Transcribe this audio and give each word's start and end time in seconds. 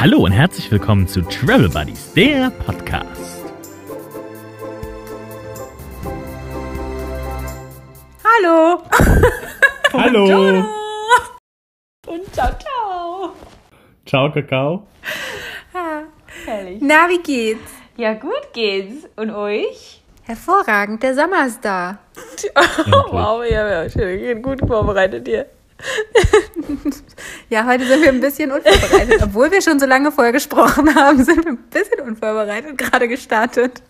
Hallo 0.00 0.20
und 0.20 0.32
herzlich 0.32 0.70
willkommen 0.70 1.06
zu 1.06 1.20
Travel 1.20 1.68
Buddies, 1.68 2.14
der 2.14 2.48
Podcast. 2.48 3.44
Hallo. 8.24 8.82
Hallo. 9.92 10.64
Und 12.06 12.34
ciao, 12.34 12.48
ciao. 12.58 13.34
Ciao, 14.06 14.32
Kakao. 14.32 14.86
Herrlich. 16.46 16.80
Na, 16.80 17.06
wie 17.10 17.18
geht's? 17.18 17.70
Ja, 17.98 18.14
gut 18.14 18.54
geht's. 18.54 19.06
Und 19.16 19.30
euch? 19.30 20.02
Hervorragend, 20.22 21.02
der 21.02 21.14
Sommer 21.14 21.44
ist 21.44 21.62
da. 21.62 21.98
wow, 23.10 23.44
ja, 23.44 23.82
ja, 23.82 23.90
schön. 23.90 24.40
Gut 24.40 24.60
vorbereitet 24.66 25.28
hier. 25.28 25.44
Ja, 27.50 27.66
heute 27.66 27.84
sind 27.84 28.00
wir 28.02 28.10
ein 28.10 28.20
bisschen 28.20 28.52
unvorbereitet. 28.52 29.20
Obwohl 29.22 29.50
wir 29.50 29.60
schon 29.60 29.80
so 29.80 29.86
lange 29.86 30.12
vorher 30.12 30.32
gesprochen 30.32 30.94
haben, 30.94 31.22
sind 31.24 31.44
wir 31.44 31.52
ein 31.52 31.58
bisschen 31.68 32.00
unvorbereitet 32.00 32.78
gerade 32.78 33.08
gestartet. 33.08 33.82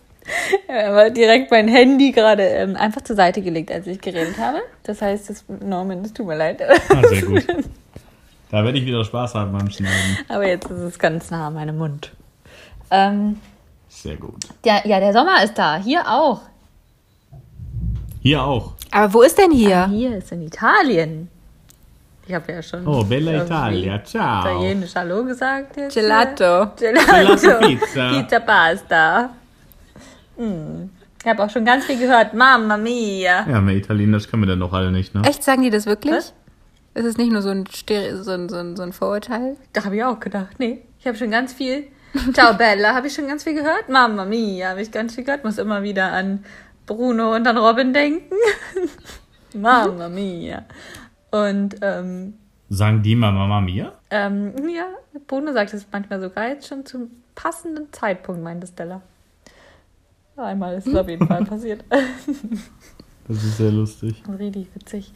Ja, 0.67 0.89
aber 0.89 1.09
direkt 1.11 1.51
mein 1.51 1.67
Handy 1.67 2.11
gerade 2.11 2.43
ähm, 2.43 2.75
einfach 2.75 3.01
zur 3.01 3.15
Seite 3.15 3.41
gelegt, 3.41 3.71
als 3.71 3.85
ich 3.87 4.01
geredet 4.01 4.37
habe. 4.39 4.61
Das 4.83 5.01
heißt, 5.01 5.29
das, 5.29 5.45
Norman, 5.47 6.03
es 6.03 6.13
tut 6.13 6.25
mir 6.27 6.35
leid. 6.37 6.61
Ah, 6.89 7.07
sehr 7.07 7.21
gut. 7.25 7.45
Da 8.49 8.63
werde 8.63 8.77
ich 8.79 8.85
wieder 8.85 9.05
Spaß 9.05 9.35
haben 9.35 9.51
beim 9.51 9.69
Schneiden. 9.69 10.17
Aber 10.27 10.47
jetzt 10.47 10.69
ist 10.69 10.79
es 10.79 10.99
ganz 10.99 11.29
nah 11.31 11.47
an 11.47 11.53
meinem 11.53 11.77
Mund. 11.77 12.11
Ähm, 12.89 13.39
Sehr 13.89 14.17
gut. 14.17 14.43
ja, 14.65 14.81
ja, 14.85 14.99
der 14.99 15.13
Sommer 15.13 15.43
ist 15.43 15.57
da. 15.57 15.77
Hier 15.77 16.03
auch. 16.07 16.41
Hier 18.21 18.43
auch. 18.43 18.73
Aber 18.91 19.13
wo 19.13 19.21
ist 19.21 19.37
denn 19.37 19.51
hier? 19.51 19.87
Hier 19.87 20.17
ist 20.17 20.31
in 20.31 20.41
Italien. 20.41 21.29
Ich 22.31 22.35
habe 22.35 22.49
ja 22.49 22.63
schon. 22.63 22.87
Oh, 22.87 23.03
Bella 23.03 23.43
Italia. 23.43 24.01
Ciao. 24.05 24.39
Italienisch 24.39 24.95
Hallo 24.95 25.25
gesagt. 25.25 25.75
Jetzt. 25.75 25.95
Gelato. 25.95 26.71
Gelato. 26.77 27.35
Gelato 27.35 27.67
Pizza. 27.67 28.09
Pizza 28.09 28.39
Pasta. 28.39 29.29
Mm. 30.37 30.89
Ich 31.21 31.29
habe 31.29 31.43
auch 31.43 31.49
schon 31.49 31.65
ganz 31.65 31.83
viel 31.83 31.99
gehört. 31.99 32.33
Mamma 32.33 32.77
mia. 32.77 33.45
Ja, 33.49 33.59
mehr 33.59 33.75
Italienisch 33.75 34.29
können 34.29 34.43
wir 34.43 34.47
dann 34.47 34.61
doch 34.61 34.71
alle 34.71 34.93
nicht, 34.93 35.13
ne? 35.13 35.23
Echt, 35.25 35.43
sagen 35.43 35.61
die 35.61 35.69
das 35.69 35.85
wirklich? 35.85 36.13
Was? 36.13 36.33
Ist 36.93 37.03
es 37.03 37.17
nicht 37.17 37.33
nur 37.33 37.41
so 37.41 37.49
ein, 37.49 37.65
Stere 37.67 38.23
so 38.23 38.31
ein, 38.31 38.47
so 38.47 38.55
ein, 38.55 38.77
so 38.77 38.83
ein 38.83 38.93
Vorurteil? 38.93 39.57
Da 39.73 39.83
habe 39.83 39.97
ich 39.97 40.03
auch 40.05 40.21
gedacht. 40.21 40.57
Nee, 40.57 40.83
ich 40.99 41.07
habe 41.07 41.17
schon 41.17 41.31
ganz 41.31 41.51
viel. 41.51 41.83
Ciao 42.31 42.53
Bella, 42.53 42.95
habe 42.95 43.07
ich 43.07 43.13
schon 43.13 43.27
ganz 43.27 43.43
viel 43.43 43.55
gehört. 43.55 43.89
Mamma 43.89 44.23
mia, 44.23 44.69
habe 44.69 44.81
ich 44.81 44.89
ganz 44.89 45.15
viel 45.15 45.25
gehört. 45.25 45.43
Muss 45.43 45.57
immer 45.57 45.83
wieder 45.83 46.13
an 46.13 46.45
Bruno 46.85 47.35
und 47.35 47.45
an 47.45 47.57
Robin 47.57 47.91
denken. 47.91 48.33
Mamma 49.53 50.07
mia. 50.07 50.63
Und 51.31 51.75
ähm, 51.81 52.33
Sagen 52.69 53.01
die 53.01 53.15
mal 53.15 53.31
Mama 53.31 53.59
Mia? 53.61 53.91
ähm, 54.11 54.53
ja, 54.69 54.85
Bruno 55.27 55.51
sagt 55.53 55.73
es 55.73 55.85
manchmal 55.91 56.21
sogar 56.21 56.47
jetzt 56.49 56.67
schon 56.67 56.85
zum 56.85 57.09
passenden 57.35 57.91
Zeitpunkt, 57.91 58.41
meinte 58.43 58.67
Stella. 58.67 59.01
Einmal 60.37 60.75
ist 60.77 60.87
es 60.87 60.95
auf 60.95 61.07
jeden 61.07 61.27
Fall 61.27 61.43
passiert. 61.45 61.83
Das 63.27 63.37
ist 63.43 63.57
sehr 63.57 63.71
lustig. 63.71 64.23
Richtig 64.39 64.67
witzig. 64.73 65.13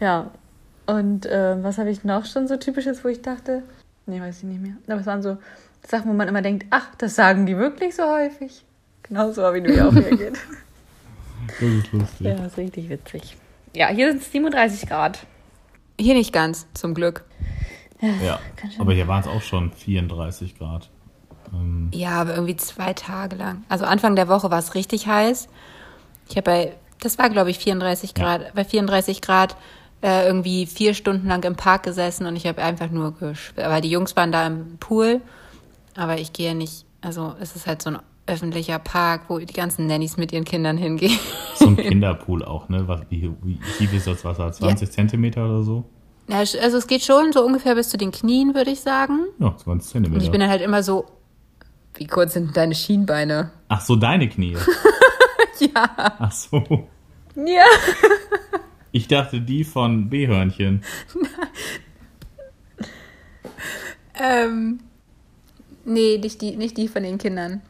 Ja. 0.00 0.30
Und 0.86 1.26
äh, 1.26 1.62
was 1.62 1.78
habe 1.78 1.90
ich 1.90 2.04
noch 2.04 2.26
schon 2.26 2.46
so 2.48 2.56
typisches, 2.56 3.04
wo 3.04 3.08
ich 3.08 3.22
dachte, 3.22 3.62
nee, 4.06 4.20
weiß 4.20 4.38
ich 4.38 4.44
nicht 4.44 4.60
mehr. 4.62 4.74
Aber 4.86 5.00
es 5.00 5.06
waren 5.06 5.22
so 5.22 5.38
Sachen, 5.86 6.08
wo 6.10 6.14
man 6.14 6.28
immer 6.28 6.42
denkt, 6.42 6.66
ach, 6.70 6.94
das 6.96 7.14
sagen 7.14 7.46
die 7.46 7.56
wirklich 7.56 7.94
so 7.96 8.04
häufig. 8.04 8.64
Genauso 9.02 9.42
wie 9.54 9.60
du 9.62 9.74
ja 9.74 9.88
auch 9.88 9.94
reagiert. 9.94 10.38
Das 11.46 11.60
ist 11.60 11.92
lustig. 11.92 12.26
ja, 12.26 12.46
ist 12.46 12.56
richtig 12.56 12.88
witzig. 12.88 13.36
Ja, 13.74 13.88
hier 13.88 14.10
sind 14.10 14.22
es 14.22 14.32
37 14.32 14.88
Grad. 14.88 15.26
Hier 15.98 16.14
nicht 16.14 16.32
ganz, 16.32 16.66
zum 16.74 16.94
Glück. 16.94 17.24
Ja. 18.22 18.40
Aber 18.78 18.92
hier 18.92 19.08
waren 19.08 19.20
es 19.20 19.26
auch 19.26 19.42
schon 19.42 19.70
34 19.72 20.58
Grad. 20.58 20.90
Ähm, 21.52 21.90
Ja, 21.92 22.20
aber 22.20 22.34
irgendwie 22.34 22.56
zwei 22.56 22.92
Tage 22.92 23.36
lang. 23.36 23.64
Also 23.68 23.84
Anfang 23.84 24.16
der 24.16 24.28
Woche 24.28 24.50
war 24.50 24.58
es 24.58 24.74
richtig 24.74 25.06
heiß. 25.06 25.48
Ich 26.28 26.36
habe 26.36 26.42
bei, 26.42 26.72
das 27.00 27.18
war 27.18 27.30
glaube 27.30 27.50
ich 27.50 27.58
34 27.58 28.14
Grad, 28.14 28.54
bei 28.54 28.64
34 28.64 29.20
Grad 29.20 29.56
äh, 30.02 30.26
irgendwie 30.26 30.66
vier 30.66 30.94
Stunden 30.94 31.28
lang 31.28 31.42
im 31.44 31.56
Park 31.56 31.84
gesessen 31.84 32.26
und 32.26 32.36
ich 32.36 32.46
habe 32.46 32.62
einfach 32.62 32.90
nur 32.90 33.12
geschwitzt. 33.14 33.56
Weil 33.56 33.80
die 33.80 33.90
Jungs 33.90 34.16
waren 34.16 34.32
da 34.32 34.46
im 34.46 34.76
Pool, 34.78 35.20
aber 35.96 36.18
ich 36.18 36.32
gehe 36.32 36.54
nicht, 36.54 36.84
also 37.00 37.34
es 37.40 37.56
ist 37.56 37.66
halt 37.66 37.82
so 37.82 37.90
ein 37.90 37.98
öffentlicher 38.26 38.78
Park, 38.78 39.22
wo 39.28 39.38
die 39.38 39.52
ganzen 39.52 39.86
Nannies 39.86 40.16
mit 40.16 40.32
ihren 40.32 40.44
Kindern 40.44 40.76
hingehen. 40.76 41.18
So 41.64 41.68
ein 41.70 41.76
Kinderpool 41.88 42.44
auch, 42.44 42.68
ne? 42.68 42.86
Was, 42.86 43.00
wie, 43.10 43.30
wie 43.42 43.58
tief 43.78 43.92
ist 43.92 44.06
das 44.06 44.24
Wasser? 44.24 44.52
20 44.52 44.90
Zentimeter 44.90 45.44
oder 45.46 45.62
so? 45.62 45.84
Ja, 46.28 46.38
also 46.38 46.78
es 46.78 46.86
geht 46.86 47.02
schon 47.02 47.32
so 47.32 47.44
ungefähr 47.44 47.74
bis 47.74 47.88
zu 47.90 47.96
den 47.98 48.10
Knien, 48.12 48.54
würde 48.54 48.70
ich 48.70 48.80
sagen. 48.80 49.26
Ja, 49.38 49.48
20 49.56 49.66
Und 49.66 49.82
Zentimeter. 49.82 50.22
ich 50.24 50.30
bin 50.30 50.40
dann 50.40 50.48
halt 50.50 50.62
immer 50.62 50.82
so, 50.82 51.06
wie 51.96 52.06
kurz 52.06 52.32
sind 52.32 52.56
deine 52.56 52.74
Schienbeine? 52.74 53.50
Ach 53.68 53.80
so, 53.80 53.96
deine 53.96 54.28
Knie. 54.28 54.56
Ja. 55.60 55.88
Ach 56.18 56.32
so. 56.32 56.88
Ja. 57.36 57.64
Ich 58.90 59.08
dachte 59.08 59.40
die 59.40 59.64
von 59.64 60.08
B-Hörnchen. 60.08 60.82
Ähm, 64.14 64.80
nee, 65.84 66.18
nicht 66.18 66.40
die, 66.40 66.56
nicht 66.56 66.76
die 66.76 66.86
von 66.86 67.02
den 67.02 67.18
Kindern. 67.18 67.60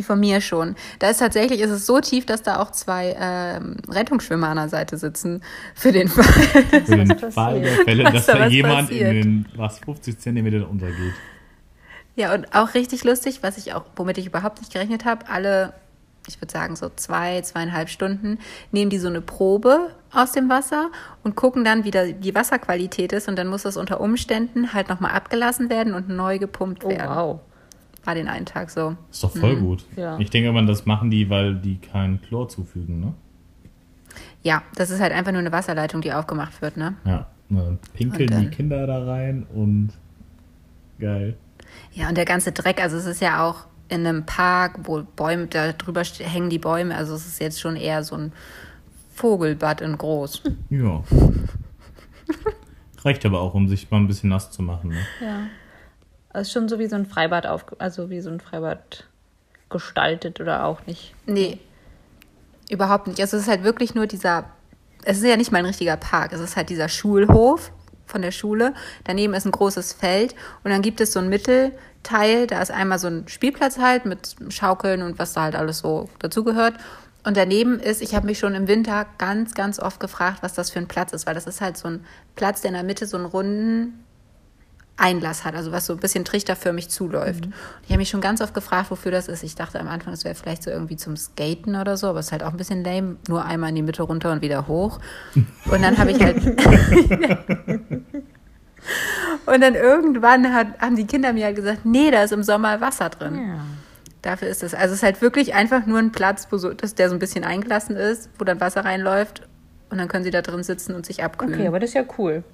Die 0.00 0.04
von 0.04 0.18
mir 0.18 0.40
schon. 0.40 0.76
Da 0.98 1.10
ist 1.10 1.18
tatsächlich, 1.18 1.60
ist 1.60 1.70
es 1.70 1.84
so 1.84 2.00
tief, 2.00 2.24
dass 2.24 2.42
da 2.42 2.58
auch 2.60 2.70
zwei 2.72 3.14
ähm, 3.20 3.76
Rettungsschwimmer 3.88 4.48
an 4.48 4.56
der 4.56 4.68
Seite 4.70 4.96
sitzen. 4.96 5.42
Für 5.74 5.92
den 5.92 6.08
Fall. 6.08 6.24
Für 6.24 6.96
den? 6.96 7.18
Fall 7.30 7.60
der 7.60 7.72
Fälle, 7.84 8.04
dass 8.04 8.24
da 8.26 8.38
da 8.38 8.46
jemand 8.46 8.88
passiert? 8.88 9.10
in 9.14 9.22
den 9.22 9.46
was 9.56 9.78
50 9.80 10.18
Zentimeter 10.18 10.68
untergeht. 10.70 11.12
ja, 12.16 12.32
und 12.34 12.54
auch 12.54 12.72
richtig 12.74 13.04
lustig, 13.04 13.42
was 13.42 13.58
ich 13.58 13.74
auch, 13.74 13.84
womit 13.96 14.16
ich 14.16 14.26
überhaupt 14.26 14.60
nicht 14.60 14.72
gerechnet 14.72 15.04
habe, 15.04 15.28
alle, 15.28 15.74
ich 16.26 16.40
würde 16.40 16.52
sagen, 16.52 16.76
so 16.76 16.90
zwei, 16.96 17.42
zweieinhalb 17.42 17.88
Stunden, 17.90 18.38
nehmen 18.72 18.90
die 18.90 18.98
so 18.98 19.08
eine 19.08 19.20
Probe 19.20 19.90
aus 20.12 20.32
dem 20.32 20.48
Wasser 20.48 20.90
und 21.24 21.36
gucken 21.36 21.62
dann, 21.64 21.84
wie 21.84 21.90
da 21.90 22.06
die 22.06 22.34
Wasserqualität 22.34 23.12
ist. 23.12 23.28
Und 23.28 23.36
dann 23.36 23.48
muss 23.48 23.62
das 23.62 23.76
unter 23.76 24.00
Umständen 24.00 24.72
halt 24.72 24.88
nochmal 24.88 25.12
abgelassen 25.12 25.68
werden 25.70 25.92
und 25.94 26.08
neu 26.08 26.38
gepumpt 26.38 26.84
Oh, 26.84 26.88
werden. 26.88 27.10
wow. 27.14 27.40
War 28.10 28.16
den 28.16 28.26
einen 28.26 28.44
Tag 28.44 28.70
so. 28.70 28.96
Ist 29.08 29.22
doch 29.22 29.30
voll 29.30 29.54
Mhm. 29.54 29.60
gut. 29.60 29.84
Ja. 29.94 30.18
Ich 30.18 30.30
denke 30.30 30.48
immer, 30.48 30.64
das 30.66 30.84
machen 30.84 31.12
die, 31.12 31.30
weil 31.30 31.54
die 31.54 31.76
kein 31.78 32.20
Chlor 32.20 32.48
zufügen, 32.48 32.98
ne? 32.98 33.14
Ja, 34.42 34.64
das 34.74 34.90
ist 34.90 34.98
halt 35.00 35.12
einfach 35.12 35.30
nur 35.30 35.38
eine 35.38 35.52
Wasserleitung, 35.52 36.00
die 36.00 36.12
aufgemacht 36.12 36.60
wird, 36.60 36.76
ne? 36.76 36.96
Ja. 37.04 37.28
Dann 37.50 37.78
pinkeln 37.94 38.28
Und 38.28 38.34
dann- 38.34 38.40
die 38.42 38.56
Kinder 38.56 38.84
da 38.88 39.04
rein 39.04 39.46
und 39.54 39.90
geil. 40.98 41.36
Ja, 41.92 42.08
und 42.08 42.16
der 42.16 42.24
ganze 42.24 42.50
Dreck, 42.50 42.82
also 42.82 42.96
es 42.96 43.06
ist 43.06 43.20
ja 43.20 43.46
auch 43.48 43.66
in 43.88 44.04
einem 44.04 44.26
Park, 44.26 44.80
wo 44.82 45.04
Bäume, 45.14 45.46
da 45.46 45.70
drüber 45.72 46.02
hängen 46.02 46.50
die 46.50 46.58
Bäume, 46.58 46.96
also 46.96 47.14
es 47.14 47.28
ist 47.28 47.40
jetzt 47.40 47.60
schon 47.60 47.76
eher 47.76 48.02
so 48.02 48.16
ein 48.16 48.32
Vogelbad 49.14 49.82
in 49.82 49.96
groß. 49.96 50.42
Ja. 50.70 51.04
Reicht 53.04 53.24
aber 53.24 53.40
auch, 53.40 53.54
um 53.54 53.68
sich 53.68 53.88
mal 53.92 53.98
ein 53.98 54.08
bisschen 54.08 54.30
nass 54.30 54.50
zu 54.50 54.62
machen, 54.64 54.90
ne? 54.90 55.00
Ja. 55.24 55.42
Also 56.32 56.50
schon 56.52 56.68
so 56.68 56.78
wie 56.78 56.86
so 56.86 56.96
ein 56.96 57.06
Freibad 57.06 57.46
auf, 57.46 57.64
also 57.78 58.08
wie 58.10 58.20
so 58.20 58.30
ein 58.30 58.40
Freibad 58.40 59.04
gestaltet 59.68 60.40
oder 60.40 60.64
auch 60.64 60.86
nicht. 60.86 61.14
Nee, 61.26 61.58
überhaupt 62.70 63.08
nicht. 63.08 63.20
Also 63.20 63.36
es 63.36 63.44
ist 63.44 63.48
halt 63.48 63.64
wirklich 63.64 63.94
nur 63.94 64.06
dieser, 64.06 64.44
es 65.04 65.18
ist 65.18 65.24
ja 65.24 65.36
nicht 65.36 65.52
mal 65.52 65.58
ein 65.58 65.66
richtiger 65.66 65.96
Park, 65.96 66.32
es 66.32 66.40
ist 66.40 66.56
halt 66.56 66.70
dieser 66.70 66.88
Schulhof 66.88 67.72
von 68.06 68.22
der 68.22 68.30
Schule. 68.30 68.74
Daneben 69.04 69.34
ist 69.34 69.44
ein 69.44 69.52
großes 69.52 69.92
Feld 69.92 70.34
und 70.64 70.70
dann 70.70 70.82
gibt 70.82 71.00
es 71.00 71.12
so 71.12 71.20
ein 71.20 71.28
Mittelteil, 71.28 72.46
da 72.46 72.62
ist 72.62 72.70
einmal 72.70 72.98
so 72.98 73.08
ein 73.08 73.28
Spielplatz 73.28 73.78
halt 73.78 74.06
mit 74.06 74.36
Schaukeln 74.50 75.02
und 75.02 75.18
was 75.18 75.32
da 75.32 75.42
halt 75.42 75.56
alles 75.56 75.78
so 75.78 76.08
dazugehört. 76.20 76.74
Und 77.24 77.36
daneben 77.36 77.78
ist, 77.78 78.00
ich 78.00 78.14
habe 78.14 78.26
mich 78.26 78.38
schon 78.38 78.54
im 78.54 78.66
Winter 78.66 79.06
ganz, 79.18 79.54
ganz 79.54 79.78
oft 79.78 80.00
gefragt, 80.00 80.38
was 80.42 80.54
das 80.54 80.70
für 80.70 80.78
ein 80.78 80.88
Platz 80.88 81.12
ist, 81.12 81.26
weil 81.26 81.34
das 81.34 81.46
ist 81.46 81.60
halt 81.60 81.76
so 81.76 81.88
ein 81.88 82.04
Platz, 82.34 82.62
der 82.62 82.70
in 82.70 82.74
der 82.74 82.82
Mitte 82.82 83.06
so 83.06 83.18
einen 83.18 83.26
runden 83.26 84.04
Einlass 85.00 85.44
hat, 85.44 85.54
also 85.54 85.72
was 85.72 85.86
so 85.86 85.94
ein 85.94 85.98
bisschen 85.98 86.24
trichterförmig 86.24 86.88
zuläuft. 86.90 87.46
Und 87.46 87.54
Ich 87.84 87.90
habe 87.90 87.98
mich 87.98 88.08
schon 88.08 88.20
ganz 88.20 88.40
oft 88.40 88.54
gefragt, 88.54 88.90
wofür 88.90 89.10
das 89.10 89.28
ist. 89.28 89.42
Ich 89.42 89.54
dachte 89.54 89.80
am 89.80 89.88
Anfang, 89.88 90.12
es 90.12 90.24
wäre 90.24 90.34
vielleicht 90.34 90.62
so 90.62 90.70
irgendwie 90.70 90.96
zum 90.96 91.16
Skaten 91.16 91.76
oder 91.76 91.96
so, 91.96 92.08
aber 92.08 92.20
es 92.20 92.26
ist 92.26 92.32
halt 92.32 92.42
auch 92.42 92.50
ein 92.50 92.56
bisschen 92.56 92.84
lame. 92.84 93.16
Nur 93.28 93.44
einmal 93.44 93.70
in 93.70 93.76
die 93.76 93.82
Mitte 93.82 94.02
runter 94.02 94.30
und 94.32 94.42
wieder 94.42 94.66
hoch. 94.68 95.00
Und 95.70 95.82
dann 95.82 95.96
habe 95.98 96.10
ich 96.10 96.22
halt. 96.22 96.36
und 99.46 99.60
dann 99.60 99.74
irgendwann 99.74 100.52
hat, 100.52 100.78
haben 100.80 100.96
die 100.96 101.06
Kinder 101.06 101.32
mir 101.32 101.44
halt 101.44 101.56
gesagt, 101.56 101.84
nee, 101.84 102.10
da 102.10 102.22
ist 102.22 102.32
im 102.32 102.42
Sommer 102.42 102.80
Wasser 102.80 103.10
drin. 103.10 103.36
Ja. 103.36 103.60
Dafür 104.22 104.48
ist 104.48 104.62
es. 104.62 104.74
Also 104.74 104.92
es 104.92 104.98
ist 104.98 105.02
halt 105.02 105.22
wirklich 105.22 105.54
einfach 105.54 105.86
nur 105.86 105.98
ein 105.98 106.12
Platz, 106.12 106.48
wo 106.50 106.58
so, 106.58 106.72
dass 106.72 106.94
der 106.94 107.08
so 107.08 107.14
ein 107.14 107.18
bisschen 107.18 107.44
eingelassen 107.44 107.96
ist, 107.96 108.30
wo 108.38 108.44
dann 108.44 108.60
Wasser 108.60 108.84
reinläuft. 108.84 109.46
Und 109.90 109.98
dann 109.98 110.08
können 110.08 110.24
sie 110.24 110.30
da 110.30 110.42
drin 110.42 110.62
sitzen 110.62 110.94
und 110.94 111.04
sich 111.06 111.22
abkühlen. 111.24 111.54
Okay, 111.54 111.66
aber 111.66 111.80
das 111.80 111.90
ist 111.90 111.94
ja 111.94 112.04
cool. 112.18 112.44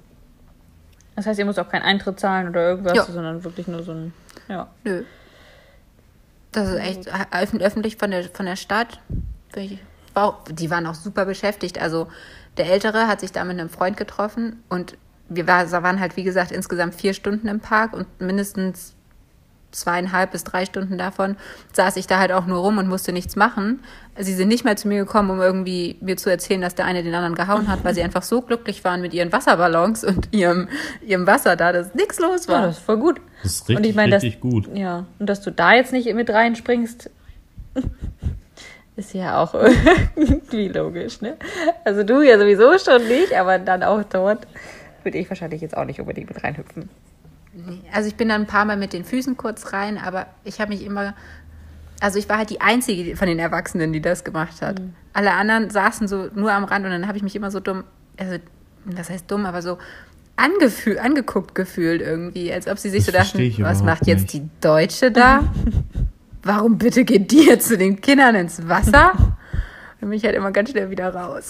Das 1.17 1.25
heißt, 1.25 1.37
ihr 1.39 1.45
müsst 1.45 1.59
auch 1.59 1.67
keinen 1.67 1.81
Eintritt 1.81 2.19
zahlen 2.19 2.47
oder 2.47 2.61
irgendwas, 2.69 2.95
Ja. 2.95 3.03
sondern 3.03 3.43
wirklich 3.43 3.67
nur 3.67 3.83
so 3.83 3.91
ein. 3.91 4.13
Ja. 4.47 4.67
Nö. 4.85 5.03
Das 6.51 6.69
ist 6.69 6.75
echt 6.79 7.11
öff- 7.11 7.59
öffentlich 7.59 7.97
von 7.97 8.11
der, 8.11 8.23
von 8.23 8.45
der 8.45 8.55
Stadt. 8.55 8.99
Die 9.55 10.69
waren 10.71 10.85
auch 10.87 10.93
super 10.95 11.25
beschäftigt. 11.25 11.81
Also 11.81 12.07
der 12.57 12.67
Ältere 12.71 13.07
hat 13.07 13.19
sich 13.19 13.31
da 13.31 13.43
mit 13.43 13.59
einem 13.59 13.69
Freund 13.69 13.97
getroffen 13.97 14.63
und 14.69 14.95
wir 15.29 15.45
war, 15.47 15.69
waren 15.71 15.99
halt, 15.99 16.15
wie 16.17 16.23
gesagt, 16.23 16.51
insgesamt 16.51 16.95
vier 16.95 17.13
Stunden 17.13 17.47
im 17.47 17.59
Park 17.59 17.93
und 17.93 18.07
mindestens 18.21 18.93
zweieinhalb 19.71 20.31
bis 20.31 20.43
drei 20.43 20.65
Stunden 20.65 20.97
davon 20.97 21.35
saß 21.73 21.97
ich 21.97 22.07
da 22.07 22.19
halt 22.19 22.31
auch 22.31 22.45
nur 22.45 22.59
rum 22.59 22.77
und 22.77 22.87
musste 22.87 23.11
nichts 23.11 23.35
machen. 23.35 23.81
Sie 24.17 24.33
sind 24.33 24.47
nicht 24.47 24.63
mehr 24.65 24.75
zu 24.75 24.87
mir 24.87 24.97
gekommen, 25.03 25.29
um 25.29 25.39
irgendwie 25.41 25.97
mir 26.01 26.17
zu 26.17 26.29
erzählen, 26.29 26.61
dass 26.61 26.73
der 26.73 26.85
eine 26.85 27.03
den 27.03 27.13
anderen 27.13 27.35
gehauen 27.35 27.67
hat, 27.67 27.83
weil 27.83 27.93
sie 27.93 28.01
einfach 28.01 28.23
so 28.23 28.41
glücklich 28.41 28.83
waren 28.83 29.01
mit 29.01 29.13
ihren 29.13 29.31
Wasserballons 29.31 30.03
und 30.03 30.33
ihrem, 30.33 30.69
ihrem 31.05 31.27
Wasser 31.27 31.55
da, 31.55 31.71
dass 31.73 31.93
nichts 31.93 32.19
los 32.19 32.47
Ja, 32.47 32.53
war. 32.53 32.61
das 32.63 32.77
ist 32.77 32.85
voll 32.85 32.97
gut. 32.97 33.21
Das 33.43 33.53
ist 33.53 33.61
richtig, 33.61 33.77
und 33.77 33.85
ich 33.85 33.95
meine, 33.95 34.11
dass, 34.11 34.23
richtig 34.23 34.41
gut. 34.41 34.69
Ja, 34.75 35.05
und 35.19 35.27
dass 35.27 35.41
du 35.41 35.51
da 35.51 35.73
jetzt 35.73 35.91
nicht 35.91 36.11
mit 36.15 36.29
reinspringst, 36.29 37.11
ist 38.95 39.13
ja 39.13 39.41
auch 39.41 39.53
irgendwie 40.15 40.69
logisch, 40.69 41.21
ne? 41.21 41.37
Also 41.85 42.03
du 42.03 42.21
ja 42.21 42.39
sowieso 42.39 42.77
schon 42.79 43.07
nicht, 43.07 43.33
aber 43.35 43.59
dann 43.59 43.83
auch 43.83 44.03
dort 44.03 44.47
würde 45.03 45.19
ich 45.19 45.29
wahrscheinlich 45.29 45.61
jetzt 45.61 45.77
auch 45.77 45.85
nicht 45.85 45.99
unbedingt 45.99 46.29
mit 46.29 46.43
reinhüpfen. 46.43 46.89
Also 47.93 48.07
ich 48.07 48.15
bin 48.15 48.29
dann 48.29 48.41
ein 48.41 48.47
paar 48.47 48.65
Mal 48.65 48.77
mit 48.77 48.93
den 48.93 49.03
Füßen 49.03 49.37
kurz 49.37 49.73
rein, 49.73 49.97
aber 49.97 50.27
ich 50.43 50.59
habe 50.61 50.71
mich 50.71 50.83
immer, 50.85 51.13
also 51.99 52.19
ich 52.19 52.29
war 52.29 52.37
halt 52.37 52.49
die 52.49 52.61
Einzige 52.61 53.15
von 53.15 53.27
den 53.27 53.39
Erwachsenen, 53.39 53.93
die 53.93 54.01
das 54.01 54.23
gemacht 54.23 54.61
hat. 54.61 54.79
Mhm. 54.79 54.93
Alle 55.13 55.33
anderen 55.33 55.69
saßen 55.69 56.07
so 56.07 56.29
nur 56.35 56.51
am 56.51 56.63
Rand 56.63 56.85
und 56.85 56.91
dann 56.91 57.07
habe 57.07 57.17
ich 57.17 57.23
mich 57.23 57.35
immer 57.35 57.51
so 57.51 57.59
dumm, 57.59 57.83
also 58.17 58.35
was 58.85 59.09
heißt 59.09 59.29
dumm, 59.29 59.45
aber 59.45 59.61
so 59.61 59.77
angefühl, 60.35 60.99
angeguckt 60.99 61.55
gefühlt 61.55 62.01
irgendwie, 62.01 62.53
als 62.53 62.67
ob 62.67 62.77
sie 62.77 62.89
sich 62.89 63.05
Das 63.05 63.31
so 63.31 63.37
dachten, 63.39 63.63
was 63.63 63.83
macht 63.83 64.05
jetzt 64.07 64.21
nicht. 64.21 64.33
die 64.33 64.49
Deutsche 64.61 65.11
da? 65.11 65.43
Warum 66.43 66.77
bitte 66.77 67.03
geht 67.03 67.31
die 67.31 67.45
jetzt 67.47 67.67
zu 67.67 67.77
den 67.77 67.99
Kindern 67.99 68.35
ins 68.35 68.67
Wasser? 68.69 69.13
Dann 69.99 70.09
bin 70.09 70.13
ich 70.13 70.23
halt 70.23 70.35
immer 70.35 70.51
ganz 70.51 70.69
schnell 70.69 70.89
wieder 70.91 71.13
raus. 71.13 71.47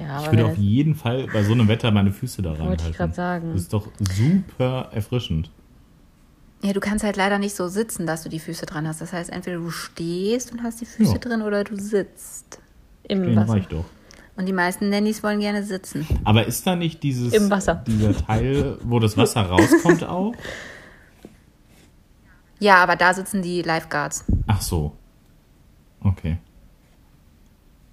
Ja, 0.00 0.22
Ich 0.22 0.30
würde 0.30 0.46
auf 0.46 0.56
jeden 0.56 0.94
Fall 0.94 1.26
bei 1.32 1.42
so 1.42 1.52
einem 1.52 1.68
Wetter 1.68 1.90
meine 1.90 2.10
Füße 2.10 2.40
da 2.42 2.50
reinhalten. 2.52 2.70
Wollte 2.70 2.90
ich 2.90 2.96
grad 2.96 3.14
sagen. 3.14 3.52
Das 3.52 3.62
ist 3.62 3.72
doch 3.72 3.88
super 3.98 4.88
erfrischend. 4.92 5.50
Ja, 6.62 6.72
du 6.72 6.80
kannst 6.80 7.04
halt 7.04 7.16
leider 7.16 7.38
nicht 7.38 7.54
so 7.54 7.68
sitzen, 7.68 8.06
dass 8.06 8.22
du 8.22 8.28
die 8.28 8.38
Füße 8.38 8.66
dran 8.66 8.86
hast. 8.88 9.00
Das 9.00 9.12
heißt, 9.12 9.30
entweder 9.30 9.58
du 9.58 9.70
stehst 9.70 10.52
und 10.52 10.62
hast 10.62 10.80
die 10.80 10.86
Füße 10.86 11.12
Ja. 11.12 11.18
drin 11.18 11.42
oder 11.42 11.64
du 11.64 11.76
sitzt. 11.76 12.60
im 13.08 13.22
Den 13.22 13.36
Wasser. 13.36 13.52
reicht 13.54 13.72
doch. 13.72 13.84
Und 14.36 14.46
die 14.46 14.52
meisten 14.52 14.88
Nannys 14.88 15.22
wollen 15.22 15.40
gerne 15.40 15.64
sitzen. 15.64 16.06
Aber 16.24 16.46
ist 16.46 16.66
da 16.66 16.76
nicht 16.76 17.02
dieses 17.02 17.32
Im 17.34 17.50
Wasser. 17.50 17.82
dieser 17.86 18.16
Teil, 18.16 18.78
wo 18.84 18.98
das 19.00 19.16
Wasser 19.16 19.42
rauskommt 19.42 20.04
auch? 20.04 20.32
Ja, 22.62 22.76
aber 22.82 22.94
da 22.96 23.14
sitzen 23.14 23.40
die 23.42 23.62
Lifeguards. 23.62 24.24
Ach 24.46 24.60
so. 24.60 24.92
Okay. 26.02 26.36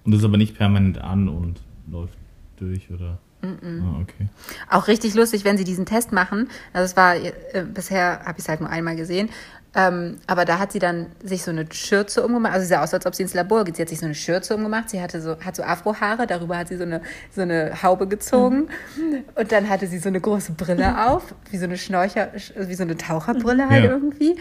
Und 0.04 0.12
das 0.12 0.20
ist 0.20 0.24
aber 0.26 0.36
nicht 0.36 0.56
permanent 0.56 0.98
an 0.98 1.28
und 1.28 1.60
läuft 1.90 2.16
durch, 2.56 2.90
oder? 2.90 3.18
Ah, 3.42 4.00
okay. 4.02 4.28
Auch 4.68 4.88
richtig 4.88 5.14
lustig, 5.14 5.44
wenn 5.44 5.56
sie 5.56 5.62
diesen 5.64 5.86
Test 5.86 6.10
machen. 6.12 6.48
Also 6.72 6.86
es 6.86 6.96
war, 6.96 7.14
äh, 7.14 7.32
bisher 7.72 8.20
habe 8.24 8.32
ich 8.38 8.44
es 8.44 8.48
halt 8.48 8.60
nur 8.60 8.68
einmal 8.68 8.96
gesehen. 8.96 9.28
Ähm, 9.76 10.16
aber 10.26 10.44
da 10.44 10.58
hat 10.58 10.72
sie 10.72 10.80
dann 10.80 11.06
sich 11.22 11.44
so 11.44 11.52
eine 11.52 11.66
Schürze 11.70 12.24
umgemacht. 12.24 12.54
Also 12.54 12.64
sie 12.64 12.70
sah 12.70 12.82
aus, 12.82 12.92
als 12.94 13.06
ob 13.06 13.14
sie 13.14 13.22
ins 13.22 13.34
Labor 13.34 13.64
geht. 13.64 13.76
Sie 13.76 13.82
hat 13.82 13.90
sich 13.90 14.00
so 14.00 14.06
eine 14.06 14.14
Schürze 14.16 14.56
umgemacht. 14.56 14.90
Sie 14.90 15.00
hatte 15.00 15.20
so, 15.20 15.38
hat 15.40 15.54
so 15.54 15.62
Afrohaare. 15.62 16.26
Darüber 16.26 16.56
hat 16.58 16.66
sie 16.68 16.76
so 16.78 16.82
eine, 16.82 17.00
so 17.32 17.42
eine 17.42 17.80
Haube 17.80 18.08
gezogen. 18.08 18.70
Und 19.36 19.52
dann 19.52 19.68
hatte 19.68 19.86
sie 19.86 19.98
so 19.98 20.08
eine 20.08 20.20
große 20.20 20.52
Brille 20.52 21.06
auf. 21.08 21.32
Wie 21.50 21.58
so 21.58 21.64
eine 21.64 21.76
Schnorcher, 21.78 22.32
wie 22.56 22.74
so 22.74 22.82
eine 22.82 22.96
Taucherbrille 22.96 23.68
halt 23.68 23.84
Ja. 23.84 23.90
irgendwie. 23.90 24.36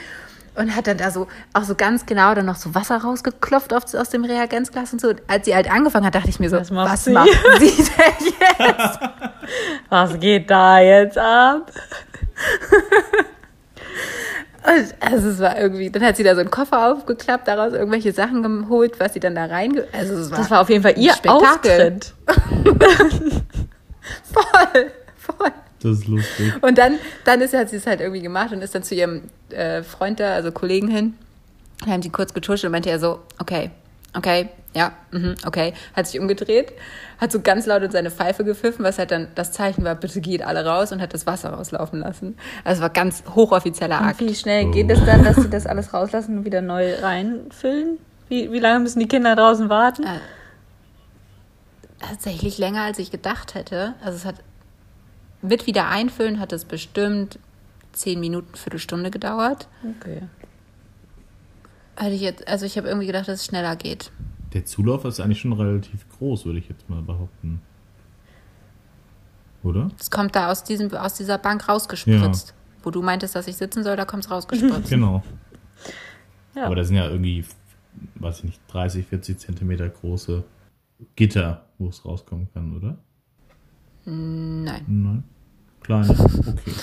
Und 0.57 0.75
hat 0.75 0.88
dann 0.88 0.98
da 0.98 1.12
so, 1.12 1.27
auch 1.54 1.63
so 1.63 1.75
ganz 1.75 2.06
genau 2.06 2.33
dann 2.33 2.45
noch 2.48 2.56
so 2.56 2.74
Wasser 2.74 2.98
rausgeklopft 2.98 3.74
auf, 3.74 3.94
aus 3.94 4.09
dem 4.09 4.25
Reagenzglas 4.25 4.92
und 4.92 5.00
so. 5.00 5.09
Und 5.09 5.21
als 5.27 5.45
sie 5.45 5.54
halt 5.56 5.71
angefangen 5.71 6.06
hat, 6.06 6.15
dachte 6.15 6.30
ich 6.30 6.39
mir 6.39 6.50
so, 6.50 6.57
Was 6.59 6.71
macht 6.71 6.92
was 6.92 7.04
sie? 7.06 7.12
macht 7.12 7.30
sie 7.59 7.75
denn 7.75 8.33
jetzt? 8.68 9.00
Was 9.89 10.19
geht 10.19 10.50
da 10.50 10.80
jetzt 10.80 11.18
ab? 11.18 11.71
Und 14.65 14.95
also 15.00 15.30
es 15.30 15.39
war 15.39 15.57
irgendwie, 15.57 15.89
dann 15.89 16.04
hat 16.04 16.18
sie 16.18 16.24
da 16.24 16.33
so 16.36 16.42
einen 16.42 16.51
Koffer 16.51 16.92
aufgeklappt, 16.92 17.48
daraus 17.48 17.71
irgendwelche 17.74 18.12
Sachen 18.12 18.44
geholt, 18.44 19.00
was 19.00 19.13
sie 19.13 19.19
dann 19.21 19.33
da 19.36 19.45
rein, 19.45 19.81
also 19.94 20.15
es 20.15 20.30
war, 20.31 20.38
Das 20.39 20.51
war 20.51 20.62
auf 20.62 20.69
jeden 20.69 20.83
Fall 20.83 20.98
ihr 20.98 21.13
Spektakel. 21.13 22.00
Auftritt. 22.01 22.13
voll. 24.33 24.92
Das 25.89 26.00
ist 26.00 26.07
lustig. 26.07 26.54
Und 26.62 26.78
dann, 26.78 26.95
dann 27.25 27.42
ist, 27.42 27.54
hat 27.54 27.69
sie 27.69 27.78
es 27.78 27.88
halt 27.88 28.01
irgendwie 28.01 28.22
gemacht 28.22 28.51
und 28.51 28.62
ist 28.62 28.75
dann 28.75 28.84
zu 28.84 28.95
ihrem 28.95 29.24
äh, 29.50 29.84
Freund 29.84 30.19
da, 30.19 30.34
also 30.34 30.51
Kollegen 30.51 30.88
hin, 30.88 31.13
dann 31.81 31.94
haben 31.94 32.01
sie 32.01 32.10
kurz 32.10 32.34
getuscht 32.34 32.66
und 32.66 32.72
meinte 32.72 32.89
er 32.89 33.00
so, 33.00 33.19
okay, 33.39 33.72
okay, 34.13 34.50
ja, 34.74 34.92
mhm, 35.12 35.36
okay, 35.45 35.74
hat 35.95 36.07
sich 36.07 36.19
umgedreht, 36.19 36.74
hat 37.19 37.31
so 37.31 37.39
ganz 37.39 37.66
laut 37.66 37.81
in 37.84 37.92
seine 37.92 38.12
Pfeife 38.12 38.44
gepfiffen, 38.44 38.84
was 38.84 39.00
halt 39.00 39.12
dann 39.12 39.28
das 39.36 39.51
Zeichen 39.51 39.84
war, 39.84 39.95
bitte 39.95 40.22
geht 40.22 40.44
alle 40.44 40.66
raus 40.66 40.92
und 40.92 41.01
hat 41.01 41.13
das 41.13 41.25
Wasser 41.25 41.50
rauslaufen 41.50 42.00
lassen. 42.00 42.38
Also 42.63 42.80
es 42.80 42.81
war 42.81 42.89
ganz 42.89 43.24
hochoffizieller 43.36 44.00
Und 44.00 44.07
Akt. 44.07 44.19
wie 44.19 44.36
schnell 44.36 44.72
geht 44.72 44.89
es 44.92 45.04
dann, 45.06 45.24
dass 45.24 45.38
sie 45.38 45.50
das 45.50 45.66
alles 45.66 45.94
rauslassen 45.94 46.39
und 46.39 46.45
wieder 46.45 46.62
neu 46.62 46.95
reinfüllen? 47.01 47.98
Wie, 48.30 48.51
wie 48.51 48.60
lange 48.60 48.81
müssen 48.81 49.00
die 49.00 49.07
Kinder 49.07 49.36
draußen 49.36 49.69
warten? 49.69 50.04
Äh, 50.04 50.19
tatsächlich 52.00 52.57
länger, 52.57 52.81
als 52.81 53.00
ich 53.00 53.10
gedacht 53.10 53.56
hätte. 53.56 53.94
Also 54.04 54.18
es 54.18 54.25
hat 54.25 54.36
mit 55.47 55.67
wieder 55.67 55.88
einfüllen 55.88 56.39
hat 56.39 56.53
es 56.53 56.65
bestimmt 56.65 57.39
zehn 57.94 58.19
Minuten, 58.19 58.55
Viertelstunde 58.55 59.11
gedauert. 59.11 59.67
Okay. 59.97 60.23
Hatte 61.95 62.11
ich 62.11 62.21
jetzt, 62.21 62.47
also 62.47 62.65
ich 62.65 62.77
habe 62.77 62.88
irgendwie 62.88 63.07
gedacht, 63.07 63.27
dass 63.27 63.41
es 63.41 63.45
schneller 63.45 63.75
geht. 63.75 64.11
Der 64.53 64.65
Zulauf 64.65 65.03
ist 65.05 65.19
eigentlich 65.19 65.41
schon 65.41 65.53
relativ 65.53 66.07
groß, 66.17 66.45
würde 66.45 66.59
ich 66.59 66.69
jetzt 66.69 66.89
mal 66.89 67.01
behaupten. 67.01 67.61
Oder? 69.63 69.89
Es 69.99 70.11
kommt 70.11 70.35
da 70.35 70.51
aus, 70.51 70.63
diesem, 70.63 70.94
aus 70.94 71.15
dieser 71.15 71.38
Bank 71.38 71.67
rausgespritzt. 71.67 72.53
Wo 72.83 72.91
du 72.91 73.01
meintest, 73.01 73.35
dass 73.35 73.47
ich 73.47 73.57
sitzen 73.57 73.83
soll, 73.83 73.97
da 73.97 74.05
kommt 74.05 74.25
es 74.25 74.31
rausgespritzt. 74.31 74.89
Genau. 74.89 75.23
Ja. 76.55 76.65
Aber 76.65 76.75
da 76.75 76.83
sind 76.83 76.95
ja 76.95 77.07
irgendwie, 77.07 77.45
weiß 78.15 78.39
ich 78.39 78.43
nicht, 78.45 78.61
30, 78.69 79.05
40 79.05 79.38
Zentimeter 79.38 79.89
große 79.89 80.43
Gitter, 81.15 81.65
wo 81.77 81.89
es 81.89 82.03
rauskommen 82.05 82.47
kann, 82.53 82.75
oder? 82.75 82.97
Nein. 84.05 84.85
Nein. 84.88 85.23
Kleine? 85.88 86.10
Okay. 86.10 86.74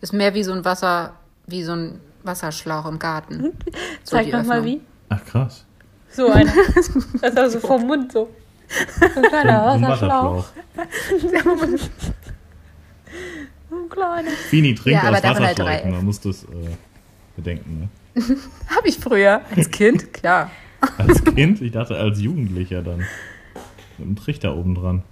Ist 0.00 0.12
mehr 0.14 0.32
wie 0.34 0.42
so 0.42 0.52
ein 0.52 0.64
Wasser, 0.64 1.12
wie 1.46 1.62
so 1.62 1.72
ein 1.72 2.00
Wasserschlauch 2.22 2.86
im 2.86 2.98
Garten. 2.98 3.52
So 4.04 4.16
Zeig 4.16 4.26
die 4.26 4.32
noch 4.32 4.44
mal 4.44 4.58
Öffnung. 4.58 4.74
wie. 4.74 4.80
Ach 5.10 5.24
krass. 5.24 5.64
So 6.10 6.30
einer. 6.30 6.52
Das 6.74 6.88
ist 6.88 7.38
also 7.38 7.60
vom 7.60 7.86
Mund 7.86 8.12
so. 8.12 8.28
So 8.68 9.20
ein 9.20 9.22
kleiner 9.28 9.66
Ein 9.72 9.82
Wasserschlauch. 9.82 10.46
So 13.70 13.76
ein 13.76 13.88
kleiner. 13.88 14.30
Fini 14.30 14.74
trinkt 14.74 15.02
Ja, 15.02 15.10
aus 15.10 15.22
halt 15.22 15.24
Wasserschläuchen, 15.24 15.90
man 15.90 16.04
muss 16.04 16.20
das 16.20 16.44
äh, 16.44 16.46
bedenken. 17.36 17.88
Ne? 18.14 18.22
Hab 18.74 18.84
ich 18.86 18.98
früher. 18.98 19.40
Als 19.54 19.70
Kind, 19.70 20.12
klar. 20.12 20.50
Als 20.98 21.22
Kind, 21.24 21.60
ich 21.60 21.72
dachte 21.72 21.96
als 21.96 22.20
Jugendlicher 22.20 22.82
dann. 22.82 22.98
Mit 23.98 24.06
einem 24.06 24.16
Trichter 24.16 24.56
oben 24.56 24.74
dran. 24.74 25.02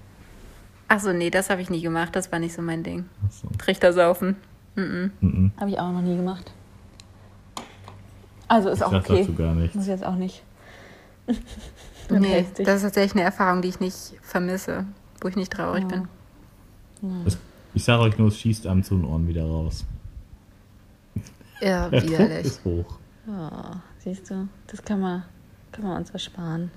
Achso, 0.92 1.12
nee, 1.14 1.30
das 1.30 1.48
habe 1.48 1.62
ich 1.62 1.70
nie 1.70 1.80
gemacht. 1.80 2.14
Das 2.14 2.30
war 2.30 2.38
nicht 2.38 2.52
so 2.54 2.60
mein 2.60 2.82
Ding. 2.82 3.06
Achso. 3.26 3.48
Trichter 3.56 3.92
saufen. 3.94 4.36
Habe 4.76 5.70
ich 5.70 5.78
auch 5.78 5.90
noch 5.90 6.02
nie 6.02 6.16
gemacht. 6.16 6.52
Also 8.46 8.68
ist 8.68 8.78
Ich 8.80 8.84
auch 8.84 8.92
okay. 8.92 9.20
dazu 9.20 9.32
gar 9.34 9.54
nichts. 9.54 9.74
Muss 9.74 9.84
ich 9.84 9.90
jetzt 9.90 10.04
auch 10.04 10.16
nicht. 10.16 10.42
Nee, 12.10 12.44
das 12.58 12.76
ist 12.76 12.82
tatsächlich 12.82 13.12
eine 13.12 13.22
Erfahrung, 13.22 13.62
die 13.62 13.68
ich 13.68 13.80
nicht 13.80 13.94
vermisse, 14.20 14.84
wo 15.22 15.28
ich 15.28 15.36
nicht 15.36 15.50
traurig 15.52 15.86
bin. 15.88 16.08
Es- 17.24 17.38
Ich 17.72 17.84
sage 17.84 18.02
euch 18.02 18.18
nur, 18.18 18.28
es 18.28 18.36
schießt 18.38 18.66
einem 18.66 18.82
zu 18.82 18.96
den 18.96 19.06
Ohren 19.06 19.26
wieder 19.26 19.44
raus. 19.46 19.86
Ja, 21.62 21.88
Der 21.90 22.00
Druck 22.00 22.10
widerlich. 22.10 22.44
ist 22.46 22.64
hoch. 22.66 22.98
Ja, 23.26 23.80
siehst 24.00 24.28
du, 24.30 24.46
das 24.66 24.82
kann 24.84 25.00
man, 25.00 25.22
kann 25.70 25.84
man 25.84 25.96
uns 25.98 26.10
ersparen. 26.10 26.70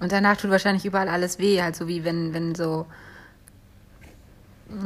Und 0.00 0.12
danach 0.12 0.36
tut 0.36 0.50
wahrscheinlich 0.50 0.84
überall 0.84 1.08
alles 1.08 1.38
weh, 1.38 1.60
halt 1.60 1.76
so 1.76 1.88
wie 1.88 2.04
wenn, 2.04 2.32
wenn 2.34 2.54
so, 2.54 2.86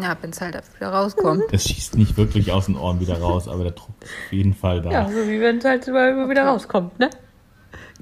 ja, 0.00 0.16
wenn 0.20 0.30
es 0.30 0.40
halt 0.40 0.60
wieder 0.76 0.90
rauskommt. 0.90 1.44
Es 1.52 1.64
schießt 1.68 1.96
nicht 1.96 2.16
wirklich 2.16 2.52
aus 2.52 2.66
den 2.66 2.76
Ohren 2.76 3.00
wieder 3.00 3.18
raus, 3.20 3.48
aber 3.48 3.64
der 3.64 3.72
Druck 3.72 3.94
ist 4.00 4.10
auf 4.26 4.32
jeden 4.32 4.54
Fall 4.54 4.80
da. 4.80 4.90
Ja, 4.90 5.08
so 5.08 5.28
wie 5.28 5.40
wenn 5.40 5.58
es 5.58 5.64
halt 5.64 5.86
immer 5.88 6.28
wieder 6.28 6.44
rauskommt, 6.46 6.98
ne? 6.98 7.10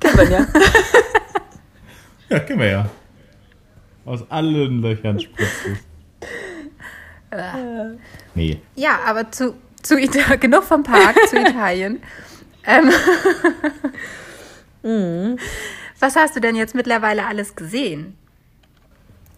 Kennt 0.01 0.17
man 0.17 0.31
ja. 0.31 0.47
Ja, 2.29 2.39
kennen 2.39 2.61
wir 2.61 2.69
ja. 2.69 2.89
Aus 4.05 4.25
allen 4.31 4.81
Löchern 4.83 5.19
spritzt 5.19 5.67
es. 5.67 5.79
Nee, 8.35 8.61
Ja, 8.77 9.01
aber 9.05 9.31
zu, 9.33 9.55
zu 9.83 9.99
Ita 9.99 10.37
genug 10.37 10.63
vom 10.63 10.85
Park, 10.85 11.17
zu 11.29 11.37
Italien. 11.41 12.01
Ähm, 12.65 12.91
Was 16.01 16.17
hast 16.17 16.35
du 16.35 16.41
denn 16.41 16.57
jetzt 16.57 16.75
mittlerweile 16.75 17.27
alles 17.27 17.55
gesehen? 17.55 18.17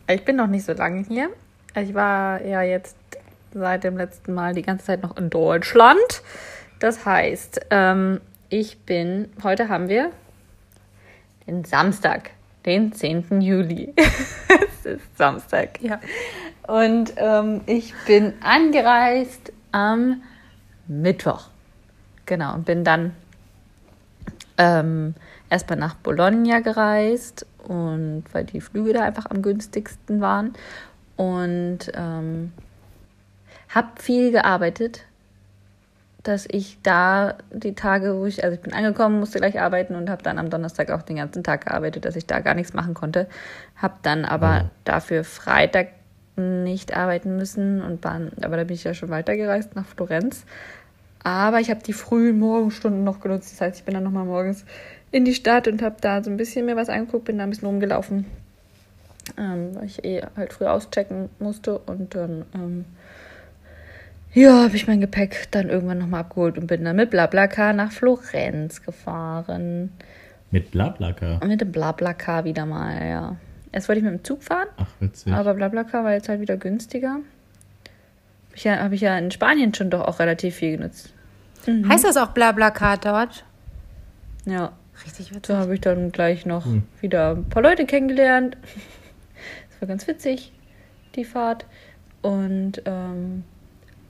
Ich 0.08 0.24
bin 0.24 0.36
noch 0.36 0.46
nicht 0.46 0.64
so 0.64 0.72
lange 0.72 1.04
hier. 1.04 1.30
Ich 1.74 1.92
war 1.92 2.40
ja 2.44 2.62
jetzt 2.62 2.96
seit 3.52 3.82
dem 3.82 3.96
letzten 3.96 4.32
Mal 4.32 4.54
die 4.54 4.62
ganze 4.62 4.86
Zeit 4.86 5.02
noch 5.02 5.16
in 5.16 5.28
Deutschland. 5.28 6.22
Das 6.78 7.04
heißt, 7.04 7.66
ähm, 7.70 8.20
ich 8.48 8.78
bin, 8.80 9.28
heute 9.42 9.68
haben 9.68 9.88
wir 9.88 10.12
den 11.48 11.64
Samstag, 11.64 12.30
den 12.64 12.92
10. 12.92 13.40
Juli. 13.40 13.92
es 13.96 14.86
ist 14.86 15.18
Samstag. 15.18 15.80
Ja. 15.82 16.00
Und 16.68 17.14
ähm, 17.16 17.62
ich 17.66 17.92
bin 18.06 18.34
angereist 18.40 19.52
am 19.72 20.22
Mittwoch. 20.86 21.48
genau, 22.24 22.54
und 22.54 22.66
bin 22.66 22.84
dann 22.84 23.16
ähm, 24.58 25.14
erstmal 25.52 25.78
nach 25.78 25.94
Bologna 25.94 26.60
gereist 26.60 27.46
und 27.68 28.24
weil 28.32 28.44
die 28.44 28.60
Flüge 28.60 28.94
da 28.94 29.02
einfach 29.04 29.26
am 29.26 29.42
günstigsten 29.42 30.20
waren 30.20 30.54
und 31.16 31.92
ähm, 31.94 32.52
habe 33.68 33.88
viel 34.00 34.32
gearbeitet, 34.32 35.04
dass 36.22 36.46
ich 36.50 36.78
da 36.82 37.34
die 37.52 37.74
Tage, 37.74 38.16
wo 38.16 38.26
ich, 38.26 38.42
also 38.44 38.54
ich 38.54 38.62
bin 38.62 38.72
angekommen, 38.72 39.20
musste 39.20 39.38
gleich 39.38 39.60
arbeiten 39.60 39.94
und 39.94 40.08
habe 40.08 40.22
dann 40.22 40.38
am 40.38 40.50
Donnerstag 40.50 40.90
auch 40.90 41.02
den 41.02 41.16
ganzen 41.16 41.44
Tag 41.44 41.66
gearbeitet, 41.66 42.04
dass 42.04 42.16
ich 42.16 42.26
da 42.26 42.40
gar 42.40 42.54
nichts 42.54 42.72
machen 42.72 42.94
konnte. 42.94 43.28
Habe 43.76 43.94
dann 44.02 44.24
aber 44.24 44.62
Oh. 44.64 44.70
dafür 44.84 45.22
Freitag 45.24 45.88
nicht 46.36 46.96
arbeiten 46.96 47.36
müssen 47.36 47.82
und 47.82 48.02
war, 48.04 48.20
aber 48.42 48.56
da 48.56 48.64
bin 48.64 48.74
ich 48.74 48.84
ja 48.84 48.94
schon 48.94 49.10
weitergereist 49.10 49.76
nach 49.76 49.84
Florenz. 49.84 50.46
Aber 51.24 51.60
ich 51.60 51.70
habe 51.70 51.82
die 51.82 51.92
frühen 51.92 52.38
Morgenstunden 52.38 53.04
noch 53.04 53.20
genutzt. 53.20 53.52
Das 53.52 53.60
heißt, 53.60 53.78
ich 53.78 53.84
bin 53.84 53.94
dann 53.94 54.02
nochmal 54.02 54.24
morgens 54.24 54.64
in 55.12 55.24
die 55.24 55.34
Stadt 55.34 55.68
und 55.68 55.82
habe 55.82 55.96
da 56.00 56.24
so 56.24 56.30
ein 56.30 56.36
bisschen 56.36 56.66
mir 56.66 56.74
was 56.74 56.88
angeguckt, 56.88 57.26
bin 57.26 57.38
da 57.38 57.44
ein 57.44 57.50
bisschen 57.50 57.68
rumgelaufen, 57.68 58.24
ähm, 59.38 59.74
weil 59.74 59.84
ich 59.84 60.04
eh 60.04 60.22
halt 60.36 60.52
früh 60.52 60.64
auschecken 60.64 61.28
musste 61.38 61.78
und 61.78 62.14
dann 62.14 62.44
ähm, 62.54 62.84
ja, 64.32 64.64
habe 64.64 64.74
ich 64.74 64.88
mein 64.88 65.00
Gepäck 65.02 65.48
dann 65.50 65.68
irgendwann 65.68 65.98
nochmal 65.98 66.20
abgeholt 66.20 66.56
und 66.56 66.66
bin 66.66 66.84
dann 66.84 66.96
mit 66.96 67.10
Blablacar 67.10 67.74
nach 67.74 67.92
Florenz 67.92 68.82
gefahren. 68.82 69.92
Mit 70.50 70.70
Blablacar. 70.70 71.44
Mit 71.46 71.60
dem 71.60 71.70
Blablacar 71.70 72.44
wieder 72.44 72.64
mal, 72.64 73.06
ja. 73.06 73.36
Erst 73.72 73.88
wollte 73.88 73.98
ich 73.98 74.04
mit 74.04 74.14
dem 74.14 74.24
Zug 74.24 74.42
fahren, 74.42 74.68
Ach, 74.78 74.86
witzig. 75.00 75.32
aber 75.32 75.54
Blablacar 75.54 76.04
war 76.04 76.12
jetzt 76.12 76.28
halt 76.30 76.40
wieder 76.40 76.56
günstiger. 76.56 77.10
Habe 77.10 78.56
ich, 78.56 78.64
ja, 78.64 78.78
hab 78.82 78.92
ich 78.92 79.00
ja 79.02 79.16
in 79.18 79.30
Spanien 79.30 79.74
schon 79.74 79.90
doch 79.90 80.02
auch 80.02 80.18
relativ 80.18 80.56
viel 80.56 80.76
genutzt. 80.76 81.12
Heißt 81.66 82.04
das 82.04 82.16
auch 82.16 82.28
Blablacar 82.28 82.98
dort? 82.98 83.44
Ja, 84.46 84.72
Richtig 85.04 85.28
so 85.28 85.34
witzig. 85.36 85.56
habe 85.56 85.74
ich 85.74 85.80
dann 85.80 86.12
gleich 86.12 86.46
noch 86.46 86.64
Hm. 86.64 86.82
wieder 87.00 87.32
ein 87.32 87.48
paar 87.48 87.62
Leute 87.62 87.86
kennengelernt. 87.86 88.56
Das 89.70 89.80
war 89.80 89.88
ganz 89.88 90.06
witzig, 90.06 90.52
die 91.16 91.24
Fahrt. 91.24 91.66
Und, 92.20 92.82
ähm, 92.84 93.42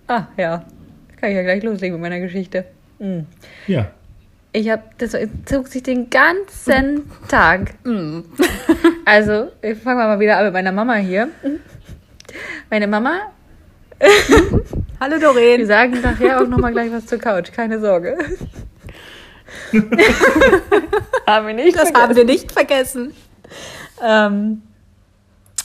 ah, 0.06 0.26
ja, 0.36 0.66
kann 1.18 1.30
ich 1.30 1.36
ja 1.36 1.42
gleich 1.42 1.62
loslegen 1.62 1.94
mit 1.94 2.02
meiner 2.02 2.20
Geschichte. 2.20 2.66
Hm. 2.98 3.24
Ja. 3.66 3.90
Ich 4.52 4.68
habe, 4.68 4.82
das 4.98 5.16
zog 5.46 5.68
sich 5.68 5.82
den 5.82 6.10
ganzen 6.10 7.10
Tag. 7.28 7.74
Also, 9.06 9.50
ich 9.62 9.78
fangen 9.78 9.98
wir 9.98 10.06
mal 10.06 10.20
wieder 10.20 10.36
an 10.38 10.44
mit 10.44 10.52
meiner 10.52 10.72
Mama 10.72 10.94
hier. 10.96 11.28
Meine 12.70 12.86
Mama, 12.86 13.32
Hallo 15.00 15.16
wir 15.16 15.20
Doreen. 15.20 15.66
sagen 15.66 16.00
nachher 16.02 16.40
auch 16.40 16.46
nochmal 16.46 16.70
gleich 16.72 16.92
was 16.92 17.06
zur 17.06 17.18
Couch, 17.18 17.50
keine 17.50 17.80
Sorge. 17.80 18.16
haben 21.26 21.46
wir 21.46 21.54
nicht. 21.54 21.76
Das 21.76 21.92
haben 21.92 22.14
wir 22.14 22.24
nicht 22.24 22.52
vergessen. 22.52 23.14
Ähm, 24.02 24.62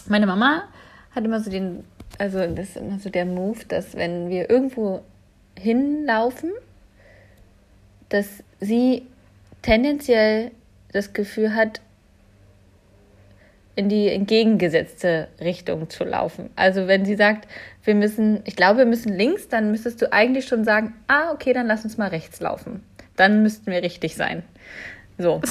meine 0.08 0.27
Mama 0.27 0.63
hat 1.12 1.25
immer 1.25 1.39
so 1.39 1.50
den, 1.50 1.84
also 2.17 2.39
das 2.39 2.70
ist 2.70 2.77
immer 2.77 3.00
so 3.00 3.10
der 3.10 3.25
Move, 3.25 3.60
dass 3.67 3.96
wenn 3.96 4.29
wir 4.29 4.50
irgendwo 4.50 5.01
hinlaufen, 5.58 6.51
dass 8.10 8.27
sie 8.60 9.06
tendenziell 9.62 10.51
das 10.94 11.13
Gefühl 11.13 11.56
hat, 11.56 11.82
in 13.75 13.89
die 13.89 14.10
entgegengesetzte 14.10 15.27
Richtung 15.39 15.88
zu 15.89 16.03
laufen. 16.03 16.50
Also 16.56 16.88
wenn 16.88 17.06
sie 17.06 17.15
sagt, 17.15 17.48
wir 17.84 17.94
müssen, 17.94 18.41
ich 18.46 18.56
glaube, 18.56 18.79
wir 18.79 18.86
müssen 18.88 19.15
links, 19.15 19.50
dann 19.50 19.70
müsstest 19.70 20.01
du 20.01 20.12
eigentlich 20.12 20.48
schon 20.48 20.63
sagen, 20.63 20.96
ah, 21.08 21.32
okay, 21.32 21.53
dann 21.53 21.67
lass 21.67 21.84
uns 21.84 21.96
mal 21.96 22.10
rechts 22.10 22.39
laufen. 22.39 22.84
Dann 23.17 23.43
müssten 23.43 23.69
wir 23.69 23.83
richtig 23.83 24.15
sein. 24.15 24.43
So. 25.17 25.41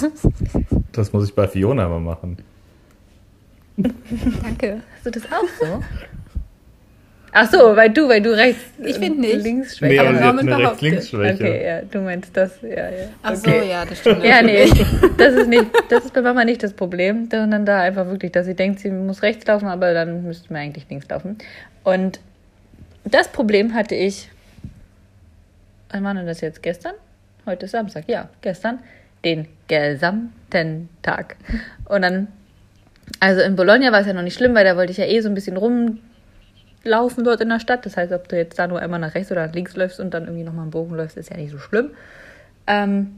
Das 0.93 1.13
muss 1.13 1.29
ich 1.29 1.35
bei 1.35 1.47
Fiona 1.47 1.89
mal 1.89 2.01
machen. 2.01 2.39
Danke. 3.77 4.81
Hast 4.95 5.07
du 5.07 5.11
das 5.11 5.25
auch 5.25 5.49
so? 5.61 5.83
Ach 7.39 7.51
so, 7.51 7.77
weil 7.77 7.91
du, 7.91 8.09
weil 8.09 8.23
du 8.23 8.35
rechts. 8.35 8.63
Ich 8.83 8.97
find 8.97 9.19
nicht. 9.19 9.43
Links 9.43 9.79
Nee, 9.83 9.89
schwächer 9.89 10.01
aber 10.01 10.09
aber 10.09 10.19
sie 10.19 10.25
hat 10.25 10.39
eine 10.39 10.43
behauptet. 10.57 10.69
Rechts-Links-Schwäche. 10.69 11.45
Okay, 11.45 11.67
ja, 11.67 11.83
du 11.83 12.01
meinst 12.01 12.35
das, 12.35 12.63
ja, 12.63 12.69
ja. 12.71 13.09
Ach 13.23 13.37
so, 13.37 13.51
okay. 13.51 13.69
ja, 13.69 13.85
das 13.85 13.99
stimmt. 13.99 14.25
Ja, 14.25 14.41
nee, 14.41 14.65
das 15.19 15.35
ist 15.35 15.49
nicht, 15.49 15.67
das 15.91 16.07
ist 16.07 16.15
bei 16.15 16.23
Mama 16.23 16.47
nicht 16.47 16.63
das 16.63 16.73
Problem, 16.73 17.29
sondern 17.31 17.67
da 17.67 17.81
einfach 17.81 18.07
wirklich, 18.07 18.33
dass 18.33 18.47
sie 18.47 18.55
denkt, 18.55 18.81
sie 18.81 18.91
muss 18.91 19.21
rechts 19.23 19.47
laufen, 19.47 19.69
aber 19.69 19.93
dann 19.93 20.23
müsste 20.23 20.51
man 20.51 20.63
eigentlich 20.63 20.87
links 20.89 21.07
laufen. 21.11 21.37
Und 21.85 22.21
das 23.05 23.29
Problem 23.29 23.75
hatte 23.75 23.95
ich, 23.95 24.31
wann 25.91 26.05
war 26.05 26.15
denn 26.15 26.27
das 26.27 26.41
jetzt? 26.41 26.63
Gestern? 26.63 26.95
Heute 27.47 27.67
ist 27.67 27.71
Samstag, 27.71 28.09
ja, 28.09 28.29
gestern, 28.41 28.81
den 29.25 29.47
gesamten 29.69 30.89
Tag. 31.01 31.37
Und 31.89 32.03
dann, 32.03 32.27
also 33.21 33.41
in 33.41 33.55
Bologna 33.55 33.93
war 33.93 34.01
es 34.01 34.09
ja 34.09 34.15
noch 34.15 34.23
nicht 34.23 34.35
schlimm, 34.35 34.53
weil 34.57 34.65
da 34.65 34.77
wollte 34.77 34.91
ich 34.91 34.99
ja 34.99 35.05
eh 35.05 35.21
so 35.21 35.29
ein 35.29 35.35
bisschen 35.37 35.57
rumlaufen 35.57 37.23
dort 37.23 37.41
in 37.41 37.49
der 37.49 37.61
Stadt. 37.61 37.87
Das 37.87 37.97
heißt, 37.97 38.13
ob 38.13 38.27
du 38.27 38.37
jetzt 38.37 38.59
da 38.59 38.67
nur 38.67 38.81
einmal 38.81 38.99
nach 38.99 39.15
rechts 39.15 39.31
oder 39.31 39.47
nach 39.47 39.55
links 39.55 39.77
läufst 39.77 40.01
und 40.01 40.13
dann 40.13 40.25
irgendwie 40.25 40.43
nochmal 40.43 40.63
einen 40.63 40.73
Bogen 40.73 40.97
läufst, 40.97 41.17
ist 41.17 41.31
ja 41.31 41.37
nicht 41.37 41.53
so 41.53 41.59
schlimm. 41.59 41.93
Ähm, 42.67 43.15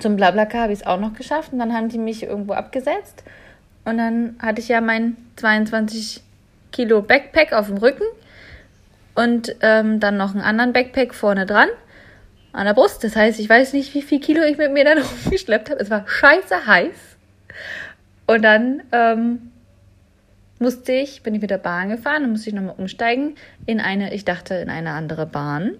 zum 0.00 0.16
Blablacar 0.16 0.62
habe 0.62 0.72
ich 0.72 0.80
es 0.80 0.86
auch 0.86 0.98
noch 0.98 1.12
geschafft 1.12 1.52
und 1.52 1.58
dann 1.58 1.74
haben 1.74 1.90
die 1.90 1.98
mich 1.98 2.22
irgendwo 2.22 2.54
abgesetzt 2.54 3.22
und 3.84 3.98
dann 3.98 4.36
hatte 4.38 4.62
ich 4.62 4.68
ja 4.68 4.80
mein 4.80 5.18
22 5.36 6.22
Kilo 6.72 7.02
Backpack 7.02 7.52
auf 7.52 7.66
dem 7.66 7.76
Rücken 7.76 8.04
und 9.14 9.56
ähm, 9.60 10.00
dann 10.00 10.16
noch 10.16 10.34
einen 10.34 10.42
anderen 10.42 10.72
Backpack 10.72 11.12
vorne 11.12 11.44
dran 11.44 11.68
an 12.58 12.66
der 12.66 12.74
Brust. 12.74 13.04
Das 13.04 13.14
heißt, 13.14 13.38
ich 13.38 13.48
weiß 13.48 13.72
nicht, 13.72 13.94
wie 13.94 14.02
viel 14.02 14.20
Kilo 14.20 14.42
ich 14.42 14.58
mit 14.58 14.72
mir 14.72 14.84
dann 14.84 14.98
rumgeschleppt 15.24 15.70
habe. 15.70 15.80
Es 15.80 15.90
war 15.90 16.04
scheiße 16.06 16.66
heiß. 16.66 17.16
Und 18.26 18.42
dann 18.42 18.82
ähm, 18.92 19.52
musste 20.58 20.92
ich, 20.92 21.22
bin 21.22 21.34
ich 21.34 21.40
mit 21.40 21.50
der 21.50 21.58
Bahn 21.58 21.88
gefahren, 21.88 22.22
dann 22.22 22.30
musste 22.32 22.50
ich 22.50 22.54
nochmal 22.54 22.74
umsteigen 22.76 23.36
in 23.64 23.80
eine, 23.80 24.12
ich 24.12 24.24
dachte, 24.24 24.54
in 24.56 24.70
eine 24.70 24.90
andere 24.90 25.24
Bahn. 25.24 25.72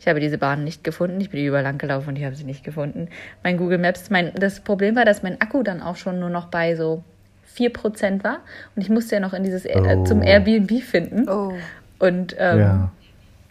Ich 0.00 0.08
habe 0.08 0.20
diese 0.20 0.38
Bahn 0.38 0.64
nicht 0.64 0.84
gefunden. 0.84 1.20
Ich 1.20 1.30
bin 1.30 1.44
überall 1.44 1.64
lang 1.64 1.78
gelaufen 1.78 2.10
und 2.10 2.16
ich 2.16 2.24
habe 2.24 2.34
sie 2.34 2.44
nicht 2.44 2.64
gefunden. 2.64 3.08
Mein 3.42 3.56
Google 3.56 3.78
Maps, 3.78 4.08
mein, 4.10 4.32
das 4.34 4.60
Problem 4.60 4.96
war, 4.96 5.04
dass 5.04 5.22
mein 5.22 5.40
Akku 5.40 5.62
dann 5.62 5.82
auch 5.82 5.96
schon 5.96 6.18
nur 6.20 6.30
noch 6.30 6.46
bei 6.46 6.76
so 6.76 7.02
4% 7.56 8.24
war. 8.24 8.38
Und 8.74 8.82
ich 8.82 8.88
musste 8.88 9.16
ja 9.16 9.20
noch 9.20 9.34
in 9.34 9.42
dieses 9.42 9.66
Oh. 9.66 10.04
zum 10.04 10.22
Airbnb 10.22 10.82
finden. 10.82 11.28
Oh. 11.28 11.52
Und 11.98 12.34
ähm, 12.38 12.58
Ja. 12.58 12.92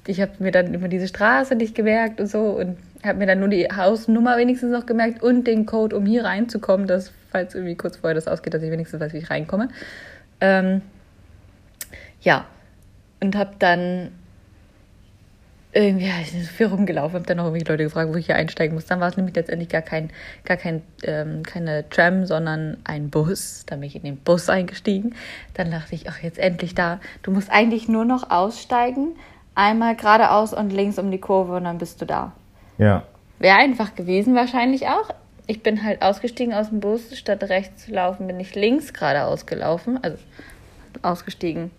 Ich 0.08 0.20
habe 0.22 0.32
mir 0.40 0.52
dann 0.52 0.74
immer 0.74 0.88
diese 0.88 1.08
Straße 1.08 1.56
nicht 1.56 1.76
gemerkt 1.76 2.20
und 2.20 2.28
so 2.28 2.58
und 2.58 2.78
habe 3.04 3.20
mir 3.20 3.28
dann 3.28 3.40
nur 3.40 3.50
die 3.50 3.68
Hausnummer 3.68 4.38
wenigstens 4.38 4.72
noch 4.72 4.86
gemerkt 4.86 5.22
und 5.22 5.46
den 5.46 5.66
Code, 5.66 5.96
um 5.96 6.06
hier 6.06 6.26
reinzukommen, 6.26 6.88
dass, 6.88 7.12
falls 7.32 7.56
irgendwie 7.56 7.76
kurz 7.76 7.98
vorher 7.98 8.16
das 8.16 8.28
ausgeht, 8.28 8.54
dass 8.54 8.64
ich 8.64 8.72
wenigstens 8.72 9.00
weiß, 9.00 9.14
wie 9.14 9.20
ich 9.20 9.30
reinkomme. 9.30 9.70
Ähm, 10.40 10.82
ja, 12.22 12.46
und 13.20 13.36
habe 13.36 13.52
dann 13.60 14.12
irgendwie 15.74 16.08
ja, 16.08 16.16
ich 16.22 16.32
bin 16.32 16.42
so 16.42 16.50
viel 16.50 16.66
rumgelaufen, 16.68 17.16
habe 17.16 17.26
dann 17.26 17.38
noch 17.38 17.46
irgendwie 17.46 17.64
Leute 17.64 17.84
gefragt, 17.84 18.12
wo 18.12 18.18
ich 18.18 18.26
hier 18.26 18.36
einsteigen 18.36 18.76
muss. 18.76 18.86
Dann 18.86 19.00
war 19.00 19.08
es 19.08 19.16
nämlich 19.16 19.36
letztendlich 19.36 19.70
gar 19.70 19.82
kein, 19.82 20.10
gar 20.44 20.58
kein, 20.58 20.82
ähm, 21.04 21.44
keine 21.44 21.88
Tram, 21.90 22.26
sondern 22.26 22.78
ein 22.84 23.10
Bus. 23.10 23.64
Dann 23.68 23.80
bin 23.80 23.88
ich 23.88 23.96
in 23.96 24.04
den 24.04 24.18
Bus 24.18 24.50
eingestiegen. 24.50 25.16
Dann 25.54 25.72
dachte 25.72 25.96
ich, 25.96 26.10
ach, 26.10 26.20
jetzt 26.22 26.40
endlich 26.40 26.76
da. 26.76 27.00
Du 27.24 27.32
musst 27.32 27.50
eigentlich 27.50 27.88
nur 27.88 28.04
noch 28.04 28.30
aussteigen, 28.30 29.16
einmal 29.56 29.96
geradeaus 29.96 30.54
und 30.54 30.72
links 30.72 30.98
um 30.98 31.12
die 31.12 31.20
Kurve 31.20 31.56
und 31.56 31.64
dann 31.66 31.78
bist 31.78 32.02
du 32.02 32.06
da. 32.06 32.32
Ja. 32.78 33.04
Wäre 33.40 33.58
einfach 33.58 33.96
gewesen 33.96 34.36
wahrscheinlich 34.36 34.88
auch. 34.88 35.10
Ich 35.48 35.64
bin 35.64 35.84
halt 35.84 36.02
ausgestiegen 36.02 36.54
aus 36.54 36.70
dem 36.70 36.80
Bus, 36.80 37.18
statt 37.18 37.44
rechts 37.44 37.86
zu 37.86 37.92
laufen, 37.92 38.28
bin 38.28 38.40
ich 38.40 38.56
links 38.56 38.94
geradeaus 38.94 39.46
gelaufen. 39.46 40.00
Also 40.02 40.18
ausgestiegen, 41.02 41.72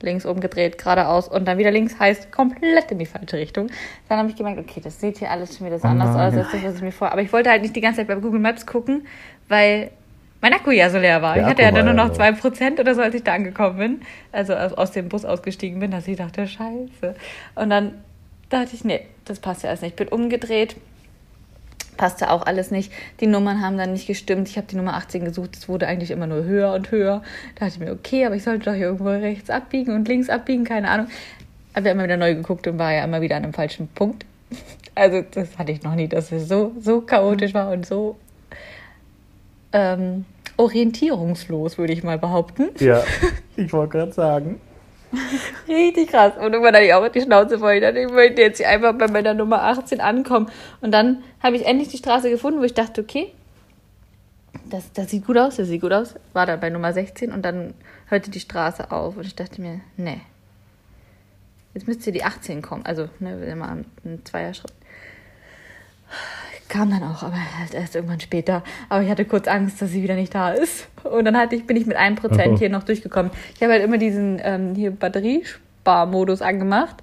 links 0.00 0.24
umgedreht, 0.24 0.78
geradeaus 0.78 1.28
und 1.28 1.46
dann 1.46 1.58
wieder 1.58 1.70
links 1.70 1.98
heißt 1.98 2.32
komplett 2.32 2.90
in 2.90 2.98
die 2.98 3.06
falsche 3.06 3.36
Richtung. 3.36 3.68
Dann 4.08 4.18
habe 4.18 4.28
ich 4.28 4.36
gemerkt, 4.36 4.58
okay, 4.58 4.80
das 4.82 5.00
sieht 5.00 5.18
hier 5.18 5.30
alles 5.30 5.56
schon 5.56 5.66
wieder 5.66 5.78
so 5.78 5.86
Oh 5.86 5.90
anders 5.90 6.10
aus, 6.10 6.38
als 6.38 6.52
das, 6.52 6.64
was 6.64 6.76
ich 6.76 6.82
mir 6.82 6.92
vor. 6.92 7.12
Aber 7.12 7.22
ich 7.22 7.32
wollte 7.32 7.50
halt 7.50 7.62
nicht 7.62 7.76
die 7.76 7.80
ganze 7.80 7.98
Zeit 7.98 8.08
bei 8.08 8.16
Google 8.16 8.40
Maps 8.40 8.66
gucken, 8.66 9.06
weil 9.48 9.90
mein 10.42 10.52
Akku 10.52 10.72
ja 10.72 10.90
so 10.90 10.98
leer 10.98 11.22
war. 11.22 11.34
Der 11.34 11.44
ich 11.44 11.48
hatte 11.48 11.62
Akku 11.62 11.76
ja 11.76 11.82
dann 11.82 11.96
nur 11.96 12.04
noch 12.04 12.14
so. 12.14 12.20
2% 12.20 12.80
oder 12.80 12.94
so, 12.94 13.00
als 13.00 13.14
ich 13.14 13.22
da 13.22 13.32
angekommen 13.32 13.78
bin. 13.78 14.00
Also 14.32 14.54
aus, 14.54 14.72
aus 14.74 14.90
dem 14.90 15.08
Bus 15.08 15.24
ausgestiegen 15.24 15.80
bin, 15.80 15.90
dass 15.92 16.06
ich 16.06 16.18
dachte, 16.18 16.46
scheiße. 16.46 17.14
Und 17.54 17.70
dann 17.70 17.94
dachte 18.50 18.74
ich, 18.74 18.84
nee, 18.84 19.06
das 19.24 19.38
passt 19.38 19.62
ja 19.62 19.70
alles 19.70 19.80
nicht. 19.80 19.92
Ich 19.92 19.96
bin 19.96 20.08
umgedreht, 20.08 20.76
passte 21.96 22.30
auch 22.30 22.44
alles 22.44 22.72
nicht. 22.72 22.92
Die 23.20 23.28
Nummern 23.28 23.62
haben 23.62 23.78
dann 23.78 23.92
nicht 23.92 24.08
gestimmt. 24.08 24.48
Ich 24.48 24.56
habe 24.56 24.66
die 24.66 24.74
Nummer 24.74 24.94
18 24.94 25.24
gesucht, 25.24 25.56
es 25.56 25.68
wurde 25.68 25.86
eigentlich 25.86 26.10
immer 26.10 26.26
nur 26.26 26.42
höher 26.42 26.72
und 26.72 26.90
höher. 26.90 27.22
Da 27.54 27.66
dachte 27.66 27.80
ich 27.80 27.86
mir, 27.86 27.92
okay, 27.92 28.26
aber 28.26 28.34
ich 28.34 28.42
sollte 28.42 28.64
doch 28.64 28.74
hier 28.74 28.86
irgendwo 28.86 29.10
rechts 29.10 29.48
abbiegen 29.48 29.94
und 29.94 30.08
links 30.08 30.28
abbiegen, 30.28 30.64
keine 30.64 30.90
Ahnung. 30.90 31.06
Aber 31.72 31.84
wir 31.84 31.90
haben 31.92 31.98
immer 31.98 32.04
wieder 32.04 32.16
neu 32.16 32.34
geguckt 32.34 32.66
und 32.66 32.80
war 32.80 32.92
ja 32.92 33.04
immer 33.04 33.20
wieder 33.20 33.36
an 33.36 33.44
einem 33.44 33.54
falschen 33.54 33.88
Punkt. 33.88 34.26
Also 34.94 35.24
das 35.30 35.56
hatte 35.56 35.72
ich 35.72 35.82
noch 35.82 35.94
nie, 35.94 36.06
dass 36.06 36.30
es 36.32 36.48
so, 36.48 36.72
so 36.78 37.00
chaotisch 37.00 37.54
war 37.54 37.70
und 37.70 37.86
so 37.86 38.18
ähm, 39.72 40.24
orientierungslos, 40.56 41.78
würde 41.78 41.92
ich 41.92 42.02
mal 42.02 42.18
behaupten. 42.18 42.70
Ja, 42.78 43.02
ich 43.56 43.72
wollte 43.72 43.98
gerade 43.98 44.12
sagen. 44.12 44.60
Richtig 45.68 46.08
krass. 46.08 46.32
Und 46.36 46.52
irgendwann 46.52 46.74
hatte 46.74 46.84
ich 46.84 46.94
auch 46.94 47.06
die 47.08 47.20
Schnauze 47.20 47.58
voll. 47.58 47.74
Ich 47.74 47.82
dachte, 47.82 47.98
ich 47.98 48.10
möchte 48.10 48.40
jetzt 48.40 48.58
hier 48.58 48.68
einfach 48.68 48.94
bei 48.94 49.08
meiner 49.08 49.34
Nummer 49.34 49.62
18 49.62 50.00
ankommen. 50.00 50.50
Und 50.80 50.92
dann 50.92 51.22
habe 51.42 51.56
ich 51.56 51.66
endlich 51.66 51.88
die 51.88 51.98
Straße 51.98 52.30
gefunden, 52.30 52.60
wo 52.60 52.64
ich 52.64 52.74
dachte, 52.74 53.02
okay, 53.02 53.32
das, 54.70 54.90
das 54.92 55.10
sieht 55.10 55.26
gut 55.26 55.36
aus, 55.36 55.56
das 55.56 55.68
sieht 55.68 55.82
gut 55.82 55.92
aus. 55.92 56.14
War 56.32 56.46
dann 56.46 56.60
bei 56.60 56.70
Nummer 56.70 56.92
16 56.92 57.30
und 57.30 57.42
dann 57.42 57.74
hörte 58.08 58.30
die 58.30 58.40
Straße 58.40 58.90
auf. 58.90 59.16
Und 59.16 59.26
ich 59.26 59.34
dachte 59.34 59.60
mir, 59.60 59.80
nee. 59.96 60.20
Jetzt 61.74 61.86
müsste 61.86 62.12
die 62.12 62.24
18 62.24 62.62
kommen. 62.62 62.84
Also, 62.84 63.08
ne, 63.18 63.44
immer 63.44 63.68
ein 63.68 64.24
Zweierschritt. 64.24 64.72
Kam 66.72 66.90
dann 66.90 67.02
auch, 67.02 67.22
aber 67.22 67.36
halt 67.36 67.74
erst 67.74 67.94
irgendwann 67.96 68.20
später. 68.20 68.62
Aber 68.88 69.02
ich 69.02 69.10
hatte 69.10 69.26
kurz 69.26 69.46
Angst, 69.46 69.82
dass 69.82 69.90
sie 69.90 70.02
wieder 70.02 70.14
nicht 70.14 70.34
da 70.34 70.52
ist. 70.52 70.88
Und 71.04 71.26
dann 71.26 71.36
hatte 71.36 71.54
ich, 71.54 71.66
bin 71.66 71.76
ich 71.76 71.84
mit 71.84 71.98
einem 71.98 72.16
Prozent 72.16 72.58
hier 72.60 72.70
noch 72.70 72.82
durchgekommen. 72.82 73.30
Ich 73.54 73.62
habe 73.62 73.74
halt 73.74 73.84
immer 73.84 73.98
diesen 73.98 74.40
ähm, 74.42 74.74
hier 74.74 74.90
Batteriesparmodus 74.90 76.40
angemacht. 76.40 76.96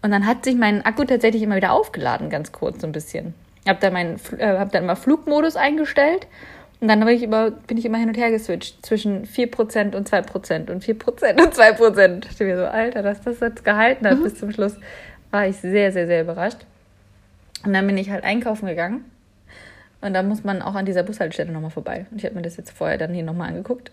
Und 0.00 0.10
dann 0.10 0.26
hat 0.26 0.46
sich 0.46 0.54
mein 0.54 0.86
Akku 0.86 1.04
tatsächlich 1.04 1.42
immer 1.42 1.56
wieder 1.56 1.72
aufgeladen, 1.72 2.30
ganz 2.30 2.50
kurz 2.50 2.80
so 2.80 2.86
ein 2.86 2.92
bisschen. 2.92 3.34
Ich 3.64 3.68
habe 3.68 3.78
dann, 3.78 3.92
meinen, 3.92 4.18
äh, 4.38 4.56
hab 4.56 4.72
dann 4.72 4.84
immer 4.84 4.96
Flugmodus 4.96 5.56
eingestellt. 5.56 6.26
Und 6.80 6.88
dann 6.88 7.00
bin 7.00 7.08
ich, 7.10 7.22
immer, 7.22 7.50
bin 7.50 7.76
ich 7.76 7.84
immer 7.84 7.98
hin 7.98 8.08
und 8.08 8.16
her 8.16 8.30
geswitcht 8.30 8.86
zwischen 8.86 9.26
4% 9.26 9.94
und 9.94 10.08
2% 10.08 10.70
und 10.70 10.82
4% 10.82 11.42
und 11.42 11.54
2%. 11.54 12.14
Ich 12.14 12.20
dachte 12.20 12.44
mir 12.44 12.56
so, 12.56 12.64
Alter, 12.64 13.02
dass 13.02 13.20
das 13.20 13.40
jetzt 13.40 13.66
gehalten 13.66 14.08
hat 14.08 14.22
bis 14.22 14.36
zum 14.36 14.50
Schluss, 14.50 14.78
war 15.30 15.46
ich 15.46 15.56
sehr, 15.58 15.92
sehr, 15.92 16.06
sehr 16.06 16.22
überrascht. 16.22 16.64
Und 17.64 17.72
dann 17.72 17.86
bin 17.86 17.96
ich 17.96 18.10
halt 18.10 18.24
einkaufen 18.24 18.66
gegangen. 18.66 19.04
Und 20.00 20.12
da 20.12 20.22
muss 20.22 20.44
man 20.44 20.60
auch 20.60 20.74
an 20.74 20.84
dieser 20.84 21.02
Bushaltestelle 21.02 21.50
nochmal 21.50 21.70
vorbei. 21.70 22.06
Und 22.10 22.18
ich 22.18 22.24
habe 22.24 22.34
mir 22.34 22.42
das 22.42 22.58
jetzt 22.58 22.70
vorher 22.70 22.98
dann 22.98 23.14
hier 23.14 23.24
nochmal 23.24 23.48
angeguckt. 23.48 23.90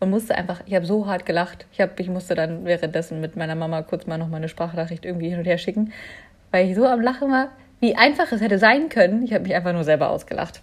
Und 0.00 0.10
musste 0.10 0.34
einfach, 0.34 0.62
ich 0.64 0.74
habe 0.74 0.86
so 0.86 1.06
hart 1.06 1.26
gelacht. 1.26 1.66
Ich, 1.72 1.80
hab, 1.80 2.00
ich 2.00 2.08
musste 2.08 2.34
dann 2.34 2.64
währenddessen 2.64 3.20
mit 3.20 3.36
meiner 3.36 3.54
Mama 3.54 3.82
kurz 3.82 4.06
mal 4.06 4.16
nochmal 4.16 4.38
eine 4.38 4.48
Sprachnachricht 4.48 5.04
irgendwie 5.04 5.28
hin 5.28 5.38
und 5.38 5.44
her 5.44 5.58
schicken. 5.58 5.92
Weil 6.50 6.68
ich 6.68 6.74
so 6.74 6.86
am 6.86 7.02
Lachen 7.02 7.30
war, 7.30 7.48
wie 7.80 7.94
einfach 7.94 8.32
es 8.32 8.40
hätte 8.40 8.58
sein 8.58 8.88
können. 8.88 9.22
Ich 9.22 9.34
habe 9.34 9.44
mich 9.44 9.54
einfach 9.54 9.74
nur 9.74 9.84
selber 9.84 10.08
ausgelacht. 10.08 10.62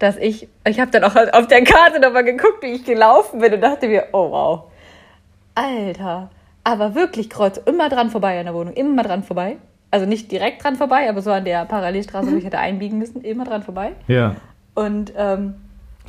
Dass 0.00 0.16
ich, 0.16 0.48
ich 0.66 0.80
habe 0.80 0.90
dann 0.90 1.04
auch 1.04 1.14
auf 1.14 1.46
der 1.46 1.62
Karte 1.62 2.00
nochmal 2.00 2.24
geguckt, 2.24 2.62
wie 2.62 2.72
ich 2.72 2.84
gelaufen 2.84 3.40
bin 3.40 3.54
und 3.54 3.60
dachte 3.60 3.86
mir, 3.86 4.08
oh 4.12 4.30
wow. 4.32 4.64
Alter, 5.54 6.30
aber 6.64 6.96
wirklich 6.96 7.30
kreuz, 7.30 7.58
immer 7.58 7.88
dran 7.88 8.10
vorbei 8.10 8.40
an 8.40 8.46
der 8.46 8.54
Wohnung, 8.54 8.74
immer 8.74 9.04
dran 9.04 9.22
vorbei. 9.22 9.56
Also 9.94 10.06
nicht 10.06 10.32
direkt 10.32 10.64
dran 10.64 10.74
vorbei, 10.74 11.08
aber 11.08 11.22
so 11.22 11.30
an 11.30 11.44
der 11.44 11.64
Parallelstraße, 11.66 12.32
wo 12.32 12.36
ich 12.36 12.44
hätte 12.44 12.58
einbiegen 12.58 12.98
müssen, 12.98 13.20
immer 13.22 13.44
dran 13.44 13.62
vorbei. 13.62 13.92
Ja. 14.08 14.34
Und 14.74 15.12
ähm, 15.16 15.54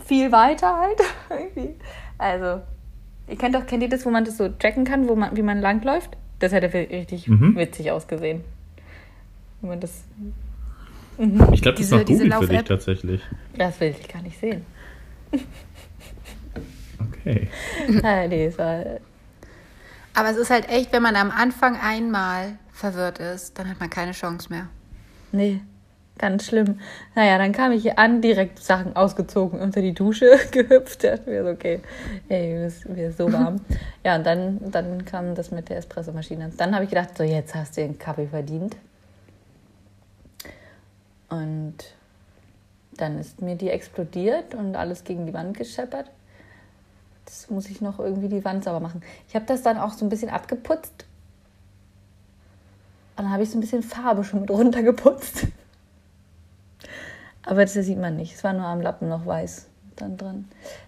viel 0.04 0.32
weiter 0.32 0.76
halt. 0.80 1.00
also, 2.18 2.62
ihr 3.28 3.38
kennt 3.38 3.54
doch, 3.54 3.68
kennt 3.68 3.84
ihr 3.84 3.90
das, 3.90 4.04
wo 4.04 4.10
man 4.10 4.26
das 4.26 4.38
so 4.38 4.50
tracken 4.50 4.86
kann, 4.86 5.08
wo 5.08 5.16
man, 5.16 5.38
wie 5.38 5.44
man 5.44 5.62
langläuft? 5.62 6.18
Das 6.40 6.52
hätte 6.52 6.74
richtig 6.74 7.28
Mhm. 7.28 7.56
witzig 7.56 7.92
ausgesehen. 7.92 8.42
Wenn 9.62 9.70
man 9.70 9.80
das, 9.80 10.04
Ich 11.52 11.62
glaube, 11.62 11.78
das 11.78 11.92
war 11.92 12.04
Google 12.06 12.32
für 12.32 12.48
dich 12.48 12.64
tatsächlich. 12.64 13.22
das 13.56 13.80
will 13.80 13.94
ich 14.02 14.08
gar 14.12 14.24
nicht 14.24 14.40
sehen. 14.40 14.66
Okay. 17.00 17.50
Ah, 18.04 18.26
nee, 18.28 18.46
es 18.48 18.58
war, 18.58 18.84
Aber 20.16 20.30
es 20.30 20.38
ist 20.38 20.50
halt 20.50 20.70
echt, 20.70 20.94
wenn 20.94 21.04
man 21.04 21.16
am 21.18 21.30
Anfang 21.30 21.78
einmal 21.80 22.58
verwirrt 22.72 23.20
ist, 23.20 23.60
dann 23.60 23.70
hat 23.70 23.80
man 23.80 23.90
keine 23.90 24.14
Chance 24.14 24.50
mehr. 24.50 24.68
nee, 25.32 25.62
ganz 26.18 26.46
schlimm. 26.46 26.80
Naja, 27.16 27.38
dann 27.38 27.52
kam 27.52 27.74
ich 27.74 27.82
hier 27.82 28.00
an, 28.00 28.22
direkt 28.22 28.60
Sachen 28.60 28.96
ausgezogen, 28.96 29.60
unter 29.60 29.82
die 29.82 29.94
Dusche 29.94 30.40
gehüpft. 30.52 31.04
Da 31.04 31.18
dachte 31.18 31.30
mir 31.30 31.44
so, 31.44 31.50
okay, 31.50 31.82
ey, 32.30 32.54
mir 32.54 32.68
ist, 32.68 32.88
mir 32.88 33.10
ist 33.10 33.18
so 33.18 33.32
warm. 33.32 33.60
ja, 34.04 34.16
und 34.16 34.26
dann, 34.26 34.72
dann 34.72 35.04
kam 35.04 35.36
das 35.36 35.52
mit 35.52 35.68
der 35.68 35.78
Espressomaschine. 35.78 36.52
Dann 36.56 36.74
habe 36.74 36.86
ich 36.86 36.90
gedacht, 36.90 37.18
so, 37.18 37.24
jetzt 37.24 37.54
hast 37.54 37.76
du 37.76 37.82
den 37.82 38.00
Kaffee 38.00 38.28
verdient. 38.28 38.78
Und 41.30 41.76
dann 42.94 43.20
ist 43.20 43.42
mir 43.42 43.56
die 43.56 43.70
explodiert 43.70 44.56
und 44.56 44.78
alles 44.78 45.04
gegen 45.04 45.26
die 45.26 45.34
Wand 45.34 45.58
gescheppert. 45.58 46.10
Das 47.26 47.50
muss 47.50 47.68
ich 47.70 47.82
noch 47.82 48.00
irgendwie 48.00 48.30
die 48.30 48.46
Wand 48.46 48.64
sauber 48.64 48.80
machen. 48.80 49.02
Ich 49.28 49.36
habe 49.36 49.46
das 49.46 49.64
dann 49.64 49.78
auch 49.78 49.94
so 49.94 50.06
ein 50.06 50.10
bisschen 50.10 50.30
abgeputzt. 50.30 51.06
Und 53.18 53.24
dann 53.24 53.32
habe 53.32 53.44
ich 53.44 53.50
so 53.50 53.58
ein 53.58 53.62
bisschen 53.62 53.82
Farbe 53.84 54.24
schon 54.24 54.42
mit 54.42 54.52
runtergeputzt. 54.52 55.48
Aber 57.44 57.62
das 57.62 57.74
sieht 57.74 58.00
man 58.00 58.16
nicht. 58.18 58.36
Es 58.36 58.44
war 58.44 58.54
nur 58.54 58.66
am 58.66 58.82
Lappen 58.82 59.08
noch 59.10 59.26
weiß 59.26 59.68
dann 59.96 60.18
dran. 60.18 60.46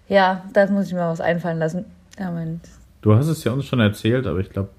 Ja, 0.09 0.43
da 0.53 0.67
muss 0.67 0.87
ich 0.87 0.93
mir 0.93 0.99
was 1.07 1.21
einfallen 1.21 1.59
lassen. 1.59 1.85
Ja, 2.19 2.29
mein, 2.31 2.59
Du 3.01 3.15
hast 3.15 3.27
es 3.27 3.43
ja 3.43 3.53
uns 3.53 3.65
schon 3.65 3.79
erzählt, 3.79 4.27
aber 4.27 4.39
ich 4.39 4.49
glaube, 4.49 4.69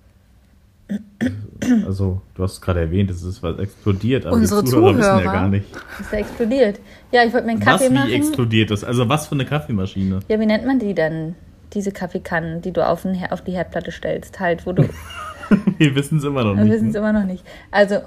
also 1.87 2.21
du 2.35 2.43
hast 2.43 2.55
es 2.55 2.61
gerade 2.61 2.81
erwähnt, 2.81 3.11
es 3.11 3.23
ist 3.23 3.43
was 3.43 3.59
explodiert, 3.59 4.27
aber 4.27 4.37
Unsere 4.37 4.63
die 4.65 4.71
Zuhörer 4.71 4.97
wissen 4.99 5.01
ja 5.09 5.17
Zuhörer. 5.19 5.33
gar 5.33 5.49
nicht. 5.49 5.67
ist 6.01 6.13
der 6.13 6.19
explodiert. 6.19 6.81
Ja, 7.13 7.25
ich 7.25 7.33
wollte 7.33 7.47
mir 7.47 7.53
einen 7.53 7.61
Was 7.61 7.67
Kaffee 7.81 7.91
wie 7.91 7.95
machen. 7.95 8.11
explodiert 8.13 8.71
ist. 8.71 8.85
Also 8.85 9.09
was 9.09 9.27
für 9.27 9.35
eine 9.35 9.45
Kaffeemaschine. 9.47 10.21
Ja, 10.29 10.41
wie 10.41 10.47
nennt 10.47 10.67
man 10.67 10.79
die 10.79 10.95
denn? 10.95 11.35
Diese 11.75 11.93
Kaffeekannen, 11.93 12.63
die 12.63 12.73
du 12.73 12.87
auf, 12.87 13.03
den, 13.03 13.19
auf 13.31 13.43
die 13.43 13.53
Herdplatte 13.53 13.93
stellst. 13.93 14.41
Halt, 14.41 14.67
wo 14.67 14.73
du. 14.73 14.89
Wir 15.79 15.95
wissen 15.95 16.19
es 16.19 16.25
immer 16.25 16.45
noch 16.45 16.57
Wir 16.57 16.65
nicht. 16.65 16.73
wissen 16.75 16.89
es 16.89 16.93
ne? 16.95 16.99
immer 16.99 17.13
noch 17.13 17.25
nicht. 17.25 17.45
Also, 17.71 18.01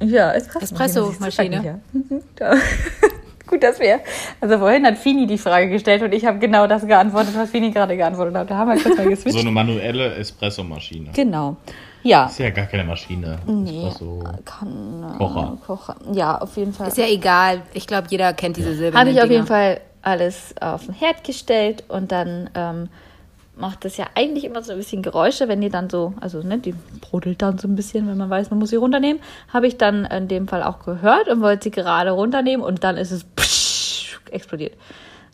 ja, 0.00 0.32
Espresso. 0.32 0.64
Espressomaschine. 0.64 1.80
Ja. 2.40 2.54
Gut, 3.46 3.64
dass 3.64 3.80
wir. 3.80 3.98
Also 4.40 4.58
vorhin 4.58 4.86
hat 4.86 4.96
Fini 4.96 5.26
die 5.26 5.36
Frage 5.36 5.68
gestellt 5.70 6.02
und 6.02 6.14
ich 6.14 6.24
habe 6.24 6.38
genau 6.38 6.68
das 6.68 6.86
geantwortet, 6.86 7.34
was 7.36 7.50
Fini 7.50 7.72
gerade 7.72 7.96
geantwortet 7.96 8.36
hat. 8.36 8.48
Da 8.48 8.56
haben 8.56 8.68
wir 8.70 8.80
kurz 8.80 8.96
mal 8.96 9.08
geswitcht. 9.08 9.34
So 9.34 9.40
eine 9.40 9.50
manuelle 9.50 10.14
Espressomaschine. 10.14 11.10
Genau. 11.12 11.56
Ja. 12.04 12.26
Ist 12.26 12.38
ja 12.38 12.50
gar 12.50 12.66
keine 12.66 12.84
Maschine. 12.84 13.38
Nee. 13.46 13.88
Espresso. 13.88 14.22
Kann, 14.44 15.04
äh, 15.14 15.18
Kocher. 15.18 15.58
Kocher. 15.66 15.96
Ja, 16.12 16.38
auf 16.38 16.56
jeden 16.56 16.72
Fall. 16.72 16.88
Ist 16.88 16.98
ja 16.98 17.06
egal. 17.08 17.62
Ich 17.74 17.88
glaube, 17.88 18.06
jeder 18.08 18.32
kennt 18.34 18.56
diese 18.56 18.74
silbernen 18.74 18.98
Habe 19.00 19.10
ich 19.10 19.16
auf 19.16 19.24
Dinger. 19.24 19.34
jeden 19.34 19.46
Fall 19.46 19.80
alles 20.02 20.54
auf 20.60 20.86
den 20.86 20.94
Herd 20.94 21.24
gestellt 21.24 21.84
und 21.88 22.12
dann 22.12 22.50
ähm, 22.54 22.88
macht 23.56 23.84
das 23.84 23.96
ja 23.96 24.06
eigentlich 24.14 24.44
immer 24.44 24.62
so 24.62 24.72
ein 24.72 24.78
bisschen 24.78 25.02
Geräusche, 25.02 25.48
wenn 25.48 25.60
die 25.60 25.68
dann 25.68 25.90
so, 25.90 26.14
also 26.20 26.42
ne, 26.42 26.58
die 26.58 26.74
brodelt 27.00 27.42
dann 27.42 27.58
so 27.58 27.68
ein 27.68 27.76
bisschen, 27.76 28.08
wenn 28.08 28.16
man 28.16 28.30
weiß, 28.30 28.50
man 28.50 28.58
muss 28.58 28.70
sie 28.70 28.76
runternehmen. 28.76 29.22
Habe 29.52 29.66
ich 29.66 29.76
dann 29.76 30.06
in 30.06 30.28
dem 30.28 30.48
Fall 30.48 30.62
auch 30.62 30.80
gehört 30.80 31.28
und 31.28 31.40
wollte 31.42 31.64
sie 31.64 31.70
gerade 31.70 32.10
runternehmen 32.10 32.64
und 32.64 32.82
dann 32.82 32.96
ist 32.96 33.10
es 33.10 33.24
psch, 33.24 34.20
explodiert. 34.30 34.76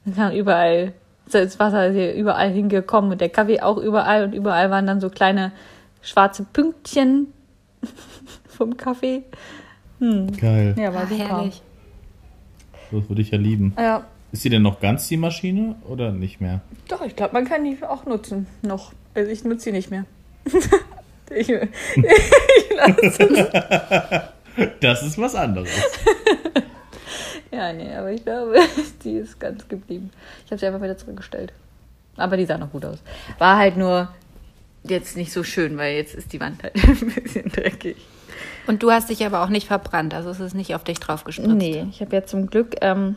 Dann 0.05 0.15
kam 0.15 0.33
überall, 0.33 0.93
so 1.29 1.39
das 1.39 1.59
Wasser 1.59 1.89
ist 1.89 1.95
hier 1.95 2.15
überall 2.15 2.51
hingekommen 2.51 3.13
und 3.13 3.21
der 3.21 3.29
Kaffee 3.29 3.61
auch 3.61 3.79
überall 3.79 4.25
und 4.25 4.33
überall 4.33 4.71
waren 4.71 4.87
dann 4.87 5.01
so 5.01 5.09
kleine 5.09 5.53
schwarze 6.03 6.45
Pünktchen 6.45 7.33
vom 8.49 8.77
Kaffee. 8.77 9.23
Geil. 9.99 10.75
Ja, 10.77 10.93
war 10.93 11.07
super. 11.07 11.29
herrlich. 11.29 11.63
Das 12.91 13.09
würde 13.09 13.23
ich 13.23 13.31
ja 13.31 13.39
lieben. 13.39 13.75
Ja, 13.79 14.05
Ist 14.37 14.43
sie 14.43 14.51
denn 14.51 14.61
noch 14.61 14.81
ganz 14.81 15.09
die 15.09 15.17
Maschine 15.17 15.77
oder 15.89 16.13
nicht 16.13 16.43
mehr? 16.43 16.61
Doch, 16.89 17.01
ich 17.01 17.17
glaube, 17.17 17.33
man 17.33 17.47
kann 17.47 17.65
die 17.65 17.83
auch 17.83 18.05
nutzen. 18.05 18.47
Noch. 18.61 18.93
Also 19.15 19.31
ich 19.31 19.45
nutze 19.45 19.65
sie 19.65 19.73
nicht 19.73 19.91
mehr. 19.91 20.05
ich, 21.31 21.49
ich 21.49 21.65
lasse 22.77 24.29
Das 24.81 25.03
ist 25.03 25.17
was 25.17 25.35
anderes. 25.35 25.71
Ja, 27.51 27.73
nee, 27.73 27.95
aber 27.95 28.11
ich 28.11 28.23
glaube, 28.25 28.59
die 29.05 29.13
ist 29.13 29.41
ganz 29.41 29.67
geblieben. 29.69 30.11
Ich 30.45 30.51
habe 30.51 30.59
sie 30.59 30.67
einfach 30.67 30.83
wieder 30.83 30.99
zurückgestellt. 30.99 31.55
Aber 32.19 32.37
die 32.37 32.45
sah 32.45 32.59
noch 32.59 32.73
gut 32.73 32.85
aus. 32.85 32.99
War 33.39 33.57
halt 33.57 33.79
nur 33.79 34.11
jetzt 34.83 35.17
nicht 35.17 35.33
so 35.33 35.45
schön, 35.45 35.79
weil 35.79 35.97
jetzt 35.97 36.15
ist 36.15 36.35
die 36.35 36.41
Wand 36.41 36.63
halt 36.63 36.75
ein 36.75 37.15
bisschen 37.23 37.49
dreckig. 37.49 37.97
Und 38.67 38.83
du 38.83 38.91
hast 38.91 39.09
dich 39.09 39.25
aber 39.25 39.43
auch 39.43 39.49
nicht 39.49 39.69
verbrannt, 39.69 40.13
also 40.13 40.29
es 40.29 40.41
ist 40.41 40.55
nicht 40.55 40.75
auf 40.75 40.85
dich 40.85 41.01
drauf 41.01 41.25
gespritzt. 41.25 41.55
Nee, 41.55 41.87
ich 41.91 42.03
habe 42.03 42.15
ja 42.15 42.27
zum 42.27 42.49
Glück, 42.49 42.75
ähm, 42.83 43.17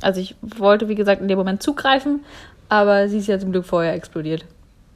also 0.00 0.20
ich 0.20 0.36
wollte, 0.42 0.88
wie 0.88 0.94
gesagt, 0.94 1.20
in 1.20 1.28
dem 1.28 1.38
Moment 1.38 1.62
zugreifen, 1.62 2.24
aber 2.68 3.08
sie 3.08 3.18
ist 3.18 3.26
ja 3.26 3.38
zum 3.38 3.52
Glück 3.52 3.64
vorher 3.64 3.94
explodiert. 3.94 4.44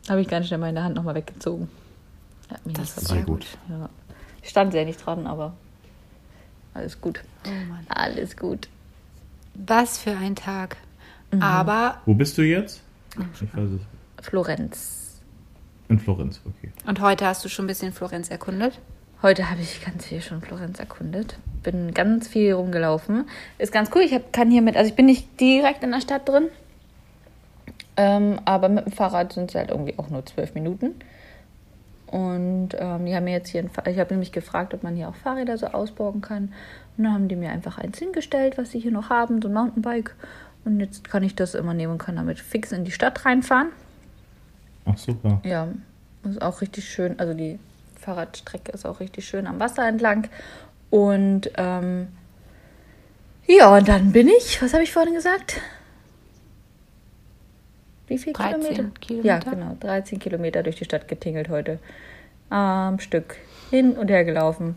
Habe 0.08 0.20
ich 0.20 0.28
ganz 0.28 0.46
schnell 0.46 0.58
meine 0.58 0.82
Hand 0.82 0.96
nochmal 0.96 1.14
weggezogen. 1.14 1.68
Das 2.64 2.96
ist 2.96 3.08
Sehr 3.08 3.22
gut. 3.22 3.40
gut. 3.40 3.46
Ja. 3.68 3.88
Ich 4.42 4.50
stand 4.50 4.72
sehr 4.72 4.84
nicht 4.84 5.04
dran, 5.04 5.26
aber 5.26 5.54
alles 6.74 7.00
gut. 7.00 7.22
Oh 7.46 7.50
Mann. 7.68 7.86
Alles 7.88 8.36
gut. 8.36 8.68
Was 9.54 9.98
für 9.98 10.16
ein 10.16 10.34
Tag. 10.34 10.76
Mhm. 11.30 11.42
Aber, 11.42 12.00
Wo 12.04 12.14
bist 12.14 12.36
du 12.38 12.42
jetzt? 12.42 12.82
Ich 13.34 13.54
weiß 13.54 13.70
es. 13.70 14.26
Florenz. 14.26 15.20
In 15.88 15.98
Florenz, 15.98 16.40
okay. 16.46 16.72
und 16.86 17.00
heute 17.00 17.26
hast 17.26 17.44
du 17.44 17.50
schon 17.50 17.64
ein 17.64 17.68
bisschen 17.68 17.92
Florenz 17.92 18.30
erkundet? 18.30 18.78
Heute 19.22 19.48
habe 19.48 19.60
ich 19.60 19.84
ganz 19.84 20.06
viel 20.06 20.20
schon 20.20 20.42
Florenz 20.42 20.80
erkundet. 20.80 21.36
Bin 21.62 21.94
ganz 21.94 22.26
viel 22.26 22.54
rumgelaufen. 22.54 23.28
Ist 23.56 23.72
ganz 23.72 23.88
cool. 23.94 24.02
Ich 24.02 24.12
hab, 24.12 24.32
kann 24.32 24.50
hier 24.50 24.62
mit, 24.62 24.76
also 24.76 24.90
ich 24.90 24.96
bin 24.96 25.06
nicht 25.06 25.40
direkt 25.40 25.84
in 25.84 25.92
der 25.92 26.00
Stadt 26.00 26.28
drin. 26.28 26.48
Ähm, 27.96 28.40
aber 28.44 28.68
mit 28.68 28.86
dem 28.86 28.92
Fahrrad 28.92 29.32
sind 29.32 29.50
es 29.50 29.54
halt 29.54 29.70
irgendwie 29.70 29.96
auch 29.96 30.10
nur 30.10 30.26
zwölf 30.26 30.54
Minuten. 30.54 30.96
Und 32.08 32.70
ähm, 32.76 33.06
die 33.06 33.14
haben 33.14 33.24
mir 33.24 33.32
jetzt 33.32 33.48
hier, 33.48 33.62
ein, 33.62 33.70
ich 33.90 33.98
habe 34.00 34.12
nämlich 34.12 34.32
gefragt, 34.32 34.74
ob 34.74 34.82
man 34.82 34.96
hier 34.96 35.08
auch 35.08 35.14
Fahrräder 35.14 35.56
so 35.56 35.66
ausborgen 35.66 36.20
kann. 36.20 36.52
Und 36.96 37.04
dann 37.04 37.14
haben 37.14 37.28
die 37.28 37.36
mir 37.36 37.50
einfach 37.50 37.78
eins 37.78 37.98
hingestellt, 38.00 38.58
was 38.58 38.72
sie 38.72 38.80
hier 38.80 38.92
noch 38.92 39.08
haben, 39.08 39.40
so 39.40 39.46
ein 39.46 39.54
Mountainbike. 39.54 40.16
Und 40.64 40.80
jetzt 40.80 41.08
kann 41.08 41.22
ich 41.22 41.36
das 41.36 41.54
immer 41.54 41.74
nehmen 41.74 41.92
und 41.92 41.98
kann 41.98 42.16
damit 42.16 42.40
fix 42.40 42.72
in 42.72 42.84
die 42.84 42.90
Stadt 42.90 43.24
reinfahren. 43.24 43.68
Ach 44.84 44.98
super. 44.98 45.40
Ja, 45.44 45.68
Das 46.24 46.32
ist 46.32 46.42
auch 46.42 46.60
richtig 46.60 46.88
schön. 46.88 47.20
Also 47.20 47.34
die 47.34 47.60
Fahrradstrecke 48.02 48.72
ist 48.72 48.84
auch 48.84 49.00
richtig 49.00 49.26
schön 49.26 49.46
am 49.46 49.60
Wasser 49.60 49.86
entlang. 49.86 50.28
Und 50.90 51.50
ähm, 51.56 52.08
ja, 53.46 53.74
und 53.74 53.88
dann 53.88 54.12
bin 54.12 54.28
ich, 54.28 54.60
was 54.62 54.72
habe 54.74 54.82
ich 54.82 54.92
vorhin 54.92 55.14
gesagt? 55.14 55.60
Wie 58.06 58.18
viel 58.18 58.32
13 58.32 58.60
Kilometer? 58.60 59.00
Kilometer. 59.00 59.28
Ja, 59.28 59.38
genau. 59.38 59.76
13 59.80 60.18
Kilometer 60.18 60.62
durch 60.62 60.76
die 60.76 60.84
Stadt 60.84 61.08
getingelt 61.08 61.48
heute. 61.48 61.78
Am 62.50 63.00
Stück. 63.00 63.36
Hin 63.70 63.92
und 63.92 64.10
her 64.10 64.24
gelaufen. 64.24 64.76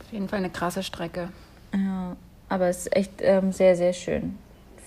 Auf 0.00 0.12
jeden 0.12 0.28
Fall 0.28 0.38
eine 0.38 0.50
krasse 0.50 0.82
Strecke. 0.82 1.28
Ja, 1.74 2.16
aber 2.48 2.68
es 2.68 2.86
ist 2.86 2.96
echt 2.96 3.12
ähm, 3.20 3.52
sehr, 3.52 3.76
sehr 3.76 3.92
schön. 3.92 4.38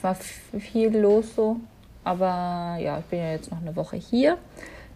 War 0.02 0.16
viel 0.16 0.98
los 0.98 1.36
so. 1.36 1.58
Aber 2.04 2.78
ja, 2.80 3.00
ich 3.00 3.06
bin 3.06 3.20
ja 3.20 3.32
jetzt 3.32 3.52
noch 3.52 3.62
eine 3.62 3.76
Woche 3.76 3.96
hier. 3.98 4.38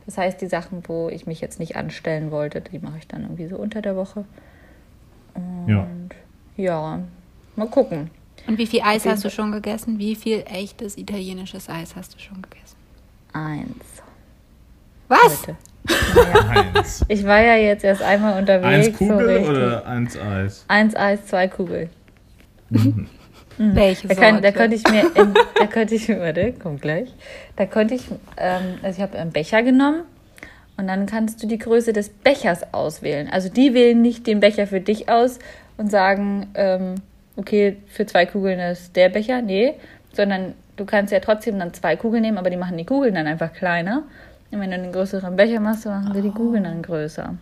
Das 0.07 0.17
heißt, 0.17 0.41
die 0.41 0.47
Sachen, 0.47 0.81
wo 0.87 1.09
ich 1.09 1.27
mich 1.27 1.41
jetzt 1.41 1.59
nicht 1.59 1.75
anstellen 1.75 2.31
wollte, 2.31 2.61
die 2.61 2.79
mache 2.79 2.97
ich 2.97 3.07
dann 3.07 3.23
irgendwie 3.23 3.47
so 3.47 3.57
unter 3.57 3.81
der 3.81 3.95
Woche. 3.95 4.25
Ja. 5.67 5.81
Und 5.81 6.09
ja, 6.55 7.01
mal 7.55 7.67
gucken. 7.67 8.09
Und 8.47 8.57
wie 8.57 8.65
viel 8.65 8.81
Eis 8.83 9.05
hast 9.05 9.25
du 9.25 9.29
schon 9.29 9.51
gegessen? 9.51 9.99
Wie 9.99 10.15
viel 10.15 10.43
echtes 10.47 10.97
italienisches 10.97 11.69
Eis 11.69 11.95
hast 11.95 12.15
du 12.15 12.19
schon 12.19 12.41
gegessen? 12.41 12.77
Eins. 13.33 14.01
Was? 15.09 15.41
Heute. 15.41 15.57
Eins. 16.49 17.05
Ich 17.09 17.25
war 17.25 17.41
ja 17.41 17.55
jetzt 17.55 17.83
erst 17.83 18.01
einmal 18.01 18.39
unterwegs. 18.39 18.87
Eins 18.87 18.97
Kugel 18.97 19.43
so 19.43 19.51
oder 19.51 19.85
eins 19.85 20.17
Eis? 20.17 20.65
Eins 20.69 20.95
Eis, 20.95 21.25
zwei 21.27 21.49
Kugel. 21.49 21.89
Welche 23.57 24.07
Da, 24.07 24.15
kann, 24.15 24.41
da 24.41 24.51
könnte 24.51 24.75
ich 24.75 24.83
mir, 24.89 25.03
in, 25.15 25.33
da 25.59 25.65
könnte 25.67 25.95
ich, 25.95 26.09
warte, 26.19 26.53
kommt 26.53 26.81
gleich. 26.81 27.09
Da 27.55 27.65
könnte 27.65 27.95
ich, 27.95 28.05
ähm, 28.37 28.75
also 28.83 28.97
ich 28.97 29.01
habe 29.01 29.17
einen 29.17 29.31
Becher 29.31 29.63
genommen 29.63 30.03
und 30.77 30.87
dann 30.87 31.05
kannst 31.07 31.41
du 31.41 31.47
die 31.47 31.57
Größe 31.57 31.91
des 31.93 32.09
Bechers 32.09 32.73
auswählen. 32.73 33.27
Also 33.31 33.49
die 33.49 33.73
wählen 33.73 34.01
nicht 34.01 34.27
den 34.27 34.39
Becher 34.39 34.67
für 34.67 34.79
dich 34.79 35.09
aus 35.09 35.39
und 35.77 35.89
sagen, 35.89 36.47
ähm, 36.53 36.95
okay, 37.35 37.77
für 37.87 38.05
zwei 38.05 38.25
Kugeln 38.25 38.59
ist 38.59 38.95
der 38.95 39.09
Becher, 39.09 39.41
nee, 39.41 39.73
sondern 40.13 40.53
du 40.75 40.85
kannst 40.85 41.11
ja 41.11 41.19
trotzdem 41.19 41.57
dann 41.57 41.73
zwei 41.73 41.95
Kugeln 41.95 42.21
nehmen, 42.21 42.37
aber 42.37 42.49
die 42.49 42.57
machen 42.57 42.77
die 42.77 42.85
Kugeln 42.85 43.15
dann 43.15 43.27
einfach 43.27 43.53
kleiner. 43.53 44.03
Und 44.51 44.59
wenn 44.61 44.69
du 44.69 44.77
einen 44.77 44.91
größeren 44.91 45.35
Becher 45.35 45.59
machst, 45.59 45.85
dann 45.85 46.03
machen 46.03 46.13
sie 46.15 46.21
die 46.21 46.31
Kugeln 46.31 46.63
dann 46.63 46.81
größer. 46.81 47.35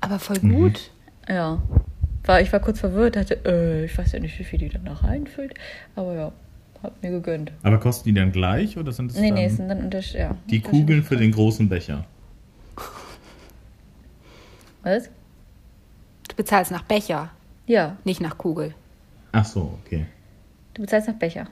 Aber 0.00 0.18
voll 0.18 0.38
gut. 0.38 0.90
Ja. 1.28 1.58
War, 2.24 2.40
ich 2.40 2.52
war 2.52 2.60
kurz 2.60 2.80
verwirrt, 2.80 3.16
dachte, 3.16 3.38
äh, 3.44 3.84
ich 3.84 3.96
weiß 3.96 4.12
ja 4.12 4.20
nicht, 4.20 4.38
wie 4.38 4.44
viel 4.44 4.58
die 4.58 4.68
dann 4.68 4.84
da 4.84 4.92
reinfüllt. 4.92 5.54
Aber 5.96 6.14
ja, 6.14 6.32
hat 6.82 7.02
mir 7.02 7.10
gegönnt. 7.10 7.52
Aber 7.62 7.78
kosten 7.78 8.08
die 8.08 8.14
dann 8.14 8.32
gleich 8.32 8.76
oder 8.76 8.92
sind 8.92 9.10
es 9.10 9.18
Nee, 9.18 9.28
dann 9.28 9.34
nee, 9.34 9.44
es 9.46 9.56
sind 9.56 9.68
dann 9.68 9.82
unter 9.84 10.00
ja, 10.00 10.36
die. 10.48 10.60
Kugeln 10.60 11.02
für 11.02 11.16
den 11.16 11.32
großen 11.32 11.68
Becher? 11.68 12.04
Was? 14.82 15.10
Du 16.28 16.36
bezahlst 16.36 16.70
nach 16.70 16.82
Becher, 16.82 17.30
Ja, 17.66 17.96
nicht 18.04 18.20
nach 18.20 18.38
Kugel. 18.38 18.74
Ach 19.32 19.44
so, 19.44 19.78
okay. 19.84 20.06
du 20.74 20.82
bezahlst 20.82 21.08
nach 21.08 21.16
Becher. 21.16 21.46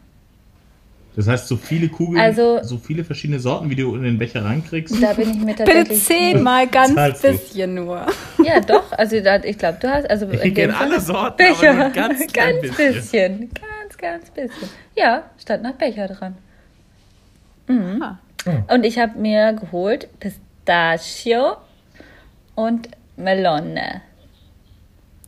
Das 1.17 1.27
heißt, 1.27 1.49
so 1.49 1.57
viele 1.57 1.89
Kugeln, 1.89 2.21
Also- 2.21 2.63
so 2.63 2.79
viele 2.79 3.03
verschiedene 3.03 3.41
Sorten, 3.41 3.69
wie 3.71 3.75
du 3.75 3.95
in 3.97 4.03
den 4.05 4.19
Becher 4.19 4.45
reinkriegst. 4.45 5.03
Da 5.03 5.15
bin 5.15 5.31
ich 5.31 5.37
mir 5.39 5.55
Bitte 5.55 5.93
zehnmal 5.95 6.67
ganz 6.69 7.21
du? 7.21 7.33
bisschen 7.33 7.75
nur. 7.75 8.07
Ja, 8.45 8.61
doch. 8.61 8.93
Also 8.93 9.21
da, 9.21 9.43
ich 9.43 9.59
glaube, 9.59 9.79
du 9.81 9.91
hast. 9.93 10.09
Also 10.09 10.27
Ich 10.31 10.35
in 10.45 10.55
dem 10.55 10.55
kenn 10.55 10.71
alle 10.71 11.01
Sorten, 11.01 11.37
Becher. 11.39 11.71
aber 11.71 11.79
nur 11.85 11.91
ganz 11.91 12.25
klein 12.33 12.61
bisschen. 12.61 12.95
bisschen. 12.95 13.51
Ganz, 13.51 13.99
ganz 13.99 14.31
bisschen. 14.31 14.69
Ja, 14.97 15.25
stand 15.41 15.65
nach 15.65 15.73
Becher 15.73 16.07
dran. 16.07 16.37
Mhm. 17.67 18.01
Ah. 18.03 18.19
Und 18.73 18.85
ich 18.87 18.99
habe 18.99 19.19
mir 19.19 19.53
geholt 19.55 20.09
Pistachio 20.21 21.57
und 22.55 22.89
Melone. 23.17 24.03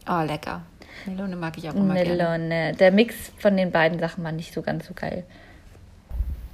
Oh, 0.09 0.23
lecker. 0.25 0.63
Melone 1.07 1.35
mag 1.37 1.59
ich 1.59 1.69
auch 1.69 1.75
immer 1.75 1.95
gerne. 1.95 2.11
Melone. 2.11 2.73
Der 2.79 2.93
Mix 2.93 3.15
von 3.39 3.57
den 3.57 3.71
beiden 3.73 3.99
Sachen 3.99 4.23
war 4.23 4.33
nicht 4.33 4.55
so 4.55 4.63
ganz 4.63 4.87
so 4.87 4.95
geil. 4.95 5.25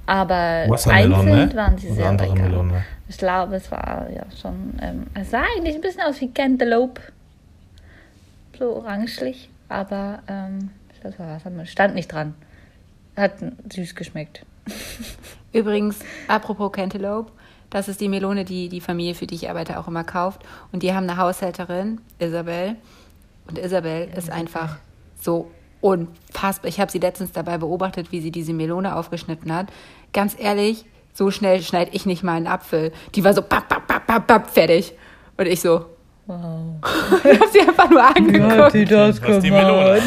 Aber 0.07 0.67
einzeln 0.87 1.55
waren 1.55 1.77
sie 1.77 1.91
sehr 1.91 2.07
andere 2.07 2.29
lecker. 2.29 2.43
Melone? 2.43 2.83
Ich 3.09 3.17
glaube, 3.17 3.57
es 3.57 3.69
war 3.71 4.07
ja 4.09 4.23
schon. 4.41 4.79
Ähm, 4.81 5.07
es 5.13 5.31
sah 5.31 5.43
eigentlich 5.55 5.75
ein 5.75 5.81
bisschen 5.81 6.01
aus 6.01 6.19
wie 6.21 6.31
Cantaloupe. 6.31 7.01
So 8.57 8.77
orangelich. 8.77 9.49
Aber 9.69 10.19
ähm, 10.27 10.71
ich 10.93 11.01
glaube, 11.01 11.13
es 11.13 11.19
war 11.19 11.35
Wassermelone. 11.35 11.67
Stand 11.67 11.95
nicht 11.95 12.11
dran. 12.11 12.35
Hat 13.17 13.33
süß 13.71 13.95
geschmeckt. 13.95 14.45
Übrigens, 15.53 15.99
apropos 16.27 16.71
Cantaloupe, 16.71 17.31
das 17.69 17.89
ist 17.89 17.99
die 17.99 18.09
Melone, 18.09 18.45
die 18.45 18.69
die 18.69 18.81
Familie, 18.81 19.13
für 19.13 19.27
die 19.27 19.35
ich 19.35 19.49
arbeite, 19.49 19.77
auch 19.77 19.87
immer 19.87 20.05
kauft. 20.05 20.41
Und 20.71 20.83
die 20.83 20.93
haben 20.93 21.09
eine 21.09 21.17
Haushälterin, 21.17 21.99
Isabel. 22.19 22.75
Und 23.47 23.57
Isabel 23.57 24.09
ist 24.15 24.29
einfach 24.29 24.77
so 25.19 25.51
unfassbar. 25.81 26.69
Ich 26.69 26.79
habe 26.79 26.91
sie 26.91 26.99
letztens 26.99 27.31
dabei 27.31 27.57
beobachtet, 27.57 28.11
wie 28.11 28.21
sie 28.21 28.31
diese 28.31 28.53
Melone 28.53 28.95
aufgeschnitten 28.95 29.53
hat. 29.53 29.67
Ganz 30.13 30.35
ehrlich, 30.39 30.85
so 31.13 31.31
schnell 31.31 31.61
schneide 31.61 31.91
ich 31.93 32.05
nicht 32.05 32.23
mal 32.23 32.33
einen 32.35 32.47
Apfel. 32.47 32.91
Die 33.15 33.23
war 33.23 33.33
so 33.33 33.41
papp, 33.41 33.67
papp, 33.67 33.87
papp, 33.87 34.07
papp, 34.07 34.27
papp, 34.27 34.49
fertig. 34.49 34.93
Und 35.37 35.47
ich 35.47 35.61
so, 35.61 35.85
Wow. 36.27 36.59
ich 37.23 37.39
habe 37.39 37.51
sie 37.51 37.61
einfach 37.61 37.89
nur 37.89 38.03
angeguckt. 38.03 38.91
das 38.91 39.21
Was 39.23 39.39
die 39.39 39.49
Melone. 39.49 40.01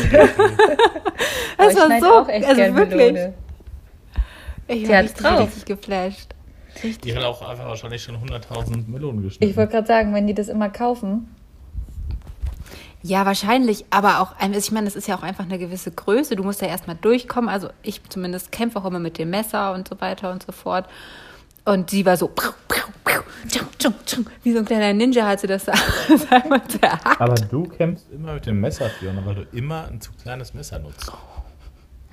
Das 1.56 1.72
ich 1.72 1.78
war 1.78 1.86
schneide 1.86 2.04
so, 2.04 2.12
auch 2.12 2.28
echt 2.28 2.46
also 2.46 2.76
wirklich. 2.76 3.12
Melone. 3.12 3.34
Ich 4.68 4.82
Die 4.82 4.88
war 4.88 5.02
richtig, 5.02 5.16
drauf. 5.22 5.40
richtig 5.40 5.64
geflasht. 5.64 6.34
Die 7.04 7.16
hat 7.16 7.24
auch 7.24 7.42
einfach 7.48 7.66
wahrscheinlich 7.66 8.02
schon 8.02 8.16
100.000 8.16 8.88
Melonen 8.88 9.22
geschnitten. 9.22 9.50
Ich 9.50 9.56
wollte 9.56 9.72
gerade 9.72 9.86
sagen, 9.86 10.14
wenn 10.14 10.26
die 10.26 10.34
das 10.34 10.48
immer 10.48 10.68
kaufen. 10.68 11.34
Ja, 13.02 13.24
wahrscheinlich, 13.24 13.86
aber 13.90 14.20
auch, 14.20 14.34
also 14.38 14.58
ich 14.58 14.70
meine, 14.72 14.84
das 14.84 14.94
ist 14.94 15.08
ja 15.08 15.16
auch 15.16 15.22
einfach 15.22 15.44
eine 15.44 15.58
gewisse 15.58 15.90
Größe. 15.90 16.36
Du 16.36 16.42
musst 16.42 16.60
ja 16.60 16.68
erstmal 16.68 16.96
durchkommen. 16.96 17.48
Also 17.48 17.70
ich 17.82 18.02
zumindest 18.08 18.52
kämpfe 18.52 18.78
auch 18.78 18.84
immer 18.84 18.98
mit 18.98 19.18
dem 19.18 19.30
Messer 19.30 19.72
und 19.72 19.88
so 19.88 20.00
weiter 20.00 20.30
und 20.30 20.42
so 20.42 20.52
fort. 20.52 20.86
Und 21.64 21.90
sie 21.90 22.04
war 22.04 22.16
so, 22.16 22.30
wie 24.42 24.52
so 24.52 24.58
ein 24.58 24.64
kleiner 24.64 24.92
Ninja 24.92 25.26
hat 25.26 25.40
sie 25.40 25.46
das 25.46 25.64
da 25.64 25.72
einmal 26.30 26.62
zerhackt. 26.68 27.20
Aber 27.20 27.34
du 27.34 27.64
kämpfst 27.64 28.10
immer 28.10 28.34
mit 28.34 28.46
dem 28.46 28.60
Messer, 28.60 28.88
Fiona, 28.90 29.24
weil 29.24 29.34
du 29.34 29.46
immer 29.52 29.86
ein 29.88 30.00
zu 30.00 30.12
kleines 30.12 30.52
Messer 30.52 30.78
nutzt. 30.78 31.10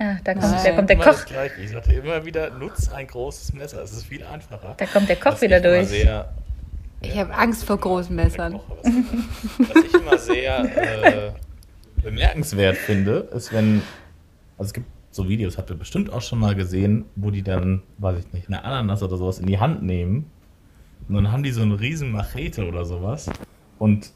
Ja, 0.00 0.16
da 0.22 0.34
kommt, 0.34 0.64
da 0.64 0.72
kommt 0.72 0.90
der 0.90 0.98
Koch. 0.98 1.18
Ich 1.60 1.70
sagte 1.70 1.92
immer 1.92 2.24
wieder, 2.24 2.50
nutz 2.50 2.88
ein 2.88 3.06
großes 3.06 3.52
Messer. 3.52 3.82
Es 3.82 3.92
ist 3.92 4.04
viel 4.06 4.24
einfacher. 4.24 4.74
Da 4.76 4.86
kommt 4.86 5.08
der 5.08 5.16
Koch 5.16 5.40
wieder 5.40 5.60
durch. 5.60 5.88
Sehr, 5.88 6.32
Ich 7.00 7.16
habe 7.16 7.34
Angst 7.34 7.64
vor 7.64 7.78
großen 7.78 8.14
Messern. 8.14 8.60
Was 8.82 9.84
ich 9.84 9.94
immer 9.94 10.18
sehr 10.18 10.64
äh, 11.28 11.32
bemerkenswert 12.02 12.76
finde, 12.76 13.28
ist, 13.34 13.52
wenn. 13.52 13.82
Also 14.56 14.68
es 14.68 14.72
gibt 14.72 14.86
so 15.10 15.28
Videos, 15.28 15.56
habt 15.58 15.70
ihr 15.70 15.76
bestimmt 15.76 16.12
auch 16.12 16.22
schon 16.22 16.40
mal 16.40 16.54
gesehen, 16.54 17.04
wo 17.16 17.30
die 17.30 17.42
dann, 17.42 17.82
weiß 17.98 18.18
ich 18.18 18.32
nicht, 18.32 18.48
eine 18.48 18.64
Ananas 18.64 19.02
oder 19.02 19.16
sowas 19.16 19.38
in 19.38 19.46
die 19.46 19.58
Hand 19.58 19.82
nehmen. 19.82 20.30
Und 21.08 21.14
dann 21.14 21.32
haben 21.32 21.42
die 21.42 21.52
so 21.52 21.62
eine 21.62 21.78
riesen 21.80 22.10
Machete 22.10 22.66
oder 22.66 22.84
sowas. 22.84 23.30
Und 23.78 24.10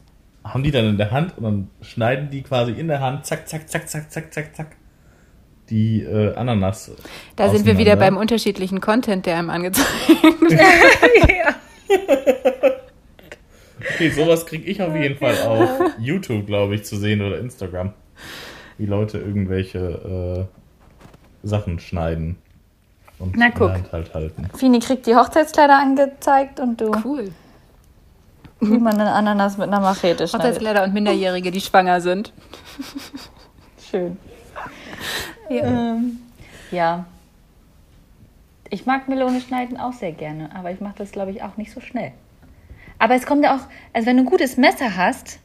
haben 0.44 0.64
die 0.64 0.70
dann 0.70 0.86
in 0.86 0.96
der 0.96 1.10
Hand 1.10 1.38
und 1.38 1.44
dann 1.44 1.70
schneiden 1.80 2.30
die 2.30 2.42
quasi 2.42 2.72
in 2.72 2.88
der 2.88 3.00
Hand, 3.00 3.26
zack, 3.26 3.48
zack, 3.48 3.68
zack, 3.68 3.88
zack, 3.88 4.10
zack, 4.10 4.34
zack, 4.34 4.56
zack, 4.56 4.76
die 5.70 6.02
äh, 6.02 6.34
Ananas. 6.34 6.90
Da 7.36 7.48
sind 7.48 7.64
wir 7.64 7.78
wieder 7.78 7.96
beim 7.96 8.16
unterschiedlichen 8.16 8.80
Content, 8.80 9.26
der 9.26 9.38
einem 9.38 9.50
angezeigt 9.50 9.88
ja. 10.50 11.54
Okay, 13.94 14.10
sowas 14.10 14.46
kriege 14.46 14.64
ich 14.70 14.80
auf 14.80 14.94
jeden 14.94 15.16
Fall 15.16 15.36
auf 15.46 15.68
YouTube, 15.98 16.46
glaube 16.46 16.76
ich, 16.76 16.84
zu 16.84 16.96
sehen 16.96 17.20
oder 17.20 17.38
Instagram. 17.38 17.92
Wie 18.78 18.86
Leute 18.86 19.18
irgendwelche 19.18 20.48
äh, 21.42 21.46
Sachen 21.46 21.80
schneiden 21.80 22.36
und 23.18 23.36
Na, 23.36 23.46
in 23.46 23.54
guck. 23.54 23.68
der 23.68 23.74
Hand 23.74 23.92
halt 23.92 24.14
halten. 24.14 24.48
Fini 24.56 24.78
kriegt 24.78 25.06
die 25.06 25.14
Hochzeitskleider 25.16 25.78
angezeigt 25.78 26.60
und 26.60 26.80
du, 26.80 26.92
Cool. 27.04 27.30
wie 28.60 28.78
man 28.78 28.94
eine 29.00 29.12
Ananas 29.12 29.58
mit 29.58 29.68
einer 29.68 29.80
Machete 29.80 30.26
schneidet. 30.28 30.34
Hochzeitskleider 30.34 30.84
und 30.84 30.94
Minderjährige, 30.94 31.50
die 31.50 31.60
schwanger 31.60 32.00
sind. 32.00 32.32
Schön. 33.90 34.16
Ähm, 35.50 36.18
ja. 36.70 37.04
Ich 38.72 38.86
mag 38.86 39.06
Melone 39.06 39.42
schneiden 39.42 39.76
auch 39.76 39.92
sehr 39.92 40.12
gerne, 40.12 40.48
aber 40.56 40.70
ich 40.70 40.80
mache 40.80 40.94
das, 40.96 41.12
glaube 41.12 41.30
ich, 41.30 41.42
auch 41.42 41.58
nicht 41.58 41.70
so 41.70 41.80
schnell. 41.80 42.12
Aber 42.98 43.14
es 43.14 43.26
kommt 43.26 43.44
ja 43.44 43.54
auch, 43.54 43.60
also 43.92 44.06
wenn 44.06 44.16
du 44.16 44.22
ein 44.22 44.26
gutes 44.26 44.56
Messer 44.56 44.96
hast, 44.96 45.40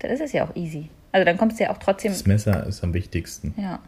dann 0.00 0.10
ist 0.10 0.20
es 0.20 0.32
ja 0.32 0.44
auch 0.44 0.54
easy. 0.54 0.90
Also 1.10 1.24
dann 1.24 1.38
kommst 1.38 1.58
du 1.58 1.64
ja 1.64 1.70
auch 1.70 1.78
trotzdem, 1.78 2.12
Das 2.12 2.26
Messer 2.26 2.66
ist 2.66 2.84
am 2.84 2.92
wichtigsten. 2.92 3.54
ja, 3.56 3.78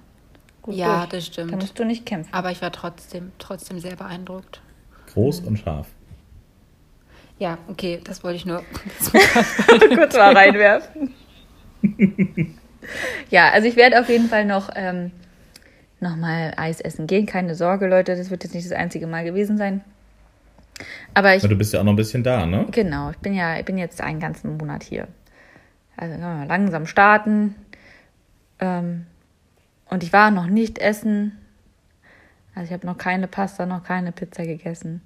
gut 0.62 0.74
Ja, 0.74 1.00
durch. 1.00 1.10
das 1.10 1.26
stimmt. 1.26 1.52
Da 1.52 1.56
musst 1.56 1.78
du 1.78 1.84
nicht 1.84 2.06
kämpfen. 2.06 2.32
Aber 2.32 2.50
ich 2.50 2.62
war 2.62 2.72
trotzdem, 2.72 3.32
trotzdem 3.38 3.78
sehr 3.78 3.96
beeindruckt. 3.96 4.62
Groß 5.12 5.40
und 5.40 5.58
scharf. 5.58 5.88
Ja, 7.38 7.58
okay, 7.68 8.00
das 8.02 8.24
wollte 8.24 8.36
ich 8.36 8.46
nur. 8.46 8.62
kurz 9.94 10.14
mal 10.14 10.32
reinwerfen. 10.34 11.12
ja, 13.30 13.50
also 13.50 13.68
ich 13.68 13.76
werde 13.76 14.00
auf 14.00 14.08
jeden 14.08 14.30
Fall 14.30 14.46
noch, 14.46 14.70
ähm, 14.74 15.10
noch 16.00 16.16
mal 16.16 16.52
Eis 16.56 16.80
essen 16.80 17.06
gehen. 17.06 17.26
Keine 17.26 17.54
Sorge, 17.54 17.86
Leute, 17.86 18.16
das 18.16 18.30
wird 18.30 18.44
jetzt 18.44 18.54
nicht 18.54 18.66
das 18.66 18.76
einzige 18.76 19.06
Mal 19.06 19.24
gewesen 19.24 19.56
sein. 19.56 19.82
Aber 21.14 21.34
ich 21.34 21.42
Ja, 21.42 21.48
du 21.48 21.56
bist 21.56 21.72
ja 21.72 21.80
auch 21.80 21.84
noch 21.84 21.92
ein 21.92 21.96
bisschen 21.96 22.22
da, 22.22 22.44
ne? 22.44 22.66
Genau, 22.70 23.10
ich 23.10 23.18
bin 23.18 23.34
ja, 23.34 23.58
ich 23.58 23.64
bin 23.64 23.78
jetzt 23.78 24.00
einen 24.00 24.20
ganzen 24.20 24.56
Monat 24.58 24.82
hier. 24.82 25.08
Also 25.96 26.16
langsam 26.18 26.86
starten. 26.86 27.54
Ähm, 28.58 29.06
und 29.88 30.02
ich 30.02 30.12
war 30.12 30.30
noch 30.30 30.46
nicht 30.46 30.78
essen. 30.78 31.38
Also 32.54 32.66
ich 32.66 32.72
habe 32.72 32.86
noch 32.86 32.98
keine 32.98 33.28
Pasta, 33.28 33.64
noch 33.66 33.84
keine 33.84 34.12
Pizza 34.12 34.44
gegessen. 34.44 35.02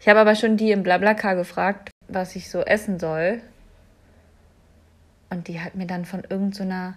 Ich 0.00 0.08
habe 0.08 0.20
aber 0.20 0.36
schon 0.36 0.56
die 0.56 0.70
im 0.70 0.82
Blablacar 0.82 1.34
gefragt, 1.34 1.90
was 2.06 2.36
ich 2.36 2.50
so 2.50 2.60
essen 2.60 2.98
soll. 3.00 3.40
Und 5.30 5.48
die 5.48 5.60
hat 5.60 5.74
mir 5.74 5.86
dann 5.86 6.04
von 6.04 6.22
irgendeiner 6.28 6.96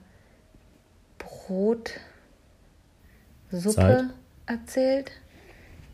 Brotsuppe 3.51 3.75
Zeit. 3.75 4.05
erzählt. 4.47 5.11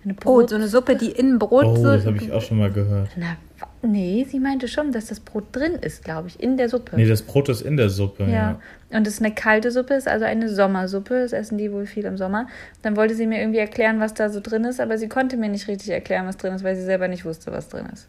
Eine 0.03 0.13
Brot, 0.13 0.51
so 0.51 0.55
eine 0.55 0.67
Suppe, 0.69 0.95
die 0.95 1.11
in 1.11 1.37
Brot 1.37 1.65
Oh, 1.65 1.83
das 1.83 2.05
habe 2.05 2.17
ich 2.17 2.31
auch 2.31 2.41
schon 2.41 2.59
mal 2.59 2.71
gehört. 2.71 3.09
Na, 3.17 3.35
nee, 3.81 4.25
sie 4.29 4.39
meinte 4.39 4.69
schon, 4.69 4.93
dass 4.93 5.07
das 5.07 5.19
Brot 5.19 5.45
drin 5.51 5.73
ist, 5.73 6.03
glaube 6.03 6.29
ich, 6.29 6.39
in 6.41 6.55
der 6.55 6.69
Suppe. 6.69 6.95
Nee, 6.95 7.07
das 7.07 7.23
Brot 7.23 7.49
ist 7.49 7.61
in 7.61 7.75
der 7.75 7.89
Suppe. 7.89 8.23
Ja. 8.23 8.57
Ja. 8.89 8.97
Und 8.97 9.05
es 9.05 9.15
ist 9.15 9.21
eine 9.21 9.33
kalte 9.33 9.69
Suppe, 9.69 9.95
ist 9.95 10.07
also 10.07 10.23
eine 10.23 10.47
Sommersuppe. 10.47 11.23
Das 11.23 11.33
essen 11.33 11.57
die 11.57 11.73
wohl 11.73 11.85
viel 11.85 12.05
im 12.05 12.15
Sommer. 12.15 12.47
Dann 12.83 12.95
wollte 12.95 13.15
sie 13.15 13.27
mir 13.27 13.39
irgendwie 13.39 13.59
erklären, 13.59 13.99
was 13.99 14.13
da 14.13 14.29
so 14.29 14.39
drin 14.39 14.63
ist, 14.63 14.79
aber 14.79 14.97
sie 14.97 15.09
konnte 15.09 15.35
mir 15.35 15.49
nicht 15.49 15.67
richtig 15.67 15.89
erklären, 15.89 16.25
was 16.25 16.37
drin 16.37 16.53
ist, 16.53 16.63
weil 16.63 16.75
sie 16.77 16.83
selber 16.83 17.09
nicht 17.09 17.25
wusste, 17.25 17.51
was 17.51 17.67
drin 17.67 17.87
ist. 17.91 18.07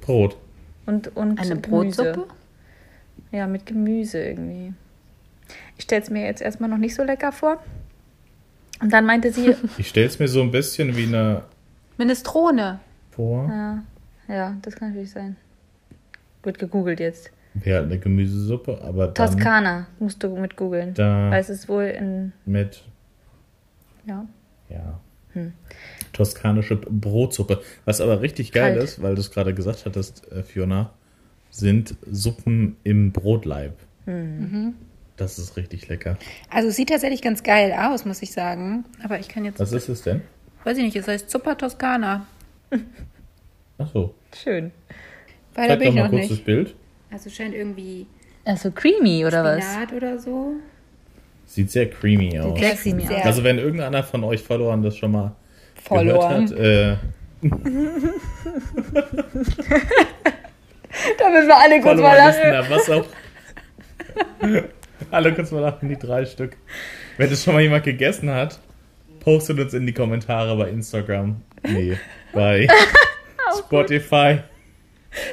Brot. 0.00 0.38
Und, 0.86 1.14
und 1.16 1.38
Eine 1.38 1.60
Gemüse. 1.60 2.02
Brotsuppe? 2.02 2.26
Ja, 3.30 3.46
mit 3.46 3.66
Gemüse 3.66 4.22
irgendwie. 4.22 4.72
Ich 5.76 5.84
stelle 5.84 6.02
es 6.02 6.08
mir 6.08 6.24
jetzt 6.24 6.40
erstmal 6.40 6.70
noch 6.70 6.78
nicht 6.78 6.94
so 6.94 7.02
lecker 7.02 7.32
vor. 7.32 7.62
Und 8.82 8.92
dann 8.92 9.06
meinte 9.06 9.32
sie, 9.32 9.54
Ich 9.78 9.88
stelle 9.88 10.06
es 10.06 10.18
mir 10.18 10.28
so 10.28 10.42
ein 10.42 10.50
bisschen 10.50 10.94
wie 10.96 11.04
eine 11.06 11.42
Minestrone. 11.96 12.80
vor. 13.12 13.48
ja, 13.48 13.82
ja, 14.34 14.56
das 14.62 14.74
kann 14.76 14.88
natürlich 14.90 15.10
sein. 15.12 15.36
Wird 16.42 16.58
gegoogelt 16.58 17.00
jetzt. 17.00 17.30
Wäre 17.54 17.80
halt 17.80 17.86
eine 17.92 17.98
Gemüsesuppe, 18.00 18.80
aber 18.82 19.08
dann 19.08 19.14
Toskana 19.30 19.86
musst 19.98 20.22
du 20.22 20.34
mit 20.36 20.56
googeln. 20.56 20.94
Da- 20.94 21.30
Weil 21.30 21.40
es 21.40 21.50
ist 21.50 21.68
wohl 21.68 21.84
in, 21.84 22.32
mit, 22.46 22.82
ja. 24.06 24.26
ja, 24.70 24.98
Hm. 25.34 25.52
toskanische 26.12 26.76
Brotsuppe. 26.76 27.60
Was 27.84 28.00
aber 28.00 28.20
richtig 28.22 28.52
geil 28.52 28.72
Kalt. 28.74 28.84
ist, 28.84 29.02
weil 29.02 29.14
du 29.14 29.20
es 29.20 29.30
gerade 29.30 29.54
gesagt 29.54 29.84
hattest, 29.86 30.30
äh, 30.32 30.42
Fiona, 30.42 30.90
sind 31.50 31.94
Suppen 32.10 32.76
im 32.84 33.12
Brotleib. 33.12 33.74
Mhm. 34.06 34.74
Das 35.16 35.38
ist 35.38 35.56
richtig 35.56 35.88
lecker. 35.88 36.16
Also 36.50 36.68
es 36.68 36.76
sieht 36.76 36.88
tatsächlich 36.88 37.22
ganz 37.22 37.42
geil 37.42 37.72
aus, 37.78 38.04
muss 38.04 38.22
ich 38.22 38.32
sagen. 38.32 38.84
Aber 39.04 39.18
ich 39.20 39.28
kann 39.28 39.44
jetzt, 39.44 39.60
Was 39.60 39.72
ist 39.72 39.88
es 39.88 40.02
denn? 40.02 40.22
weiß 40.64 40.76
ich 40.78 40.84
nicht, 40.84 40.96
es 40.96 41.08
heißt 41.08 41.28
Zuppa 41.28 41.54
Toscana. 41.56 42.26
Ach 43.78 43.88
so. 43.92 44.14
Schön. 44.36 44.70
Weiter 45.54 45.68
Zeig 45.70 45.78
bin 45.80 45.88
doch 45.88 45.94
ich 45.94 46.00
mal 46.00 46.02
noch 46.04 46.10
kurz 46.10 46.22
das 46.22 46.30
nicht. 46.30 46.44
Bild. 46.46 46.74
Also 47.10 47.28
scheint 47.30 47.54
irgendwie 47.54 48.06
Also 48.44 48.70
creamy 48.70 49.26
oder 49.26 49.44
was? 49.44 49.62
Spinat 49.64 49.92
oder 49.92 50.18
so. 50.18 50.54
Sieht 51.46 51.70
sehr 51.70 51.90
creamy 51.90 52.38
aus. 52.40 52.58
sehr 52.58 52.74
creamy 52.76 53.06
Sehr 53.06 53.18
aus. 53.18 53.26
Also 53.26 53.44
wenn 53.44 53.58
irgendeiner 53.58 54.02
von 54.02 54.24
euch 54.24 54.42
Followern 54.42 54.82
das 54.82 54.96
schon 54.96 55.10
mal 55.12 55.32
Verloren. 55.74 56.46
gehört 56.46 56.52
hat, 56.52 56.58
äh, 56.58 56.96
Da 61.18 61.28
müssen 61.30 61.48
wir 61.48 61.56
alle 61.58 61.80
kurz 61.80 62.00
mal 62.00 62.16
lachen. 62.16 62.70
Was 62.70 62.90
auch. 62.90 63.04
Alle 65.12 65.34
kurz 65.34 65.50
mal 65.50 65.60
lachen, 65.60 65.88
die 65.90 65.98
drei 65.98 66.24
Stück. 66.24 66.56
Wenn 67.18 67.28
das 67.28 67.44
schon 67.44 67.52
mal 67.52 67.60
jemand 67.62 67.84
gegessen 67.84 68.30
hat, 68.30 68.58
postet 69.20 69.60
uns 69.60 69.74
in 69.74 69.86
die 69.86 69.92
Kommentare 69.92 70.56
bei 70.56 70.70
Instagram. 70.70 71.42
Nee, 71.68 71.98
bei 72.32 72.66
Spotify 73.58 74.40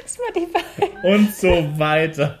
Spotify. 0.06 0.90
und 1.02 1.34
so 1.34 1.78
weiter. 1.78 2.40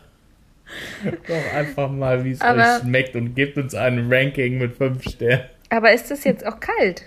Doch 1.02 1.54
einfach 1.54 1.90
mal, 1.90 2.24
wie 2.24 2.32
es 2.32 2.42
euch 2.42 2.80
schmeckt 2.82 3.16
und 3.16 3.34
gebt 3.34 3.56
uns 3.56 3.74
ein 3.74 4.12
Ranking 4.12 4.58
mit 4.58 4.76
5 4.76 5.02
Sternen. 5.02 5.44
Aber 5.70 5.92
ist 5.92 6.10
das 6.10 6.24
jetzt 6.24 6.46
auch 6.46 6.60
kalt? 6.60 7.04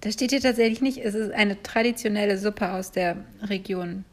Das 0.00 0.14
steht 0.14 0.30
hier 0.30 0.40
tatsächlich 0.40 0.80
nicht. 0.80 0.98
Es 0.98 1.14
ist 1.14 1.32
eine 1.32 1.62
traditionelle 1.62 2.38
Suppe 2.38 2.72
aus 2.72 2.90
der 2.90 3.16
Region. 3.42 4.04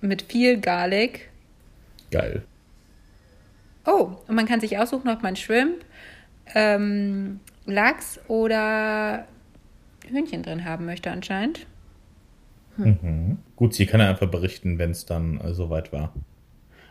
Mit 0.00 0.22
viel 0.22 0.60
Garlic. 0.60 1.28
Geil. 2.10 2.42
Oh, 3.88 4.10
und 4.26 4.34
man 4.34 4.46
kann 4.46 4.60
sich 4.60 4.76
aussuchen, 4.78 5.08
ob 5.08 5.22
man 5.22 5.34
Shrimp, 5.34 5.82
ähm, 6.54 7.40
Lachs 7.64 8.20
oder 8.28 9.26
Hühnchen 10.06 10.42
drin 10.42 10.66
haben 10.66 10.84
möchte 10.84 11.10
anscheinend. 11.10 11.66
Mhm. 12.76 13.38
Gut, 13.56 13.74
sie 13.74 13.86
kann 13.86 14.00
ja 14.00 14.10
einfach 14.10 14.28
berichten, 14.28 14.78
wenn 14.78 14.90
es 14.90 15.06
dann 15.06 15.40
äh, 15.40 15.54
soweit 15.54 15.90
war. 15.92 16.12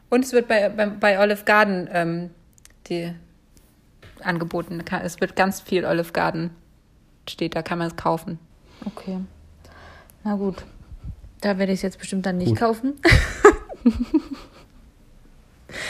Und 0.09 0.25
es 0.25 0.33
wird 0.33 0.47
bei, 0.47 0.69
bei, 0.69 0.87
bei 0.87 1.19
Olive 1.19 1.43
Garden 1.45 1.87
ähm, 1.91 2.29
die 2.87 3.13
angeboten. 4.21 4.83
Es 5.03 5.21
wird 5.21 5.35
ganz 5.35 5.61
viel 5.61 5.85
Olive 5.85 6.11
Garden 6.13 6.49
steht, 7.29 7.55
da 7.55 7.61
kann 7.61 7.77
man 7.77 7.87
es 7.87 7.95
kaufen. 7.95 8.39
Okay. 8.85 9.19
Na 10.23 10.35
gut. 10.35 10.65
Da 11.41 11.59
werde 11.59 11.71
ich 11.71 11.79
es 11.79 11.83
jetzt 11.83 11.99
bestimmt 11.99 12.25
dann 12.25 12.37
nicht 12.37 12.49
Gut. 12.49 12.59
kaufen. 12.59 12.93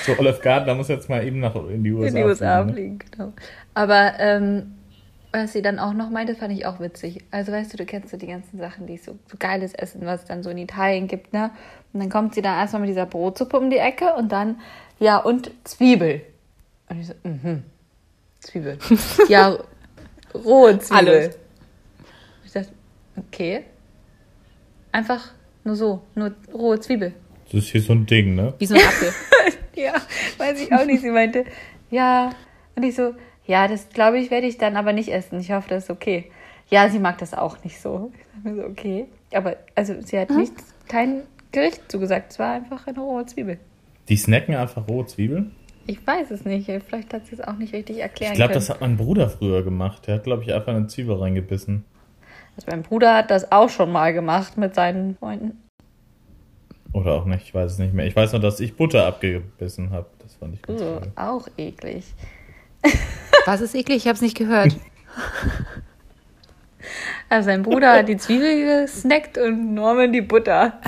So, 0.05 0.17
Olive 0.17 0.39
Garden, 0.41 0.67
da 0.67 0.75
muss 0.75 0.87
jetzt 0.87 1.09
mal 1.09 1.25
eben 1.25 1.39
nach 1.39 1.55
in 1.55 1.83
die 1.83 1.91
USA. 1.91 2.07
In 2.07 2.15
die 2.15 2.23
USA 2.23 2.67
fliegen, 2.67 2.97
ne? 2.97 3.05
genau. 3.11 3.33
Aber 3.73 4.13
ähm, 4.19 4.73
was 5.31 5.53
sie 5.53 5.61
dann 5.61 5.77
auch 5.79 5.93
noch 5.93 6.09
meinte, 6.09 6.35
fand 6.35 6.53
ich 6.53 6.65
auch 6.65 6.79
witzig. 6.79 7.23
Also 7.31 7.51
weißt 7.51 7.73
du, 7.73 7.77
du 7.77 7.85
kennst 7.85 8.09
so 8.09 8.17
die 8.17 8.27
ganzen 8.27 8.57
Sachen, 8.57 8.87
die 8.87 8.97
so, 8.97 9.17
so 9.29 9.37
geiles 9.37 9.73
Essen, 9.73 10.05
was 10.05 10.21
es 10.21 10.27
dann 10.27 10.41
so 10.41 10.49
in 10.49 10.57
Italien 10.57 11.07
gibt, 11.07 11.33
ne? 11.33 11.51
Und 11.93 11.99
dann 11.99 12.09
kommt 12.09 12.33
sie 12.33 12.41
dann 12.41 12.57
erstmal 12.57 12.81
mit 12.81 12.89
dieser 12.89 13.05
Brotsuppe 13.05 13.57
um 13.57 13.69
die 13.69 13.77
Ecke 13.77 14.13
und 14.15 14.31
dann, 14.31 14.59
ja, 14.99 15.17
und 15.17 15.51
Zwiebel. 15.63 16.21
Und 16.89 16.99
ich 16.99 17.07
so, 17.07 17.13
mhm. 17.23 17.63
Zwiebel. 18.39 18.77
ja, 19.29 19.57
rohe 20.33 20.79
Zwiebel. 20.79 21.07
Alles. 21.07 21.37
Ich 22.45 22.51
dachte, 22.51 22.69
okay. 23.17 23.63
Einfach 24.91 25.31
nur 25.63 25.75
so, 25.75 26.01
nur 26.15 26.33
rohe 26.53 26.79
Zwiebel. 26.79 27.13
Das 27.45 27.63
ist 27.63 27.69
hier 27.69 27.81
so 27.81 27.93
ein 27.93 28.05
Ding, 28.05 28.35
ne? 28.35 28.53
Wie 28.57 28.65
so 28.65 28.75
ein 28.75 28.81
Apfel. 28.81 29.13
Ja, 29.83 29.93
weiß 30.37 30.61
ich 30.61 30.73
auch 30.73 30.85
nicht. 30.85 31.01
Sie 31.01 31.11
meinte, 31.11 31.45
ja. 31.91 32.31
Und 32.75 32.83
ich 32.83 32.95
so, 32.95 33.13
ja, 33.45 33.67
das 33.67 33.89
glaube 33.89 34.19
ich, 34.19 34.31
werde 34.31 34.47
ich 34.47 34.57
dann 34.57 34.75
aber 34.75 34.93
nicht 34.93 35.09
essen. 35.09 35.39
Ich 35.39 35.51
hoffe, 35.51 35.69
das 35.69 35.85
ist 35.85 35.89
okay. 35.89 36.31
Ja, 36.69 36.89
sie 36.89 36.99
mag 36.99 37.17
das 37.19 37.33
auch 37.33 37.63
nicht 37.63 37.79
so. 37.79 38.11
Ich 38.13 38.43
dachte 38.43 38.49
mir 38.49 38.55
so, 38.55 38.67
okay. 38.67 39.05
Aber, 39.33 39.55
also, 39.75 39.95
sie 40.01 40.19
hat 40.19 40.29
nichts, 40.31 40.73
kein 40.87 41.23
Gericht 41.51 41.91
zugesagt. 41.91 42.31
Es 42.31 42.39
war 42.39 42.53
einfach 42.53 42.87
eine 42.87 42.99
rohe 42.99 43.25
Zwiebel. 43.25 43.59
Die 44.09 44.17
snacken 44.17 44.55
einfach 44.55 44.87
rohe 44.87 45.05
Zwiebeln. 45.05 45.53
Ich 45.85 46.05
weiß 46.05 46.31
es 46.31 46.43
nicht. 46.43 46.69
Vielleicht 46.85 47.13
hat 47.13 47.27
sie 47.27 47.35
es 47.35 47.41
auch 47.41 47.53
nicht 47.53 47.73
richtig 47.73 47.99
erklären 47.99 48.33
Ich 48.33 48.37
glaube, 48.37 48.53
das 48.53 48.69
hat 48.69 48.81
mein 48.81 48.97
Bruder 48.97 49.29
früher 49.29 49.63
gemacht. 49.63 50.07
Der 50.07 50.15
hat, 50.15 50.23
glaube 50.23 50.43
ich, 50.43 50.53
einfach 50.53 50.73
eine 50.73 50.87
Zwiebel 50.87 51.15
reingebissen. 51.15 51.85
also 52.55 52.67
mein 52.69 52.83
Bruder 52.83 53.15
hat 53.15 53.31
das 53.31 53.51
auch 53.51 53.69
schon 53.69 53.91
mal 53.91 54.13
gemacht 54.13 54.57
mit 54.57 54.75
seinen 54.75 55.15
Freunden. 55.15 55.63
Oder 56.97 57.13
auch 57.13 57.25
nicht, 57.25 57.43
ich 57.43 57.53
weiß 57.53 57.73
es 57.73 57.77
nicht 57.77 57.93
mehr. 57.93 58.05
Ich 58.07 58.15
weiß 58.15 58.31
nur, 58.31 58.41
dass 58.41 58.59
ich 58.59 58.75
Butter 58.75 59.05
abgebissen 59.05 59.91
habe. 59.91 60.07
Das 60.19 60.33
fand 60.35 60.55
ich 60.55 60.61
ganz 60.63 60.81
Uh, 60.81 60.99
geil. 60.99 61.11
auch 61.15 61.47
eklig. 61.57 62.05
Was 63.45 63.61
ist 63.61 63.75
eklig? 63.75 63.97
Ich 63.97 64.05
habe 64.07 64.15
es 64.15 64.21
nicht 64.21 64.37
gehört. 64.37 64.75
Also 67.29 67.47
sein 67.47 67.63
Bruder 67.63 67.91
hat 67.97 68.07
die 68.07 68.15
Zwiebel 68.15 68.83
gesnackt 68.83 69.37
und 69.37 69.73
Norman 69.73 70.13
die 70.13 70.21
Butter. 70.21 70.79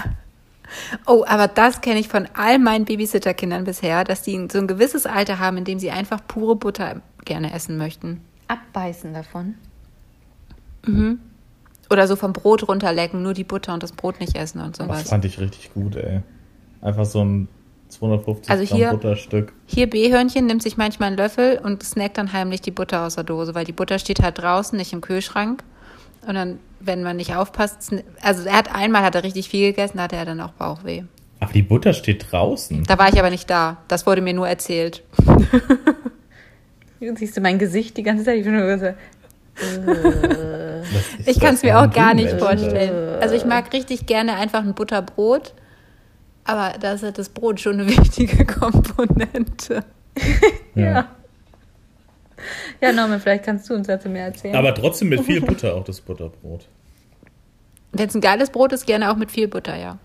Oh, 1.06 1.26
aber 1.28 1.50
das 1.50 1.82
kenne 1.82 2.00
ich 2.00 2.08
von 2.08 2.30
all 2.34 2.60
meinen 2.60 2.86
Babysitterkindern 2.86 3.66
bisher, 3.66 4.06
dass 4.06 4.22
die 4.22 4.48
so 4.50 4.60
ein 4.60 4.68
gewisses 4.68 5.06
Alter 5.06 5.40
haben, 5.40 5.58
in 5.58 5.66
dem 5.66 5.80
sie 5.80 5.92
einfach 5.92 6.22
pure 6.26 6.56
Butter 6.56 7.02
gerne 7.26 7.52
essen 7.54 7.76
möchten. 7.78 8.22
Abbeißen 8.48 9.14
davon. 9.14 9.56
Oder 11.92 12.08
so 12.08 12.16
vom 12.16 12.34
Brot 12.34 12.68
runterlecken, 12.68 13.22
nur 13.24 13.34
die 13.34 13.44
Butter 13.44 13.74
und 13.74 13.82
das 13.84 13.92
Brot 13.92 14.20
nicht 14.20 14.36
essen 14.36 14.62
und 14.62 14.78
Das 14.80 14.86
sowas. 14.86 15.10
fand 15.10 15.26
ich 15.26 15.40
richtig 15.40 15.74
gut, 15.74 15.96
ey. 15.96 16.22
Einfach 16.82 17.06
so 17.06 17.24
ein 17.24 17.48
250 17.90 18.50
Also 18.52 18.66
Gramm 18.66 18.78
hier- 18.78 18.90
Butterstück. 18.92 19.54
Hier 19.66 19.90
B-Hörnchen 19.90 20.46
nimmt 20.46 20.62
sich 20.62 20.78
manchmal 20.78 21.08
einen 21.08 21.18
Löffel 21.18 21.60
und 21.64 21.82
snackt 21.84 22.18
dann 22.20 22.32
heimlich 22.32 22.62
die 22.62 22.72
Butter 22.72 23.06
aus 23.06 23.16
der 23.16 23.24
Dose, 23.24 23.56
weil 23.56 23.66
die 23.66 23.72
Butter 23.72 23.98
steht 23.98 24.22
halt 24.22 24.38
draußen, 24.38 24.78
nicht 24.78 24.94
im 24.94 25.02
Kühlschrank. 25.02 25.64
Und 26.28 26.36
dann, 26.36 26.60
wenn 26.80 27.02
man 27.02 27.16
nicht 27.18 27.36
aufpasst, 27.36 27.92
also 28.22 28.44
er 28.48 28.58
hat 28.58 28.76
einmal 28.76 29.02
hat 29.04 29.16
er 29.16 29.24
richtig 29.24 29.50
viel 29.50 29.70
gegessen, 29.70 29.98
da 29.98 30.04
hatte 30.04 30.18
er 30.18 30.26
dann 30.26 30.40
auch 30.42 30.52
Bauchweh. 30.52 31.04
Aber 31.40 31.52
die 31.54 31.62
Butter 31.64 31.94
steht 31.94 32.32
draußen. 32.32 32.84
Da 32.84 33.00
war 33.00 33.08
ich 33.10 33.18
aber 33.18 33.30
nicht 33.30 33.50
da. 33.50 33.78
Das 33.88 34.06
wurde 34.06 34.22
mir 34.22 34.34
nur 34.34 34.48
erzählt. 34.48 35.02
Jetzt 37.00 37.20
siehst 37.20 37.38
du 37.38 37.42
mein 37.42 37.58
Gesicht 37.58 37.96
die 37.98 38.04
ganze 38.04 38.26
Zeit. 38.26 38.38
Ich 38.40 38.44
bin 38.44 38.56
nur 38.58 38.78
so, 38.78 38.86
Das 38.86 38.96
Ich 41.26 41.40
kann 41.40 41.56
es 41.56 41.64
mir 41.64 41.80
auch 41.80 41.92
gar 41.92 42.14
nicht 42.14 42.32
vorstellen. 42.40 43.22
Also 43.22 43.36
ich 43.36 43.46
mag 43.46 43.72
richtig 43.74 44.06
gerne 44.06 44.36
einfach 44.36 44.60
ein 44.60 44.74
Butterbrot, 44.74 45.54
aber 46.46 46.74
da 46.80 46.94
ist 46.94 47.04
halt 47.04 47.18
das 47.18 47.30
Brot 47.30 47.60
schon 47.60 47.80
eine 47.80 47.90
wichtige 47.98 48.46
Komponente. 48.46 49.84
Ja. 50.76 50.84
ja. 50.84 51.08
Ja, 52.82 52.94
Norman, 52.94 53.20
vielleicht 53.20 53.44
kannst 53.44 53.70
du 53.70 53.74
uns 53.74 53.88
dazu 53.88 54.10
mehr 54.10 54.26
erzählen. 54.26 54.56
Aber 54.56 54.74
trotzdem 54.74 55.10
mit 55.10 55.22
viel 55.22 55.42
Butter 55.46 55.76
auch 55.76 55.84
das 55.84 56.00
Butterbrot. 56.00 56.68
Wenn 57.92 58.08
es 58.08 58.16
ein 58.16 58.22
geiles 58.22 58.50
Brot 58.50 58.72
ist, 58.72 58.86
gerne 58.86 59.12
auch 59.12 59.18
mit 59.18 59.32
viel 59.32 59.48
Butter, 59.48 59.76
ja. 59.76 59.98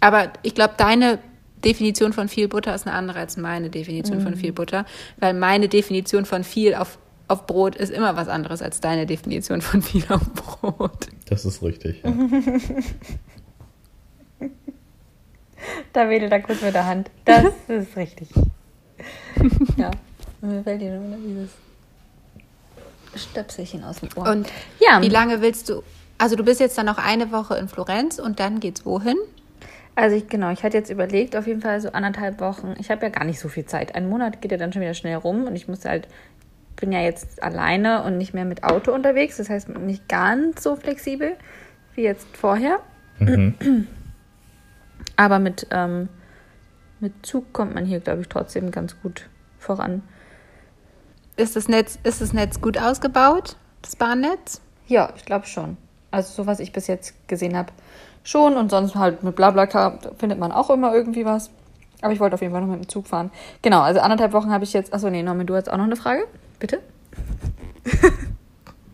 Aber 0.00 0.32
ich 0.42 0.54
glaube, 0.54 0.74
deine 0.76 1.18
Definition 1.64 2.12
von 2.12 2.28
viel 2.28 2.48
Butter 2.48 2.74
ist 2.74 2.86
eine 2.86 2.94
andere 2.94 3.18
als 3.18 3.36
meine 3.36 3.70
Definition 3.70 4.20
von 4.20 4.36
viel 4.36 4.52
Butter, 4.52 4.84
weil 5.18 5.34
meine 5.34 5.68
Definition 5.68 6.24
von 6.24 6.44
viel 6.44 6.74
auf, 6.74 6.98
auf 7.28 7.46
Brot 7.46 7.74
ist 7.76 7.90
immer 7.90 8.16
was 8.16 8.28
anderes 8.28 8.60
als 8.62 8.80
deine 8.80 9.06
Definition 9.06 9.60
von 9.62 9.82
viel 9.82 10.04
auf 10.08 10.22
Brot. 10.34 11.08
Das 11.28 11.44
ist 11.44 11.62
richtig. 11.62 12.02
Ja. 12.04 12.12
Da 15.92 16.08
wedelt 16.10 16.32
er 16.32 16.40
kurz 16.42 16.60
mit 16.62 16.74
der 16.74 16.86
Hand. 16.86 17.10
Das 17.24 17.44
ist 17.68 17.96
richtig. 17.96 18.28
ja. 19.76 19.90
Mir 20.40 20.62
fällt 20.62 20.82
hier 20.82 20.92
schon 20.96 21.06
wieder 21.08 21.16
dieses 21.16 21.50
Stöpselchen 23.30 23.84
aus 23.84 24.00
dem 24.00 24.08
Ohr. 24.16 24.28
Und 24.30 24.48
Ja. 24.80 25.00
wie 25.00 25.08
lange 25.08 25.40
willst 25.40 25.68
du? 25.68 25.82
Also 26.18 26.36
du 26.36 26.44
bist 26.44 26.60
jetzt 26.60 26.76
dann 26.76 26.86
noch 26.86 26.98
eine 26.98 27.32
Woche 27.32 27.56
in 27.56 27.68
Florenz 27.68 28.18
und 28.18 28.40
dann 28.40 28.60
geht's 28.60 28.84
wohin? 28.84 29.16
Also 29.96 30.16
ich, 30.16 30.28
genau, 30.28 30.50
ich 30.50 30.64
hatte 30.64 30.76
jetzt 30.76 30.90
überlegt, 30.90 31.36
auf 31.36 31.46
jeden 31.46 31.62
Fall 31.62 31.80
so 31.80 31.90
anderthalb 31.92 32.40
Wochen. 32.40 32.74
Ich 32.78 32.90
habe 32.90 33.02
ja 33.06 33.08
gar 33.10 33.24
nicht 33.24 33.38
so 33.38 33.48
viel 33.48 33.64
Zeit. 33.64 33.94
Ein 33.94 34.08
Monat 34.08 34.42
geht 34.42 34.50
ja 34.50 34.58
dann 34.58 34.72
schon 34.72 34.82
wieder 34.82 34.94
schnell 34.94 35.14
rum 35.16 35.44
und 35.44 35.54
ich 35.54 35.68
muss 35.68 35.84
halt, 35.84 36.08
bin 36.76 36.92
ja 36.92 37.00
jetzt 37.00 37.42
alleine 37.42 38.02
und 38.02 38.18
nicht 38.18 38.34
mehr 38.34 38.44
mit 38.44 38.64
Auto 38.64 38.92
unterwegs. 38.92 39.36
Das 39.36 39.48
heißt 39.48 39.68
nicht 39.70 40.08
ganz 40.08 40.62
so 40.62 40.76
flexibel 40.76 41.36
wie 41.94 42.02
jetzt 42.02 42.26
vorher. 42.36 42.80
Mhm. 43.18 43.86
Aber 45.16 45.38
mit, 45.38 45.66
ähm, 45.70 46.08
mit 47.00 47.24
Zug 47.24 47.52
kommt 47.52 47.74
man 47.74 47.84
hier, 47.84 48.00
glaube 48.00 48.22
ich, 48.22 48.28
trotzdem 48.28 48.70
ganz 48.70 49.00
gut 49.00 49.28
voran. 49.58 50.02
Ist 51.36 51.56
das 51.56 51.68
Netz, 51.68 51.98
ist 52.02 52.20
das 52.20 52.32
Netz 52.32 52.60
gut 52.60 52.78
ausgebaut, 52.78 53.56
das 53.82 53.96
Bahnnetz? 53.96 54.60
Ja, 54.86 55.12
ich 55.16 55.24
glaube 55.24 55.46
schon. 55.46 55.76
Also 56.10 56.32
so 56.32 56.46
was 56.46 56.60
ich 56.60 56.72
bis 56.72 56.86
jetzt 56.86 57.28
gesehen 57.28 57.56
habe, 57.56 57.72
schon. 58.22 58.56
Und 58.56 58.70
sonst 58.70 58.94
halt 58.94 59.22
mit 59.22 59.34
Blablacar 59.34 59.98
findet 60.18 60.38
man 60.38 60.52
auch 60.52 60.70
immer 60.70 60.94
irgendwie 60.94 61.24
was. 61.24 61.50
Aber 62.02 62.12
ich 62.12 62.20
wollte 62.20 62.34
auf 62.34 62.40
jeden 62.40 62.52
Fall 62.52 62.60
noch 62.60 62.68
mit 62.68 62.84
dem 62.84 62.88
Zug 62.88 63.06
fahren. 63.06 63.30
Genau, 63.62 63.80
also 63.80 64.00
anderthalb 64.00 64.32
Wochen 64.32 64.52
habe 64.52 64.64
ich 64.64 64.72
jetzt. 64.72 64.92
Achso, 64.92 65.10
nee, 65.10 65.22
Norman, 65.22 65.46
du 65.46 65.54
hast 65.54 65.70
auch 65.70 65.76
noch 65.76 65.84
eine 65.84 65.96
Frage? 65.96 66.26
Bitte? 66.64 66.80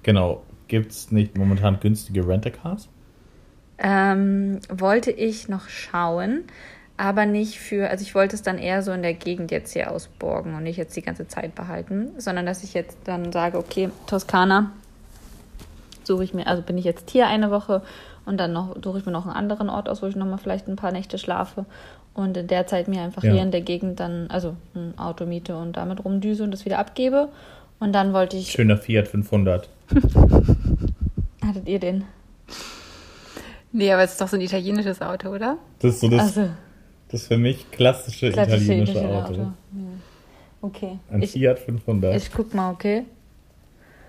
Genau. 0.03 0.43
Gibt 0.67 0.91
es 0.91 1.13
nicht 1.13 1.39
momentan 1.39 1.79
günstige 1.79 2.27
Rent-A-Cars? 2.27 2.89
Ähm, 3.79 4.59
wollte 4.71 5.13
ich 5.13 5.49
noch 5.49 5.69
schauen, 5.69 6.45
aber 6.97 7.27
nicht 7.27 7.61
für, 7.61 7.91
also 7.91 8.03
ich 8.03 8.15
wollte 8.17 8.35
es 8.35 8.43
dann 8.43 8.59
eher 8.59 8.83
so 8.83 8.91
in 8.93 9.03
der 9.03 9.15
Gegend 9.15 9.53
jetzt 9.53 9.73
hier 9.73 9.93
ausborgen 9.93 10.55
und 10.55 10.65
nicht 10.65 10.79
jetzt 10.79 10.97
die 10.97 11.03
ganze 11.03 11.29
Zeit 11.29 11.55
behalten, 11.55 12.11
sondern 12.19 12.45
dass 12.47 12.65
ich 12.65 12.75
jetzt 12.75 12.97
dann 13.05 13.31
sage, 13.31 13.59
okay, 13.59 13.91
Toskana 14.07 14.73
suche 16.03 16.25
ich 16.25 16.35
mir, 16.35 16.47
also 16.49 16.63
bin 16.63 16.77
ich 16.79 16.85
jetzt 16.85 17.11
hier 17.11 17.29
eine 17.29 17.51
Woche 17.53 17.83
und 18.27 18.39
dann 18.39 18.53
noch 18.53 18.75
suche 18.83 18.99
ich 18.99 19.07
mir 19.07 19.13
noch 19.13 19.27
einen 19.27 19.37
anderen 19.37 19.69
Ort 19.69 19.89
aus, 19.89 20.03
wo 20.03 20.07
ich 20.07 20.17
nochmal 20.17 20.39
vielleicht 20.39 20.67
ein 20.67 20.77
paar 20.77 20.93
Nächte 20.93 21.19
schlafe 21.19 21.67
und 22.15 22.37
in 22.37 22.47
der 22.47 22.67
Zeit 22.67 22.89
mir 22.89 23.03
einfach 23.03 23.23
Ja. 23.23 23.33
hier 23.33 23.43
in 23.43 23.51
der 23.51 23.61
Gegend 23.61 24.01
dann, 24.01 24.29
also 24.31 24.57
ein 24.75 24.99
Auto 24.99 25.27
miete 25.27 25.57
und 25.57 25.77
damit 25.77 26.05
rumdüse 26.05 26.43
und 26.43 26.51
das 26.53 26.65
wieder 26.65 26.79
abgebe. 26.79 27.29
Und 27.81 27.93
dann 27.93 28.13
wollte 28.13 28.37
ich, 28.37 28.51
Schöner 28.53 28.77
Fiat 28.77 29.09
500. 29.09 29.69
hattet 31.45 31.67
ihr 31.67 31.79
den? 31.81 32.05
Nee, 33.73 33.93
aber 33.93 34.03
es 34.03 34.13
ist 34.13 34.21
doch 34.21 34.29
so 34.29 34.37
ein 34.37 34.43
italienisches 34.43 35.01
Auto, 35.01 35.31
oder? 35.31 35.57
Das 35.81 35.95
ist 35.95 36.01
so 36.01 36.09
das, 36.09 36.21
Also, 36.21 36.51
das 37.09 37.27
für 37.27 37.39
mich 37.39 37.71
klassische, 37.71 38.31
klassische 38.31 38.65
italienische 38.75 38.93
italienische 38.93 39.25
Auto. 39.25 39.41
Ja. 39.41 39.55
Okay. 40.63 40.99
Ein 41.11 41.23
Ich, 41.23 41.33
Fiat 41.33 41.59
500. 41.59 42.17
Ich 42.17 42.31
guck 42.33 42.53
mal, 42.55 42.71
okay. 42.73 43.05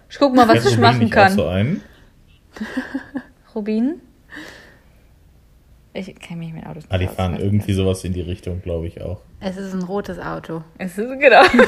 Ich 0.10 0.17
guck 0.19 0.36
mal, 0.36 0.47
was 0.47 0.65
ich 0.65 0.71
Rubin 0.71 0.81
machen 0.81 1.10
kann. 1.10 1.31
Auch 1.31 1.36
so 1.36 1.47
ein? 1.47 1.81
Rubin? 3.55 4.01
Ich 5.93 6.13
kenne 6.15 6.39
mich 6.39 6.53
mit 6.53 6.65
Autos 6.65 6.84
nicht 6.84 6.91
Ah, 6.91 6.97
die 6.97 7.07
fahren 7.07 7.38
irgendwie 7.39 7.73
sowas 7.73 8.03
in 8.03 8.13
die 8.13 8.21
Richtung, 8.21 8.62
glaube 8.62 8.88
ich 8.88 9.01
auch. 9.01 9.21
Es 9.43 9.58
ist 9.58 9.73
ein 9.73 9.82
rotes 9.82 10.19
Auto. 10.19 10.63
Es 10.77 10.97
ist 10.97 11.19
genau. 11.19 11.43
Fahren 11.45 11.65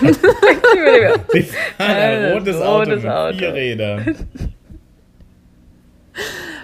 ein 1.80 2.34
rotes 2.34 2.56
Auto 2.58 2.92
rotes 2.92 3.04
mit 3.04 3.12
Auto. 3.12 3.38
vier 3.38 3.54
Rädern. 3.54 4.16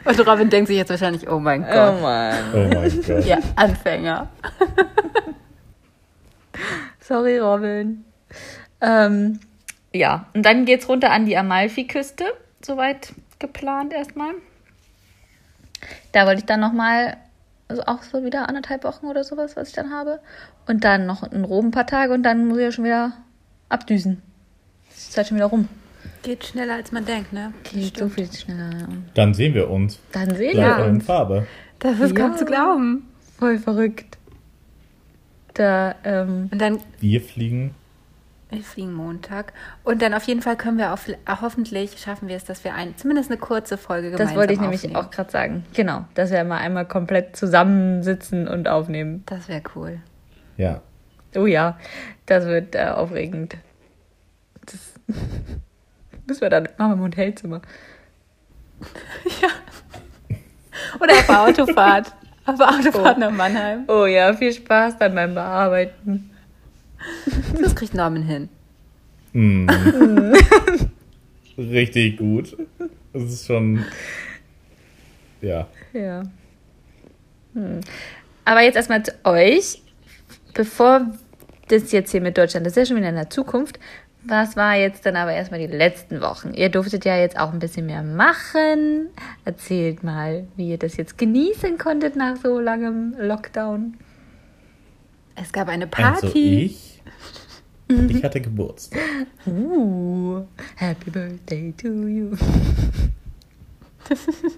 Und 0.06 0.28
Robin 0.28 0.50
denkt 0.50 0.68
sich 0.68 0.78
jetzt 0.78 0.90
wahrscheinlich, 0.90 1.28
oh 1.28 1.40
mein 1.40 1.64
oh 1.64 1.68
Gott. 1.74 2.02
Mann. 2.02 2.36
Oh 2.54 2.58
mein 2.74 3.02
Gott. 3.04 3.26
Ja, 3.26 3.40
Anfänger. 3.56 4.30
Sorry, 7.00 7.40
Robin. 7.40 8.06
Ähm, 8.82 9.40
ja, 9.94 10.28
und 10.34 10.46
dann 10.46 10.66
geht's 10.66 10.88
runter 10.88 11.12
an 11.12 11.26
die 11.26 11.36
Amalfi-Küste. 11.36 12.26
Soweit 12.64 13.14
geplant 13.40 13.94
erstmal. 13.94 14.34
Da 16.12 16.26
wollte 16.26 16.40
ich 16.40 16.46
dann 16.46 16.60
nochmal, 16.60 17.18
also 17.70 17.84
auch 17.86 18.04
so 18.04 18.24
wieder 18.26 18.50
anderthalb 18.50 18.84
Wochen 18.84 19.06
oder 19.06 19.24
sowas, 19.24 19.56
was 19.56 19.70
ich 19.70 19.76
dann 19.76 19.92
habe. 19.92 20.20
Und 20.68 20.84
dann 20.84 21.06
noch 21.06 21.24
in 21.32 21.46
Rom 21.46 21.68
ein 21.68 21.72
paar 21.72 21.88
Tage 21.88 22.14
und 22.14 22.24
dann 22.24 22.48
muss 22.48 22.58
ich 22.58 22.64
ja 22.66 22.72
schon 22.72 22.84
wieder 22.86 23.14
abdüsen. 23.70 24.22
Ist 24.90 25.16
halt 25.16 25.28
schon 25.28 25.38
wieder 25.38 25.46
rum. 25.48 25.70
Geht 26.24 26.44
schneller 26.46 26.74
als 26.76 26.92
man 26.92 27.06
denkt, 27.06 27.32
ne? 27.32 27.54
Geht 27.64 27.98
so 27.98 28.10
viel 28.10 28.30
schneller. 28.32 28.72
ja. 28.78 28.88
Dann 29.14 29.34
sehen 29.34 29.54
wir 29.54 29.70
uns. 29.70 30.00
Dann 30.12 30.36
sehen 30.36 30.58
wir 30.58 30.78
in 30.86 30.96
uns. 30.96 31.06
Farbe. 31.06 31.48
Das 31.80 32.00
ist 32.00 32.16
kaum 32.16 32.32
Ja. 32.32 32.38
zu 32.38 32.46
glauben. 32.46 33.08
Voll 33.38 33.58
verrückt. 33.58 34.18
Da, 35.54 35.96
ähm, 36.04 36.50
Und 36.52 36.60
dann, 36.62 36.80
Wir 37.00 37.22
fliegen. 37.22 37.76
Wir 38.50 38.64
fliegen 38.64 38.94
Montag. 38.94 39.54
Und 39.84 40.02
dann 40.02 40.14
auf 40.14 40.24
jeden 40.24 40.42
Fall 40.42 40.58
können 40.58 40.78
wir 40.78 40.94
auch, 40.94 41.00
auch 41.26 41.42
hoffentlich 41.42 42.00
schaffen 42.00 42.28
wir 42.28 42.36
es, 42.36 42.46
dass 42.46 42.64
wir 42.64 42.74
ein, 42.74 42.98
zumindest 42.98 43.30
eine 43.30 43.40
kurze 43.40 43.78
Folge 43.78 44.10
gemeinsam 44.10 44.28
das 44.28 44.36
wollte 44.36 44.54
ich 44.54 44.60
nämlich 44.60 44.86
aufnehmen. 44.86 45.06
auch 45.06 45.12
gerade 45.12 45.32
sagen. 45.32 45.66
Genau, 45.74 46.06
dass 46.16 46.32
wir 46.32 46.44
mal 46.44 46.58
einmal 46.58 46.88
komplett 46.88 47.36
zusammensitzen 47.36 48.48
und 48.48 48.68
aufnehmen. 48.68 49.24
Das 49.28 49.48
wäre 49.48 49.62
cool. 49.76 50.00
Ja. 50.58 50.82
Oh 51.36 51.46
ja, 51.46 51.78
das 52.26 52.46
wird 52.46 52.76
äh, 52.76 52.88
aufregend. 52.88 53.58
Das 54.66 54.94
müssen 56.28 56.42
wir 56.42 56.50
dann 56.50 56.68
machen 56.78 56.92
wir 56.92 56.96
im 56.96 57.04
Hotelzimmer. 57.04 57.62
Oder 61.00 61.14
auf 61.14 61.28
der 61.28 61.42
Autofahrt. 61.42 62.14
auf 62.46 62.58
der 62.58 62.70
Autofahrt 62.70 63.18
nach 63.20 63.32
Mannheim. 63.32 63.84
Oh 63.88 64.06
ja, 64.06 64.34
viel 64.34 64.54
Spaß 64.54 64.98
dann 64.98 65.14
beim 65.14 65.36
Bearbeiten. 65.36 66.32
Das 67.62 67.76
kriegt 67.76 67.94
Norman 67.94 68.24
hin. 68.24 68.50
Mm. 69.34 69.70
Richtig 71.58 72.18
gut. 72.18 72.58
Das 73.14 73.24
ist 73.24 73.46
schon. 73.46 73.86
Ja. 75.42 75.68
Ja. 75.94 76.24
Hm. 77.54 77.82
Aber 78.46 78.62
jetzt 78.62 78.76
erstmal 78.76 79.04
zu 79.04 79.14
euch. 79.24 79.82
Bevor 80.54 81.14
das 81.68 81.92
jetzt 81.92 82.12
hier 82.12 82.22
mit 82.22 82.38
Deutschland, 82.38 82.66
das 82.66 82.74
ist 82.74 82.78
ja 82.78 82.86
schon 82.86 82.98
wieder 82.98 83.10
in 83.10 83.16
der 83.16 83.30
Zukunft. 83.30 83.80
Was 84.24 84.58
war 84.58 84.76
jetzt 84.76 85.06
dann 85.06 85.16
aber 85.16 85.32
erstmal 85.32 85.60
die 85.60 85.74
letzten 85.74 86.22
Wochen? 86.22 86.54
Ihr 86.54 86.70
durftet 86.70 87.06
ja 87.06 87.18
jetzt 87.18 87.40
auch 87.40 87.54
ein 87.54 87.60
bisschen 87.60 87.86
mehr 87.86 88.04
machen. 88.04 89.10
Erzählt 89.46 90.04
mal, 90.04 90.48
wie 90.58 90.72
ihr 90.72 90.78
das 90.78 90.98
jetzt 90.98 91.18
genießen 91.18 91.78
konntet 91.78 92.16
nach 92.16 92.36
so 92.36 92.60
langem 92.60 93.16
Lockdown. 93.18 93.98
Es 95.36 95.54
gab 95.54 95.70
eine 95.70 95.88
Party. 95.88 96.26
Also 96.26 96.38
ich. 96.38 96.89
Ich 97.90 98.24
hatte 98.24 98.40
Geburtstag. 98.40 99.00
Uh, 99.48 100.42
happy 100.76 101.10
birthday 101.10 101.74
to 101.82 101.88
you. 102.08 102.36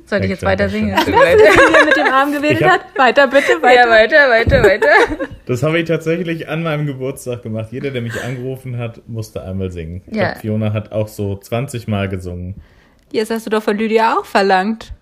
Soll 0.06 0.24
ich 0.24 0.30
jetzt 0.30 0.44
weiter 0.44 0.70
singen? 0.70 0.96
Wie 1.06 1.86
mit 1.86 1.96
dem 1.98 2.08
Arm 2.12 2.32
gewedelt 2.32 2.64
hab- 2.64 2.72
hat. 2.84 2.98
Weiter 2.98 3.28
bitte, 3.28 3.54
Ja, 3.54 3.62
weiter. 3.90 3.90
weiter, 3.90 4.30
weiter, 4.30 4.64
weiter. 4.64 5.28
Das 5.46 5.64
habe 5.64 5.80
ich 5.80 5.88
tatsächlich 5.88 6.48
an 6.48 6.64
meinem 6.64 6.86
Geburtstag 6.86 7.44
gemacht. 7.44 7.70
Jeder, 7.72 7.92
der 7.92 8.02
mich 8.02 8.22
angerufen 8.22 8.78
hat, 8.78 9.02
musste 9.10 9.44
einmal 9.44 9.72
singen. 9.72 10.02
Ja. 10.12 10.32
glaub, 10.32 10.42
Fiona 10.42 10.74
hat 10.74 10.92
auch 10.92 11.08
so 11.08 11.36
20 11.38 11.88
Mal 11.88 12.08
gesungen. 12.10 12.56
Jetzt 13.12 13.30
hast 13.32 13.46
du 13.46 13.50
doch 13.50 13.64
von 13.64 13.78
Lydia 13.78 14.16
auch 14.18 14.26
verlangt. 14.26 14.94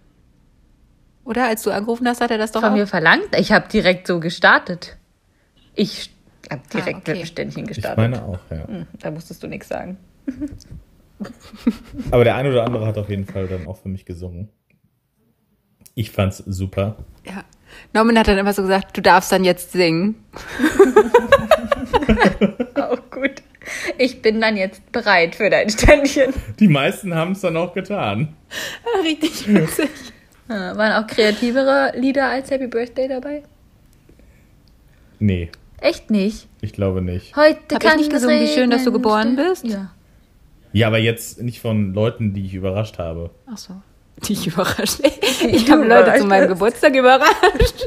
Oder 1.26 1.46
als 1.48 1.62
du 1.62 1.70
angerufen 1.72 2.08
hast, 2.08 2.22
hat 2.22 2.32
er 2.32 2.40
das 2.40 2.52
doch 2.52 2.62
Von 2.62 2.72
auch. 2.72 2.76
mir 2.76 2.88
verlangt? 2.88 3.28
Ich 3.38 3.52
habe 3.52 3.68
direkt 3.70 4.08
so 4.08 4.20
gestartet. 4.20 4.98
Ich 5.76 6.12
habe 6.50 6.62
direkt 6.74 6.96
Ah, 6.96 7.00
okay. 7.00 7.12
mit 7.12 7.20
dem 7.22 7.26
Ständchen 7.26 7.64
Ich 7.64 7.68
gestartet. 7.70 7.98
meine 7.98 8.24
auch, 8.24 8.40
ja. 8.50 8.68
Hm, 8.68 8.88
Da 9.00 9.12
musstest 9.12 9.44
du 9.44 9.48
nichts 9.48 9.68
sagen. 9.68 9.98
Aber 12.12 12.24
der 12.24 12.36
eine 12.36 12.50
oder 12.50 12.66
andere 12.66 12.86
hat 12.86 12.98
auf 12.98 13.10
jeden 13.10 13.26
Fall 13.26 13.48
dann 13.48 13.68
auch 13.68 13.78
für 13.78 13.90
mich 13.90 14.06
gesungen. 14.06 14.50
Ich 15.96 16.12
fand's 16.12 16.38
super. 16.38 16.96
Ja. 17.26 17.44
Norman 17.94 18.18
hat 18.18 18.28
dann 18.30 18.38
immer 18.38 18.54
so 18.54 18.62
gesagt, 18.62 18.96
du 18.96 19.02
darfst 19.02 19.32
dann 19.32 19.44
jetzt 19.44 19.74
singen. 19.74 20.16
Auch 22.76 23.00
gut. 23.12 23.32
Ich 23.98 24.22
bin 24.22 24.42
dann 24.42 24.58
jetzt 24.58 24.92
bereit 24.92 25.36
für 25.36 25.50
dein 25.50 25.70
Ständchen. 25.70 26.34
Die 26.60 26.68
meisten 26.68 27.14
haben 27.14 27.34
es 27.34 27.42
dann 27.42 27.58
auch 27.58 27.74
getan. 27.74 28.36
Richtig 29.04 29.48
witzig. 29.54 29.90
Ja, 30.48 30.76
waren 30.78 31.04
auch 31.04 31.08
kreativere 31.08 31.92
Lieder 31.96 32.30
als 32.30 32.50
Happy 32.50 32.68
Birthday 32.68 33.08
dabei? 33.08 33.44
Nee, 35.20 35.50
Echt 35.82 36.10
nicht. 36.10 36.48
ich 36.62 36.74
glaube 36.74 37.02
nicht. 37.02 37.36
Heute 37.36 37.58
Hab 37.74 37.84
ich 37.84 37.90
kann 37.90 37.98
nicht 37.98 38.08
es 38.08 38.14
gesungen, 38.22 38.42
wie 38.42 38.48
schön, 38.48 38.70
dass 38.70 38.84
du 38.84 38.92
geboren 38.92 39.36
bist? 39.36 39.64
Ja. 39.66 39.92
Ja, 40.74 40.88
aber 40.88 40.98
jetzt 41.00 41.42
nicht 41.42 41.62
von 41.62 41.94
Leuten, 41.94 42.34
die 42.34 42.46
ich 42.46 42.54
überrascht 42.54 43.00
habe. 43.00 43.30
Ach 43.52 43.58
so. 43.58 43.74
Dich 44.28 44.46
überrascht. 44.48 45.00
Ich 45.42 45.66
Du 45.66 45.72
habe 45.72 45.86
Leute 45.86 46.16
zu 46.20 46.26
meinem. 46.26 46.50
Geburtstag 46.50 46.94
überrascht. 46.94 47.86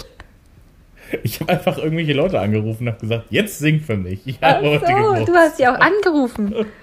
Ich 1.22 1.38
habe 1.40 1.52
einfach 1.52 1.76
irgendwelche 1.76 2.14
Leute 2.14 2.40
angerufen 2.40 2.84
und 2.88 2.94
habe 2.94 3.00
gesagt, 3.00 3.26
jetzt 3.28 3.58
sing 3.58 3.80
für 3.80 3.96
mich. 3.98 4.20
Ich 4.24 4.40
habe 4.40 4.66
heute 4.70 4.86
So, 4.86 4.92
du 4.92 4.96
Geburtstag. 5.02 5.36
hast 5.36 5.56
sie 5.58 5.66
auch 5.68 5.78
angerufen. 5.78 6.66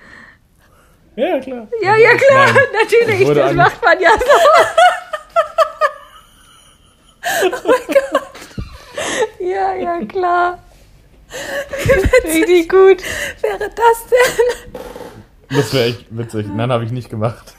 Ja, 1.16 1.38
klar. 1.40 1.68
Ja, 1.84 1.98
ja, 1.98 2.16
klar, 2.16 2.46
Nein. 2.46 2.56
natürlich. 2.82 3.22
Ich 3.22 3.28
Das 3.36 3.50
an- 3.50 3.56
macht 3.58 3.84
man 3.84 4.00
ja 4.00 4.10
so. 4.12 4.26
oh 7.52 7.68
mein 7.68 7.88
Gott. 7.88 8.30
Ja, 9.42 9.74
ja, 9.76 10.06
klar. 10.06 10.60
Richtig 12.24 12.70
gut. 12.70 13.04
Wäre 13.42 13.60
das 13.70 14.06
denn? 14.10 14.82
Das 15.50 15.74
wäre 15.74 15.86
echt 15.86 16.06
witzig. 16.16 16.48
Nein, 16.54 16.72
habe 16.72 16.84
ich 16.84 16.92
nicht 16.92 17.10
gemacht. 17.10 17.56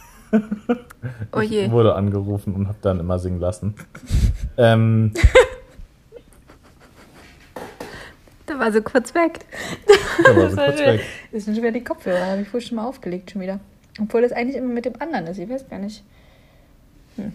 Oh 1.33 1.41
je. 1.41 1.65
Ich 1.67 1.71
wurde 1.71 1.95
angerufen 1.95 2.55
und 2.55 2.69
habe 2.69 2.79
dann 2.83 3.01
immer 3.01 3.19
singen 3.19 3.41
lassen. 3.41 3.75
ähm, 4.57 5.13
Da 8.47 8.59
war 8.59 8.73
sie 8.73 8.81
kurz 8.83 9.15
weg. 9.15 9.41
da 10.25 10.37
war 10.37 10.51
sie 10.51 10.57
war 10.57 10.67
kurz 10.67 10.79
schön. 10.79 10.87
weg. 10.95 11.05
Das 11.33 11.45
sind 11.45 11.55
schon 11.55 11.63
wieder 11.63 11.73
die 11.73 11.85
Kopfhörer, 11.85 12.27
habe 12.27 12.43
ich 12.43 12.53
wohl 12.53 12.61
schon 12.61 12.77
mal 12.77 12.85
aufgelegt, 12.87 13.31
schon 13.31 13.41
wieder. 13.43 13.61
Obwohl 14.01 14.23
das 14.23 14.33
eigentlich 14.33 14.57
immer 14.57 14.73
mit 14.73 14.85
dem 14.85 15.01
anderen 15.01 15.27
ist, 15.29 15.39
ich 15.39 15.49
weiß 15.49 15.69
gar 15.69 15.79
nicht. 15.79 16.03
Hm. 17.17 17.33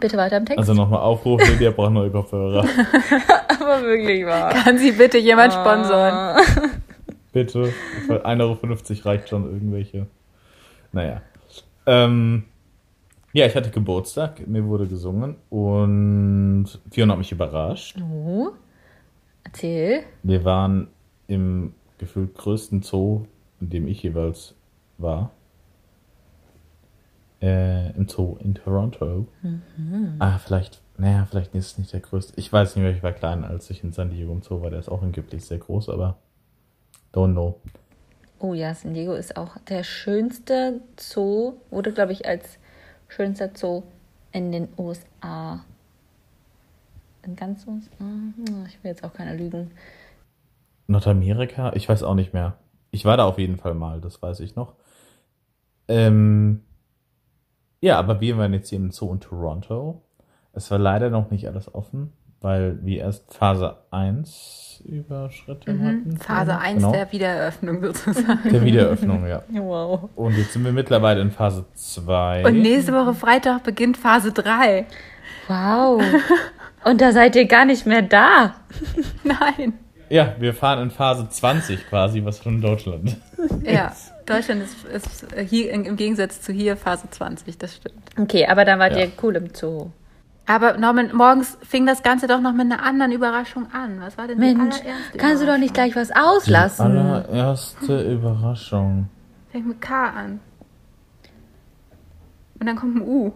Bitte 0.00 0.16
weiter 0.16 0.36
im 0.36 0.46
Text. 0.46 0.58
Also 0.58 0.74
nochmal 0.74 1.00
Aufruf, 1.00 1.40
Lydia 1.48 1.70
braucht 1.70 1.92
neue 1.92 2.10
Kopfhörer. 2.10 2.64
aber 3.60 3.82
wirklich 3.82 4.26
wahr. 4.26 4.50
Kann 4.52 4.78
sie 4.78 4.92
bitte 4.92 5.18
jemand 5.18 5.52
sponsoren? 5.52 6.36
Bitte. 7.32 7.72
Für 8.06 8.24
1,50 8.24 8.40
Euro 8.40 9.08
reicht 9.08 9.28
schon 9.28 9.44
irgendwelche. 9.44 10.06
Naja. 10.92 11.20
Ähm, 11.86 12.44
ja, 13.32 13.46
ich 13.46 13.56
hatte 13.56 13.70
Geburtstag, 13.70 14.46
mir 14.46 14.64
wurde 14.64 14.86
gesungen 14.86 15.34
und 15.50 16.68
Fiona 16.92 17.12
hat 17.12 17.18
mich 17.18 17.32
überrascht. 17.32 17.98
Oh. 18.00 18.50
Erzähl. 19.42 20.04
Wir 20.22 20.44
waren 20.44 20.86
im 21.26 21.74
gefühlt 21.98 22.34
größten 22.36 22.82
Zoo, 22.82 23.26
in 23.60 23.70
dem 23.70 23.88
ich 23.88 24.02
jeweils 24.04 24.54
war. 24.98 25.32
Äh, 27.44 27.90
Im 27.90 28.08
Zoo 28.08 28.36
in 28.40 28.54
Toronto. 28.54 29.28
Ah, 30.18 30.38
vielleicht, 30.38 30.80
naja, 30.96 31.26
vielleicht 31.28 31.54
ist 31.54 31.66
es 31.72 31.78
nicht 31.78 31.92
der 31.92 32.00
größte. 32.00 32.32
Ich 32.36 32.50
weiß 32.50 32.74
nicht 32.74 32.82
mehr, 32.82 32.96
ich 32.96 33.02
war 33.02 33.12
klein, 33.12 33.44
als 33.44 33.68
ich 33.68 33.84
in 33.84 33.92
San 33.92 34.08
Diego 34.08 34.32
im 34.32 34.40
Zoo 34.40 34.62
war. 34.62 34.70
Der 34.70 34.78
ist 34.78 34.88
auch 34.88 35.02
angeblich 35.02 35.44
sehr 35.44 35.58
groß, 35.58 35.90
aber 35.90 36.16
don't 37.12 37.32
know. 37.32 37.60
Oh 38.38 38.54
ja, 38.54 38.74
San 38.74 38.94
Diego 38.94 39.12
ist 39.12 39.36
auch 39.36 39.58
der 39.68 39.84
schönste 39.84 40.80
Zoo, 40.98 41.52
wurde, 41.70 41.92
glaube 41.92 42.12
ich, 42.12 42.24
als 42.26 42.58
schönster 43.08 43.50
Zoo 43.54 43.82
in 44.32 44.50
den 44.50 44.68
USA. 44.78 45.62
In 47.24 47.36
ganz 47.36 47.66
USA? 47.66 47.90
Hm, 47.98 48.34
Ich 48.68 48.82
will 48.82 48.90
jetzt 48.90 49.04
auch 49.04 49.12
keine 49.12 49.36
Lügen. 49.36 49.70
Nordamerika? 50.86 51.72
Ich 51.74 51.90
weiß 51.90 52.04
auch 52.04 52.14
nicht 52.14 52.32
mehr. 52.32 52.56
Ich 52.90 53.04
war 53.04 53.18
da 53.18 53.24
auf 53.26 53.38
jeden 53.38 53.58
Fall 53.58 53.74
mal, 53.74 54.00
das 54.00 54.22
weiß 54.22 54.40
ich 54.40 54.56
noch. 54.56 54.74
Ähm, 55.88 56.62
ja, 57.84 57.98
aber 57.98 58.20
wir 58.20 58.38
waren 58.38 58.54
jetzt 58.54 58.70
hier 58.70 58.78
im 58.78 58.90
Zoo 58.90 59.12
in 59.12 59.20
Toronto. 59.20 60.00
Es 60.54 60.70
war 60.70 60.78
leider 60.78 61.10
noch 61.10 61.30
nicht 61.30 61.46
alles 61.46 61.74
offen, 61.74 62.12
weil 62.40 62.78
wir 62.82 63.00
erst 63.00 63.34
Phase 63.34 63.76
1 63.90 64.82
überschritten 64.86 65.84
hatten. 65.84 66.16
Phase 66.16 66.56
1 66.58 66.76
Genau. 66.82 66.92
der 66.92 67.12
Wiedereröffnung 67.12 67.82
sozusagen. 67.82 68.50
der 68.50 68.64
Wiedereröffnung, 68.64 69.26
ja. 69.26 69.42
Wow. 69.52 70.08
Und 70.16 70.36
jetzt 70.36 70.54
sind 70.54 70.64
wir 70.64 70.72
mittlerweile 70.72 71.20
in 71.20 71.30
Phase 71.30 71.66
2. 71.74 72.46
Und 72.46 72.62
nächste 72.62 72.92
Woche 72.94 73.12
Freitag 73.14 73.62
beginnt 73.64 73.96
Phase 73.98 74.32
3. 74.32 74.86
Wow. 75.48 76.02
Und 76.84 77.00
da 77.02 77.12
seid 77.12 77.36
ihr 77.36 77.46
gar 77.46 77.66
nicht 77.66 77.84
mehr 77.86 78.02
da. 78.02 78.54
Nein. 79.24 79.74
Ja, 80.10 80.34
wir 80.38 80.54
fahren 80.54 80.82
in 80.82 80.90
Phase 80.90 81.28
20 81.28 81.88
quasi, 81.88 82.24
was 82.24 82.38
von 82.38 82.60
Deutschland. 82.60 83.16
Ja, 83.62 83.92
Deutschland 84.24 84.62
ist, 84.62 84.84
ist 84.86 85.26
hier 85.48 85.70
im 85.72 85.96
Gegensatz 85.96 86.40
zu 86.40 86.50
hier 86.52 86.78
Phase 86.78 87.10
20, 87.10 87.58
das 87.58 87.76
stimmt. 87.76 87.96
Okay, 88.18 88.46
aber 88.46 88.64
dann 88.64 88.78
wart 88.78 88.92
Ja. 88.96 89.00
ihr 89.04 89.12
cool 89.22 89.36
im 89.36 89.54
Zoo. 89.54 89.90
Aber 90.46 90.78
Norman, 90.78 91.14
morgens 91.14 91.58
fing 91.62 91.84
das 91.84 92.02
Ganze 92.02 92.26
doch 92.26 92.40
noch 92.40 92.52
mit 92.52 92.62
einer 92.72 92.82
anderen 92.82 93.12
Überraschung 93.12 93.66
an. 93.72 94.00
Was 94.00 94.16
war 94.16 94.26
denn 94.26 94.40
die 94.40 94.54
Mensch, 94.54 94.76
allererste 94.76 95.18
kannst 95.18 95.42
du 95.42 95.46
doch 95.46 95.58
nicht 95.58 95.74
gleich 95.74 95.94
was 95.94 96.10
auslassen? 96.10 96.86
allererste 96.86 98.12
Überraschung. 98.12 99.08
Fängt 99.52 99.66
mit 99.66 99.80
K 99.82 100.08
an. 100.08 100.40
Und 102.60 102.66
dann 102.66 102.76
kommt 102.76 102.96
ein 102.96 103.02
U. 103.02 103.24
Und 103.26 103.32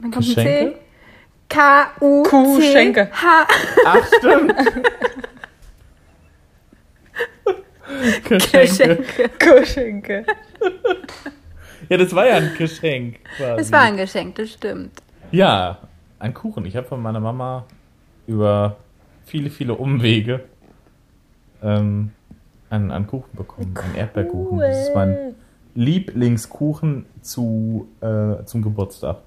dann 0.00 0.10
kommt 0.12 0.26
ein 0.26 0.34
Geschenke? 0.34 0.72
Kuh, 0.72 0.76
C, 0.78 0.81
Schenke. 2.60 3.08
H. 3.12 3.46
Ach, 3.86 4.06
stimmt. 4.18 4.54
Geschenke. 8.28 9.30
Geschenke. 9.38 10.24
Ja, 11.88 11.96
das 11.96 12.14
war 12.14 12.26
ja 12.26 12.36
ein 12.36 12.54
Geschenk. 12.56 13.18
Quasi. 13.36 13.60
Es 13.60 13.72
war 13.72 13.80
ein 13.80 13.96
Geschenk, 13.96 14.36
das 14.36 14.50
stimmt. 14.52 15.02
Ja, 15.30 15.78
ein 16.18 16.34
Kuchen. 16.34 16.64
Ich 16.64 16.76
habe 16.76 16.86
von 16.86 17.02
meiner 17.02 17.20
Mama 17.20 17.66
über 18.26 18.76
viele, 19.24 19.50
viele 19.50 19.74
Umwege 19.74 20.40
ähm, 21.62 22.12
einen, 22.70 22.90
einen 22.90 23.06
Kuchen 23.06 23.36
bekommen. 23.36 23.74
Einen 23.82 23.94
Erdbeerkuchen. 23.94 24.58
Das 24.58 24.88
ist 24.88 24.94
mein 24.94 25.34
Lieblingskuchen 25.74 27.06
zu, 27.20 27.88
äh, 28.00 28.44
zum 28.44 28.62
Geburtstag. 28.62 29.18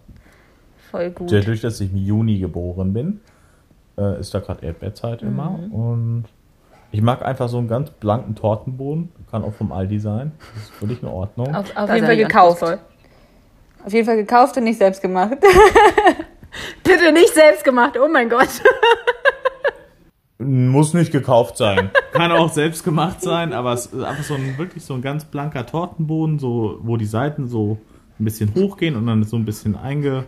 Voll 0.96 1.12
gut. 1.12 1.32
Dadurch, 1.32 1.60
dass 1.60 1.82
ich 1.82 1.92
im 1.92 1.98
Juni 1.98 2.40
geboren 2.40 2.94
bin, 2.94 3.20
äh, 3.98 4.18
ist 4.18 4.34
da 4.34 4.40
gerade 4.40 4.66
Erdbeerzeit 4.66 5.24
immer. 5.24 5.60
Und 5.72 6.26
ich 6.92 7.02
mag 7.02 7.26
einfach 7.26 7.50
so 7.50 7.58
einen 7.58 7.68
ganz 7.68 7.90
blanken 7.90 8.36
Tortenboden. 8.36 9.10
Kann 9.30 9.44
auch 9.44 9.54
vom 9.54 9.74
Aldi 9.74 10.00
sein. 10.00 10.32
Das 10.54 10.64
ist 10.64 10.72
völlig 10.72 11.04
in 11.04 11.10
Ordnung. 11.10 11.54
Auf, 11.54 11.76
auf 11.76 11.94
jeden 11.94 12.06
Fall 12.06 12.16
gekauft. 12.16 12.64
Auf 12.64 13.94
jeden 13.94 14.06
Fall 14.06 14.16
gekauft 14.16 14.56
und 14.56 14.64
nicht 14.64 14.80
selbst 14.80 15.02
gemacht. 15.02 15.38
Bitte 16.84 17.12
nicht 17.12 17.34
selbst 17.34 17.66
gemacht, 17.66 18.00
oh 18.02 18.08
mein 18.08 18.30
Gott. 18.30 18.48
Muss 20.38 20.94
nicht 20.94 21.12
gekauft 21.12 21.58
sein. 21.58 21.92
Kann 22.14 22.32
auch 22.32 22.54
selbst 22.54 22.86
gemacht 22.86 23.22
sein, 23.22 23.52
aber 23.52 23.74
es 23.74 23.88
ist 23.88 24.02
einfach 24.02 24.24
so 24.24 24.36
ein 24.36 24.58
wirklich 24.58 24.86
so 24.86 24.94
ein 24.94 25.02
ganz 25.02 25.26
blanker 25.26 25.66
Tortenboden, 25.66 26.40
so 26.40 26.80
wo 26.82 26.96
die 26.96 27.06
Seiten 27.06 27.48
so 27.48 27.80
ein 28.18 28.24
bisschen 28.24 28.54
hochgehen 28.56 28.96
und 28.96 29.08
dann 29.08 29.24
so 29.24 29.36
ein 29.36 29.44
bisschen 29.44 29.76
einge, 29.76 30.26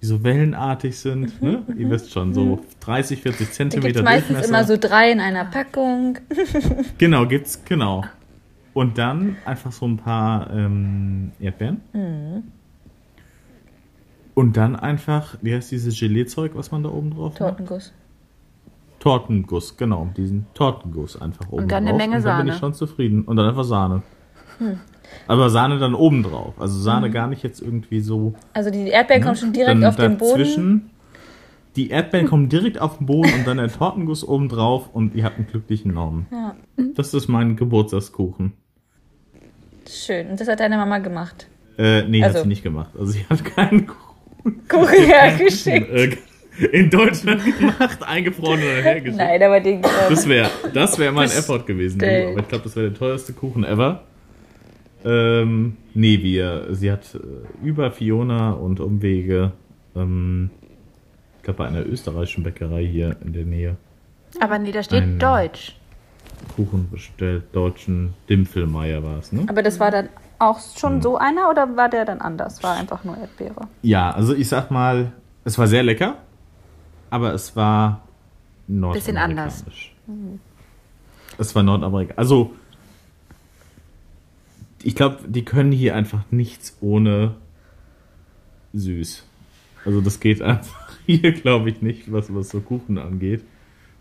die 0.00 0.06
so 0.06 0.22
wellenartig 0.24 0.98
sind. 0.98 1.42
Ne? 1.42 1.62
Ihr 1.76 1.90
wisst 1.90 2.10
schon, 2.10 2.32
so 2.32 2.60
30, 2.80 3.20
40 3.22 3.38
Da 3.38 3.44
gibt 3.44 3.54
Zentimeter 3.54 3.98
es 4.00 4.04
meistens 4.04 4.28
Durchmesser. 4.28 4.48
immer 4.48 4.64
so 4.64 4.76
drei 4.76 5.12
in 5.12 5.20
einer 5.20 5.44
Packung. 5.44 6.18
Genau, 6.98 7.26
gibt's, 7.26 7.62
genau. 7.64 8.04
Und 8.72 8.98
dann 8.98 9.36
einfach 9.44 9.72
so 9.72 9.86
ein 9.86 9.96
paar 9.96 10.50
ähm, 10.52 11.32
Erdbeeren. 11.40 11.80
Und 14.34 14.56
dann 14.56 14.76
einfach, 14.76 15.36
wie 15.42 15.54
heißt 15.54 15.70
dieses 15.70 15.98
Gelee-Zeug, 15.98 16.52
was 16.54 16.70
man 16.70 16.82
da 16.82 16.88
oben 16.90 17.10
drauf 17.10 17.32
macht? 17.32 17.38
Tortenguss. 17.38 17.92
Tortenguss, 19.00 19.76
genau. 19.76 20.08
Diesen 20.16 20.46
Tortenguss 20.54 21.20
einfach 21.20 21.50
oben 21.50 21.68
dann 21.68 21.78
eine 21.86 21.90
drauf. 21.90 21.98
Menge 21.98 22.16
Und 22.16 22.24
dann 22.24 22.36
bin 22.38 22.46
Sahne. 22.46 22.52
ich 22.52 22.58
schon 22.58 22.74
zufrieden. 22.74 23.22
Und 23.24 23.36
dann 23.36 23.46
einfach 23.48 23.64
Sahne. 23.64 24.02
Aber 25.26 25.50
Sahne 25.50 25.78
dann 25.78 25.94
oben 25.94 26.22
drauf. 26.22 26.54
Also 26.58 26.78
Sahne 26.80 27.10
gar 27.10 27.26
nicht 27.28 27.42
jetzt 27.42 27.60
irgendwie 27.62 28.00
so. 28.00 28.34
Also 28.52 28.70
die 28.70 28.88
Erdbeeren 28.88 29.22
kommen 29.22 29.36
schon 29.36 29.52
direkt 29.52 29.70
dann 29.82 29.84
auf 29.84 29.96
den 29.96 30.16
Boden. 30.18 30.90
Die 31.76 31.90
Erdbeeren 31.90 32.26
kommen 32.26 32.48
direkt 32.48 32.80
auf 32.80 32.98
den 32.98 33.06
Boden 33.06 33.32
und 33.32 33.46
dann 33.46 33.58
der 33.58 33.68
Tortenguss 33.68 34.26
oben 34.26 34.48
drauf 34.48 34.90
und 34.92 35.14
ihr 35.14 35.24
habt 35.24 35.36
einen 35.38 35.46
glücklichen 35.46 35.94
Normen. 35.94 36.26
Ja, 36.32 36.56
Das 36.96 37.14
ist 37.14 37.28
mein 37.28 37.54
Geburtstagskuchen. 37.56 38.52
schön. 39.88 40.28
Und 40.30 40.40
das 40.40 40.48
hat 40.48 40.60
deine 40.60 40.76
Mama 40.76 40.98
gemacht. 40.98 41.46
Äh, 41.78 42.02
nee, 42.08 42.20
hat 42.22 42.30
Also- 42.30 42.42
sie 42.42 42.48
nicht 42.48 42.62
gemacht. 42.62 42.90
Also 42.98 43.12
sie 43.12 43.24
hat 43.28 43.44
keinen 43.44 43.86
Kuchen 43.86 44.62
Kuchen 44.68 44.88
hergeschickt. 45.06 45.90
äh, 45.90 46.16
in 46.72 46.90
Deutschland 46.90 47.42
gemacht, 47.58 48.02
eingefroren 48.06 48.60
oder 48.60 48.82
hergeschickt. 48.82 49.16
Nein, 49.16 49.42
aber 49.42 49.60
den. 49.60 49.80
Das 50.08 50.28
wäre 50.28 50.50
das 50.74 50.98
wär 50.98 51.10
mein 51.12 51.28
Effort 51.30 51.64
gewesen. 51.66 52.02
Aber 52.02 52.40
ich 52.40 52.48
glaube, 52.48 52.64
das 52.64 52.76
wäre 52.76 52.90
der 52.90 52.98
teuerste 52.98 53.32
Kuchen 53.32 53.64
ever. 53.64 54.02
Ähm, 55.04 55.76
nee, 55.94 56.22
wir, 56.22 56.68
sie 56.74 56.90
hat 56.92 57.14
äh, 57.14 57.18
über 57.66 57.90
Fiona 57.90 58.52
und 58.52 58.80
Umwege, 58.80 59.52
ähm, 59.96 60.50
ich 61.38 61.42
glaube, 61.44 61.58
bei 61.58 61.66
einer 61.68 61.86
österreichischen 61.86 62.44
Bäckerei 62.44 62.84
hier 62.86 63.16
in 63.24 63.32
der 63.32 63.44
Nähe 63.44 63.76
Aber 64.40 64.58
nee, 64.58 64.72
da 64.72 64.82
steht 64.82 65.20
Deutsch. 65.22 65.76
Kuchen 66.54 66.88
bestellt. 66.90 67.44
Deutschen 67.52 68.14
Dimfelmeier 68.28 69.02
war 69.02 69.18
es, 69.18 69.32
ne? 69.32 69.44
aber 69.48 69.62
das 69.62 69.80
war 69.80 69.90
dann 69.90 70.08
auch 70.38 70.58
schon 70.58 71.02
so 71.02 71.16
einer 71.18 71.50
oder 71.50 71.76
war 71.76 71.88
der 71.90 72.04
dann 72.06 72.20
anders? 72.20 72.62
War 72.62 72.76
einfach 72.76 73.04
nur 73.04 73.16
Erdbeere. 73.16 73.68
Ja, 73.82 74.10
also 74.10 74.34
ich 74.34 74.48
sag 74.48 74.70
mal, 74.70 75.12
es 75.44 75.58
war 75.58 75.66
sehr 75.66 75.82
lecker, 75.82 76.16
aber 77.10 77.34
es 77.34 77.54
war 77.56 78.02
Bisschen 78.66 79.16
anders. 79.18 79.64
nordamerikanisch. 79.64 79.94
Es 81.38 81.54
war 81.54 81.62
Nordamerika. 81.62 82.14
Also, 82.16 82.52
ich 84.82 84.94
glaube, 84.94 85.18
die 85.26 85.44
können 85.44 85.72
hier 85.72 85.94
einfach 85.94 86.24
nichts 86.30 86.76
ohne 86.80 87.36
süß. 88.72 89.24
Also 89.84 90.00
das 90.00 90.20
geht 90.20 90.42
einfach 90.42 90.92
hier, 91.06 91.32
glaube 91.32 91.70
ich, 91.70 91.82
nicht, 91.82 92.12
was, 92.12 92.34
was 92.34 92.50
so 92.50 92.60
Kuchen 92.60 92.98
angeht. 92.98 93.44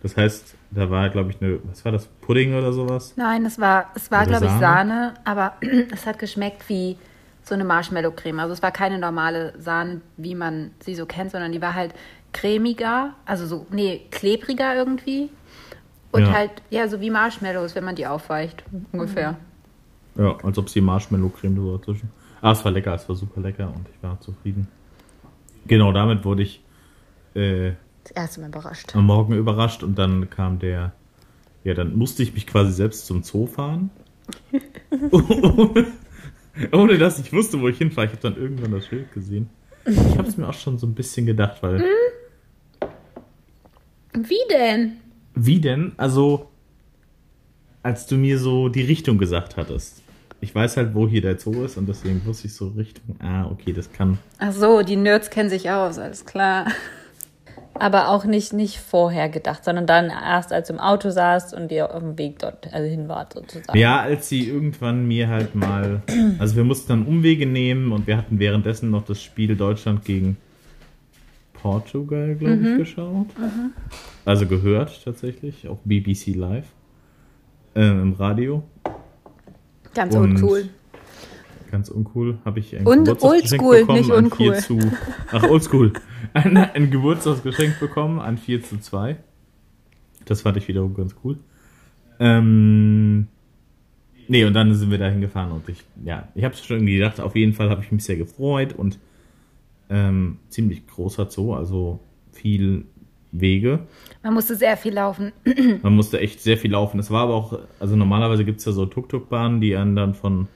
Das 0.02 0.16
heißt, 0.16 0.56
da 0.72 0.90
war, 0.90 1.10
glaube 1.10 1.32
ich, 1.32 1.42
eine, 1.42 1.60
was 1.64 1.84
war 1.84 1.92
das, 1.92 2.06
Pudding 2.06 2.54
oder 2.54 2.72
sowas? 2.72 3.14
Nein, 3.18 3.46
es 3.46 3.60
war, 3.60 3.88
es 3.96 4.12
war 4.12 4.26
glaube 4.26 4.46
ich, 4.46 4.52
Sahne? 4.52 5.16
Aber 5.26 5.54
es 5.92 6.06
hat 6.06 6.20
geschmeckt 6.20 6.70
wie 6.70 6.98
so 7.44 7.56
eine 7.56 7.66
Marshmallow-Creme. 7.66 8.40
Also 8.40 8.54
es 8.54 8.62
war 8.62 8.72
keine 8.72 9.00
normale 9.00 9.54
Sahne, 9.60 10.02
wie 10.16 10.36
man 10.36 10.72
sie 10.80 10.96
so 10.96 11.06
kennt, 11.06 11.32
sondern 11.32 11.52
die 11.52 11.62
war 11.62 11.74
halt 11.74 11.94
cremiger, 12.32 13.16
also 13.26 13.46
so, 13.46 13.66
nee, 13.72 14.02
klebriger 14.12 14.76
irgendwie. 14.76 15.30
Und 16.12 16.28
Ja. 16.28 16.34
halt, 16.34 16.52
ja, 16.70 16.88
so 16.88 17.02
wie 17.02 17.10
Marshmallows, 17.10 17.76
wenn 17.76 17.84
man 17.84 17.96
die 17.96 18.08
aufweicht, 18.08 18.64
ungefähr. 18.92 19.38
Ja, 20.20 20.38
als 20.44 20.58
ob 20.58 20.70
sie 20.70 20.82
Marshmallow-Creme 20.82 21.56
drüber 21.56 21.78
dazwischen. 21.78 22.10
Ah, 22.42 22.52
es 22.52 22.64
war 22.66 22.72
lecker, 22.72 22.94
es 22.94 23.08
war 23.08 23.16
super 23.16 23.42
lecker 23.42 23.68
und 23.74 23.88
ich 23.94 24.04
war 24.04 24.20
zufrieden. 24.20 24.68
Genau, 25.66 25.92
damit 25.94 26.26
wurde 26.26 26.44
ich 26.44 26.62
äh, 27.36 27.72
Das 28.04 28.12
erste 28.12 28.42
Mal 28.42 28.48
überrascht. 28.48 28.96
am 28.96 29.06
Morgen 29.06 29.34
überrascht 29.36 29.82
und 29.84 29.98
dann 29.98 30.30
kam 30.30 30.60
der, 30.60 30.94
ja, 31.64 31.74
dann 31.74 31.96
musste 31.96 32.24
ich 32.24 32.34
mich 32.34 32.46
quasi 32.48 32.72
selbst 32.74 33.06
zum 33.06 33.24
Zoo 33.24 33.46
fahren. 33.48 33.90
ohne, 35.12 35.88
ohne 36.74 36.98
dass 36.98 37.20
ich 37.20 37.32
wusste, 37.34 37.60
wo 37.62 37.68
ich 37.68 37.78
hinfahre. 37.78 38.08
Ich 38.08 38.14
habe 38.14 38.22
dann 38.22 38.38
irgendwann 38.38 38.72
das 38.72 38.86
Schild 38.88 39.12
gesehen. 39.14 39.50
Ich 39.86 40.18
habe 40.18 40.28
es 40.28 40.36
mir 40.38 40.48
auch 40.48 40.54
schon 40.54 40.78
so 40.78 40.86
ein 40.86 40.94
bisschen 40.94 41.26
gedacht, 41.26 41.62
weil, 41.64 41.84
Wie 44.14 44.38
denn? 44.50 44.98
wie 45.36 45.60
denn? 45.62 45.94
Also, 45.98 46.50
als 47.84 48.06
du 48.08 48.16
mir 48.18 48.38
so 48.40 48.68
die 48.70 48.82
Richtung 48.82 49.18
gesagt 49.18 49.56
hattest. 49.58 50.02
Ich 50.42 50.56
weiß 50.56 50.78
halt, 50.78 50.96
wo 50.96 51.08
hier 51.08 51.22
der 51.22 51.38
Zoo 51.38 51.64
ist 51.64 51.78
und 51.78 51.88
deswegen 51.88 52.26
wusste 52.26 52.48
ich 52.48 52.54
so 52.54 52.70
Richtung, 52.70 53.16
ah, 53.20 53.46
okay, 53.52 53.74
das 53.74 53.92
kann. 53.92 54.18
Ach 54.38 54.54
so, 54.54 54.82
die 54.84 54.96
Nerds 54.96 55.30
kennen 55.30 55.50
sich 55.50 55.70
aus, 55.70 56.00
alles 56.00 56.26
klar. 56.26 56.68
Aber 57.74 58.10
auch 58.10 58.26
nicht, 58.26 58.52
nicht 58.52 58.78
vorher 58.78 59.30
gedacht, 59.30 59.64
sondern 59.64 59.86
dann 59.88 60.10
erst, 60.10 60.52
als 60.52 60.68
du 60.68 60.74
im 60.74 60.80
Auto 60.80 61.10
saßt 61.12 61.54
und 61.54 61.72
ihr 61.72 61.94
auf 61.94 62.02
dem 62.02 62.18
Weg 62.18 62.40
dort 62.40 62.74
also 62.74 62.90
hin 62.90 63.08
wart, 63.08 63.34
sozusagen. 63.34 63.78
Ja, 63.78 64.02
als 64.02 64.28
sie 64.28 64.50
irgendwann 64.50 65.08
mir 65.08 65.30
halt 65.30 65.56
mal. 65.56 66.02
Also 66.40 66.56
wir 66.56 66.64
mussten 66.64 66.90
dann 66.90 67.06
Umwege 67.06 67.46
nehmen 67.46 67.92
und 67.92 68.08
wir 68.08 68.18
hatten 68.18 68.40
währenddessen 68.40 68.90
noch 68.90 69.06
das 69.06 69.22
Spiel 69.22 69.56
Deutschland 69.56 70.04
gegen 70.04 70.38
Portugal, 71.54 72.36
glaube 72.36 72.56
ich, 72.56 72.78
geschaut. 72.78 73.28
Also 74.26 74.46
gehört 74.46 75.04
tatsächlich, 75.04 75.68
auf 75.68 75.80
BBC 75.84 76.36
Live. 76.36 76.68
Ähm, 77.76 78.02
Im 78.02 78.14
Radio. 78.14 78.64
Ganz 80.00 80.16
Und 80.16 80.36
uncool. 80.36 80.70
Ganz 81.70 81.90
uncool. 81.90 82.38
Habe 82.46 82.62
ich 82.62 82.74
ein 82.74 82.88
Und 82.88 83.04
Geburtstagsgeschenk 83.04 83.62
oldschool, 83.62 83.80
bekommen 83.82 84.00
nicht 84.00 84.12
an 84.12 84.24
uncool. 84.24 84.54
4 84.54 84.62
zu. 84.62 84.80
Ach, 85.34 85.44
oldschool. 85.44 85.94
Ein, 86.34 86.58
ein 86.58 86.90
Geburtstagsgeschenk 86.90 87.80
bekommen 87.82 88.20
an 88.20 88.38
4 88.38 88.64
zu 88.64 88.78
2. 88.78 89.18
Das 90.24 90.44
fand 90.44 90.56
ich 90.56 90.68
wiederum 90.70 90.94
ganz 90.94 91.16
cool. 91.24 91.38
Ähm, 92.20 93.28
nee, 94.28 94.46
und 94.46 94.54
dann 94.54 94.74
sind 94.74 94.90
wir 94.90 95.00
da 95.00 95.10
hingefahren 95.10 95.52
und 95.52 95.68
ich, 95.68 95.84
ja, 96.06 96.30
ich 96.36 96.46
habe 96.46 96.56
schon 96.56 96.78
irgendwie 96.78 96.98
gedacht, 96.98 97.20
auf 97.20 97.36
jeden 97.36 97.54
Fall 97.54 97.70
habe 97.70 97.82
ich 97.84 97.92
mich 97.92 98.04
sehr 98.06 98.16
gefreut 98.16 98.74
und 98.74 99.00
ähm, 99.90 100.38
ziemlich 100.50 100.88
großer 100.88 101.30
Zoo, 101.30 101.56
also 101.56 102.00
viel 102.32 102.86
Wege. 103.32 103.80
Man 104.22 104.34
musste 104.34 104.56
sehr 104.56 104.76
viel 104.78 104.94
laufen. 104.94 105.32
Man 105.82 105.96
musste 105.96 106.20
echt 106.20 106.42
sehr 106.42 106.58
viel 106.58 106.72
laufen. 106.72 107.00
Es 107.00 107.10
war 107.10 107.24
aber 107.24 107.36
auch, 107.36 107.60
also 107.80 107.96
normalerweise 107.96 108.44
gibt 108.44 108.60
es 108.60 108.66
ja 108.66 108.72
so 108.74 108.86
Tuk-Tuk-Bahnen, 108.86 109.62
die 109.62 109.76
einen 109.78 109.96
dann 109.96 110.14
von, 110.14 110.48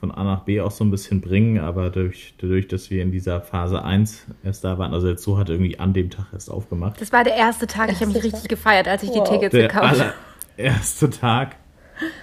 von 0.00 0.10
A 0.10 0.24
nach 0.24 0.44
B 0.44 0.60
auch 0.62 0.70
so 0.70 0.82
ein 0.82 0.90
bisschen 0.90 1.20
bringen, 1.20 1.58
aber 1.60 1.90
durch, 1.90 2.34
dadurch, 2.40 2.68
dass 2.68 2.88
wir 2.90 3.02
in 3.02 3.12
dieser 3.12 3.42
Phase 3.42 3.82
1 3.84 4.26
erst 4.44 4.64
da 4.64 4.78
waren, 4.78 4.94
also 4.94 5.08
der 5.08 5.18
Zoo 5.18 5.36
hat 5.36 5.50
irgendwie 5.50 5.78
an 5.78 5.92
dem 5.92 6.08
Tag 6.08 6.26
erst 6.32 6.50
aufgemacht. 6.50 6.98
Das 7.00 7.12
war 7.12 7.22
der 7.22 7.34
erste 7.34 7.66
Tag. 7.66 7.92
Ich 7.92 8.00
habe 8.00 8.12
mich 8.12 8.22
richtig 8.22 8.48
gefeiert, 8.48 8.88
als 8.88 9.02
ich 9.02 9.10
die 9.10 9.18
Wow. 9.18 9.28
Tickets 9.28 9.52
Der 9.52 9.68
gekauft 9.68 10.00
habe. 10.00 10.12
allererste 10.56 11.10
Tag 11.10 11.56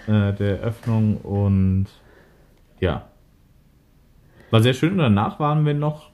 äh, 0.07 0.33
der 0.33 0.59
Öffnung 0.61 1.17
und 1.17 1.85
ja. 2.79 3.07
War 4.49 4.61
sehr 4.61 4.73
schön 4.73 4.93
und 4.93 4.97
danach 4.99 5.39
waren 5.39 5.65
wir 5.65 5.73
noch 5.75 6.09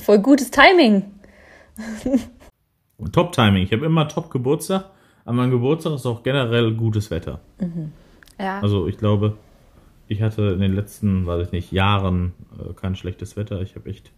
Voll 0.00 0.18
gutes 0.20 0.50
Timing. 0.50 1.04
Top-Timing. 3.12 3.62
Ich 3.62 3.72
habe 3.72 3.86
immer 3.86 4.08
Top-Geburtstag. 4.08 4.90
An 5.24 5.36
meinem 5.36 5.50
Geburtstag 5.50 5.94
ist 5.94 6.06
auch 6.06 6.22
generell 6.22 6.74
gutes 6.74 7.10
Wetter. 7.10 7.40
Ja. 8.38 8.60
Also 8.60 8.86
ich 8.86 8.96
glaube, 8.96 9.36
ich 10.08 10.22
hatte 10.22 10.42
in 10.50 10.60
den 10.60 10.74
letzten, 10.74 11.26
weiß 11.26 11.46
ich 11.46 11.52
nicht, 11.52 11.72
Jahren 11.72 12.32
äh, 12.58 12.72
kein 12.72 12.96
schlechtes 12.96 13.36
Wetter. 13.36 13.60
Ich 13.62 13.76
habe 13.76 13.88
echt 13.88 14.12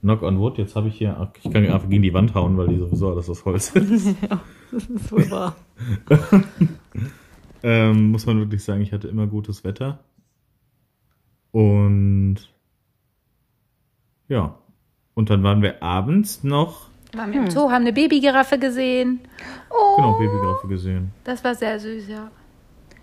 Knock 0.00 0.22
on 0.22 0.38
Wood. 0.38 0.58
Jetzt 0.58 0.76
habe 0.76 0.88
ich 0.88 0.96
hier, 0.96 1.18
ach, 1.18 1.28
ich 1.42 1.50
kann 1.50 1.66
einfach 1.66 1.88
gegen 1.88 2.02
die 2.02 2.14
Wand 2.14 2.34
hauen, 2.34 2.56
weil 2.56 2.68
die 2.68 2.78
sowieso 2.78 3.10
alles 3.10 3.28
aus 3.28 3.44
Holz 3.44 3.70
ist. 3.74 4.14
ähm, 7.62 8.10
muss 8.10 8.26
man 8.26 8.38
wirklich 8.38 8.64
sagen, 8.64 8.82
ich 8.82 8.92
hatte 8.92 9.08
immer 9.08 9.26
gutes 9.26 9.64
Wetter. 9.64 9.98
Und 11.50 12.36
ja. 14.28 14.58
Und 15.14 15.30
dann 15.30 15.42
waren 15.42 15.62
wir 15.62 15.82
abends 15.82 16.44
noch, 16.44 16.88
waren 17.16 17.32
wir 17.32 17.40
im 17.40 17.50
Zoo, 17.50 17.70
haben 17.70 17.82
eine 17.82 17.92
Babygiraffe 17.92 18.58
gesehen. 18.58 19.20
Oh, 19.70 19.96
genau, 19.96 20.12
Babygiraffe 20.18 20.68
gesehen. 20.68 21.12
Das 21.24 21.42
war 21.44 21.54
sehr 21.54 21.78
süß, 21.78 22.08
ja. 22.08 22.28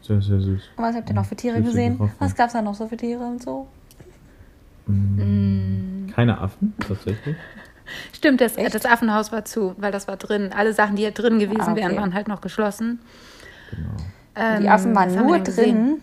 Sehr, 0.02 0.22
sehr 0.22 0.40
süß. 0.40 0.62
Und 0.76 0.84
was 0.84 0.96
habt 0.96 1.10
ihr 1.10 1.16
noch 1.16 1.26
für 1.26 1.36
Tiere 1.36 1.58
Süße 1.58 1.68
gesehen? 1.70 1.98
Giraffe. 1.98 2.16
Was 2.20 2.36
gab's 2.36 2.54
da 2.54 2.62
noch 2.62 2.76
so 2.76 2.88
für 2.88 2.98
Tiere 2.98 3.24
und 3.24 3.42
so? 3.42 3.68
Keine 4.86 6.38
Affen, 6.42 6.74
tatsächlich. 6.86 7.36
Stimmt, 8.14 8.42
das, 8.42 8.58
Echt? 8.58 8.74
das 8.76 8.86
Affenhaus 8.86 9.32
war 9.32 9.46
zu, 9.46 9.76
weil 9.78 9.92
das 9.92 10.08
war 10.08 10.18
drin. 10.18 10.52
Alle 10.56 10.74
Sachen, 10.74 10.96
die 10.96 11.04
hier 11.04 11.12
drin 11.12 11.40
gewesen 11.40 11.62
Ah, 11.62 11.72
okay. 11.72 11.82
wären, 11.82 11.96
waren 11.98 12.14
halt 12.14 12.28
noch 12.28 12.42
geschlossen. 12.42 13.00
Genau. 13.72 13.96
Die 14.60 14.66
Ähm, 14.66 14.68
Affen 14.72 14.96
waren 14.96 15.14
nur 15.16 15.40
drin. 15.40 16.02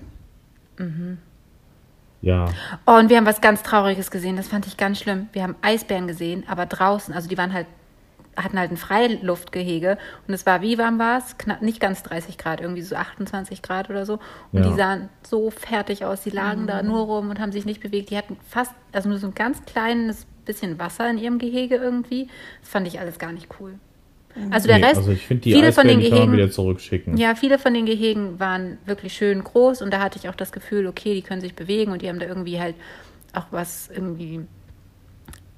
Ja. 2.23 2.47
Oh, 2.87 2.93
und 2.99 3.09
wir 3.11 3.17
haben 3.17 3.27
was 3.27 3.41
ganz 3.41 3.63
Trauriges 3.63 4.11
gesehen. 4.11 4.37
Das 4.37 4.49
fand 4.49 4.67
ich 4.67 4.77
ganz 4.77 4.99
schlimm. 4.99 5.29
Wir 5.33 5.43
haben 5.43 5.57
Eisbären 5.63 6.07
gesehen, 6.07 6.45
aber 6.49 6.67
draußen. 6.67 7.13
Also 7.15 7.29
die 7.29 7.37
waren 7.39 7.53
halt, 7.53 7.67
hatten 8.43 8.59
halt 8.59 8.71
ein 8.71 8.77
Freiluftgehege. 8.77 9.99
Und 10.27 10.35
es 10.35 10.47
war, 10.47 10.63
wie 10.63 10.79
warm 10.79 10.99
war 10.99 11.19
es? 11.19 11.37
Knapp, 11.39 11.63
nicht 11.63 11.81
ganz 11.81 12.03
30 12.03 12.39
Grad, 12.39 12.61
irgendwie 12.61 12.83
so 12.83 12.97
28 12.97 13.63
Grad 13.63 13.91
oder 13.91 14.07
so. 14.07 14.15
Und 14.53 14.63
Ja. 14.65 14.71
die 14.71 14.77
sahen 14.77 15.09
so 15.27 15.51
fertig 15.51 16.05
aus. 16.05 16.23
Die 16.23 16.31
lagen 16.31 16.67
da 16.67 16.83
nur 16.83 17.01
rum 17.03 17.31
und 17.31 17.41
haben 17.41 17.53
sich 17.53 17.65
nicht 17.65 17.81
bewegt. 17.81 18.11
Die 18.11 18.17
hatten 18.17 18.37
fast, 18.49 18.73
also 18.93 19.09
nur 19.09 19.19
so 19.19 19.27
ein 19.29 19.35
ganz 19.35 19.65
kleines 19.65 20.27
bisschen 20.45 20.79
Wasser 20.79 21.09
in 21.11 21.19
ihrem 21.19 21.39
Gehege 21.39 21.77
irgendwie. 21.77 22.29
Das 22.61 22.71
fand 22.71 22.87
ich 22.87 22.99
alles 22.99 23.19
gar 23.19 23.33
nicht 23.33 23.49
cool. 23.61 23.75
Also 24.51 24.69
der 24.69 24.79
Nee, 24.79 24.85
Rest, 24.85 24.97
also 24.99 25.11
ich 25.11 25.27
finde 25.27 25.43
die 25.43 25.53
viele 25.53 25.73
von 25.73 25.89
den 25.89 25.99
Gehegen, 25.99 26.33
wieder 26.33 26.51
zurückschicken. 26.51 27.17
ja, 27.17 27.35
viele 27.35 27.59
von 27.59 27.75
den 27.75 27.85
Gehegen 27.85 28.39
waren 28.39 28.79
wirklich 28.87 29.13
schön 29.13 29.43
groß 29.43 29.83
und 29.83 29.93
da 29.93 29.99
hatte 30.01 30.21
ich 30.21 30.29
auch 30.29 30.37
das 30.37 30.53
Gefühl, 30.53 30.87
okay, 30.87 31.15
die 31.15 31.23
können 31.23 31.41
sich 31.41 31.57
bewegen 31.57 31.91
und 31.91 32.01
die 32.01 32.09
haben 32.09 32.21
da 32.21 32.27
irgendwie 32.27 32.61
halt 32.61 32.77
auch 33.33 33.47
was 33.51 33.91
irgendwie, 33.93 34.47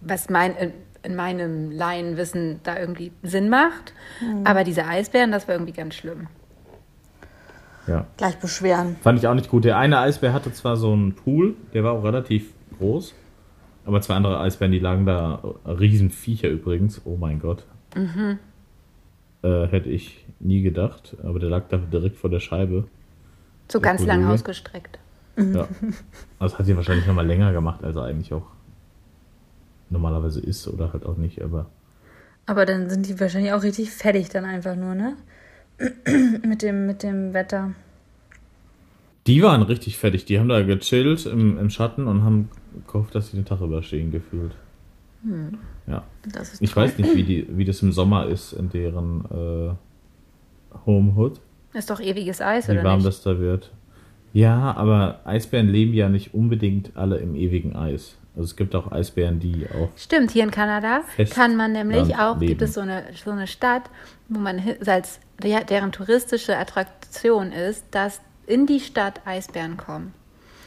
was 0.01 0.31
mein, 0.31 0.55
in, 1.03 1.11
in 1.11 1.17
meinem 1.17 1.71
Laienwissen 1.71 2.61
da 2.63 2.79
irgendwie 2.79 3.13
Sinn 3.23 3.49
macht. 3.49 3.93
Aber 4.45 4.65
diese 4.65 4.87
Eisbären, 4.87 5.33
das 5.33 5.49
war 5.49 5.55
irgendwie 5.55 5.73
ganz 5.73 5.95
schlimm. 5.95 6.29
Ja. 7.87 8.07
Gleich 8.17 8.39
beschweren. 8.39 8.97
Fand 9.03 9.19
ich 9.19 9.27
auch 9.27 9.35
nicht 9.35 9.51
gut. 9.51 9.65
Der 9.65 9.77
eine 9.77 9.99
Eisbär 9.99 10.33
hatte 10.33 10.53
zwar 10.53 10.77
so 10.77 10.93
einen 10.93 11.15
Pool, 11.15 11.55
der 11.75 11.83
war 11.83 11.93
auch 11.93 12.05
relativ 12.05 12.53
groß, 12.79 13.15
aber 13.85 14.01
zwei 14.01 14.15
andere 14.15 14.39
Eisbären, 14.41 14.71
die 14.73 14.79
lagen 14.79 15.05
da, 15.05 15.43
äh, 15.65 15.71
Riesenviecher 15.71 16.49
übrigens, 16.49 17.01
oh 17.05 17.17
mein 17.17 17.41
Gott. 17.41 17.67
Mhm. 17.97 18.39
Äh, 19.43 19.67
hätte 19.67 19.89
ich 19.89 20.25
nie 20.39 20.63
gedacht, 20.63 21.17
aber 21.25 21.41
der 21.41 21.51
lag 21.51 21.65
da 21.69 21.77
direkt 21.79 22.17
vor 22.17 22.31
der 22.31 22.39
Scheibe. 22.41 22.85
So 23.71 23.81
Der 23.81 23.91
ganz 23.91 24.05
lang 24.05 24.19
Kollege. 24.19 24.35
ausgestreckt. 24.35 24.99
Ja. 25.37 25.67
Also 26.39 26.59
hat 26.59 26.67
sie 26.67 26.77
wahrscheinlich 26.77 27.07
nochmal 27.07 27.27
länger 27.27 27.53
gemacht, 27.53 27.83
als 27.83 27.97
er 27.97 28.05
eigentlich 28.05 28.33
auch 28.33 28.47
normalerweise 29.93 30.41
ist 30.41 30.67
oder 30.69 30.93
halt 30.93 31.05
auch 31.07 31.17
nicht, 31.17 31.43
aber 31.43 31.67
Aber 32.47 32.67
dann 32.67 32.91
sind 32.91 33.07
die 33.09 33.21
wahrscheinlich 33.21 33.53
auch 33.53 33.63
richtig 33.63 33.91
fertig 33.91 34.29
dann 34.31 34.45
einfach 34.45 34.75
nur, 34.77 34.95
ne? 34.95 35.17
mit, 36.47 36.63
dem, 36.63 36.87
mit 36.87 37.03
dem 37.03 37.33
Wetter. 37.35 37.73
die 39.27 39.43
waren 39.43 39.63
richtig 39.63 39.97
fertig. 39.99 40.25
Die 40.25 40.39
haben 40.39 40.49
da 40.49 40.63
gechillt 40.63 41.27
im, 41.27 41.59
im 41.59 41.71
Schatten 41.71 42.07
und 42.07 42.23
haben 42.25 42.49
gehofft, 42.87 43.15
dass 43.15 43.31
sie 43.31 43.37
den 43.37 43.45
Tag 43.45 43.61
überstehen 43.61 44.11
gefühlt. 44.11 44.53
Ja. 45.87 46.03
Das 46.33 46.53
ist 46.55 46.63
Ich 46.63 46.75
weiß 46.75 46.99
nicht, 46.99 47.15
wie, 47.15 47.23
die, 47.23 47.47
wie 47.57 47.65
das 47.65 47.81
im 47.83 47.93
Sommer 47.93 48.27
ist 48.27 48.53
in 48.53 48.71
deren 48.71 49.25
äh, 49.31 49.71
Homehood, 50.87 51.41
Ist 51.75 51.91
doch 51.91 52.01
ewiges 52.01 52.41
Eis, 52.41 52.67
wie 52.69 52.73
oder 52.73 52.85
warm 52.85 52.99
nicht? 52.99 53.07
das 53.09 53.23
da 53.23 53.39
wird. 53.39 53.71
Ja, 54.33 54.75
aber 54.77 55.21
Eisbären 55.25 55.69
leben 55.69 55.95
ja 55.95 56.09
nicht 56.09 56.35
unbedingt 56.35 56.97
alle 56.97 57.19
im 57.19 57.35
ewigen 57.37 57.77
Eis. 57.77 58.17
Also 58.35 58.45
es 58.47 58.57
gibt 58.57 58.75
auch 58.75 58.91
Eisbären, 58.91 59.41
die 59.41 59.67
auch. 59.75 59.91
Stimmt, 59.97 60.31
hier 60.31 60.45
in 60.45 60.51
Kanada 60.51 61.03
kann 61.31 61.55
man 61.57 61.73
nämlich 61.73 62.17
auch, 62.17 62.39
gibt 62.39 62.49
leben. 62.49 62.65
es 62.65 62.75
so 62.75 62.81
eine, 62.81 63.05
so 63.23 63.31
eine 63.31 63.47
Stadt, 63.47 63.83
wo 64.29 64.39
man 64.39 64.63
als 64.87 65.21
der- 65.43 65.65
deren 65.65 65.93
touristische 65.93 66.57
Attraktion 66.57 67.53
ist, 67.53 67.85
dass 67.91 68.21
in 68.47 68.67
die 68.67 68.81
Stadt 68.81 69.21
Eisbären 69.27 69.77
kommen. 69.77 70.15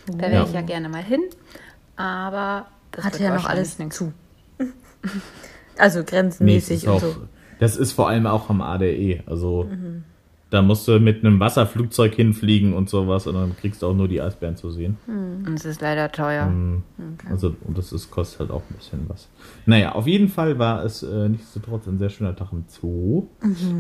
Da 0.08 0.20
wäre 0.20 0.34
Ja. 0.34 0.44
ich 0.44 0.54
ja 0.54 0.62
gerne 0.62 0.90
mal 0.90 1.04
hin, 1.04 1.22
aber 1.96 2.68
Das 2.92 3.04
Hatte 3.06 3.20
wird 3.20 3.30
ja 3.30 3.36
noch 3.36 3.46
alles 3.46 3.80
nix. 3.80 3.96
zu. 3.98 4.14
Also 5.78 6.00
Nee, 6.00 6.06
grenzenmäßig 6.06 6.78
ist 6.78 6.84
und 6.86 6.90
auch, 6.94 7.00
so. 7.02 7.16
Das 7.60 7.76
ist 7.78 7.92
vor 7.92 8.08
allem 8.10 8.28
auch 8.28 8.50
am 8.50 8.62
ADE. 8.62 9.24
Also 9.26 9.70
da 10.52 10.62
musst 10.62 10.88
du 10.88 11.00
mit 11.00 11.26
einem 11.26 11.40
Wasserflugzeug 11.40 12.14
hinfliegen 12.16 12.74
und 12.74 12.90
sowas 12.90 13.26
und 13.28 13.34
dann 13.36 13.56
kriegst 13.58 13.82
du 13.82 13.88
auch 13.88 13.94
nur 13.96 14.08
die 14.08 14.22
Eisbären 14.22 14.56
zu 14.56 14.70
sehen. 14.72 14.98
Und 15.08 15.54
es 15.56 15.66
ist 15.66 15.82
leider 15.82 16.12
teuer. 16.12 16.48
Ähm, 16.48 16.84
Also, 17.30 17.56
und 17.66 17.78
das 17.78 17.92
ist, 17.92 18.12
kostet 18.12 18.40
halt 18.42 18.52
auch 18.52 18.62
ein 18.70 18.76
bisschen 18.76 19.02
was. 19.08 19.28
Naja, 19.66 19.94
auf 19.94 20.08
jeden 20.08 20.30
Fall 20.30 20.58
war 20.60 20.84
es 20.86 21.02
äh, 21.04 21.28
nichtsdestotrotz 21.30 21.88
ein 21.88 21.98
sehr 21.98 22.10
schöner 22.10 22.36
Tag 22.36 22.50
im 22.54 22.64
Zoo. 22.68 23.28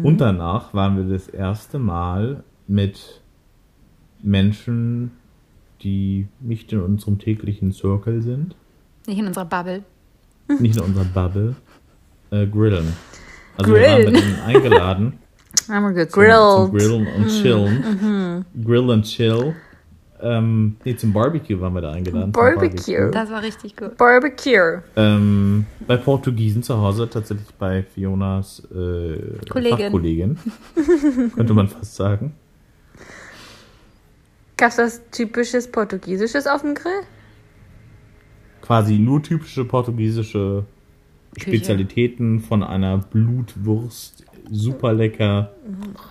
Und 0.03 0.17
danach 0.19 0.73
waren 0.73 0.97
wir 0.97 1.03
das 1.13 1.27
erste 1.27 1.77
Mal 1.79 2.43
mit 2.67 3.21
Menschen, 4.21 5.11
die 5.81 6.27
nicht 6.39 6.71
in 6.73 6.81
unserem 6.81 7.19
täglichen 7.19 7.71
Circle 7.71 8.21
sind, 8.21 8.55
Nicht 9.07 9.19
in 9.19 9.27
unserer 9.27 9.45
Bubble. 9.45 9.83
nicht 10.59 10.77
in 10.77 10.81
unserer 10.81 11.05
Bubble, 11.05 11.55
äh, 12.31 12.47
grillen. 12.47 12.93
Also 13.57 13.73
wir 13.73 13.81
waren 13.81 14.01
Grillen. 14.01 14.13
mit 14.13 14.23
ihnen 14.23 14.39
eingeladen 14.41 15.13
Haben 15.69 15.95
wir 15.95 16.07
zum, 16.07 16.13
zum 16.13 16.23
gegrillt. 16.23 16.71
Grillen 16.71 17.07
und 17.07 17.27
Chillen. 17.27 18.45
Grill 18.63 18.91
and 18.91 19.05
Chill. 19.05 19.55
Ähm, 20.21 20.77
nee, 20.83 20.95
zum 20.95 21.11
Barbecue 21.11 21.59
waren 21.59 21.73
wir 21.73 21.81
da 21.81 21.91
eingeladen. 21.91 22.25
zum 22.25 22.31
Barbecue. 22.31 23.11
Das 23.11 23.29
war 23.29 23.43
richtig 23.43 23.75
gut. 23.75 23.97
Barbecue. 23.97 24.81
Ähm, 24.95 25.65
bei 25.85 25.97
Portugiesen 25.97 26.63
zu 26.63 26.77
Hause, 26.77 27.09
tatsächlich 27.09 27.53
bei 27.59 27.83
Fionas 27.83 28.63
äh, 28.71 29.37
Kollegin. 29.49 29.77
Fachkollegin, 29.77 30.37
könnte 31.35 31.53
man 31.53 31.67
fast 31.67 31.95
sagen. 31.95 32.33
Gab's 34.57 34.77
was 34.77 35.01
typisches 35.11 35.69
Portugiesisches 35.69 36.47
auf 36.47 36.61
dem 36.61 36.75
Grill? 36.75 37.01
Quasi 38.61 38.97
nur 38.97 39.21
typische 39.21 39.65
portugiesische 39.65 40.63
Küche. 41.35 41.49
Spezialitäten 41.49 42.39
von 42.39 42.63
einer 42.63 42.97
Blutwurst. 42.97 44.14
Super 44.51 44.93
lecker. 44.93 45.51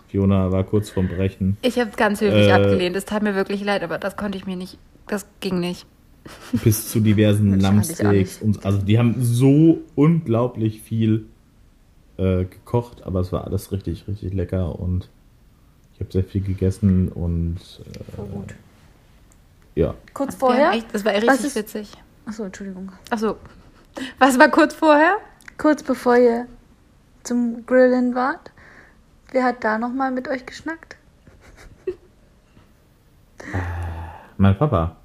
Fiona 0.08 0.50
war 0.52 0.64
kurz 0.64 0.90
vorm 0.90 1.08
Brechen. 1.08 1.56
Ich 1.62 1.78
habe 1.78 1.90
ganz 1.96 2.20
höflich 2.20 2.48
Äh, 2.48 2.52
abgelehnt. 2.52 2.96
Es 2.96 3.04
tat 3.04 3.22
mir 3.22 3.34
wirklich 3.34 3.62
leid, 3.64 3.82
aber 3.82 3.98
das 3.98 4.16
konnte 4.16 4.38
ich 4.38 4.46
mir 4.46 4.56
nicht. 4.56 4.78
Das 5.08 5.26
ging 5.40 5.60
nicht. 5.60 5.86
Bis 6.64 6.90
zu 6.90 7.00
diversen 7.00 7.60
Lammsteaks. 7.60 8.40
Und, 8.40 8.64
also 8.64 8.78
die 8.78 8.98
haben 8.98 9.14
so 9.18 9.80
unglaublich 9.94 10.80
viel 10.82 11.26
äh, 12.16 12.44
gekocht, 12.44 13.02
aber 13.02 13.20
es 13.20 13.32
war 13.32 13.44
alles 13.44 13.72
richtig, 13.72 14.06
richtig 14.08 14.32
lecker 14.32 14.78
und 14.78 15.08
ich 15.94 16.00
habe 16.00 16.10
sehr 16.12 16.24
viel 16.24 16.40
gegessen 16.40 17.08
und 17.08 17.56
äh, 17.86 18.16
gut. 18.32 18.54
ja. 19.74 19.94
Kurz 20.14 20.34
vorher? 20.34 20.72
Echt, 20.72 20.86
das 20.92 21.04
war 21.04 21.12
Was 21.14 21.22
richtig 21.22 21.46
ist- 21.46 21.56
witzig. 21.56 21.92
Achso, 22.26 22.44
Entschuldigung. 22.44 22.90
Achso. 23.10 23.36
Was 24.18 24.38
war 24.38 24.48
kurz 24.48 24.74
vorher? 24.74 25.18
Kurz 25.58 25.82
bevor 25.82 26.16
ihr 26.16 26.46
zum 27.24 27.66
Grillen 27.66 28.14
wart, 28.14 28.52
wer 29.32 29.44
hat 29.44 29.64
da 29.64 29.78
nochmal 29.78 30.10
mit 30.10 30.28
euch 30.28 30.46
geschnackt? 30.46 30.96
Mein 34.36 34.56
Papa. 34.56 34.96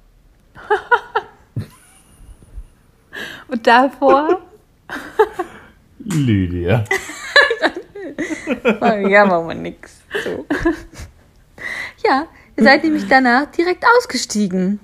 Und 3.48 3.66
davor? 3.66 4.40
Lydia. 5.98 6.84
Ja, 9.08 9.24
machen 9.24 9.48
wir 9.48 9.54
nix. 9.54 10.00
So. 10.24 10.44
Ja, 12.04 12.26
ihr 12.56 12.64
seid 12.64 12.82
nämlich 12.82 13.06
danach 13.06 13.46
direkt 13.46 13.84
ausgestiegen. 13.96 14.80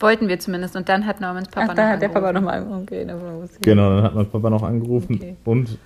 Wollten 0.00 0.28
wir 0.28 0.38
zumindest. 0.38 0.76
Und 0.76 0.88
dann 0.88 1.06
hat 1.06 1.20
Normans 1.20 1.48
Papa 1.48 1.68
Ach, 1.70 1.74
da 1.74 1.84
noch 1.86 1.92
hat 1.94 2.02
der 2.02 2.08
Papa 2.08 2.28
angerufen. 2.28 2.64
nochmal. 2.66 2.82
Okay, 2.82 3.06
wusste 3.40 3.56
ich. 3.56 3.62
Genau, 3.62 3.90
dann 3.96 4.04
hat 4.04 4.14
mein 4.14 4.30
Papa 4.30 4.50
noch 4.50 4.62
angerufen 4.62 5.16
Okay. 5.16 5.36
und 5.44 5.76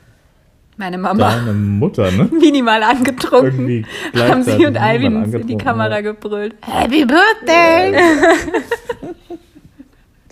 Meine 0.76 0.98
Mama. 0.98 1.30
deine 1.36 1.52
Mutter, 1.54 2.10
ne? 2.10 2.24
Minimal 2.32 2.82
angetrunken. 2.82 3.68
Irgendwie 3.68 3.86
Haben 4.14 4.42
sie 4.42 4.66
und 4.66 4.76
Alvin 4.76 5.22
in 5.32 5.46
die 5.46 5.56
Kamera 5.56 5.94
ja. 5.96 6.00
gebrüllt. 6.02 6.54
Happy 6.62 7.04
Birthday! 7.06 7.94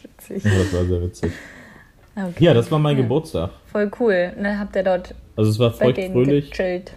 Witzig. 0.02 0.44
Ja, 0.44 0.50
das 0.58 0.72
war 0.72 0.84
sehr 0.84 1.02
witzig. 1.02 1.32
Okay. 2.16 2.44
Ja, 2.44 2.54
das 2.54 2.70
war 2.70 2.78
mein 2.78 2.96
Geburtstag. 2.96 3.50
Voll 3.66 3.90
cool. 4.00 4.32
Und 4.36 4.44
dann 4.44 4.58
habt 4.58 4.76
ihr 4.76 4.82
dort 4.82 5.14
Also 5.36 5.50
es 5.50 5.58
war 5.58 5.70
bei 5.70 5.76
feucht 5.86 5.96
denen 5.96 6.12
fröhlich. 6.12 6.50
gechillt. 6.50 6.92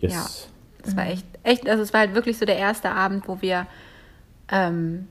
Yes. 0.00 0.48
Das 0.82 0.96
war 0.96 1.06
echt, 1.08 1.26
echt, 1.42 1.68
also 1.68 1.82
es 1.82 1.92
war 1.92 2.00
halt 2.00 2.14
wirklich 2.14 2.38
so 2.38 2.46
der 2.46 2.56
erste 2.56 2.90
Abend, 2.90 3.28
wo 3.28 3.40
wir 3.42 3.66
ähm, 4.50 5.06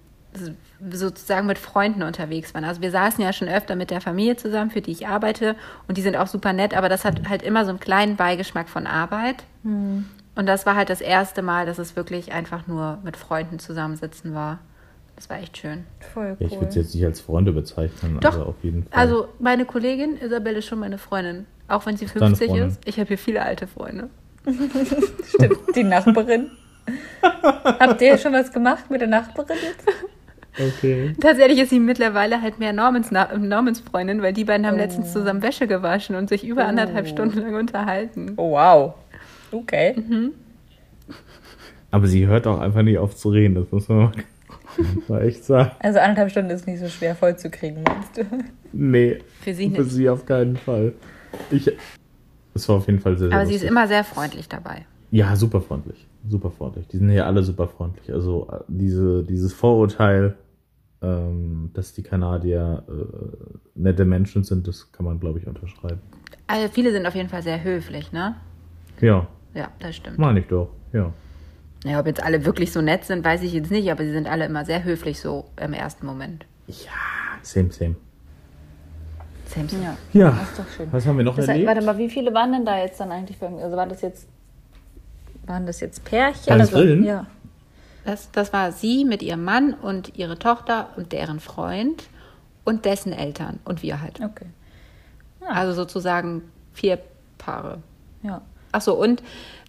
sozusagen 0.92 1.48
mit 1.48 1.58
Freunden 1.58 2.04
unterwegs 2.04 2.54
waren. 2.54 2.64
Also 2.64 2.82
wir 2.82 2.92
saßen 2.92 3.24
ja 3.24 3.34
schon 3.34 3.48
öfter 3.50 3.76
mit 3.76 3.90
der 3.92 4.00
Familie 4.02 4.36
zusammen, 4.38 4.72
für 4.72 4.82
die 4.82 4.92
ich 4.92 5.08
arbeite 5.08 5.56
und 5.88 5.98
die 5.98 6.02
sind 6.02 6.16
auch 6.16 6.28
super 6.28 6.54
nett, 6.54 6.76
aber 6.76 6.88
das 6.90 7.04
hat 7.06 7.28
halt 7.28 7.42
immer 7.42 7.66
so 7.66 7.70
einen 7.72 7.80
kleinen 7.80 8.16
Beigeschmack 8.16 8.70
von 8.70 8.88
Arbeit. 8.88 9.44
Und 9.64 10.06
das 10.46 10.66
war 10.66 10.76
halt 10.76 10.90
das 10.90 11.02
erste 11.02 11.42
Mal, 11.42 11.66
dass 11.66 11.80
es 11.80 11.96
wirklich 11.96 12.32
einfach 12.32 12.68
nur 12.68 13.00
mit 13.04 13.18
Freunden 13.18 13.60
zusammensitzen 13.60 14.34
war. 14.34 14.60
Das 15.16 15.30
war 15.30 15.38
echt 15.40 15.58
schön. 15.58 15.84
Voll 16.14 16.38
Ja, 16.40 16.46
ich 16.46 16.54
cool. 16.54 16.60
würde 16.62 16.70
es 16.70 16.76
jetzt 16.76 16.96
nicht 16.96 17.04
als 17.06 17.20
Freunde 17.20 17.52
bezeichnen, 17.52 18.20
Doch. 18.22 18.36
aber 18.36 18.46
auf 18.46 18.56
jeden 18.62 18.84
Fall. 18.84 18.98
Also 19.02 19.28
meine 19.40 19.66
Kollegin 19.66 20.16
Isabelle 20.16 20.60
ist 20.60 20.66
schon 20.68 20.80
meine 20.80 20.98
Freundin, 20.98 21.46
auch 21.68 21.86
wenn 21.86 21.98
sie 21.98 22.06
deine 22.06 22.28
50 22.28 22.48
Freundin. 22.48 22.68
ist. 22.70 22.80
Ich 22.86 22.98
habe 23.00 23.08
hier 23.10 23.18
viele 23.18 23.42
alte 23.42 23.68
Freunde. 23.68 24.10
Stimmt, 25.28 25.58
die 25.76 25.84
Nachbarin. 25.84 26.52
Habt 27.22 28.02
ihr 28.02 28.18
schon 28.18 28.32
was 28.32 28.52
gemacht 28.54 28.90
mit 28.90 29.02
der 29.02 29.10
Nachbarin 29.10 29.58
jetzt? 29.62 29.86
Okay. 30.60 31.14
Tatsächlich 31.20 31.60
ist 31.60 31.70
sie 31.70 31.80
mittlerweile 31.80 32.42
halt 32.42 32.60
mehr 32.60 32.74
Normans, 32.74 33.12
Normans 33.12 33.80
Freundin, 33.80 34.22
weil 34.22 34.34
die 34.34 34.44
beiden 34.46 34.66
haben 34.68 34.76
Oh. 34.76 34.80
letztens 34.80 35.14
zusammen 35.14 35.42
Wäsche 35.42 35.68
gewaschen 35.68 36.16
und 36.16 36.30
sich 36.30 36.46
über 36.46 36.66
anderthalb 36.66 37.08
Stunden 37.08 37.40
lang 37.40 37.56
unterhalten. 37.56 38.34
Oh, 38.38 38.52
wow. 38.52 38.94
Okay. 39.52 39.96
Aber 41.92 42.08
sie 42.08 42.28
hört 42.28 42.46
auch 42.48 42.60
einfach 42.60 42.84
nicht 42.84 42.98
auf 43.00 43.16
zu 43.16 43.30
reden, 43.30 43.56
das 43.56 43.72
muss 43.72 43.90
man 43.90 43.98
mal, 43.98 44.12
mal 45.08 45.22
echt 45.28 45.44
sagen. 45.44 45.72
Also 45.80 46.00
anderthalb 46.00 46.30
Stunden 46.32 46.52
ist 46.52 46.68
nicht 46.68 46.80
so 46.80 46.88
schwer 46.88 47.16
vollzukriegen, 47.16 47.82
meinst 47.84 48.18
du? 48.18 48.24
Nee, 48.72 49.20
Für 49.42 49.54
sie 49.54 49.70
für 49.72 49.82
nicht. 49.82 49.92
sie 49.92 50.08
auf 50.10 50.26
keinen 50.26 50.56
Fall. 50.58 50.94
Ich, 51.50 51.72
es 52.54 52.70
war 52.70 52.76
auf 52.78 52.86
jeden 52.88 53.00
Fall 53.00 53.18
sehr, 53.18 53.30
sehr 53.30 53.38
Aber 53.38 53.46
sie 53.48 53.54
ist 53.56 53.62
lustig. 53.62 53.72
immer 53.72 53.88
sehr 53.88 54.04
freundlich 54.04 54.48
dabei. 54.48 54.86
Ja, 55.12 55.36
super 55.36 55.62
freundlich. 55.62 56.06
Super 56.28 56.52
freundlich. 56.52 56.88
Die 56.88 56.98
sind 56.98 57.10
hier 57.10 57.26
alle 57.26 57.42
super 57.42 57.68
freundlich. 57.68 58.12
Also 58.14 58.48
äh, 58.52 58.58
diese, 58.68 59.24
dieses 59.24 59.54
Vorurteil, 59.54 60.36
ähm, 61.02 61.72
dass 61.74 61.94
die 61.94 62.04
Kanadier 62.04 62.84
äh, 62.88 63.80
nette 63.80 64.06
Menschen 64.06 64.44
sind, 64.44 64.68
das 64.68 64.92
kann 64.92 65.06
man, 65.06 65.20
glaube 65.20 65.40
ich, 65.40 65.48
unterschreiben. 65.48 66.02
Also 66.48 66.68
viele 66.70 66.92
sind 66.92 67.06
auf 67.06 67.16
jeden 67.16 67.30
Fall 67.30 67.42
sehr 67.44 67.64
höflich, 67.64 68.12
ne? 68.12 68.36
Ja, 69.02 69.28
Ja, 69.54 69.70
das 69.80 69.96
stimmt. 69.96 70.18
meine 70.18 70.40
ich 70.42 70.48
doch. 70.48 70.70
Ja. 70.94 71.12
Ja, 71.86 72.00
ob 72.02 72.08
jetzt 72.08 72.22
alle 72.22 72.44
wirklich 72.46 72.72
so 72.74 72.82
nett 72.82 73.06
sind, 73.06 73.24
weiß 73.24 73.42
ich 73.44 73.54
jetzt 73.54 73.72
nicht, 73.72 73.90
aber 73.90 74.04
sie 74.04 74.12
sind 74.12 74.28
alle 74.28 74.46
immer 74.46 74.66
sehr 74.66 74.84
höflich 74.84 75.20
so 75.22 75.46
im 75.62 75.72
ersten 75.74 76.06
Moment. 76.06 76.46
Ja, 76.68 76.76
same, 77.42 77.72
same. 77.72 77.96
Same, 79.46 79.68
same. 79.70 79.84
Ja. 79.84 79.98
Ja, 80.12 80.30
Das 80.32 80.50
ist 80.50 80.60
doch 80.60 80.68
schön. 80.76 80.88
was 80.92 81.08
haben 81.08 81.18
wir 81.18 81.24
noch 81.24 81.36
Das 81.36 81.48
heißt, 81.48 81.50
erlebt? 81.62 81.68
warte 81.68 81.86
mal, 81.86 81.98
wie 81.98 82.10
viele 82.10 82.34
waren 82.34 82.52
denn 82.52 82.66
da 82.66 82.78
jetzt 82.78 83.00
dann 83.00 83.12
eigentlich? 83.12 83.38
Für, 83.38 83.48
also 83.48 83.78
war 83.78 83.88
das 83.88 84.02
jetzt, 84.02 84.28
waren 85.46 85.66
das 85.66 85.80
jetzt 85.80 86.04
Pärchen? 86.04 86.52
Alles 86.52 86.74
Also, 86.74 86.84
Grillen? 86.86 87.04
ja. 87.06 87.26
Das, 88.10 88.32
das 88.32 88.54
war 88.54 88.72
sie 88.72 89.06
mit 89.06 89.22
ihrem 89.22 89.44
Mann 89.44 89.74
und 89.76 90.18
ihre 90.18 90.40
Tochter 90.40 90.90
und 90.98 91.12
deren 91.12 91.40
Freund 91.40 92.06
und 92.64 92.86
dessen 92.86 93.14
Eltern 93.14 93.60
und 93.66 93.84
wir 93.84 94.02
halt. 94.02 94.20
Okay. 94.20 94.48
Also 95.48 95.74
sozusagen 95.74 96.42
vier 96.74 97.00
Paare. 97.38 97.84
Ja. 98.24 98.42
Ach 98.72 98.82
so, 98.82 98.94
und 98.96 99.22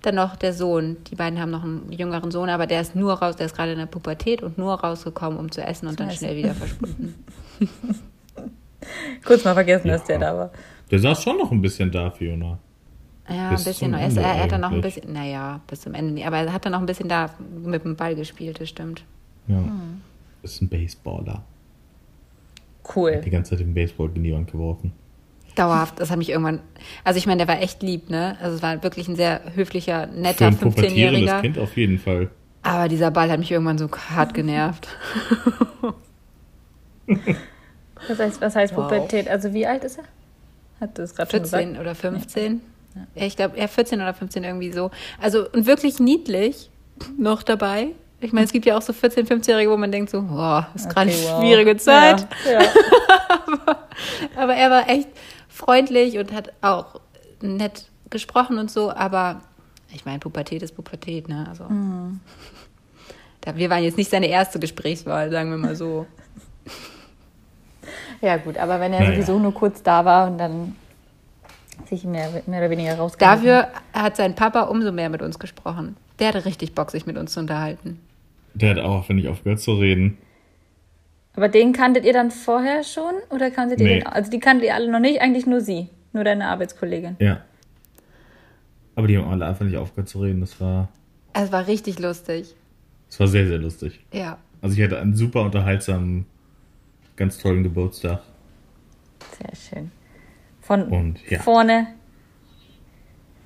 dann 0.03 0.15
noch 0.15 0.37
der 0.37 0.55
Sohn. 0.55 0.97
Die 1.11 1.15
beiden 1.17 1.39
haben 1.39 1.51
noch 1.51 1.65
einen 1.65 1.93
jüngeren 1.93 2.31
Sohn, 2.31 2.49
aber 2.49 2.67
der 2.67 2.81
ist 2.81 2.97
nur 2.97 3.13
raus, 3.15 3.37
der 3.37 3.45
ist 3.47 3.55
gerade 3.57 3.73
in 3.73 3.79
der 3.79 3.87
Pubertät 3.87 4.43
und 4.43 4.57
nur 4.57 4.75
rausgekommen, 4.81 5.39
um 5.39 5.51
zu 5.51 5.63
essen 5.63 5.87
und 5.87 5.93
Zum 5.99 6.07
dann 6.07 6.09
Essen. 6.09 6.19
schnell 6.25 6.37
wieder 6.37 6.55
verschwunden. 6.55 7.23
Kurz 9.25 9.45
mal 9.45 9.55
vergessen, 9.55 9.89
Ja. 9.89 9.99
dass 9.99 10.05
der 10.07 10.19
da 10.19 10.37
war. 10.37 10.51
Der 10.91 10.99
saß 10.99 11.23
schon 11.23 11.37
noch 11.37 11.51
ein 11.53 11.61
bisschen 11.61 11.91
da, 11.93 12.11
Fiona. 12.11 12.59
Ja, 13.31 13.49
ein 13.51 13.55
Bis 13.55 13.65
bisschen. 13.65 13.95
Er, 13.95 14.11
er 14.17 14.43
hat 14.43 14.53
dann 14.53 14.61
noch 14.61 14.73
ein 14.73 14.81
bisschen, 14.81 15.13
naja, 15.13 15.61
bis 15.67 15.83
zum 15.83 15.95
Ende 15.95 16.13
nicht, 16.13 16.27
aber 16.27 16.39
er 16.39 16.53
hat 16.53 16.65
dann 16.65 16.73
noch 16.73 16.81
ein 16.81 16.87
bisschen 16.87 17.09
da 17.09 17.31
mit 17.65 17.85
dem 17.85 17.97
Ball 17.97 18.15
gespielt, 18.15 18.61
das 18.61 18.69
stimmt. 18.69 19.05
Ja. 19.47 19.57
Hm. 19.59 20.01
Ist 20.43 20.61
ein 20.61 20.69
Baseballer. 20.69 21.45
Cool. 22.95 23.21
Die 23.25 23.31
ganze 23.31 23.51
Zeit 23.51 23.61
den 23.61 23.75
Baseball 23.75 24.11
in 24.15 24.25
die 24.25 24.33
Wand 24.33 24.51
geworfen. 24.51 24.93
Dauerhaft, 25.55 26.01
das 26.01 26.11
hat 26.11 26.19
mich 26.19 26.31
irgendwann, 26.31 26.61
also 27.05 27.19
ich 27.19 27.27
meine, 27.27 27.39
der 27.39 27.49
war 27.49 27.61
echt 27.61 27.83
lieb, 27.83 28.09
ne? 28.09 28.37
Also 28.41 28.57
es 28.57 28.63
war 28.63 28.83
wirklich 28.83 29.09
ein 29.09 29.17
sehr 29.17 29.41
höflicher, 29.55 30.07
netter 30.07 30.47
ein 30.47 30.57
pubertierendes 30.57 31.31
15-Jähriger. 31.31 31.41
Kind 31.41 31.59
auf 31.59 31.77
jeden 31.77 31.99
Fall. 31.99 32.31
Aber 32.63 32.89
dieser 32.89 33.11
Ball 33.11 33.31
hat 33.31 33.39
mich 33.39 33.51
irgendwann 33.51 33.79
so 33.79 33.89
hart 33.91 34.35
genervt. 34.35 34.89
Was 38.09 38.19
heißt, 38.19 38.41
was 38.41 38.57
heißt 38.57 38.75
Wow. 38.77 38.85
Pubertät? 38.89 39.29
Also 39.29 39.53
wie 39.53 39.67
alt 39.67 39.85
ist 39.85 39.99
er? 39.99 40.05
Hat 40.81 40.97
du 40.97 41.03
es 41.03 41.15
gerade 41.15 41.31
schon 41.31 41.41
14 41.41 41.69
gesagt? 41.69 41.81
oder 41.81 41.95
15. 41.95 42.53
Ja, 42.55 42.59
ich 43.15 43.37
glaube, 43.37 43.59
ja, 43.59 43.67
14 43.69 44.01
oder 44.01 44.15
15 44.15 44.45
irgendwie 44.45 44.73
so. 44.73 44.91
Also, 45.21 45.49
und 45.51 45.67
wirklich 45.67 45.99
niedlich 46.01 46.71
noch 47.19 47.43
dabei. 47.43 47.89
Ich 48.21 48.33
meine, 48.33 48.45
es 48.45 48.53
gibt 48.53 48.67
ja 48.67 48.77
auch 48.77 48.83
so 48.83 48.93
14-, 48.93 49.27
15-Jährige, 49.27 49.71
wo 49.71 49.77
man 49.77 49.91
denkt 49.91 50.11
so, 50.11 50.21
boah, 50.23 50.69
ist 50.75 50.91
gerade 50.91 51.11
Okay, 51.11 51.21
eine 51.27 51.33
wow. 51.35 51.41
schwierige 51.41 51.77
Zeit. 51.79 52.27
Ja, 52.45 52.61
ja. 52.63 52.69
Aber 54.37 54.55
er 54.55 54.71
war 54.71 54.89
echt 54.89 55.09
freundlich 55.49 56.19
und 56.19 56.33
hat 56.33 56.53
auch 56.61 57.01
nett 57.41 57.87
gesprochen 58.11 58.59
und 58.59 58.71
so. 58.71 58.91
Aber 58.91 59.41
ich 59.95 60.05
meine, 60.05 60.19
Pubertät 60.19 60.63
ist 60.63 60.75
Pubertät, 60.77 61.29
ne? 61.29 61.47
Also, 61.49 61.65
da, 63.41 63.57
wir 63.57 63.71
waren 63.71 63.83
jetzt 63.83 63.97
nicht 63.97 64.11
seine 64.11 64.27
erste 64.29 64.59
Gesprächswahl, 64.59 65.31
sagen 65.31 65.51
wir 65.51 65.57
mal 65.57 65.75
so. 65.77 66.05
ja, 68.21 68.37
gut, 68.37 68.59
aber 68.59 68.81
wenn 68.81 68.93
er 68.93 69.01
Naja. 69.01 69.13
sowieso 69.13 69.39
nur 69.39 69.55
kurz 69.55 69.83
da 69.83 70.05
war 70.05 70.31
und 70.31 70.37
dann 70.39 70.77
sich 71.89 72.05
mehr, 72.05 72.43
mehr 72.47 72.61
oder 72.61 72.71
weniger 72.71 72.95
rausgehalten 72.97 73.45
Dafür 73.47 73.69
hat 73.93 74.17
sein 74.17 74.35
Papa 74.35 74.63
umso 74.63 74.93
mehr 74.93 75.09
mit 75.09 75.23
uns 75.23 75.39
gesprochen. 75.39 75.97
Der 76.19 76.29
hatte 76.29 76.45
richtig 76.45 76.75
Bock, 76.75 76.91
sich 76.91 77.07
mit 77.07 77.17
uns 77.17 77.33
zu 77.33 77.41
unterhalten. 77.41 77.99
Der 78.55 78.71
hat 78.71 78.79
auch, 78.79 79.05
finde 79.07 79.23
ich, 79.23 79.29
aufgehört 79.29 79.61
zu 79.61 79.75
reden. 79.75 80.19
Aber 81.35 81.49
den 81.49 81.73
kanntet 81.73 82.05
ihr 82.05 82.13
dann 82.13 82.31
vorher 82.31 82.83
schon? 82.85 83.15
Oder 83.31 83.51
kanntet 83.51 83.81
ihr 83.81 83.87
Nee. 83.87 83.99
den? 84.01 84.07
Also 84.07 84.31
die 84.31 84.41
kanntet 84.41 84.67
ihr 84.67 84.75
alle 84.75 84.91
noch 84.91 84.99
nicht, 85.01 85.21
eigentlich 85.21 85.47
nur 85.47 85.61
sie. 85.61 85.89
Nur 86.13 86.25
deine 86.25 86.49
Arbeitskollegin. 86.49 87.17
Ja. 87.21 87.43
Aber 88.97 89.07
die 89.07 89.17
haben 89.17 89.29
alle 89.29 89.47
einfach 89.47 89.65
nicht 89.65 89.77
aufgehört 89.77 90.09
zu 90.09 90.21
reden. 90.21 90.41
Das 90.41 90.61
war, 90.61 90.89
Es 91.33 91.53
war 91.53 91.67
richtig 91.69 91.99
lustig. 92.01 92.55
das 93.09 93.21
war 93.21 93.29
sehr, 93.29 93.47
sehr 93.47 93.59
lustig. 93.59 94.01
Ja. 94.13 94.39
Also 94.61 94.77
ich 94.77 94.83
hatte 94.83 94.99
einen 95.01 95.15
super 95.15 95.43
unterhaltsamen, 95.43 96.27
ganz 97.17 97.39
tollen 97.39 97.63
Geburtstag. 97.63 98.21
Sehr 99.39 99.57
schön. 99.79 99.93
Von 100.71 100.85
Und, 100.85 101.29
ja. 101.29 101.41
vorne 101.41 101.89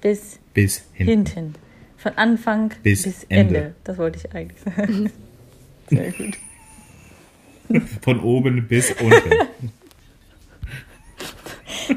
bis 0.03 0.39
Bis 0.53 0.85
hin. 0.93 1.07
hinten. 1.07 1.55
Von 1.97 2.13
Anfang 2.19 2.71
Bis 2.83 3.05
bis, 3.05 3.25
Ende. 3.31 3.57
Ende. 3.57 3.75
Das 3.83 3.97
wollte 3.97 4.19
ich 4.19 4.35
eigentlich 4.35 4.61
sagen. 4.61 5.11
Sehr 5.89 6.13
gut. 6.13 6.37
Von 8.03 8.21
oben 8.21 8.69
bis 8.69 8.91
unten. 9.01 9.31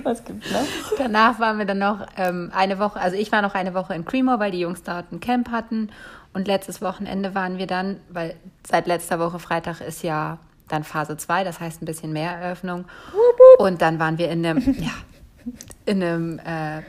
Was 0.03 0.23
gibt's 0.23 0.49
noch? 0.49 0.97
Danach 0.97 1.41
waren 1.41 1.57
wir 1.57 1.65
dann 1.65 1.80
noch 1.80 2.07
ähm, 2.15 2.49
eine 2.55 2.80
Woche, 2.80 2.97
also 2.97 3.17
ich 3.17 3.30
war 3.34 3.41
noch 3.41 3.53
eine 3.53 3.73
Woche 3.73 3.95
in 3.95 4.05
Cremor, 4.05 4.39
weil 4.39 4.51
die 4.51 4.61
Jungs 4.61 4.84
dort 4.84 5.11
ein 5.11 5.19
Camp 5.19 5.51
hatten. 5.51 5.89
Und 6.32 6.47
letztes 6.47 6.82
Wochenende 6.82 7.36
waren 7.36 7.57
wir 7.57 7.67
dann, 7.67 7.99
weil 8.07 8.36
seit 8.65 8.88
letzter 8.88 9.19
Woche 9.19 9.39
Freitag 9.39 9.82
ist 9.82 10.03
ja 10.03 10.39
dann 10.69 10.86
Phase 10.86 11.17
2, 11.17 11.43
das 11.43 11.59
heißt 11.59 11.82
ein 11.82 11.86
bisschen 11.86 12.13
mehr 12.13 12.32
Eröffnung. 12.32 12.86
Und 13.57 13.82
dann 13.82 13.99
waren 13.99 14.17
wir 14.17 14.30
in 14.30 14.45
einem, 14.45 14.59
ja, 14.80 14.91
in 15.88 16.03
einem, 16.03 16.39
äh, 16.39 16.81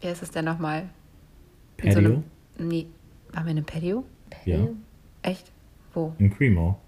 wie 0.00 0.08
heißt 0.08 0.22
es 0.22 0.30
denn 0.30 0.44
nochmal? 0.44 0.88
In 1.78 1.92
so 1.92 2.00
Patio? 2.00 2.10
einem, 2.58 2.68
nee, 2.68 2.86
waren 3.32 3.44
wir 3.44 3.50
in 3.52 3.58
einem 3.58 3.66
Patio? 3.66 4.04
Ja. 4.44 4.58
Echt? 5.22 5.50
Wo? 5.92 6.12
In 6.18 6.34
Cremo. 6.36 6.78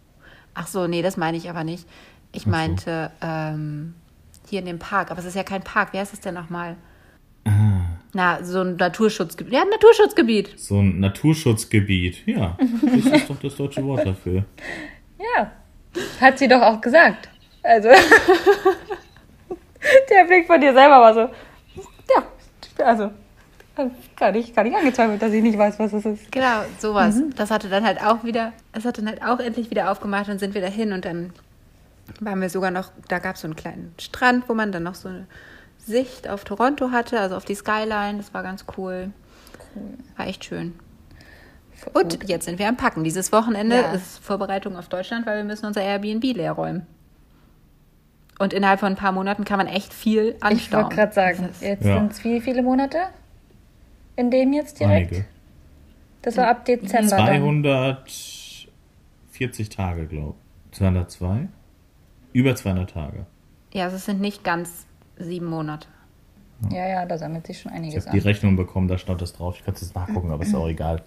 Ach 0.55 0.67
so, 0.67 0.87
nee, 0.87 1.03
das 1.03 1.17
meine 1.17 1.37
ich 1.37 1.49
aber 1.49 1.65
nicht. 1.65 1.87
Ich 2.33 2.43
so. 2.43 2.51
meinte 2.51 3.11
ähm, 3.23 3.95
hier 4.49 4.61
in 4.61 4.67
dem 4.67 4.79
Park, 4.79 5.11
aber 5.11 5.21
es 5.21 5.27
ist 5.27 5.37
ja 5.37 5.43
kein 5.43 5.63
Park. 5.63 5.93
Wie 5.93 5.99
heißt 5.99 6.13
es 6.13 6.21
denn 6.21 6.35
nochmal? 6.35 6.77
Ah, 7.45 7.81
Na, 8.13 8.43
so 8.43 8.63
ein 8.63 8.77
Naturschutzgebiet. 8.77 9.53
Ja, 9.53 9.63
ein 9.63 9.69
Naturschutzgebiet. 9.69 10.59
so 10.59 10.81
ein 10.81 10.99
Naturschutzgebiet. 11.01 12.27
Ja, 12.27 12.57
das 12.83 13.07
ist 13.21 13.31
doch 13.31 13.39
das 13.41 13.57
deutsche 13.57 13.85
Wort 13.85 14.05
dafür. 14.07 14.45
Ja. 15.37 15.53
Hat 16.21 16.39
sie 16.39 16.49
doch 16.49 16.61
auch 16.63 16.81
gesagt. 16.81 17.29
Also. 17.63 17.89
der 20.11 20.25
Blick 20.25 20.47
von 20.47 20.61
dir 20.61 20.73
selber 20.73 21.01
war 21.01 21.15
so. 21.15 21.21
Ja, 22.15 22.85
also. 22.85 23.11
Gar 24.17 24.33
nicht, 24.33 24.57
gar 24.57 24.63
nicht 24.65 24.75
angezweifelt, 24.75 25.21
dass 25.21 25.33
ich 25.33 25.43
nicht 25.43 25.59
weiß, 25.59 25.79
was 25.79 25.93
es 25.93 26.07
ist. 26.07 26.33
Genau, 26.33 26.63
sowas. 26.79 27.17
Das 27.37 27.51
hatte 27.51 27.69
dann 27.69 27.85
halt 27.85 28.01
auch 28.03 28.25
wieder, 28.25 28.55
es 28.73 28.87
hat 28.87 28.97
dann 28.97 29.07
halt 29.07 29.23
auch 29.23 29.39
endlich 29.39 29.71
wieder 29.71 29.91
aufgemacht 29.91 30.31
und 30.31 30.39
sind 30.39 30.55
wir 30.55 30.63
dahin 30.63 30.95
und 30.95 31.05
dann 31.05 31.35
waren 32.21 32.41
wir 32.41 32.49
sogar 32.49 32.71
noch, 32.71 32.91
da 33.09 33.19
gab 33.19 33.35
es 33.35 33.43
so 33.43 33.49
einen 33.49 33.57
kleinen 33.57 33.95
Strand, 34.01 34.49
wo 34.49 34.55
man 34.55 34.73
dann 34.73 34.85
noch 34.85 34.95
so 34.95 35.09
eine 35.09 35.27
Sicht 35.79 36.27
auf 36.27 36.45
Toronto 36.45 36.91
hatte, 36.91 37.21
also 37.21 37.37
auf 37.37 37.45
die 37.45 37.55
Skyline. 37.55 38.17
Das 38.17 38.33
war 38.33 38.43
ganz 38.43 38.65
cool. 38.79 39.11
War 40.17 40.27
echt 40.27 40.47
schön. 40.47 40.73
Und 41.93 42.27
jetzt 42.27 42.47
sind 42.47 42.59
wir 42.59 42.69
am 42.69 42.79
Packen. 42.79 43.05
Dieses 43.05 43.31
Wochenende 43.31 43.77
Ja. 43.77 43.93
ist 43.93 44.19
Vorbereitung 44.25 44.77
auf 44.77 44.89
Deutschland, 44.89 45.27
weil 45.27 45.37
wir 45.37 45.45
müssen 45.45 45.67
unser 45.67 45.83
Airbnb 45.83 46.25
leer 46.25 46.53
räumen. 46.53 46.87
Und 48.39 48.53
innerhalb 48.53 48.81
von 48.81 48.93
ein 48.93 48.97
paar 48.97 49.13
Monaten 49.13 49.45
kann 49.45 49.59
man 49.59 49.67
echt 49.67 49.93
viel 49.95 50.35
Ich 50.37 50.43
anstauen. 50.45 50.85
wollte 50.85 50.97
gerade 50.97 51.13
sagen, 51.13 51.49
jetzt 51.61 51.85
Ja. 51.85 51.99
sind 51.99 52.13
es 52.13 52.25
wie 52.25 52.41
viele 52.41 52.63
Monate? 52.63 52.99
In 54.17 54.31
dem 54.31 54.53
jetzt 54.53 54.79
direkt? 54.81 55.13
Einige. 55.13 55.27
Das 56.23 56.37
war 56.37 56.49
ab 56.49 56.65
Dezember. 56.65 57.17
Dann. 57.17 57.63
240 57.65 59.69
Tage, 59.71 60.07
glaube 60.07 60.35
ich. 60.71 60.77
202? 60.79 61.49
Über 62.33 62.55
200 62.55 62.91
Tage. 62.91 63.27
Ja, 63.73 63.85
also 63.85 63.97
es 63.97 64.05
sind 64.05 64.21
nicht 64.21 64.45
ganz 64.45 64.87
sieben 65.19 65.47
Monate. 65.47 65.89
Ja, 66.71 66.87
ja, 66.89 67.07
da 67.07 67.19
sammelt 67.19 67.47
sich 67.47 67.61
schon 67.61 67.73
Ich 67.73 67.79
einiges 67.79 68.07
habe 68.07 68.19
die. 68.19 68.27
Rechnung 68.27 68.57
bekommen, 68.57 68.89
da 68.89 68.97
stand 68.99 69.21
das 69.23 69.33
drauf. 69.35 69.57
Ich 69.59 69.65
kann 69.65 69.75
es 69.75 69.81
jetzt 69.83 69.95
nachgucken, 69.95 70.31
aber 70.31 70.43
ist 70.43 70.55
auch 70.55 70.69
egal. 70.77 71.03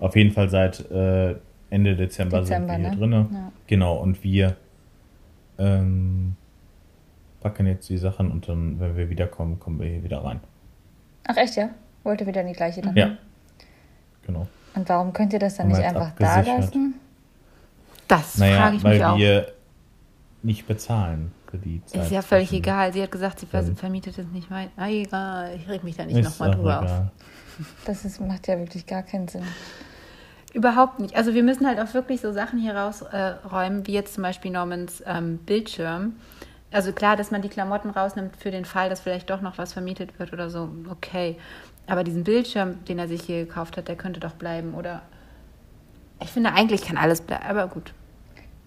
Auf 0.00 0.16
jeden 0.16 0.32
Fall 0.32 0.48
seit 0.48 0.80
äh, 0.90 1.34
Ende 1.70 1.94
Dezember, 1.96 2.40
Dezember, 2.40 2.44
sind 2.44 2.66
wir 2.68 2.78
ne? 2.78 2.90
hier 2.90 2.98
drin. 2.98 3.12
Ja. 3.32 3.52
Genau, 3.66 3.96
und 3.96 4.22
wir 4.24 4.56
ähm, 5.58 6.36
packen 7.40 7.66
jetzt 7.66 7.88
die 7.88 7.98
Sachen 7.98 8.30
und 8.30 8.48
dann, 8.48 8.80
wenn 8.80 8.96
wir 8.96 9.08
wiederkommen, 9.10 9.58
kommen 9.60 9.78
wir 9.80 9.88
hier 9.88 10.02
wieder 10.02 10.24
rein. 10.24 10.40
Ach 11.26 11.36
echt, 11.36 11.56
ja? 11.56 11.70
Wollte 12.04 12.26
wieder 12.26 12.40
in 12.40 12.48
die 12.48 12.52
gleiche 12.54 12.80
dann? 12.80 12.96
Ja. 12.96 13.10
Genau. 14.26 14.46
Und 14.74 14.88
warum 14.88 15.12
könnt 15.12 15.32
ihr 15.32 15.38
das 15.38 15.56
dann 15.56 15.68
nicht 15.68 15.80
einfach 15.80 16.12
da 16.18 16.40
lassen? 16.40 16.94
Das 18.06 18.38
Naja, 18.38 18.56
frage 18.62 18.76
ich 18.76 18.84
weil 18.84 18.94
mich 18.94 19.04
auch. 19.04 19.18
wir 19.18 19.52
nicht 20.42 20.66
bezahlen 20.66 21.32
für 21.50 21.58
die 21.58 21.84
Zeit. 21.84 22.04
Ist 22.04 22.10
ja 22.12 22.22
völlig 22.22 22.48
zwischen- 22.48 22.62
egal. 22.62 22.92
Sie 22.92 23.02
hat 23.02 23.10
gesagt, 23.10 23.40
sie 23.40 23.46
vermietet 23.46 24.16
es 24.18 24.26
nicht 24.28 24.50
weiter. 24.50 24.70
Ah, 24.76 24.88
egal, 24.88 25.50
ich 25.56 25.68
reg 25.68 25.84
mich 25.84 25.96
da 25.96 26.04
nicht 26.06 26.22
nochmal 26.22 26.52
drüber 26.52 26.78
auf. 26.78 26.84
egal. 26.84 27.10
Das 27.84 28.04
ist, 28.04 28.20
macht 28.20 28.46
ja 28.46 28.56
wirklich 28.58 28.86
gar 28.86 29.02
keinen 29.02 29.26
Sinn. 29.28 29.42
Überhaupt 30.54 31.00
nicht. 31.00 31.16
Also 31.16 31.34
wir 31.34 31.42
müssen 31.42 31.66
halt 31.66 31.78
auch 31.80 31.92
wirklich 31.92 32.20
so 32.20 32.32
Sachen 32.32 32.58
hier 32.58 32.74
rausräumen, 32.74 33.82
äh, 33.82 33.86
wie 33.86 33.92
jetzt 33.92 34.14
zum 34.14 34.22
Beispiel 34.22 34.50
Normans 34.50 35.02
ähm, 35.06 35.38
Bildschirm. 35.38 36.14
Also 36.70 36.92
klar, 36.92 37.16
dass 37.16 37.30
man 37.30 37.40
die 37.42 37.48
Klamotten 37.48 37.90
rausnimmt 37.90 38.36
für 38.36 38.50
den 38.50 38.64
Fall, 38.64 38.90
dass 38.90 39.00
vielleicht 39.00 39.30
doch 39.30 39.40
noch 39.40 39.56
was 39.58 39.72
vermietet 39.72 40.18
wird 40.18 40.32
oder 40.32 40.50
so, 40.50 40.68
okay. 40.90 41.36
Aber 41.86 42.04
diesen 42.04 42.24
Bildschirm, 42.24 42.84
den 42.84 42.98
er 42.98 43.08
sich 43.08 43.22
hier 43.22 43.46
gekauft 43.46 43.76
hat, 43.78 43.88
der 43.88 43.96
könnte 43.96 44.20
doch 44.20 44.32
bleiben, 44.34 44.74
oder? 44.74 45.00
Ich 46.22 46.28
finde, 46.28 46.52
eigentlich 46.52 46.82
kann 46.84 46.98
alles 46.98 47.22
bleiben, 47.22 47.44
aber 47.48 47.68
gut. 47.68 47.94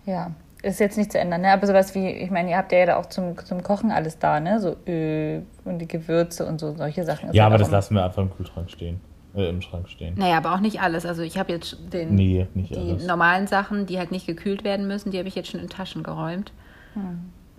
Ja, 0.08 0.32
ist 0.64 0.80
jetzt 0.80 0.98
nicht 0.98 1.12
zu 1.12 1.20
ändern, 1.20 1.42
ne? 1.42 1.52
Aber 1.54 1.68
sowas 1.68 1.94
wie, 1.94 2.08
ich 2.10 2.32
meine, 2.32 2.50
ihr 2.50 2.58
habt 2.58 2.72
ja 2.72 2.86
da 2.88 2.96
auch 2.98 3.06
zum, 3.08 3.38
zum 3.46 3.62
Kochen 3.62 3.92
alles 3.92 4.18
da, 4.18 4.40
ne? 4.40 4.60
So 4.60 4.76
Öl 4.88 5.44
und 5.66 5.78
die 5.80 5.88
Gewürze 5.88 6.46
und 6.48 6.60
so 6.60 6.76
solche 6.76 7.04
Sachen. 7.04 7.30
ist 7.30 7.36
Ja, 7.36 7.46
aber 7.46 7.58
das 7.60 7.68
immer- 7.68 7.78
lassen 7.78 7.94
wir 7.96 8.04
einfach 8.06 8.24
im 8.24 8.32
Kühlschrank 8.36 8.72
stehen. 8.72 9.00
Äh, 9.36 9.50
im 9.50 9.62
Schrank 9.62 9.88
stehen. 9.90 10.16
Naja, 10.18 10.38
aber 10.38 10.54
auch 10.56 10.60
nicht 10.60 10.82
alles. 10.82 11.06
Also 11.06 11.22
ich 11.22 11.38
habe 11.38 11.52
jetzt 11.54 11.78
den, 11.94 12.16
Nee, 12.16 12.48
nicht 12.56 12.72
die 12.76 12.78
alles. 12.80 13.06
normalen 13.06 13.46
Sachen, 13.48 13.86
die 13.86 13.98
halt 14.00 14.12
nicht 14.12 14.26
gekühlt 14.28 14.64
werden 14.64 14.88
müssen, 14.88 15.12
die 15.12 15.20
habe 15.20 15.28
ich 15.28 15.36
jetzt 15.36 15.50
schon 15.52 15.60
in 15.60 15.70
Taschen 15.70 16.02
geräumt. 16.04 16.52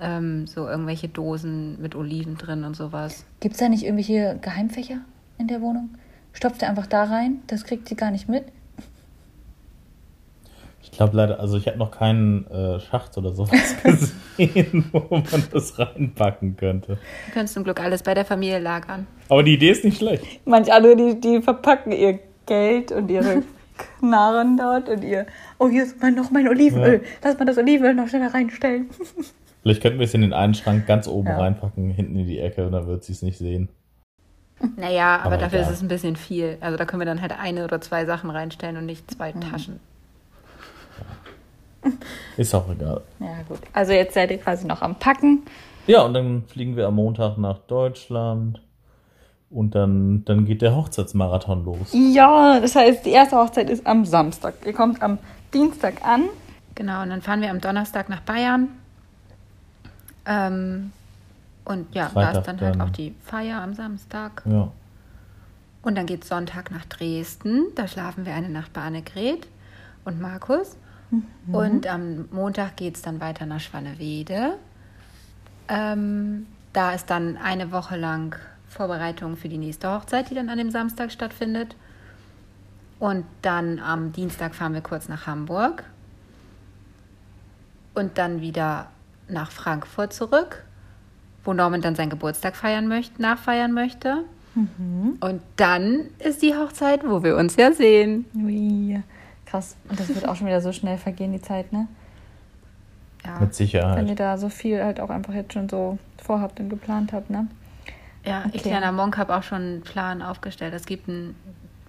Ähm, 0.02 0.46
so 0.48 0.66
irgendwelche 0.66 1.08
Dosen 1.08 1.80
mit 1.80 1.94
Oliven 1.94 2.36
drin 2.36 2.64
und 2.64 2.74
sowas. 2.74 3.24
Gibt's 3.40 3.58
da 3.58 3.68
nicht 3.68 3.84
irgendwelche 3.84 4.36
Geheimfächer 4.40 4.98
in 5.38 5.46
der 5.46 5.60
Wohnung? 5.60 5.90
Stopft 6.32 6.62
ihr 6.62 6.68
einfach 6.68 6.86
da 6.86 7.04
rein, 7.04 7.42
das 7.46 7.64
kriegt 7.64 7.88
sie 7.88 7.94
gar 7.94 8.10
nicht 8.10 8.28
mit. 8.28 8.44
Ich 10.82 10.90
glaube 10.90 11.16
leider, 11.16 11.38
also 11.38 11.56
ich 11.56 11.66
habe 11.68 11.78
noch 11.78 11.92
keinen 11.92 12.46
äh, 12.48 12.80
Schacht 12.80 13.16
oder 13.16 13.32
sowas 13.32 13.76
gesehen, 13.82 14.86
wo 14.90 15.06
man 15.10 15.44
das 15.52 15.78
reinpacken 15.78 16.56
könnte. 16.56 16.98
Du 17.28 17.32
kannst 17.32 17.54
zum 17.54 17.64
Glück 17.64 17.80
alles 17.80 18.02
bei 18.02 18.14
der 18.14 18.24
Familie 18.24 18.58
lagern. 18.58 19.06
Aber 19.28 19.42
die 19.42 19.54
Idee 19.54 19.70
ist 19.70 19.84
nicht 19.84 19.98
schlecht. 19.98 20.24
Manch 20.44 20.72
andere, 20.72 20.96
die, 20.96 21.20
die 21.20 21.40
verpacken 21.40 21.92
ihr 21.92 22.18
Geld 22.46 22.90
und 22.90 23.10
ihre 23.10 23.42
Knarren 24.00 24.56
dort 24.56 24.88
und 24.88 25.02
ihr, 25.04 25.26
oh, 25.58 25.68
hier 25.68 25.84
ist 25.84 26.00
mein, 26.02 26.14
noch 26.14 26.30
mein 26.30 26.48
Olivenöl. 26.48 27.02
Lass 27.22 27.38
mal 27.38 27.44
das 27.44 27.58
Olivenöl 27.58 27.94
noch 27.94 28.08
schneller 28.08 28.34
reinstellen. 28.34 28.90
Vielleicht 29.62 29.80
könnten 29.82 29.98
wir 29.98 30.04
es 30.04 30.14
in 30.14 30.22
den 30.22 30.32
einen 30.32 30.54
Schrank 30.54 30.86
ganz 30.86 31.06
oben 31.08 31.28
Ja. 31.28 31.38
reinpacken, 31.38 31.90
hinten 31.90 32.16
in 32.16 32.26
die 32.26 32.38
Ecke, 32.40 32.66
und 32.66 32.72
dann 32.72 32.86
wird 32.86 33.04
sie 33.04 33.12
es 33.12 33.22
nicht 33.22 33.38
sehen. 33.38 33.68
Naja, 34.76 35.16
aber, 35.16 35.24
Aber 35.26 35.36
dafür 35.38 35.60
egal. 35.60 35.70
ist 35.72 35.76
es 35.78 35.82
ein 35.82 35.88
bisschen 35.88 36.14
viel. 36.16 36.56
Also 36.60 36.76
da 36.76 36.84
können 36.84 37.00
wir 37.00 37.06
dann 37.06 37.20
halt 37.20 37.32
eine 37.38 37.64
oder 37.64 37.80
zwei 37.80 38.04
Sachen 38.04 38.30
reinstellen 38.30 38.76
und 38.76 38.86
nicht 38.86 39.10
zwei 39.10 39.32
Mhm. 39.32 39.40
Taschen. 39.40 39.80
Ist 42.36 42.54
auch 42.54 42.70
egal. 42.70 43.00
Ja, 43.18 43.42
gut. 43.48 43.58
Also 43.72 43.92
jetzt 43.92 44.14
seid 44.14 44.30
ihr 44.30 44.38
quasi 44.38 44.66
noch 44.66 44.82
am 44.82 44.94
Packen. 44.96 45.42
Ja, 45.88 46.02
und 46.02 46.14
dann 46.14 46.44
fliegen 46.46 46.76
wir 46.76 46.86
am 46.86 46.94
Montag 46.94 47.38
nach 47.38 47.58
Deutschland. 47.58 48.62
Und 49.50 49.74
dann, 49.74 50.24
dann 50.24 50.44
geht 50.46 50.62
der 50.62 50.74
Hochzeitsmarathon 50.76 51.64
los. 51.64 51.92
Ja, 51.92 52.58
das 52.60 52.74
heißt, 52.76 53.04
die 53.04 53.10
erste 53.10 53.36
Hochzeit 53.36 53.68
ist 53.68 53.86
am 53.86 54.04
Samstag. 54.04 54.54
Ihr 54.64 54.72
kommt 54.72 55.02
am 55.02 55.18
Dienstag 55.52 56.06
an. 56.06 56.22
Genau, 56.74 57.02
und 57.02 57.10
dann 57.10 57.20
fahren 57.20 57.42
wir 57.42 57.50
am 57.50 57.60
Donnerstag 57.60 58.08
nach 58.08 58.20
Bayern. 58.20 58.68
Ähm, 60.26 60.92
und 61.64 61.94
ja, 61.94 62.04
da 62.04 62.10
Freitag 62.10 62.36
ist 62.36 62.46
dann 62.48 62.60
halt 62.60 62.74
dann. 62.74 62.80
auch 62.80 62.90
die 62.90 63.14
Feier 63.24 63.60
am 63.60 63.74
Samstag. 63.74 64.42
Ja. 64.44 64.70
Und 65.82 65.96
dann 65.96 66.06
geht 66.06 66.24
Sonntag 66.24 66.70
nach 66.70 66.84
Dresden. 66.86 67.66
Da 67.74 67.88
schlafen 67.88 68.24
wir 68.24 68.34
eine 68.34 68.48
Nacht 68.48 68.72
bei 68.72 68.82
Annegret. 68.82 69.48
und 70.04 70.20
Markus. 70.20 70.76
Und 71.46 71.86
am 71.86 72.28
Montag 72.30 72.76
geht 72.76 72.96
es 72.96 73.02
dann 73.02 73.20
weiter 73.20 73.44
nach 73.44 73.60
Schwannewede. 73.60 74.54
Ähm, 75.68 76.46
da 76.72 76.92
ist 76.92 77.10
dann 77.10 77.36
eine 77.36 77.70
Woche 77.70 77.96
lang 77.96 78.34
Vorbereitung 78.68 79.36
für 79.36 79.48
die 79.48 79.58
nächste 79.58 79.92
Hochzeit, 79.92 80.30
die 80.30 80.34
dann 80.34 80.48
an 80.48 80.56
dem 80.56 80.70
Samstag 80.70 81.12
stattfindet. 81.12 81.76
Und 82.98 83.26
dann 83.42 83.78
am 83.78 84.12
Dienstag 84.12 84.54
fahren 84.54 84.72
wir 84.72 84.80
kurz 84.80 85.08
nach 85.08 85.26
Hamburg. 85.26 85.84
Und 87.94 88.16
dann 88.16 88.40
wieder 88.40 88.88
nach 89.32 89.50
Frankfurt 89.50 90.12
zurück, 90.12 90.64
wo 91.44 91.52
Norman 91.52 91.80
dann 91.80 91.94
seinen 91.94 92.10
Geburtstag 92.10 92.56
feiern 92.56 92.88
möchte, 92.88 93.20
nachfeiern 93.20 93.72
möchte. 93.72 94.24
Und 94.54 95.40
dann 95.56 96.00
ist 96.18 96.42
die 96.42 96.54
Hochzeit, 96.54 97.08
wo 97.08 97.22
wir 97.22 97.36
uns 97.38 97.56
ja 97.56 97.72
sehen. 97.72 98.26
Ui, 98.34 99.00
krass. 99.46 99.76
Und 99.88 99.98
das 99.98 100.08
wird 100.14 100.28
auch 100.28 100.36
schon 100.36 100.46
wieder 100.46 100.60
so 100.60 100.72
schnell 100.72 100.98
vergehen, 100.98 101.32
die 101.32 101.40
Zeit, 101.40 101.72
ne? 101.72 101.88
Ja, 103.24 103.32
Mit 103.32 103.40
Wenn 103.40 103.48
ihr 103.48 103.52
Sicherheit. 103.54 104.20
da 104.20 104.36
so 104.36 104.48
viel 104.50 104.82
halt 104.84 105.00
auch 105.00 105.08
einfach 105.08 105.32
jetzt 105.32 105.52
schon 105.54 105.68
so 105.70 105.98
vorhabt 106.22 106.60
und 106.60 106.68
geplant 106.68 107.12
habt, 107.14 107.30
ne? 107.30 107.46
ja 108.26 108.44
ich, 108.52 108.60
Okay. 108.60 108.68
kleiner 108.70 108.92
Monk, 108.92 109.16
habe 109.16 109.34
auch 109.36 109.42
schon 109.42 109.62
einen 109.62 109.80
Plan 109.80 110.20
aufgestellt. 110.22 110.74
Es 110.74 110.84
gibt 110.86 111.08
ein, 111.08 111.34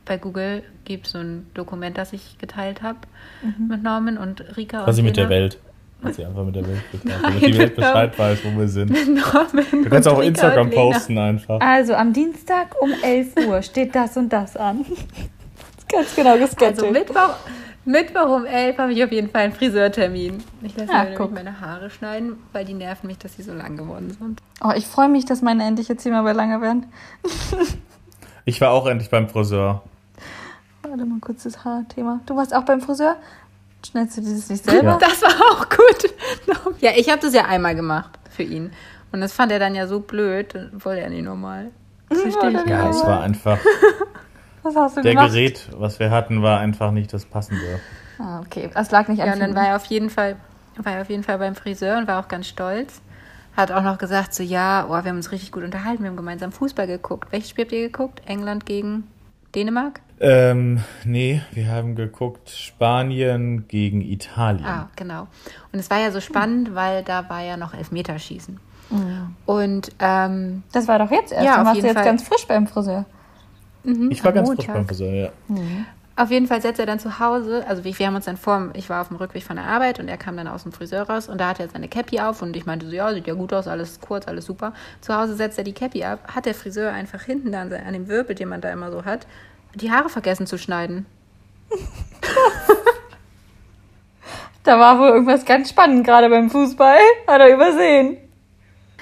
bei 0.06 0.18
Google 0.18 0.64
gibt 0.86 1.08
so 1.08 1.18
ein 1.18 1.48
Dokument, 1.56 1.98
das 1.98 2.14
ich 2.14 2.38
geteilt 2.38 2.82
habe 2.82 3.00
mit 3.68 3.84
Norman 3.84 4.18
und 4.18 4.56
Rika. 4.58 4.84
Quasi 4.86 5.02
und 5.02 5.08
mit 5.08 5.18
der. 5.18 5.28
Welt. 5.30 5.60
Dass 6.04 6.16
sie 6.18 6.26
einfach 6.26 6.43
mit 6.43 6.56
der 6.56 6.68
Welt 6.68 6.82
Nein, 7.04 7.16
damit 7.22 7.41
die 7.45 7.58
Welt 7.58 7.76
Bescheid 7.76 8.18
weiß, 8.20 8.39
wo 8.43 8.60
wir 8.60 8.68
sind. 8.68 8.91
Norman 8.91 9.66
Du 9.84 9.89
kannst 9.89 10.08
auch 10.08 10.20
Instagram 10.22 10.70
posten 10.70 11.18
einfach. 11.18 11.60
Also 11.62 11.93
am 11.95 12.12
Dienstag 12.14 12.76
um 12.82 12.91
11 13.01 13.47
Uhr 13.47 13.62
steht 13.62 13.95
das 13.95 14.18
und 14.18 14.30
das 14.32 14.58
an. 14.58 14.86
Das 14.88 14.97
ist 15.78 15.89
ganz 15.89 16.16
genau 16.16 16.38
gesketcht. 16.38 16.80
Also 16.82 16.91
Mittwoch, 16.91 17.36
Mittwoch 17.86 18.38
um 18.38 18.45
11 18.45 18.78
habe 18.78 18.93
ich 18.93 19.04
auf 19.04 19.12
jeden 19.12 19.30
Fall 19.30 19.41
einen 19.43 19.54
Friseurtermin. 19.54 20.43
Ich 20.62 20.76
lasse 20.78 20.91
Ah, 20.91 21.04
mir 21.06 21.28
meine 21.30 21.60
Haare 21.60 21.89
schneiden, 21.89 22.38
weil 22.51 22.66
die 22.66 22.74
nerven 22.74 23.08
mich, 23.08 23.18
dass 23.18 23.36
sie 23.36 23.43
so 23.43 23.54
lang 23.54 23.78
geworden 23.78 24.16
sind. 24.20 24.41
oh, 24.64 24.72
ich 24.76 24.88
freue 24.88 25.10
mich, 25.10 25.26
dass 25.26 25.41
meine 25.41 25.64
endlich 25.66 25.88
jetzt 25.88 26.04
hier 26.04 26.12
mal 26.12 26.24
bei 26.24 26.34
lange 26.34 26.62
werden. 26.62 26.86
Ich 28.45 28.60
war 28.62 28.72
auch 28.72 28.88
endlich 28.88 29.10
beim 29.10 29.30
Friseur. 29.30 29.84
Warte 30.82 31.06
mal 31.06 31.20
kurz 31.22 31.43
das 31.43 31.64
Haarthema. 31.64 32.20
Du 32.26 32.36
warst 32.36 32.54
auch 32.54 32.64
beim 32.64 32.82
Friseur? 32.82 33.16
Schnellst 33.86 34.18
du 34.18 34.22
dieses 34.22 34.50
nicht 34.50 34.64
selber? 34.64 34.92
Ja. 34.92 34.98
Das 34.98 35.22
war 35.22 35.52
auch 35.52 35.70
gut. 35.70 36.14
Ja, 36.82 36.92
ich 36.96 37.10
habe 37.10 37.22
das 37.22 37.34
ja 37.34 37.46
einmal 37.46 37.76
gemacht 37.76 38.12
für 38.30 38.44
ihn. 38.44 38.72
Und 39.12 39.22
das 39.22 39.32
fand 39.34 39.52
er 39.52 39.60
dann 39.60 39.76
ja 39.76 39.88
so 39.88 40.00
blöd, 40.00 40.54
wollte 40.74 41.02
er 41.02 41.10
nicht 41.10 41.24
normal. 41.24 41.72
Das 42.10 42.22
verstehe 42.22 42.50
ich 42.52 42.56
Ja, 42.56 42.66
Ja, 42.66 42.90
es 42.90 42.98
nicht. 42.98 43.08
war 43.08 43.22
einfach, 43.22 43.58
Was 44.64 44.76
hast 44.76 44.98
du 44.98 45.02
der 45.02 45.14
gemacht? 45.14 45.32
Gerät, 45.32 45.70
was 45.78 46.00
wir 46.00 46.10
hatten, 46.12 46.42
war 46.42 46.60
einfach 46.60 46.92
nicht 46.92 47.14
das 47.14 47.26
Passende. 47.26 47.80
Ah, 48.20 48.40
okay. 48.42 48.70
Das 48.74 48.92
lag 48.92 49.08
nicht 49.08 49.22
an 49.22 49.28
Ja, 49.28 49.34
und 49.34 49.40
dann 49.40 49.56
war 49.56 49.68
er 49.68 49.76
auf 49.76 49.86
jeden 49.86 50.10
Fall, 50.10 50.36
war 50.78 50.94
er 50.94 51.02
auf 51.02 51.10
jeden 51.10 51.24
Fall 51.24 51.38
beim 51.38 51.56
Friseur 51.56 51.98
und 51.98 52.08
war 52.08 52.20
auch 52.20 52.28
ganz 52.28 52.48
stolz. 52.48 53.02
Hat 53.56 53.72
auch 53.72 53.84
noch 53.84 53.98
gesagt, 53.98 54.34
so 54.34 54.42
ja, 54.42 54.86
oh, 54.88 54.92
wir 54.92 54.98
haben 55.10 55.18
uns 55.18 55.32
richtig 55.32 55.52
gut 55.52 55.64
unterhalten, 55.64 56.04
wir 56.04 56.10
haben 56.10 56.18
gemeinsam 56.18 56.52
Fußball 56.52 56.88
geguckt. 56.88 57.32
Welches 57.32 57.50
Spiel 57.50 57.66
habt 57.66 57.72
ihr 57.74 57.82
geguckt? 57.90 58.22
England 58.26 58.66
gegen 58.66 59.08
Dänemark? 59.54 60.00
Ähm, 60.24 60.80
nee, 61.04 61.42
wir 61.52 61.68
haben 61.68 61.96
geguckt 61.96 62.50
Spanien 62.50 63.68
gegen 63.68 64.00
Italien. 64.02 64.66
Ah, 64.66 64.90
genau. 64.96 65.28
Und 65.74 65.80
es 65.80 65.90
war 65.90 66.00
ja 66.00 66.12
so 66.12 66.22
spannend, 66.22 66.74
weil 66.76 67.04
da 67.04 67.30
war 67.30 67.42
ja 67.42 67.58
noch 67.58 67.74
Elfmeterschießen. 67.74 68.60
Und 69.46 69.90
ähm, 70.00 70.64
Das 70.72 70.88
war 70.88 71.00
doch 71.00 71.12
jetzt 71.12 71.32
erst. 71.34 71.46
Ja, 71.46 71.56
du 71.56 71.60
auf 71.62 71.66
warst 71.68 71.76
jeden 71.78 71.88
jetzt 71.88 71.96
Fall. 71.98 72.06
ganz 72.06 72.24
frisch 72.24 72.48
beim 72.48 72.68
Friseur. 72.68 73.06
Ich 74.10 74.24
war 74.24 74.32
ganz 74.32 74.48
Montag. 74.48 74.66
frisch 74.66 74.74
beim 74.74 74.88
Friseur, 74.88 75.14
ja. 75.14 75.30
Auf 76.16 76.30
jeden 76.30 76.46
Fall 76.46 76.62
setzt 76.62 76.80
er 76.80 76.86
dann 76.86 77.00
zu 77.00 77.18
Hause, 77.20 77.66
also 77.68 77.84
wir, 77.84 77.98
wir 77.98 78.06
haben 78.06 78.16
uns 78.16 78.26
dann 78.26 78.38
vor, 78.38 78.70
ich 78.76 78.88
war 78.88 79.02
auf 79.02 79.08
dem 79.08 79.18
Rückweg 79.18 79.42
von 79.44 79.56
der 79.56 79.66
Arbeit 79.66 80.00
und 80.00 80.08
er 80.08 80.18
kam 80.18 80.38
dann 80.38 80.48
aus 80.48 80.62
dem 80.62 80.72
Friseur 80.72 81.10
raus 81.10 81.28
und 81.28 81.42
da 81.42 81.50
hat 81.50 81.60
er 81.60 81.68
seine 81.70 81.88
Cappy 81.88 82.20
auf 82.20 82.44
und 82.44 82.56
ich 82.56 82.68
meinte 82.68 82.86
so, 82.86 82.92
ja, 82.94 83.12
sieht 83.16 83.26
ja 83.26 83.34
gut 83.34 83.52
aus, 83.52 83.68
alles 83.68 84.00
kurz, 84.00 84.28
alles 84.28 84.46
super. 84.46 84.74
Zu 85.02 85.18
Hause 85.18 85.36
setzt 85.36 85.58
er 85.58 85.64
die 85.64 85.74
Cappy 85.74 86.04
ab, 86.04 86.20
hat 86.36 86.46
der 86.46 86.54
Friseur 86.54 86.92
einfach 86.94 87.24
hinten 87.24 87.52
da 87.52 87.62
an, 87.64 87.70
se- 87.72 87.82
an 87.84 87.94
dem 87.94 88.08
Wirbel, 88.08 88.36
den 88.36 88.48
man 88.48 88.62
da 88.62 88.72
immer 88.72 88.92
so 88.92 89.06
hat, 89.06 89.26
die 89.76 89.92
Haare 89.92 90.10
vergessen 90.10 90.48
zu 90.48 90.58
schneiden. 90.58 91.06
Da 94.64 94.80
war 94.80 94.98
wohl 94.98 95.10
irgendwas 95.10 95.44
ganz 95.44 95.70
spannend, 95.70 96.06
gerade 96.06 96.30
beim 96.30 96.50
Fußball. 96.50 96.98
Hat 97.28 97.42
er 97.42 97.54
übersehen. 97.54 98.18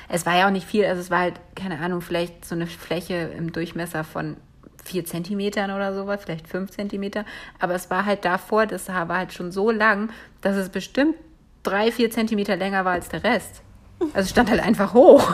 Es 0.10 0.26
war 0.26 0.36
ja 0.36 0.48
auch 0.48 0.52
nicht 0.52 0.68
viel, 0.68 0.86
also 0.86 1.00
es 1.00 1.12
war 1.12 1.20
halt, 1.20 1.36
keine 1.56 1.80
Ahnung, 1.80 2.02
vielleicht 2.02 2.44
so 2.46 2.56
eine 2.56 2.68
Fläche 2.68 3.32
im 3.38 3.54
Durchmesser 3.54 4.04
von 4.04 4.38
vier 4.84 5.06
Zentimetern 5.06 5.72
oder 5.72 5.94
sowas, 5.94 6.22
vielleicht 6.24 6.48
fünf 6.48 6.72
Zentimeter. 6.72 7.24
Aber 7.60 7.76
es 7.76 7.90
war 7.90 8.06
halt 8.06 8.26
davor, 8.26 8.66
das 8.66 8.90
Haar 8.90 9.08
war 9.08 9.20
halt 9.20 9.34
schon 9.34 9.52
so 9.52 9.72
lang, 9.72 10.10
dass 10.42 10.56
es 10.56 10.70
bestimmt 10.70 11.16
drei, 11.64 11.92
vier 11.92 12.10
Zentimeter 12.10 12.56
länger 12.56 12.84
war 12.84 12.94
als 12.94 13.10
der 13.10 13.24
Rest. 13.24 13.62
Also 14.00 14.22
es 14.22 14.30
stand 14.32 14.50
halt 14.50 14.62
einfach 14.62 14.94
hoch. 14.94 15.34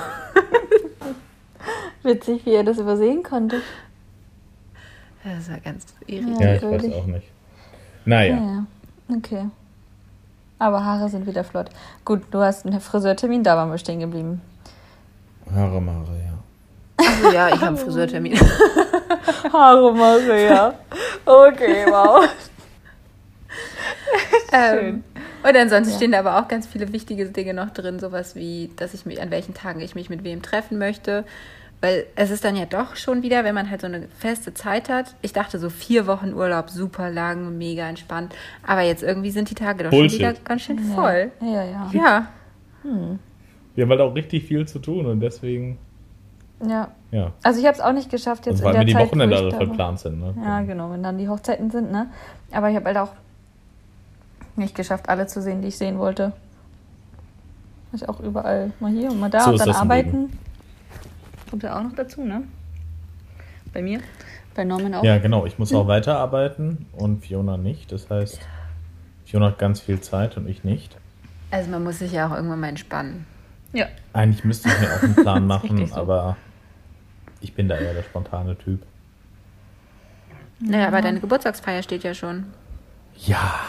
Witzig, 2.04 2.46
wie 2.46 2.54
er 2.54 2.64
das 2.64 2.78
übersehen 2.78 3.24
konnte. 3.24 3.62
Das 5.36 5.50
war 5.50 5.60
ganz 5.60 5.86
irritierend. 6.06 6.42
Ja, 6.42 6.56
ich 6.56 6.62
weiß 6.64 6.94
auch 6.94 7.06
nicht. 7.06 7.28
Naja, 8.06 8.36
Ja, 8.36 8.66
okay. 9.16 9.46
Aber 10.60 10.84
Haare 10.84 11.10
sind 11.10 11.28
wieder 11.28 11.44
flott. 11.44 11.70
Gut, 12.04 12.24
du 12.32 12.40
hast 12.40 12.66
einen 12.66 12.80
Friseurtermin, 12.82 13.44
da 13.44 13.56
waren 13.56 13.70
wir 13.70 13.78
stehen 13.78 14.00
geblieben. 14.00 14.42
Haare, 15.54 15.80
Mare, 15.82 16.18
ja. 16.26 17.06
Also 17.06 17.32
ja, 17.32 17.48
ich 17.50 17.56
habe 17.56 17.68
einen 17.68 17.78
Friseurtermin. 17.78 18.40
Haare 19.54 19.94
Maria. 19.94 20.74
Okay, 21.26 21.86
wow. 21.88 22.28
ähm, 24.52 25.04
und 25.44 25.56
ansonsten 25.56 25.96
stehen 25.96 26.12
da 26.12 26.20
aber 26.20 26.40
auch 26.40 26.48
ganz 26.48 26.66
viele 26.66 26.92
wichtige 26.92 27.26
Dinge 27.26 27.54
noch 27.54 27.70
drin, 27.70 28.00
sowas 28.00 28.36
wie, 28.36 28.72
dass 28.78 28.94
ich 28.94 29.06
mich, 29.06 29.22
an 29.22 29.30
welchen 29.32 29.54
Tagen 29.54 29.80
ich 29.80 29.94
mich 29.94 30.10
mit 30.10 30.24
wem 30.24 30.42
treffen 30.42 30.78
möchte. 30.78 31.24
Weil 31.80 32.06
es 32.16 32.32
ist 32.32 32.44
dann 32.44 32.56
ja 32.56 32.66
doch 32.66 32.96
schon 32.96 33.22
wieder, 33.22 33.44
wenn 33.44 33.54
man 33.54 33.70
halt 33.70 33.82
so 33.82 33.88
eine 33.88 34.08
feste 34.18 34.54
Zeit 34.54 34.90
hat. 34.90 35.14
Ich 35.22 35.32
dachte 35.34 35.60
so 35.60 35.70
vier 35.70 36.08
Wochen 36.08 36.34
Urlaub, 36.34 36.72
super 36.72 37.12
lang, 37.12 37.58
mega 37.58 37.88
entspannt. 37.88 38.34
Aber 38.66 38.82
jetzt 38.82 39.04
irgendwie 39.04 39.30
sind 39.30 39.50
die 39.52 39.56
Tage 39.56 39.84
doch 39.84 39.92
Bullshit. 39.92 40.20
schon 40.20 40.30
wieder 40.30 40.34
ganz 40.44 40.62
schön 40.64 40.80
voll. 40.80 41.32
Ja, 41.42 41.64
ja. 41.64 41.92
Ja. 41.94 42.28
Wir 43.76 43.84
haben 43.84 43.90
halt 43.92 44.02
auch 44.02 44.16
richtig 44.16 44.46
viel 44.46 44.68
zu 44.68 44.80
tun 44.80 45.06
und 45.06 45.20
deswegen, 45.20 45.78
Ja. 46.68 46.88
ja. 47.12 47.32
Also 47.44 47.60
ich 47.60 47.68
habe 47.68 47.76
es 47.76 47.82
auch 47.82 47.94
nicht 47.94 48.10
geschafft, 48.10 48.48
jetzt 48.48 48.56
Und 48.56 48.60
in 48.60 48.62
vor 48.64 48.70
allem, 48.72 48.88
der 48.88 48.96
wenn 48.96 49.04
die 49.04 49.10
Wochenende 49.12 49.52
verplant 49.52 50.00
sind, 50.00 50.20
ne? 50.20 50.34
Ja, 50.44 50.62
genau, 50.62 50.90
wenn 50.92 51.04
dann 51.04 51.20
die 51.20 51.30
Hochzeiten 51.30 51.70
sind, 51.70 51.92
ne? 51.92 52.08
Aber 52.52 52.72
ich 52.72 52.76
habe 52.76 52.86
halt 52.86 52.98
auch 52.98 53.12
nicht 54.56 54.74
geschafft, 54.74 55.10
alle 55.10 55.28
zu 55.28 55.44
sehen, 55.44 55.62
die 55.62 55.68
ich 55.68 55.78
sehen 55.78 56.00
wollte. 56.00 56.32
Ich 57.94 58.10
auch 58.10 58.20
überall 58.20 58.72
mal 58.80 58.92
hier 58.92 59.12
und 59.12 59.20
mal 59.20 59.30
da 59.30 59.42
So 59.42 59.52
und 59.52 59.60
dann 59.60 59.70
arbeiten. 59.70 60.32
Kommt 61.50 61.64
ja 61.64 61.78
auch 61.78 61.84
noch 61.84 61.96
dazu, 61.96 62.24
ne? 62.24 62.44
Bei 63.74 63.82
mir. 63.82 64.00
Bei 64.56 64.64
Norman 64.64 64.94
auch. 64.96 65.04
Ja, 65.04 65.18
genau. 65.20 65.46
Ich 65.46 65.60
muss 65.60 65.74
auch 65.74 65.88
weiterarbeiten 65.88 66.88
und 66.94 67.24
Fiona 67.26 67.58
nicht. 67.58 67.92
Das 67.92 68.10
heißt, 68.10 68.40
Fiona 69.26 69.48
hat 69.48 69.60
ganz 69.60 69.82
viel 69.82 70.00
Zeit 70.02 70.36
und 70.38 70.48
ich 70.50 70.64
nicht. 70.64 70.98
Also 71.52 71.70
man 71.70 71.84
muss 71.84 72.00
sich 72.00 72.12
ja 72.12 72.28
auch 72.28 72.36
irgendwann 72.36 72.60
mal 72.60 72.70
entspannen. 72.70 73.26
Ja. 73.74 73.86
Eigentlich 74.14 74.44
müsste 74.44 74.70
ich 74.70 74.80
mir 74.80 74.88
auch 74.96 75.04
einen 75.04 75.16
Plan 75.24 75.46
machen, 75.48 75.86
so. 75.88 75.96
aber 75.96 76.38
ich 77.42 77.54
bin 77.54 77.68
da 77.68 77.78
eher 77.78 77.94
der 77.94 78.04
spontane 78.04 78.58
Typ. 78.58 78.82
Naja, 80.60 80.88
aber 80.88 81.02
deine 81.02 81.20
Geburtstagsfeier 81.20 81.84
steht 81.84 82.04
ja 82.04 82.14
schon. 82.14 82.46
Ja, 83.26 83.60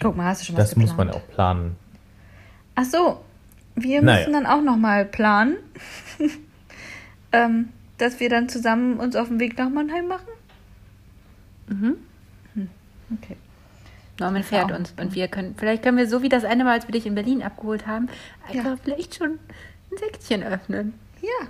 Guck 0.00 0.16
mal, 0.16 0.24
hast 0.26 0.40
du 0.42 0.46
schon 0.46 0.56
was 0.56 0.70
das 0.70 0.76
muss 0.76 0.96
man 0.96 1.06
geplant? 1.08 1.24
auch 1.30 1.34
planen. 1.34 1.76
Ach 2.74 2.84
so, 2.84 3.20
wir 3.76 4.02
Naja. 4.02 4.18
müssen 4.26 4.32
dann 4.32 4.46
auch 4.46 4.62
noch 4.62 4.76
mal 4.76 5.04
planen, 5.04 5.56
ähm, 7.32 7.68
dass 7.98 8.20
wir 8.20 8.28
dann 8.28 8.48
zusammen 8.48 8.98
uns 8.98 9.16
auf 9.16 9.28
den 9.28 9.38
Weg 9.40 9.56
nach 9.58 9.68
Mannheim 9.70 10.08
machen. 10.08 10.28
Mhm. 11.68 11.96
Hm, 12.54 12.68
Okay. 13.22 13.36
Norman 14.20 14.42
fährt 14.42 14.70
auch 14.72 14.78
uns 14.78 14.92
und 15.00 15.14
wir 15.14 15.26
können, 15.28 15.54
vielleicht 15.56 15.82
können 15.82 15.96
wir 15.96 16.06
so 16.06 16.22
wie 16.22 16.28
das 16.28 16.44
eine 16.44 16.64
Mal, 16.64 16.72
als 16.74 16.86
wir 16.86 16.92
dich 16.92 17.06
in 17.06 17.14
Berlin 17.14 17.42
abgeholt 17.42 17.86
haben, 17.86 18.08
einfach 18.46 18.64
Ja. 18.72 18.76
vielleicht 18.82 19.14
schon 19.16 19.38
ein 19.90 19.96
Säckchen 19.98 20.42
öffnen. 20.42 20.94
Ja. 21.22 21.46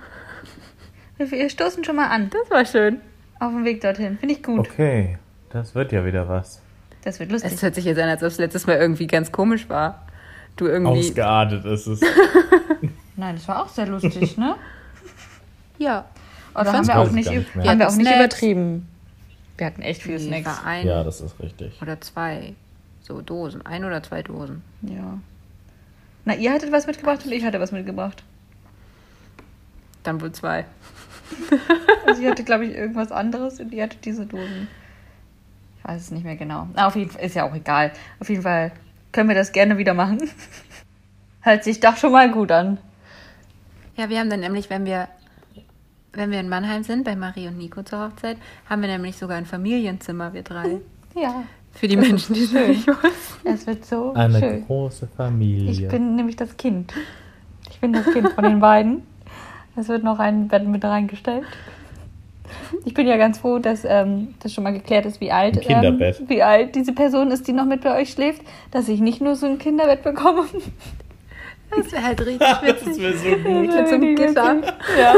Wir- 1.17 1.29
Wir 1.31 1.49
stoßen 1.49 1.83
schon 1.83 1.95
mal 1.95 2.07
an 2.07 2.29
Das 2.31 2.49
war 2.49 2.65
schön. 2.65 2.99
auf 3.39 3.51
dem 3.51 3.65
Weg 3.65 3.81
dorthin. 3.81 4.17
Finde 4.17 4.35
ich 4.35 4.43
gut. 4.43 4.59
Okay, 4.59 5.17
das 5.51 5.75
wird 5.75 5.91
ja 5.91 6.05
wieder 6.05 6.27
was. 6.27 6.61
Das 7.03 7.19
wird 7.19 7.31
lustig. 7.31 7.51
Es 7.53 7.61
hört 7.61 7.75
sich 7.75 7.85
jetzt 7.85 7.99
an, 7.99 8.07
als 8.09 8.23
ob 8.23 8.29
es 8.29 8.37
letztes 8.37 8.65
Mal 8.65 8.77
irgendwie 8.77 9.07
ganz 9.07 9.31
komisch 9.31 9.67
war. 9.69 10.07
Du 10.55 10.67
irgendwie. 10.67 10.99
Ausgeartet 10.99 11.65
ist 11.65 11.85
es. 11.87 12.01
Nein, 13.17 13.35
das 13.35 13.47
war 13.47 13.61
auch 13.63 13.69
sehr 13.69 13.87
lustig, 13.87 14.37
ne? 14.37 14.55
ja. 15.77 16.05
Oder 16.55 16.71
haben 16.73 16.87
wir 16.87 16.97
auch 16.99 17.09
nicht, 17.11 17.29
nicht 17.29 17.55
mehr. 17.55 17.65
haben 17.65 17.79
wir 17.79 17.87
auch 17.87 17.91
hatten 17.91 18.03
nicht 18.03 18.15
übertrieben. 18.15 18.87
Wir 19.57 19.65
hatten 19.67 19.81
echt 19.81 20.03
viel 20.03 20.19
Nee, 20.19 20.41
Snacks. 20.43 20.61
ein 20.65 20.85
Ja, 20.87 21.03
das 21.03 21.21
ist 21.21 21.39
richtig. 21.39 21.81
oder 21.81 21.99
zwei 22.01 22.53
so 23.01 23.21
Dosen. 23.21 23.65
Ein 23.65 23.83
oder 23.85 24.01
zwei 24.03 24.21
Dosen. 24.23 24.61
Ja. 24.81 25.19
Na, 26.25 26.35
ihr 26.35 26.53
hattet 26.53 26.71
was 26.71 26.87
mitgebracht 26.87 27.25
und 27.25 27.31
ich 27.31 27.43
hatte 27.43 27.59
was 27.59 27.71
mitgebracht. 27.71 28.23
Dann 30.03 30.21
wohl 30.21 30.31
zwei. 30.31 30.65
Also 32.05 32.21
ich 32.21 32.27
hatte, 32.29 32.43
glaube 32.43 32.65
ich, 32.65 32.75
irgendwas 32.75 33.11
anderes 33.11 33.59
und 33.59 33.73
ihr 33.73 33.83
hattet 33.83 34.05
diese 34.05 34.25
Dosen. 34.25 34.67
Ich 35.79 35.89
weiß 35.89 36.01
es 36.01 36.11
nicht 36.11 36.23
mehr 36.25 36.35
genau. 36.35 36.67
Na, 36.75 36.85
auf 36.87 36.95
jeden 36.95 37.09
Fall 37.09 37.23
ist 37.23 37.33
ja 37.35 37.45
auch 37.49 37.55
egal. 37.55 37.91
Auf 38.19 38.29
jeden 38.29 38.43
Fall 38.43 38.71
können 39.11 39.29
wir 39.29 39.35
das 39.35 39.51
gerne 39.51 39.77
wieder 39.77 39.93
machen. 39.93 40.29
Hört 41.41 41.63
sich 41.63 41.79
doch 41.79 41.97
schon 41.97 42.11
mal 42.11 42.29
gut 42.29 42.51
an. 42.51 42.77
Ja, 43.95 44.09
wir 44.09 44.19
haben 44.19 44.29
dann 44.29 44.41
nämlich, 44.41 44.69
wenn 44.69 44.85
wir, 44.85 45.07
wenn 46.13 46.31
wir 46.31 46.39
in 46.39 46.49
Mannheim 46.49 46.83
sind, 46.83 47.03
bei 47.03 47.15
Marie 47.15 47.47
und 47.47 47.57
Nico 47.57 47.83
zur 47.83 47.99
Hochzeit, 48.05 48.37
haben 48.69 48.81
wir 48.81 48.89
nämlich 48.89 49.17
sogar 49.17 49.37
ein 49.37 49.45
Familienzimmer, 49.45 50.33
wir 50.33 50.43
drei. 50.43 50.79
Ja. 51.15 51.43
Für 51.73 51.87
die 51.87 51.97
Menschen, 51.97 52.35
die 52.35 52.43
es 52.43 52.51
nicht. 52.53 52.87
Es 53.43 53.65
wird 53.65 53.83
so 53.85 54.13
Eine 54.13 54.39
schön. 54.39 54.65
große 54.67 55.07
Familie. 55.17 55.71
Ich 55.71 55.87
bin 55.87 56.15
nämlich 56.15 56.35
das 56.35 56.55
Kind. 56.55 56.93
Ich 57.71 57.79
bin 57.79 57.93
das 57.93 58.05
Kind 58.05 58.29
von 58.29 58.43
den 58.43 58.59
beiden. 58.59 59.01
Es 59.75 59.87
wird 59.87 60.03
noch 60.03 60.19
ein 60.19 60.47
Bett 60.47 60.67
mit 60.67 60.85
reingestellt. 60.85 61.45
Ich 62.85 62.93
bin 62.93 63.07
ja 63.07 63.17
ganz 63.17 63.39
froh, 63.39 63.57
dass 63.57 63.83
ähm, 63.83 64.35
das 64.43 64.53
schon 64.53 64.63
mal 64.63 64.73
geklärt 64.73 65.07
ist, 65.07 65.19
wie 65.19 65.31
alt. 65.31 65.59
Ähm, 65.67 65.99
wie 66.27 66.43
alt 66.43 66.75
diese 66.75 66.93
Person 66.93 67.31
ist, 67.31 67.47
die 67.47 67.53
noch 67.53 67.65
mit 67.65 67.81
bei 67.81 67.99
euch 67.99 68.11
schläft, 68.11 68.43
dass 68.69 68.87
ich 68.87 68.99
nicht 68.99 69.21
nur 69.21 69.35
so 69.35 69.47
ein 69.47 69.57
Kinderbett 69.57 70.03
bekomme. 70.03 70.45
Das 71.75 71.91
wäre 71.91 72.03
halt 72.03 72.21
richtig 72.21 72.39
das 72.47 72.85
witzig. 72.85 73.01
wäre 73.01 73.17
so 73.17 73.29
gut. 73.37 73.75
Mit 73.75 73.87
so 73.87 73.95
einem 73.95 74.15
Gitter. 74.15 74.55
Ja. 74.99 75.15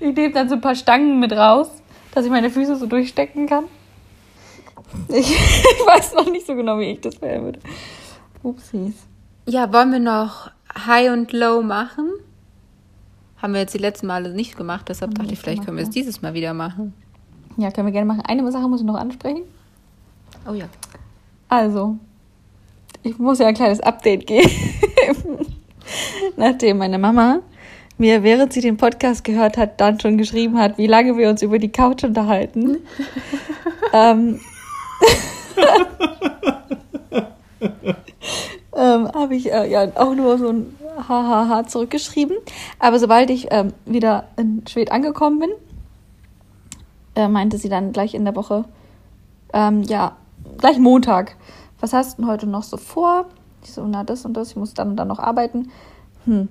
Ich 0.00 0.14
nehme 0.14 0.32
dann 0.32 0.48
so 0.48 0.54
ein 0.54 0.60
paar 0.60 0.74
Stangen 0.74 1.18
mit 1.18 1.32
raus, 1.32 1.70
dass 2.12 2.24
ich 2.24 2.30
meine 2.30 2.50
Füße 2.50 2.76
so 2.76 2.86
durchstecken 2.86 3.46
kann. 3.46 3.64
Ich, 5.08 5.30
ich 5.30 5.86
weiß 5.86 6.14
noch 6.14 6.30
nicht 6.30 6.46
so 6.46 6.54
genau, 6.54 6.78
wie 6.78 6.92
ich 6.92 7.00
das 7.00 7.20
wählen 7.20 7.44
würde. 7.44 7.60
Upsis. 8.42 8.94
Ja, 9.46 9.72
wollen 9.72 9.92
wir 9.92 9.98
noch 9.98 10.50
High 10.86 11.10
und 11.10 11.32
Low 11.32 11.62
machen? 11.62 12.10
Haben 13.40 13.52
wir 13.52 13.60
jetzt 13.60 13.74
die 13.74 13.78
letzten 13.78 14.06
Male 14.06 14.32
nicht 14.34 14.56
gemacht, 14.56 14.88
deshalb 14.88 15.14
dachte 15.14 15.32
ich, 15.32 15.38
vielleicht 15.38 15.64
können 15.64 15.76
wir 15.76 15.84
es 15.84 15.90
dieses 15.90 16.22
Mal 16.22 16.34
wieder 16.34 16.54
machen. 16.54 16.92
Ja, 17.56 17.70
können 17.70 17.86
wir 17.86 17.92
gerne 17.92 18.06
machen. 18.06 18.22
Eine 18.26 18.50
Sache 18.50 18.68
muss 18.68 18.80
ich 18.80 18.86
noch 18.86 18.96
ansprechen. 18.96 19.42
Oh 20.48 20.54
ja. 20.54 20.66
Also, 21.48 21.96
ich 23.02 23.18
muss 23.18 23.38
ja 23.38 23.46
ein 23.46 23.54
kleines 23.54 23.80
Update 23.80 24.26
geben. 24.26 24.50
Nachdem 26.36 26.78
meine 26.78 26.98
Mama 26.98 27.40
mir, 27.98 28.22
während 28.22 28.52
sie 28.52 28.60
den 28.60 28.76
Podcast 28.76 29.24
gehört 29.24 29.56
hat, 29.56 29.80
dann 29.80 29.98
schon 30.00 30.18
geschrieben 30.18 30.58
hat, 30.58 30.78
wie 30.78 30.86
lange 30.86 31.16
wir 31.16 31.28
uns 31.28 31.42
über 31.42 31.58
die 31.58 31.70
Couch 31.70 32.04
unterhalten. 32.04 32.78
ähm, 33.92 34.40
ähm, 38.76 39.12
habe 39.12 39.34
ich 39.34 39.52
äh, 39.52 39.70
ja 39.70 39.88
auch 39.96 40.14
nur 40.14 40.38
so 40.38 40.48
ein 40.48 40.76
Hahaha 41.08 41.66
zurückgeschrieben. 41.66 42.36
Aber 42.78 42.98
sobald 42.98 43.30
ich 43.30 43.48
ähm, 43.50 43.72
wieder 43.84 44.28
in 44.36 44.62
Schwed 44.68 44.92
angekommen 44.92 45.40
bin, 45.40 45.50
äh, 47.14 47.28
meinte 47.28 47.58
sie 47.58 47.68
dann 47.68 47.92
gleich 47.92 48.14
in 48.14 48.24
der 48.24 48.36
Woche, 48.36 48.64
ähm, 49.52 49.82
ja, 49.82 50.16
gleich 50.58 50.78
Montag. 50.78 51.36
Was 51.80 51.92
hast 51.92 52.18
du 52.18 52.22
denn 52.22 52.30
heute 52.30 52.46
noch 52.46 52.62
so 52.62 52.76
vor? 52.76 53.26
Ich 53.62 53.72
so, 53.72 53.84
na, 53.86 54.04
das 54.04 54.24
und 54.24 54.34
das, 54.34 54.50
ich 54.50 54.56
muss 54.56 54.74
dann 54.74 54.90
und 54.90 54.96
dann 54.96 55.08
noch 55.08 55.18
arbeiten. 55.18 55.70
Hm. 56.24 56.48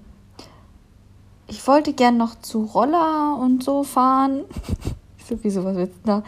Ich 1.49 1.65
wollte 1.65 1.93
gern 1.93 2.17
noch 2.17 2.39
zu 2.41 2.65
Roller 2.65 3.37
und 3.39 3.63
so 3.63 3.83
fahren. 3.83 4.43
Ich 5.19 5.35
so, 5.35 5.43
wieso, 5.43 5.65
was 5.65 5.75
willst 5.75 5.95
du 6.03 6.07
da? 6.07 6.23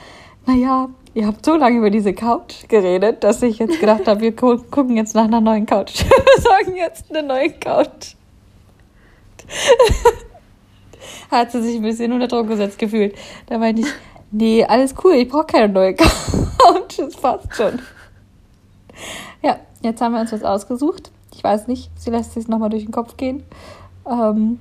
Naja, 0.45 0.89
ihr 1.13 1.25
habt 1.25 1.45
so 1.45 1.55
lange 1.55 1.77
über 1.77 1.89
diese 1.89 2.11
Couch 2.13 2.67
geredet, 2.67 3.23
dass 3.23 3.41
ich 3.41 3.59
jetzt 3.59 3.79
gedacht 3.79 4.05
habe, 4.07 4.19
wir 4.19 4.33
gu 4.33 4.57
gucken 4.69 4.97
jetzt 4.97 5.15
nach 5.15 5.23
einer 5.23 5.39
neuen 5.39 5.65
Couch. 5.65 6.03
Wir 6.09 6.35
besorgen 6.35 6.75
jetzt 6.75 7.09
eine 7.09 7.25
neue 7.25 7.49
Couch. 7.51 8.15
Hat 11.31 11.53
sie 11.53 11.61
sich 11.61 11.77
ein 11.77 11.83
bisschen 11.83 12.11
unter 12.11 12.27
Druck 12.27 12.49
gesetzt 12.49 12.77
gefühlt. 12.77 13.15
Da 13.47 13.57
meinte 13.57 13.83
ich, 13.83 13.87
nee, 14.31 14.65
alles 14.65 14.93
cool, 15.01 15.13
ich 15.13 15.29
brauche 15.29 15.45
keine 15.45 15.69
neue 15.71 15.95
Couch, 15.95 16.97
das 16.97 17.15
passt 17.15 17.55
schon. 17.55 17.79
Ja, 19.41 19.59
jetzt 19.81 20.01
haben 20.01 20.13
wir 20.13 20.19
uns 20.19 20.33
was 20.33 20.43
ausgesucht. 20.43 21.09
Ich 21.33 21.41
weiß 21.41 21.67
nicht, 21.67 21.89
sie 21.95 22.09
lässt 22.09 22.33
sich 22.33 22.49
nochmal 22.49 22.69
durch 22.69 22.83
den 22.83 22.91
Kopf 22.91 23.15
gehen. 23.15 23.43
Ähm, 24.05 24.59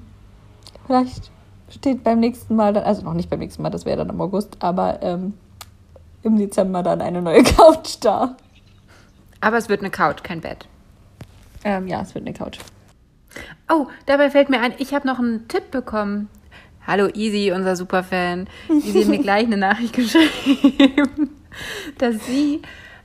vielleicht 0.88 1.30
steht 1.70 2.02
beim 2.02 2.18
nächsten 2.18 2.56
Mal 2.56 2.72
dann, 2.72 2.82
also 2.82 3.02
noch 3.02 3.14
nicht 3.14 3.30
beim 3.30 3.38
nächsten 3.38 3.62
Mal, 3.62 3.70
das 3.70 3.84
wäre 3.84 3.98
dann 3.98 4.08
im 4.08 4.20
August, 4.20 4.56
aber 4.60 5.00
ähm, 5.02 5.34
im 6.22 6.36
Dezember 6.36 6.82
dann 6.82 7.00
eine 7.00 7.22
neue 7.22 7.42
Couch 7.44 7.96
da. 8.00 8.36
Aber 9.40 9.58
es 9.58 9.68
wird 9.68 9.80
eine 9.80 9.90
Couch, 9.90 10.24
kein 10.24 10.40
Bett. 10.40 10.66
Ähm, 11.62 11.86
ja, 11.86 12.00
es 12.00 12.14
wird 12.14 12.26
eine 12.26 12.34
Couch. 12.34 12.58
Oh, 13.70 13.86
dabei 14.06 14.30
fällt 14.30 14.48
mir 14.48 14.60
ein, 14.60 14.72
ich 14.78 14.94
habe 14.94 15.06
noch 15.06 15.18
einen 15.18 15.46
Tipp 15.46 15.70
bekommen. 15.70 16.28
Hallo 16.86 17.08
Easy, 17.12 17.52
unser 17.54 17.76
Superfan. 17.76 18.48
Easy 18.70 19.02
hat 19.02 19.08
mir 19.08 19.18
gleich 19.22 19.44
eine 19.44 19.58
Nachricht 19.58 19.92
geschrieben, 19.92 21.36
dass 21.98 22.24
sie, 22.24 22.62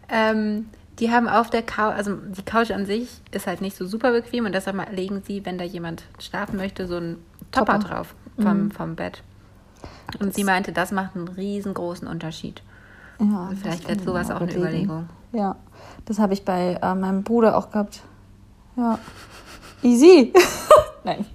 ähm, 0.07 0.69
die 0.99 1.11
haben 1.11 1.27
auf 1.27 1.49
der 1.49 1.63
Couch, 1.63 1.93
also 1.93 2.15
die 2.15 2.43
Couch 2.43 2.71
an 2.71 2.85
sich 2.85 3.09
ist 3.31 3.45
halt 3.45 3.59
nicht 3.59 3.75
so 3.75 3.85
super 3.85 4.13
bequem 4.13 4.45
und 4.45 4.55
deshalb 4.55 4.77
legen 4.95 5.21
sie, 5.27 5.45
wenn 5.45 5.57
da 5.57 5.65
jemand 5.65 6.03
schlafen 6.17 6.55
möchte, 6.55 6.87
so 6.87 6.95
einen 6.95 7.17
Topper, 7.53 7.79
Topper. 7.79 7.87
drauf 7.95 8.15
vom, 8.41 8.71
vom 8.71 8.95
Bett. 8.95 9.23
Und 10.19 10.33
sie 10.33 10.43
meinte, 10.43 10.71
das 10.73 10.91
macht 10.91 11.15
einen 11.15 11.27
riesengroßen 11.27 12.07
Unterschied. 12.07 12.61
Ja, 13.19 13.47
Also 13.49 13.55
Vielleicht 13.61 13.65
das 13.65 13.87
wäre 13.89 13.97
können 13.97 13.99
wir 13.99 14.05
sowas 14.05 14.31
auch 14.31 14.41
eine 14.41 14.51
überlegen. 14.53 14.83
Überlegung. 14.85 15.09
Ja, 15.31 15.55
das 16.05 16.19
habe 16.19 16.33
ich 16.33 16.43
bei 16.45 16.77
äh, 16.81 16.95
meinem 16.95 17.23
Bruder 17.23 17.57
auch 17.57 17.69
gehabt. 17.71 18.01
Ja. 18.75 18.99
Easy. 19.81 20.33
Nein. 21.03 21.25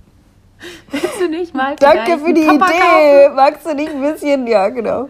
Willst 0.91 1.21
du 1.21 1.29
nicht 1.29 1.55
mal 1.55 1.77
Danke 1.77 2.19
für 2.19 2.33
die 2.35 2.45
Topper 2.47 2.67
Idee. 2.67 3.29
Magst 3.35 3.65
du 3.67 3.75
nicht 3.75 3.91
ein 3.91 4.01
bisschen, 4.01 4.47
ja, 4.47 4.69
genau. 4.69 5.09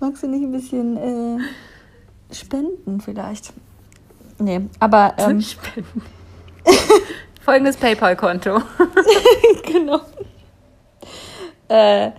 Magst 0.00 0.22
du 0.22 0.28
nicht 0.28 0.42
ein 0.42 0.52
bisschen 0.52 0.96
äh, 0.96 2.34
spenden 2.34 3.00
vielleicht? 3.00 3.52
Nee, 4.38 4.60
aber 4.78 5.14
kaufen? 5.16 5.30
ähm, 5.30 5.40
Spenden. 5.40 6.02
Folgendes 7.44 7.76
PayPal-Konto. 7.76 8.60
genau. 9.64 10.00
Äh, 11.68 12.10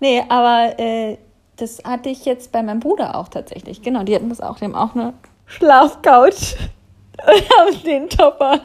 nee, 0.00 0.22
aber 0.28 0.78
äh, 0.78 1.18
das 1.56 1.82
hatte 1.84 2.08
ich 2.08 2.24
jetzt 2.24 2.52
bei 2.52 2.62
meinem 2.62 2.80
Bruder 2.80 3.16
auch 3.16 3.28
tatsächlich. 3.28 3.82
Genau, 3.82 4.02
die 4.04 4.14
hatten 4.14 4.28
das 4.28 4.40
auch. 4.40 4.58
Die 4.58 4.64
haben 4.64 4.74
auch 4.74 4.94
eine 4.94 5.14
Schlafcouch 5.46 6.56
und 7.26 7.50
haben 7.58 7.82
den 7.84 8.08
Topper 8.08 8.60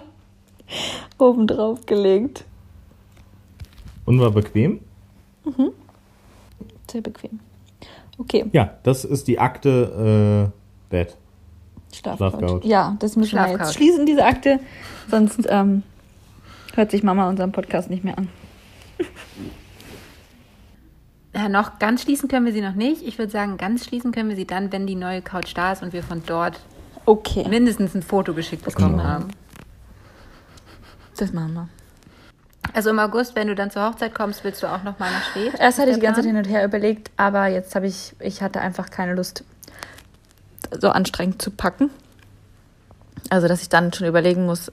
oben 1.17 1.47
drauf 1.47 1.85
gelegt. 1.85 2.45
Und 4.05 4.19
war 4.19 4.31
bequem? 4.31 4.81
Sehr 6.89 7.01
bequem. 7.01 7.39
Okay, 8.17 8.45
Ja, 8.51 8.77
das 8.83 9.05
ist 9.05 9.27
die 9.27 9.39
Akte 9.39 10.51
äh, 10.51 10.91
Bett. 10.91 11.17
Schlafcouch. 11.93 12.31
Schlafcouch. 12.31 12.65
Ja, 12.65 12.95
das 12.99 13.15
müssen 13.15 13.35
wir 13.35 13.49
jetzt 13.49 13.73
schließen, 13.73 14.05
diese 14.05 14.23
Akte. 14.23 14.59
Sonst 15.09 15.47
ähm, 15.49 15.83
hört 16.75 16.91
sich 16.91 17.03
Mama 17.03 17.29
unseren 17.29 17.51
Podcast 17.51 17.89
nicht 17.89 18.03
mehr 18.03 18.17
an. 18.17 18.29
Ja, 21.35 21.49
noch 21.49 21.79
ganz 21.79 22.03
schließen 22.03 22.29
können 22.29 22.45
wir 22.45 22.53
sie 22.53 22.61
noch 22.61 22.75
nicht. 22.75 23.01
Ich 23.01 23.17
würde 23.17 23.31
sagen, 23.31 23.57
ganz 23.57 23.85
schließen 23.85 24.11
können 24.11 24.29
wir 24.29 24.35
sie 24.35 24.45
dann, 24.45 24.71
wenn 24.71 24.85
die 24.85 24.95
neue 24.95 25.21
Couch 25.21 25.53
da 25.55 25.71
ist 25.71 25.81
und 25.81 25.91
wir 25.93 26.03
von 26.03 26.21
dort 26.25 26.59
Okay, 27.05 27.45
mindestens 27.49 27.95
ein 27.95 28.01
Foto 28.03 28.33
geschickt 28.33 28.63
bekommen 28.63 28.97
Genau. 28.97 29.03
haben. 29.03 29.27
das 31.17 31.33
machen 31.33 31.53
wir. 31.53 31.69
Also 32.73 32.91
im 32.91 32.99
August, 32.99 33.35
wenn 33.35 33.47
du 33.47 33.55
dann 33.55 33.71
zur 33.71 33.83
Hochzeit 33.89 34.15
kommst, 34.15 34.43
willst 34.43 34.63
du 34.63 34.67
auch 34.67 34.83
noch 34.83 34.97
mal 34.99 35.11
nach 35.11 35.23
Schwed? 35.31 35.53
Erst 35.59 35.79
hatte 35.79 35.89
ich 35.89 35.95
die 35.95 36.01
ganze 36.01 36.21
Zeit 36.21 36.27
hin 36.29 36.37
und 36.37 36.47
her 36.47 36.63
überlegt, 36.63 37.11
aber 37.17 37.47
jetzt 37.47 37.75
habe 37.75 37.87
ich, 37.87 38.15
ich 38.19 38.41
hatte 38.41 38.61
einfach 38.61 38.89
keine 38.89 39.13
Lust, 39.15 39.43
so 40.79 40.89
anstrengend 40.89 41.41
zu 41.41 41.51
packen. 41.51 41.89
Also, 43.29 43.47
dass 43.47 43.61
ich 43.61 43.69
dann 43.69 43.91
schon 43.91 44.07
überlegen 44.07 44.45
muss, 44.45 44.71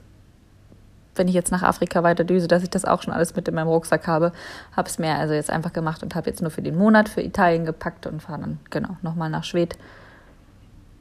wenn 1.20 1.28
ich 1.28 1.34
jetzt 1.34 1.52
nach 1.52 1.62
Afrika 1.62 2.02
weiter 2.02 2.24
düse, 2.24 2.48
dass 2.48 2.62
ich 2.62 2.70
das 2.70 2.86
auch 2.86 3.02
schon 3.02 3.12
alles 3.12 3.36
mit 3.36 3.46
in 3.46 3.54
meinem 3.54 3.68
Rucksack 3.68 4.06
habe. 4.06 4.32
Habe 4.74 4.88
es 4.88 4.98
mir 4.98 5.14
also 5.16 5.34
jetzt 5.34 5.50
einfach 5.50 5.72
gemacht 5.74 6.02
und 6.02 6.14
habe 6.14 6.30
jetzt 6.30 6.40
nur 6.40 6.50
für 6.50 6.62
den 6.62 6.78
Monat 6.78 7.10
für 7.10 7.20
Italien 7.20 7.66
gepackt 7.66 8.06
und 8.06 8.22
fahre 8.22 8.40
dann, 8.40 8.58
genau, 8.70 8.96
nochmal 9.02 9.28
nach 9.28 9.44
Schwed. 9.44 9.76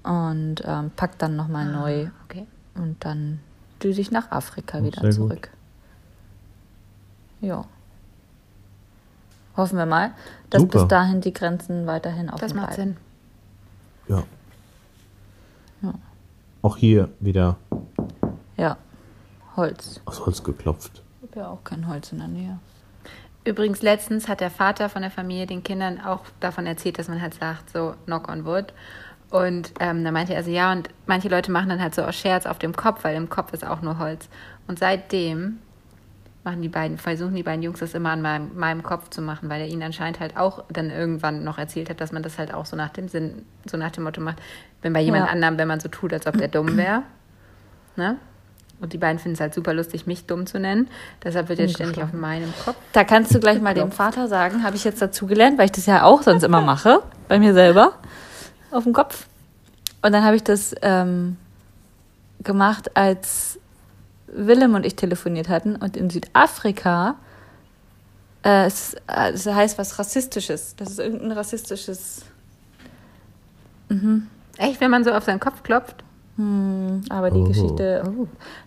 Und 0.03 0.55
ähm, 0.65 0.91
pack 0.95 1.17
dann 1.19 1.37
nochmal 1.37 1.65
neu 1.71 2.07
Okay. 2.25 2.45
und 2.75 2.97
dann 3.05 3.39
düse 3.81 4.01
ich 4.01 4.11
nach 4.11 4.29
Afrika 4.29 4.79
Oh, 4.79 4.83
wieder 4.83 5.01
gut. 5.01 5.13
zurück. 5.13 5.49
Ja. 7.39 7.63
Hoffen 9.55 9.77
wir 9.77 9.85
mal, 9.85 10.11
dass 10.49 10.61
Super. 10.61 10.79
bis 10.79 10.87
dahin 10.89 11.21
die 11.21 11.33
Grenzen 11.33 11.87
weiterhin 11.87 12.27
offen 12.29 12.39
Das 12.41 12.53
macht 12.53 12.75
bleiben. 12.75 12.97
Sinn. 14.07 14.15
Ja. 14.17 14.23
Ja. 15.81 15.93
Auch 16.61 16.75
hier 16.75 17.07
wieder 17.21 17.55
Ja. 18.57 18.75
Holz. 19.59 20.01
aus 20.05 20.25
Holz 20.25 20.43
geklopft. 20.43 21.03
Ich 21.21 21.29
habe 21.29 21.39
ja 21.41 21.47
auch 21.49 21.63
kein 21.63 21.87
Holz 21.87 22.11
in 22.11 22.19
der 22.19 22.27
Nähe. 22.27 22.59
Übrigens, 23.45 23.81
letztens 23.81 24.27
hat 24.27 24.41
der 24.41 24.51
Vater 24.51 24.89
von 24.89 25.01
der 25.01 25.11
Familie 25.11 25.47
den 25.47 25.63
Kindern 25.63 25.99
auch 26.01 26.21
davon 26.39 26.65
erzählt, 26.65 26.99
dass 26.99 27.07
man 27.07 27.21
halt 27.21 27.33
sagt, 27.33 27.69
so 27.71 27.95
knock 28.05 28.29
on 28.29 28.45
wood. 28.45 28.73
Und 29.31 29.71
ähm, 29.79 30.03
da 30.03 30.11
meinte 30.11 30.33
er 30.33 30.43
so, 30.43 30.49
ja, 30.49 30.71
und 30.71 30.89
manche 31.05 31.29
Leute 31.29 31.51
machen 31.51 31.69
dann 31.69 31.81
halt 31.81 31.93
so 31.95 32.01
aus 32.01 32.15
Scherz 32.15 32.45
auf 32.45 32.57
dem 32.59 32.75
Kopf, 32.75 33.03
weil 33.03 33.15
im 33.15 33.29
Kopf 33.29 33.53
ist 33.53 33.65
auch 33.65 33.81
nur 33.81 33.99
Holz. 33.99 34.27
Und 34.67 34.79
seitdem 34.79 35.59
machen 36.43 36.61
die 36.61 36.69
beiden, 36.69 36.97
versuchen 36.97 37.35
die 37.35 37.43
beiden 37.43 37.61
Jungs 37.61 37.79
das 37.79 37.93
immer 37.93 38.11
an 38.11 38.21
meinem, 38.21 38.57
meinem 38.57 38.81
Kopf 38.83 39.09
zu 39.09 39.21
machen, 39.21 39.49
weil 39.49 39.61
er 39.61 39.67
ihnen 39.67 39.83
anscheinend 39.83 40.19
halt 40.19 40.35
auch 40.37 40.63
dann 40.69 40.89
irgendwann 40.89 41.43
noch 41.43 41.57
erzählt 41.57 41.89
hat, 41.89 42.01
dass 42.01 42.11
man 42.11 42.23
das 42.23 42.37
halt 42.39 42.53
auch 42.53 42.65
so 42.65 42.75
nach 42.75 42.89
dem 42.89 43.07
Sinn, 43.07 43.45
so 43.69 43.77
nach 43.77 43.91
dem 43.91 44.03
Motto 44.03 44.21
macht, 44.21 44.37
wenn 44.81 44.93
bei 44.93 45.01
jemand 45.01 45.25
Ja. 45.27 45.31
anderem, 45.31 45.57
wenn 45.57 45.67
man 45.67 45.79
so 45.79 45.89
tut, 45.89 46.11
als 46.13 46.25
ob 46.27 46.37
der 46.37 46.47
dumm 46.47 46.75
wäre. 46.77 47.03
Ne? 47.95 48.17
Und 48.81 48.93
die 48.93 48.97
beiden 48.97 49.19
finden 49.19 49.35
es 49.35 49.41
halt 49.41 49.53
super 49.53 49.73
lustig, 49.73 50.07
mich 50.07 50.25
dumm 50.25 50.45
zu 50.45 50.59
nennen. 50.59 50.87
Deshalb 51.23 51.49
wird 51.49 51.59
jetzt 51.59 51.73
ständig 51.73 52.01
auf 52.01 52.13
meinem 52.13 52.53
Kopf. 52.63 52.77
Da 52.93 53.03
kannst 53.03 53.33
du 53.35 53.39
gleich 53.39 53.61
mal 53.61 53.73
dem 53.73 53.91
Vater 53.91 54.27
sagen, 54.27 54.63
habe 54.63 54.75
ich 54.75 54.83
jetzt 54.83 55.01
dazu 55.01 55.27
gelernt, 55.27 55.57
weil 55.57 55.65
ich 55.65 55.71
das 55.71 55.85
ja 55.85 56.03
auch 56.03 56.21
sonst 56.21 56.43
immer 56.43 56.61
mache, 56.61 57.01
bei 57.27 57.39
mir 57.39 57.53
selber, 57.53 57.93
auf 58.71 58.83
dem 58.83 58.93
Kopf. 58.93 59.27
Und 60.01 60.13
dann 60.13 60.23
habe 60.23 60.37
ich 60.37 60.43
das 60.43 60.73
ähm, 60.81 61.35
gemacht, 62.41 62.95
als 62.95 63.59
Willem 64.27 64.75
und 64.75 64.85
ich 64.85 64.95
telefoniert 64.95 65.49
hatten. 65.49 65.75
Und 65.75 65.97
in 65.97 66.09
Südafrika, 66.09 67.15
äh, 68.45 68.65
es, 68.65 68.93
äh, 69.07 69.31
es 69.33 69.45
heißt 69.45 69.77
was 69.77 69.99
Rassistisches. 69.99 70.75
Das 70.77 70.89
ist 70.89 70.99
irgendein 70.99 71.33
rassistisches, 71.33 72.23
Echt, 74.57 74.81
wenn 74.81 74.91
man 74.91 75.03
so 75.03 75.11
auf 75.11 75.23
seinen 75.23 75.39
Kopf 75.39 75.63
klopft? 75.63 76.03
Hm, 76.39 77.01
aber 77.09 77.31
die 77.31 77.39
Oh. 77.39 77.43
Geschichte 77.43 78.03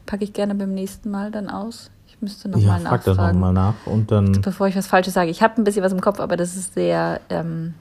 packe 0.04 0.24
ich 0.24 0.34
gerne 0.34 0.54
beim 0.54 0.74
nächsten 0.74 1.10
Mal 1.10 1.30
dann 1.30 1.48
aus. 1.48 1.90
Ich 2.06 2.20
müsste 2.20 2.50
Ja, 2.50 2.56
nochmal 2.56 2.80
frag 2.80 3.04
das 3.04 3.16
nachfragen. 3.16 3.38
nochmal 3.40 3.52
nach 3.54 3.74
und 3.86 4.10
dann 4.10 4.40
Bevor 4.42 4.68
ich 4.68 4.76
was 4.76 4.86
Falsches 4.86 5.14
sage. 5.14 5.30
Ich 5.30 5.42
habe 5.42 5.60
ein 5.60 5.64
bisschen 5.64 5.82
was 5.82 5.92
im 5.92 6.00
Kopf, 6.02 6.20
aber 6.20 6.36
das 6.36 6.54
ist 6.54 6.74
sehr. 6.74 7.20
Ähm, 7.30 7.72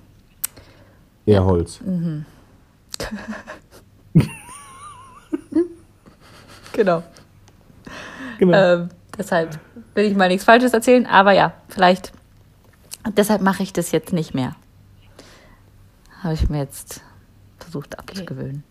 eher 1.26 1.44
Holz. 1.44 1.82
genau. 6.74 7.04
Genau. 8.40 8.58
Ähm, 8.58 8.90
deshalb 9.18 9.60
will 9.94 10.06
ich 10.06 10.16
mal 10.16 10.28
nichts 10.30 10.46
Falsches 10.46 10.74
erzählen, 10.74 11.06
aber 11.06 11.34
ja, 11.34 11.54
vielleicht. 11.68 12.12
Deshalb 13.18 13.42
mache 13.42 13.64
ich 13.64 13.74
das 13.74 13.92
jetzt 13.92 14.14
nicht 14.14 14.34
mehr. 14.34 14.56
Habe 16.24 16.36
ich 16.36 16.50
mir 16.50 16.60
jetzt 16.60 17.02
versucht 17.60 17.98
abzugewöhnen. 17.98 18.64
Okay. 18.64 18.71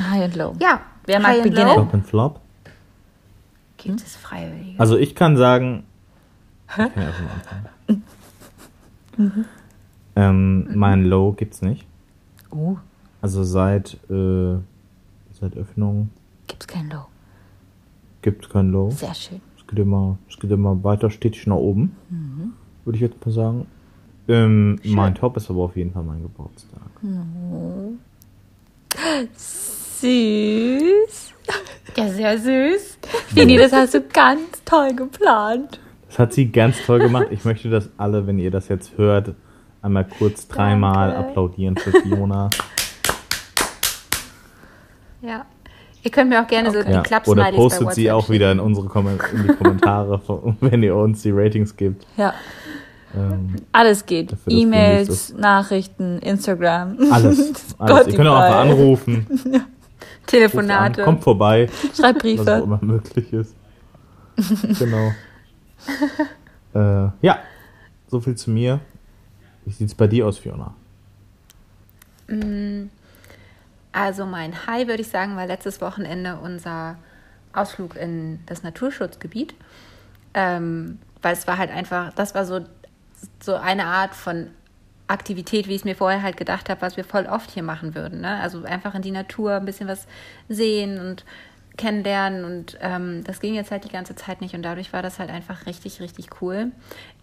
High 0.00 0.24
and 0.24 0.36
Low. 0.36 0.54
Ja. 0.60 0.80
Wer 1.06 1.20
mag 1.20 1.30
High 1.32 1.40
and 1.42 1.50
beginnen? 1.50 1.66
Low? 1.68 1.74
Flop 1.74 1.94
and 1.94 2.06
Flop. 2.06 2.40
Gibt 3.76 4.00
es 4.00 4.16
Freiwillige? 4.16 4.78
Also 4.78 4.96
ich 4.96 5.14
kann 5.14 5.36
sagen, 5.36 5.84
ich 6.68 6.74
kann 6.76 6.90
ja 6.96 7.12
schon 7.12 7.26
anfangen. 7.28 8.04
Mhm. 9.16 9.44
Ähm, 10.14 10.68
mein 10.76 11.04
Low 11.04 11.32
gibt's 11.32 11.62
nicht. 11.62 11.84
Oh, 12.50 12.76
Also 13.20 13.44
seit, 13.44 13.94
äh, 14.10 14.56
seit 15.40 15.56
Öffnung 15.56 16.10
gibt's 16.46 16.66
kein 16.66 16.88
Low. 16.90 17.06
gibt's 18.22 18.48
kein 18.48 18.70
Low. 18.70 18.90
Sehr 18.90 19.14
schön. 19.14 19.40
Es 19.58 19.66
geht 19.66 19.78
immer, 19.78 20.18
es 20.28 20.38
geht 20.38 20.50
immer 20.50 20.82
weiter 20.84 21.10
stetig 21.10 21.46
nach 21.46 21.56
oben. 21.56 21.96
Mhm. 22.10 22.52
Würde 22.84 22.96
ich 22.96 23.02
jetzt 23.02 23.24
mal 23.24 23.32
sagen. 23.32 23.66
Ähm, 24.28 24.78
mein 24.84 25.14
Top 25.14 25.36
ist 25.36 25.50
aber 25.50 25.62
auf 25.64 25.76
jeden 25.76 25.92
Fall 25.92 26.04
mein 26.04 26.22
Geburtstag. 26.22 26.80
Süß. 30.00 31.32
Ja, 31.96 32.08
sehr 32.08 32.38
süß. 32.38 32.98
Fini, 33.34 33.56
das 33.56 33.72
hast 33.72 33.94
du 33.94 34.00
ganz 34.00 34.62
toll 34.64 34.94
geplant. 34.94 35.80
Das 36.08 36.18
hat 36.18 36.32
sie 36.32 36.50
ganz 36.50 36.76
toll 36.84 37.00
gemacht. 37.00 37.28
Ich 37.30 37.44
möchte, 37.44 37.70
dass 37.70 37.90
alle, 37.96 38.26
wenn 38.26 38.38
ihr 38.38 38.50
das 38.50 38.68
jetzt 38.68 38.96
hört, 38.96 39.34
einmal 39.80 40.06
kurz 40.06 40.46
dreimal 40.46 41.14
applaudieren 41.14 41.76
für 41.76 41.90
Fiona. 41.90 42.50
Ja. 45.22 45.46
Ihr 46.04 46.10
könnt 46.10 46.30
mir 46.30 46.42
auch 46.42 46.48
gerne 46.48 46.72
so 46.72 46.82
die 46.82 46.90
Ja. 46.90 47.02
Klappsmileys 47.02 47.48
Oder 47.48 47.56
postet 47.56 47.94
sie 47.94 48.10
auch 48.10 48.28
wieder 48.28 48.50
in 48.50 48.58
unsere 48.58 48.88
Kommen 48.88 49.20
in 49.32 49.42
die 49.44 49.54
Kommentare, 49.54 50.20
wenn 50.60 50.82
ihr 50.82 50.96
uns 50.96 51.22
die 51.22 51.30
Ratings 51.30 51.76
gibt. 51.76 52.06
Ja, 52.16 52.34
Ähm, 53.14 53.56
alles 53.72 54.06
geht. 54.06 54.34
E-Mails, 54.46 55.34
Nachrichten, 55.34 56.18
Instagram. 56.20 56.96
alles. 57.10 57.52
alles. 57.78 58.06
Ihr 58.06 58.14
könnt 58.14 58.28
auch 58.28 58.38
einfach 58.38 58.60
anrufen. 58.60 59.26
Ruft 59.30 59.54
an, 59.54 59.66
Telefonate. 60.26 61.02
kommt 61.04 61.22
vorbei, 61.22 61.68
Schreib 61.94 61.98
was 61.98 62.08
auch 62.08 62.20
Briefe. 62.20 62.50
immer 62.64 62.78
möglich 62.80 63.32
ist. 63.32 63.54
genau. 64.78 65.12
äh, 66.74 67.10
ja, 67.20 67.38
so 68.08 68.20
viel 68.20 68.36
zu 68.36 68.50
mir. 68.50 68.80
Wie 69.64 69.72
sieht's 69.72 69.94
bei 69.94 70.06
dir 70.06 70.26
aus, 70.26 70.38
Fiona? 70.38 70.74
Also 73.92 74.26
mein 74.26 74.66
High, 74.66 74.86
würde 74.86 75.02
ich 75.02 75.08
sagen, 75.08 75.36
war 75.36 75.46
letztes 75.46 75.80
Wochenende 75.80 76.38
unser 76.42 76.96
Ausflug 77.52 77.96
in 77.96 78.40
das 78.46 78.62
Naturschutzgebiet. 78.62 79.54
Ähm, 80.34 80.98
weil 81.20 81.34
es 81.34 81.46
war 81.46 81.58
halt 81.58 81.70
einfach, 81.70 82.12
das 82.14 82.34
war 82.34 82.44
so, 82.44 82.60
so 83.40 83.54
eine 83.54 83.86
Art 83.86 84.14
von 84.14 84.48
Aktivität, 85.06 85.68
wie 85.68 85.72
ich 85.72 85.82
es 85.82 85.84
mir 85.84 85.96
vorher 85.96 86.22
halt 86.22 86.36
gedacht 86.36 86.68
habe, 86.68 86.80
was 86.80 86.96
wir 86.96 87.04
voll 87.04 87.26
oft 87.26 87.50
hier 87.50 87.62
machen 87.62 87.94
würden. 87.94 88.20
Ne? 88.20 88.40
Also 88.40 88.64
einfach 88.64 88.94
in 88.94 89.02
die 89.02 89.10
Natur, 89.10 89.54
ein 89.54 89.64
bisschen 89.64 89.88
was 89.88 90.06
sehen 90.48 90.98
und 90.98 91.24
kennenlernen 91.76 92.44
und 92.44 92.78
ähm, 92.82 93.24
das 93.24 93.40
ging 93.40 93.54
jetzt 93.54 93.70
halt 93.70 93.84
die 93.84 93.88
ganze 93.88 94.14
Zeit 94.14 94.40
nicht 94.42 94.54
und 94.54 94.62
dadurch 94.62 94.92
war 94.92 95.02
das 95.02 95.18
halt 95.18 95.30
einfach 95.30 95.66
richtig, 95.66 96.00
richtig 96.00 96.42
cool. 96.42 96.70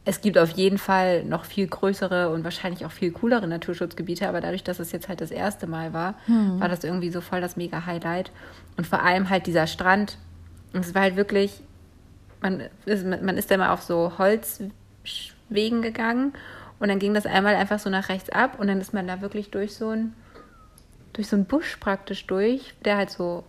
Es 0.06 0.22
gibt 0.22 0.38
auf 0.38 0.50
jeden 0.50 0.80
Fall 0.80 1.24
noch 1.24 1.46
viel 1.46 1.68
größere 1.68 2.30
und 2.30 2.44
wahrscheinlich 2.44 2.86
auch 2.86 2.92
viel 2.92 3.12
coolere 3.12 3.48
Naturschutzgebiete, 3.48 4.28
aber 4.28 4.42
dadurch, 4.42 4.64
dass 4.64 4.80
es 4.80 4.92
jetzt 4.92 5.08
halt 5.08 5.22
das 5.22 5.30
erste 5.30 5.68
Mal 5.68 5.94
war, 5.94 6.16
war 6.60 6.68
das 6.68 6.84
irgendwie 6.84 7.12
so 7.12 7.22
voll 7.22 7.42
das 7.42 7.58
mega 7.58 7.86
Highlight 7.86 8.32
und 8.76 8.88
vor 8.88 9.04
allem 9.04 9.30
halt 9.30 9.46
dieser 9.46 9.68
Strand. 9.68 10.18
Und 10.74 10.84
es 10.84 10.96
war 10.96 11.04
halt 11.04 11.16
wirklich, 11.16 11.62
man 12.42 12.64
ist, 12.86 13.06
man 13.06 13.38
ist 13.38 13.56
mal 13.56 13.70
auf 13.70 13.84
so 13.84 14.14
Holzwegen 15.50 15.82
gegangen 15.82 16.34
und 16.80 16.90
dann 16.90 17.00
ging 17.00 17.14
das 17.14 17.26
einmal 17.26 17.56
einfach 17.56 17.80
so 17.80 17.90
nach 17.90 18.10
rechts 18.10 18.30
ab 18.30 18.60
und 18.60 18.68
dann 18.68 18.80
ist 18.80 18.94
man 18.94 19.08
da 19.08 19.22
wirklich 19.22 19.52
durch 19.52 19.76
so 19.76 19.90
ein 19.90 20.14
durch 21.14 21.28
so 21.28 21.36
einen 21.36 21.46
Busch 21.46 21.78
praktisch 21.78 22.28
durch, 22.28 22.74
der 22.86 22.96
halt 22.96 23.10
so 23.10 23.44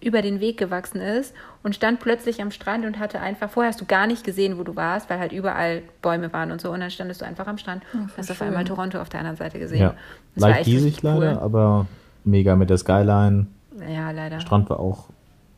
über 0.00 0.22
den 0.22 0.40
Weg 0.40 0.58
gewachsen 0.58 1.00
ist 1.00 1.34
und 1.62 1.74
stand 1.74 1.98
plötzlich 1.98 2.40
am 2.40 2.50
Strand 2.50 2.84
und 2.84 2.98
hatte 2.98 3.20
einfach, 3.20 3.50
vorher 3.50 3.70
hast 3.70 3.80
du 3.80 3.84
gar 3.86 4.06
nicht 4.06 4.22
gesehen, 4.22 4.58
wo 4.58 4.62
du 4.62 4.76
warst, 4.76 5.10
weil 5.10 5.18
halt 5.18 5.32
überall 5.32 5.82
Bäume 6.02 6.32
waren 6.32 6.52
und 6.52 6.60
so 6.60 6.70
und 6.70 6.80
dann 6.80 6.90
standest 6.90 7.20
du 7.20 7.24
einfach 7.24 7.46
am 7.46 7.58
Strand 7.58 7.82
und 7.92 8.10
hast 8.16 8.30
auf 8.30 8.40
einmal 8.42 8.64
Toronto 8.64 9.00
auf 9.00 9.08
der 9.08 9.20
anderen 9.20 9.36
Seite 9.36 9.58
gesehen. 9.58 9.80
Ja. 9.80 9.94
Das 10.34 10.42
war 10.42 10.50
Leicht 10.50 10.60
echt 10.60 10.68
diesig 10.68 10.84
richtig 10.84 11.02
leider, 11.02 11.32
cool. 11.32 11.38
aber 11.38 11.86
mega 12.24 12.54
mit 12.54 12.70
der 12.70 12.78
Skyline. 12.78 13.46
Ja, 13.88 14.10
leider. 14.10 14.40
Strand 14.40 14.70
war 14.70 14.78
auch 14.78 15.08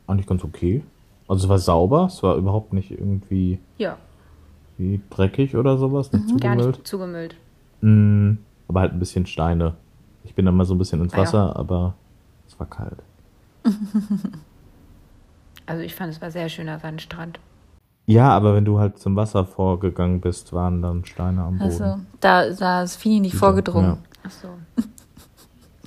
eigentlich 0.07 0.27
ganz 0.27 0.45
okay. 0.45 0.83
Also 1.29 1.45
es 1.45 1.49
war 1.49 1.59
sauber, 1.59 2.07
es 2.07 2.23
war 2.23 2.37
überhaupt 2.37 2.73
nicht 2.73 2.91
irgendwie 2.91 3.59
Ja, 3.79 3.97
wie 4.79 5.01
dreckig 5.11 5.57
oder 5.57 5.77
sowas, 5.79 6.13
nicht 6.13 6.25
Mhm. 6.25 6.37
gar 6.39 6.53
zugemüllt. 6.57 6.77
nicht 6.77 6.87
zugemüllt. 6.89 7.37
Mm, 7.83 8.33
aber 8.69 8.81
halt 8.81 8.93
ein 8.93 8.99
bisschen 8.99 9.27
Steine. 9.27 9.75
Ich 10.25 10.35
bin 10.35 10.45
dann 10.47 10.55
mal 10.57 10.65
so 10.65 10.75
ein 10.75 10.79
bisschen 10.79 11.01
ins 11.03 11.13
Ah 11.15 11.17
ja. 11.19 11.23
Wasser, 11.23 11.57
aber 11.57 11.95
es 12.49 12.59
war 12.59 12.67
kalt. 12.69 12.99
Also 15.65 15.83
ich 15.85 15.95
fand, 15.95 16.13
es 16.13 16.21
war 16.21 16.31
sehr 16.31 16.49
schöner 16.49 16.81
Sandstrand. 16.81 17.39
Ja, 18.07 18.31
aber 18.31 18.55
wenn 18.57 18.65
du 18.65 18.81
halt 18.81 18.99
zum 18.99 19.15
Wasser 19.15 19.45
vorgegangen 19.45 20.21
bist, 20.21 20.53
waren 20.53 20.83
dann 20.83 21.05
Steine 21.05 21.41
am 21.43 21.59
Boden. 21.59 21.63
Also, 21.71 21.99
da, 22.19 22.51
da 22.51 22.83
ist 22.83 22.97
Fini 22.97 23.21
nicht 23.21 23.37
vorgedrungen. 23.37 23.99
Ach 24.27 24.31
so. 24.31 24.49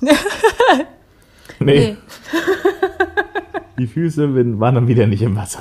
Nee, 1.58 1.96
die 3.78 3.86
Füße 3.86 4.58
waren 4.60 4.74
dann 4.74 4.88
wieder 4.88 5.06
nicht 5.06 5.22
im 5.22 5.36
Wasser. 5.36 5.60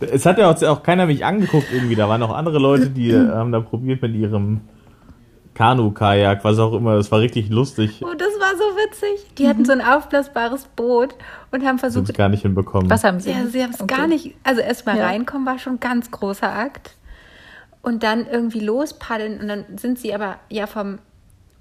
Es 0.00 0.26
hat 0.26 0.38
ja 0.38 0.50
auch, 0.50 0.62
auch 0.62 0.82
keiner 0.82 1.06
mich 1.06 1.24
angeguckt 1.24 1.68
irgendwie. 1.72 1.94
Da 1.94 2.08
waren 2.08 2.22
auch 2.22 2.34
andere 2.34 2.58
Leute, 2.58 2.90
die 2.90 3.10
äh, 3.10 3.28
haben 3.28 3.52
da 3.52 3.60
probiert 3.60 4.02
mit 4.02 4.14
ihrem 4.14 4.60
Kanu, 5.54 5.92
Kajak, 5.92 6.44
was 6.44 6.58
auch 6.58 6.72
immer. 6.74 6.96
Das 6.96 7.10
war 7.12 7.20
richtig 7.20 7.48
lustig. 7.48 8.02
Oh, 8.04 8.12
das 8.16 8.28
war 8.40 8.56
so 8.56 8.64
witzig. 8.76 9.34
Die 9.36 9.48
hatten 9.48 9.64
so 9.64 9.72
ein 9.72 9.80
aufblasbares 9.80 10.66
Boot 10.74 11.14
und 11.52 11.60
haben 11.60 11.66
Haben 11.68 11.78
versucht, 11.78 12.10
es 12.10 12.16
gar 12.16 12.28
nicht 12.28 12.42
hinbekommen. 12.42 12.90
Was 12.90 13.04
haben 13.04 13.20
sie? 13.20 13.30
Ja, 13.30 13.46
sie 13.46 13.62
haben 13.62 13.70
es 13.70 13.80
Okay. 13.80 13.94
gar 13.94 14.06
nicht. 14.08 14.34
Also 14.42 14.60
erstmal 14.60 14.98
Ja. 14.98 15.06
reinkommen 15.06 15.46
war 15.46 15.58
schon 15.58 15.74
ein 15.74 15.80
ganz 15.80 16.10
großer 16.10 16.52
Akt. 16.52 16.96
Und 17.82 18.02
dann 18.02 18.26
irgendwie 18.26 18.60
lospaddeln 18.60 19.40
und 19.40 19.48
dann 19.48 19.64
sind 19.76 19.98
sie 19.98 20.14
aber 20.14 20.36
ja 20.48 20.66
vom 20.66 20.98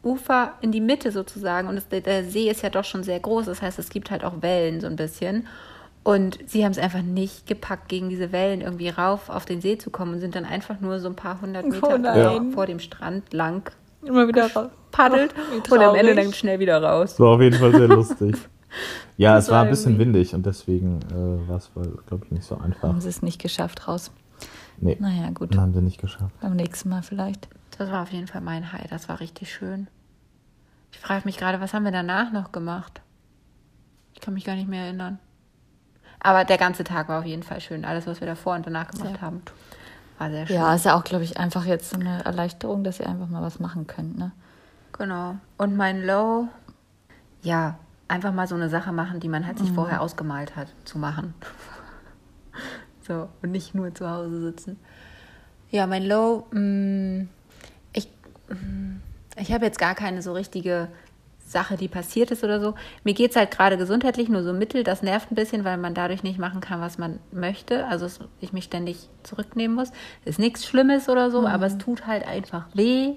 Ufer 0.03 0.53
in 0.61 0.71
die 0.71 0.81
Mitte 0.81 1.11
sozusagen. 1.11 1.67
Und 1.67 1.77
es, 1.77 1.87
der, 1.89 2.01
der 2.01 2.23
See 2.23 2.49
ist 2.49 2.63
ja 2.63 2.69
doch 2.69 2.85
schon 2.85 3.03
sehr 3.03 3.19
groß. 3.19 3.45
Das 3.45 3.61
heißt, 3.61 3.77
es 3.77 3.89
gibt 3.89 4.09
halt 4.09 4.23
auch 4.23 4.41
Wellen 4.41 4.81
so 4.81 4.87
ein 4.87 4.95
bisschen. 4.95 5.47
Und 6.03 6.37
sie 6.47 6.65
haben 6.65 6.71
es 6.73 6.77
einfach 6.77 7.01
nicht 7.01 7.47
gepackt, 7.47 7.87
gegen 7.87 8.09
diese 8.09 8.31
Wellen 8.33 8.59
irgendwie 8.61 8.89
rauf 8.89 9.29
auf 9.29 9.45
den 9.45 9.61
See 9.61 9.77
zu 9.77 9.89
kommen 9.89 10.13
und 10.15 10.19
sind 10.19 10.35
dann 10.35 10.43
einfach 10.45 10.79
nur 10.81 10.99
so 10.99 11.07
ein 11.07 11.15
paar 11.15 11.39
hundert 11.39 11.65
Meter 11.65 12.35
Oh 12.41 12.51
vor 12.51 12.65
dem 12.65 12.79
Strand 12.79 13.31
lang 13.31 13.71
Immer 14.03 14.27
wieder 14.27 14.51
raus. 14.51 14.69
paddelt 14.91 15.33
wie 15.65 15.71
und 15.73 15.81
am 15.81 15.95
Ende 15.95 16.13
dann 16.15 16.33
schnell 16.33 16.59
wieder 16.59 16.83
raus. 16.83 17.17
War 17.21 17.29
auf 17.35 17.41
jeden 17.41 17.57
Fall 17.57 17.71
sehr 17.71 17.87
lustig. 17.87 18.35
Ja, 19.17 19.35
Das 19.35 19.43
es 19.45 19.51
war 19.51 19.61
ein 19.61 19.69
bisschen 19.69 19.91
irgendwie- 19.99 20.05
windig 20.15 20.33
und 20.33 20.47
deswegen 20.47 20.99
äh, 21.11 21.47
war 21.47 21.57
es, 21.57 21.69
glaube 22.07 22.25
ich, 22.25 22.31
nicht 22.31 22.43
so 22.43 22.57
einfach. 22.57 22.89
Haben 22.89 23.01
sie 23.01 23.07
es 23.09 23.21
nicht 23.21 23.39
geschafft 23.39 23.87
raus. 23.87 24.09
Nee, 24.79 24.97
Naja, 24.99 25.29
gut. 25.29 25.53
dann 25.53 25.61
haben 25.61 25.73
sie 25.75 25.81
nicht 25.83 26.01
geschafft. 26.01 26.33
Beim 26.41 26.55
nächsten 26.55 26.89
Mal 26.89 27.03
vielleicht. 27.03 27.47
Das 27.77 27.91
war 27.91 28.01
auf 28.01 28.11
jeden 28.11 28.25
Fall 28.25 28.41
mein 28.41 28.73
High. 28.73 28.87
Das 28.89 29.07
war 29.09 29.19
richtig 29.19 29.53
schön. 29.53 29.85
Ich 30.91 30.97
frage 30.97 31.21
mich 31.25 31.37
gerade, 31.37 31.61
was 31.61 31.75
haben 31.75 31.83
wir 31.85 31.91
danach 31.91 32.31
noch 32.31 32.51
gemacht? 32.51 33.01
Ich 34.15 34.21
kann 34.21 34.33
mich 34.33 34.43
gar 34.43 34.55
nicht 34.55 34.67
mehr 34.67 34.85
erinnern. 34.85 35.19
Aber 36.23 36.45
der 36.45 36.57
ganze 36.57 36.85
Tag 36.85 37.09
war 37.09 37.19
auf 37.19 37.25
jeden 37.25 37.43
Fall 37.43 37.59
schön. 37.59 37.83
Alles, 37.83 38.07
was 38.07 38.21
wir 38.21 38.27
davor 38.27 38.55
und 38.55 38.65
danach 38.65 38.89
gemacht 38.89 39.21
haben, 39.21 39.41
war 40.17 40.31
sehr 40.31 40.47
schön. 40.47 40.55
Ja, 40.55 40.73
ist 40.73 40.85
ja 40.85 40.97
auch, 40.97 41.03
glaube 41.03 41.25
ich, 41.25 41.37
einfach 41.37 41.65
jetzt 41.65 41.89
so 41.89 41.99
eine 41.99 42.23
Erleichterung, 42.23 42.85
dass 42.85 43.01
ihr 43.01 43.07
einfach 43.07 43.27
mal 43.27 43.41
was 43.41 43.59
machen 43.59 43.87
könnt, 43.87 44.17
ne? 44.17 44.31
Genau. 44.93 45.35
Und 45.57 45.75
mein 45.75 46.03
Low, 46.05 46.47
ja, 47.41 47.77
einfach 48.07 48.31
mal 48.31 48.47
so 48.47 48.55
eine 48.55 48.69
Sache 48.69 48.93
machen, 48.93 49.19
die 49.19 49.27
man 49.27 49.45
halt 49.45 49.59
sich 49.59 49.71
vorher 49.71 50.01
ausgemalt 50.01 50.55
hat, 50.55 50.67
zu 50.85 50.97
machen. 50.97 51.33
so, 53.07 53.27
und 53.41 53.51
nicht 53.51 53.75
nur 53.75 53.93
zu 53.93 54.09
Hause 54.09 54.39
sitzen. 54.41 54.79
Ja, 55.71 55.87
mein 55.87 56.05
Low, 56.05 56.45
mh, 56.51 57.25
ich, 57.91 58.07
mh, 58.47 58.99
ich 59.35 59.51
habe 59.51 59.65
jetzt 59.65 59.79
gar 59.79 59.95
keine 59.95 60.21
so 60.21 60.33
richtige 60.33 60.87
Sache, 61.45 61.75
die 61.77 61.87
passiert 61.87 62.31
ist 62.31 62.43
oder 62.43 62.59
so. 62.59 62.73
Mir 63.03 63.13
geht 63.13 63.31
es 63.31 63.35
halt 63.37 63.51
gerade 63.51 63.77
gesundheitlich 63.77 64.29
nur 64.29 64.43
so 64.43 64.53
mittel. 64.53 64.83
Das 64.83 65.01
nervt 65.03 65.31
ein 65.31 65.35
bisschen, 65.35 65.63
weil 65.65 65.77
man 65.77 65.93
dadurch 65.93 66.23
nicht 66.23 66.39
machen 66.39 66.61
kann, 66.61 66.81
was 66.81 66.97
man 66.97 67.19
möchte. 67.31 67.85
Also 67.87 68.05
es, 68.05 68.19
ich 68.39 68.53
mich 68.53 68.63
ständig 68.63 69.09
zurücknehmen 69.23 69.75
muss. 69.75 69.91
Ist 70.25 70.39
nichts 70.39 70.65
Schlimmes 70.65 71.09
oder 71.09 71.29
so, 71.31 71.45
aber 71.45 71.65
es 71.67 71.77
tut 71.77 72.07
halt 72.07 72.25
einfach 72.27 72.65
weh. 72.73 73.13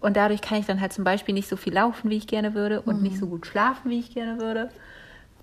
Und 0.00 0.16
dadurch 0.16 0.40
kann 0.42 0.58
ich 0.58 0.66
dann 0.66 0.80
halt 0.80 0.92
zum 0.92 1.04
Beispiel 1.04 1.34
nicht 1.34 1.48
so 1.48 1.56
viel 1.56 1.72
laufen, 1.74 2.10
wie 2.10 2.16
ich 2.16 2.26
gerne 2.26 2.54
würde 2.54 2.82
und 2.82 3.02
nicht 3.02 3.18
so 3.18 3.26
gut 3.26 3.46
schlafen, 3.46 3.90
wie 3.90 4.00
ich 4.00 4.12
gerne 4.14 4.40
würde. 4.40 4.68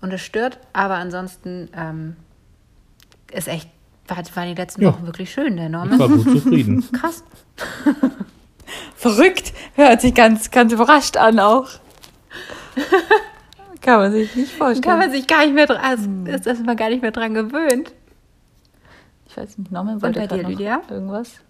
Und 0.00 0.12
das 0.12 0.20
stört. 0.20 0.58
Aber 0.72 0.94
ansonsten 0.94 1.68
ähm, 1.74 2.16
ist 3.32 3.48
echt, 3.48 3.68
war, 4.06 4.18
waren 4.34 4.48
die 4.48 4.60
letzten 4.60 4.82
Ja. 4.82 4.88
Wochen 4.92 5.04
wirklich 5.06 5.32
schön, 5.32 5.56
der 5.56 5.66
Ich 5.66 5.72
Norman. 5.72 5.98
war 5.98 6.08
gut 6.08 6.24
zufrieden. 6.30 6.86
Krass. 6.92 7.24
Verrückt. 8.94 9.52
Hört 9.74 10.00
sich 10.00 10.14
ganz, 10.14 10.50
ganz 10.50 10.72
überrascht 10.72 11.16
an 11.16 11.40
auch. 11.40 11.68
Kann 13.80 13.98
man 14.00 14.12
sich 14.12 14.36
nicht 14.36 14.52
vorstellen. 14.52 14.82
Kann 14.82 14.98
man 14.98 15.10
sich 15.10 15.26
gar 15.26 15.44
nicht 15.44 15.54
mehr 15.54 15.66
dran, 15.66 15.78
also 15.78 16.08
ist, 16.26 16.46
ist 16.46 16.66
man 16.66 16.76
gar 16.76 16.90
nicht 16.90 17.02
mehr 17.02 17.12
dran 17.12 17.34
gewöhnt. 17.34 17.92
ich 19.26 19.36
weiß 19.36 19.58
nicht, 19.58 19.72
Norman 19.72 20.02
wollte 20.02 20.20
bei 20.20 20.26
dir, 20.26 20.28
gerade 20.28 20.42
noch 20.42 20.50
Lydia? 20.50 20.82
irgendwas. 20.90 21.40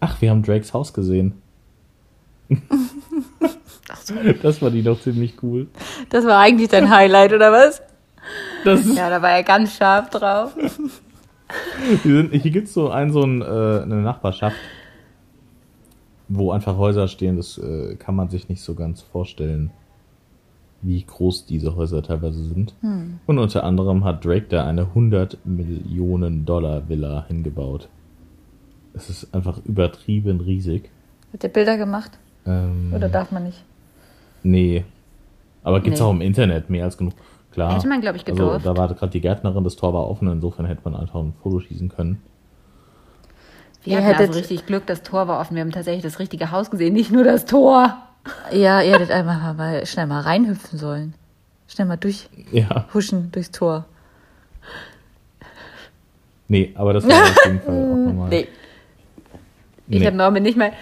Ach, 0.00 0.20
wir 0.20 0.30
haben 0.30 0.42
Drakes 0.42 0.72
Haus 0.72 0.92
gesehen. 0.92 1.40
Das 4.42 4.62
war 4.62 4.70
die 4.70 4.82
doch 4.82 5.00
ziemlich 5.00 5.34
cool. 5.42 5.68
Das 6.10 6.24
war 6.24 6.38
eigentlich 6.38 6.68
dein 6.68 6.90
Highlight, 6.90 7.32
oder 7.32 7.52
was? 7.52 7.82
Ja, 8.64 9.10
da 9.10 9.22
war 9.22 9.30
er 9.30 9.42
ganz 9.42 9.76
scharf 9.76 10.10
drauf. 10.10 10.56
hier 12.02 12.16
sind, 12.16 12.32
hier 12.32 12.50
gibt 12.50 12.68
es 12.68 12.74
so, 12.74 12.90
ein, 12.90 13.12
so 13.12 13.22
ein, 13.22 13.42
äh, 13.42 13.44
eine 13.44 14.02
Nachbarschaft, 14.02 14.56
wo 16.28 16.50
einfach 16.52 16.76
Häuser 16.76 17.08
stehen. 17.08 17.36
Das 17.36 17.58
äh, 17.58 17.96
kann 17.96 18.14
man 18.16 18.28
sich 18.28 18.48
nicht 18.48 18.62
so 18.62 18.74
ganz 18.74 19.00
vorstellen, 19.02 19.70
wie 20.82 21.02
groß 21.02 21.46
diese 21.46 21.74
Häuser 21.76 22.02
teilweise 22.02 22.44
sind. 22.44 22.74
Und 23.26 23.38
unter 23.38 23.64
anderem 23.64 24.04
hat 24.04 24.24
Drake 24.24 24.46
da 24.48 24.66
eine 24.66 24.82
100 24.82 25.38
Millionen 25.44 26.44
Dollar 26.44 26.88
Villa 26.88 27.24
hingebaut. 27.28 27.88
Es 28.94 29.10
ist 29.10 29.34
einfach 29.34 29.58
übertrieben 29.64 30.40
riesig. 30.40 30.90
Hat 31.32 31.42
der 31.42 31.48
Bilder 31.48 31.76
gemacht? 31.76 32.12
Ähm, 32.46 32.92
Oder 32.94 33.08
darf 33.08 33.32
man 33.32 33.44
nicht? 33.44 33.64
Nee. 34.42 34.84
Aber 35.64 35.80
gibt's 35.80 35.98
Nee. 36.00 36.06
auch 36.06 36.12
im 36.12 36.20
Internet 36.20 36.70
mehr 36.70 36.84
als 36.84 36.96
genug. 36.96 37.14
Klar. 37.50 37.74
Hätte 37.74 37.88
man, 37.88 38.00
glaub 38.00 38.14
ich, 38.14 38.26
Also, 38.28 38.34
gedurft. 38.44 38.66
da 38.66 38.76
war 38.76 38.88
gerade 38.94 39.10
die 39.10 39.20
Gärtnerin, 39.20 39.64
das 39.64 39.76
Tor 39.76 39.92
war 39.94 40.06
offen, 40.08 40.28
insofern 40.28 40.66
hätte 40.66 40.82
man 40.84 40.94
einfach 40.94 41.20
ein 41.20 41.32
Foto 41.42 41.58
schießen 41.60 41.88
können. 41.88 42.20
Wir 43.86 43.92
Ihr 44.00 44.04
hatten 44.04 44.18
also 44.18 44.22
hättet- 44.24 44.36
richtig 44.36 44.66
Glück, 44.66 44.84
das 44.86 45.02
Tor 45.02 45.28
war 45.28 45.40
offen. 45.40 45.54
Wir 45.54 45.62
haben 45.62 45.70
tatsächlich 45.72 46.02
das 46.02 46.18
richtige 46.18 46.50
Haus 46.50 46.70
gesehen, 46.70 46.92
nicht 46.92 47.10
nur 47.10 47.24
das 47.24 47.46
Tor. 47.46 47.96
Ja, 48.52 48.82
ihr 48.82 48.92
hättet 48.94 49.10
einfach 49.12 49.54
mal 49.56 49.86
schnell 49.86 50.06
mal 50.06 50.20
reinhüpfen 50.20 50.78
sollen. 50.78 51.14
Schnell 51.68 51.86
mal 51.86 51.98
Ja. 52.52 52.68
durchhuschen 52.68 53.30
durchs 53.32 53.50
Tor. 53.52 53.84
Nee, 56.48 56.72
aber 56.76 56.92
das 56.92 57.06
war 57.08 57.22
auf 57.22 57.44
jeden 57.46 57.60
Fall 57.60 57.74
auch 57.74 57.96
nochmal. 58.06 58.28
Nee. 58.28 58.48
Ich 59.88 60.00
Nee. 60.00 60.06
habe 60.06 60.16
Norman 60.16 60.42
nicht 60.42 60.56
mehr. 60.56 60.72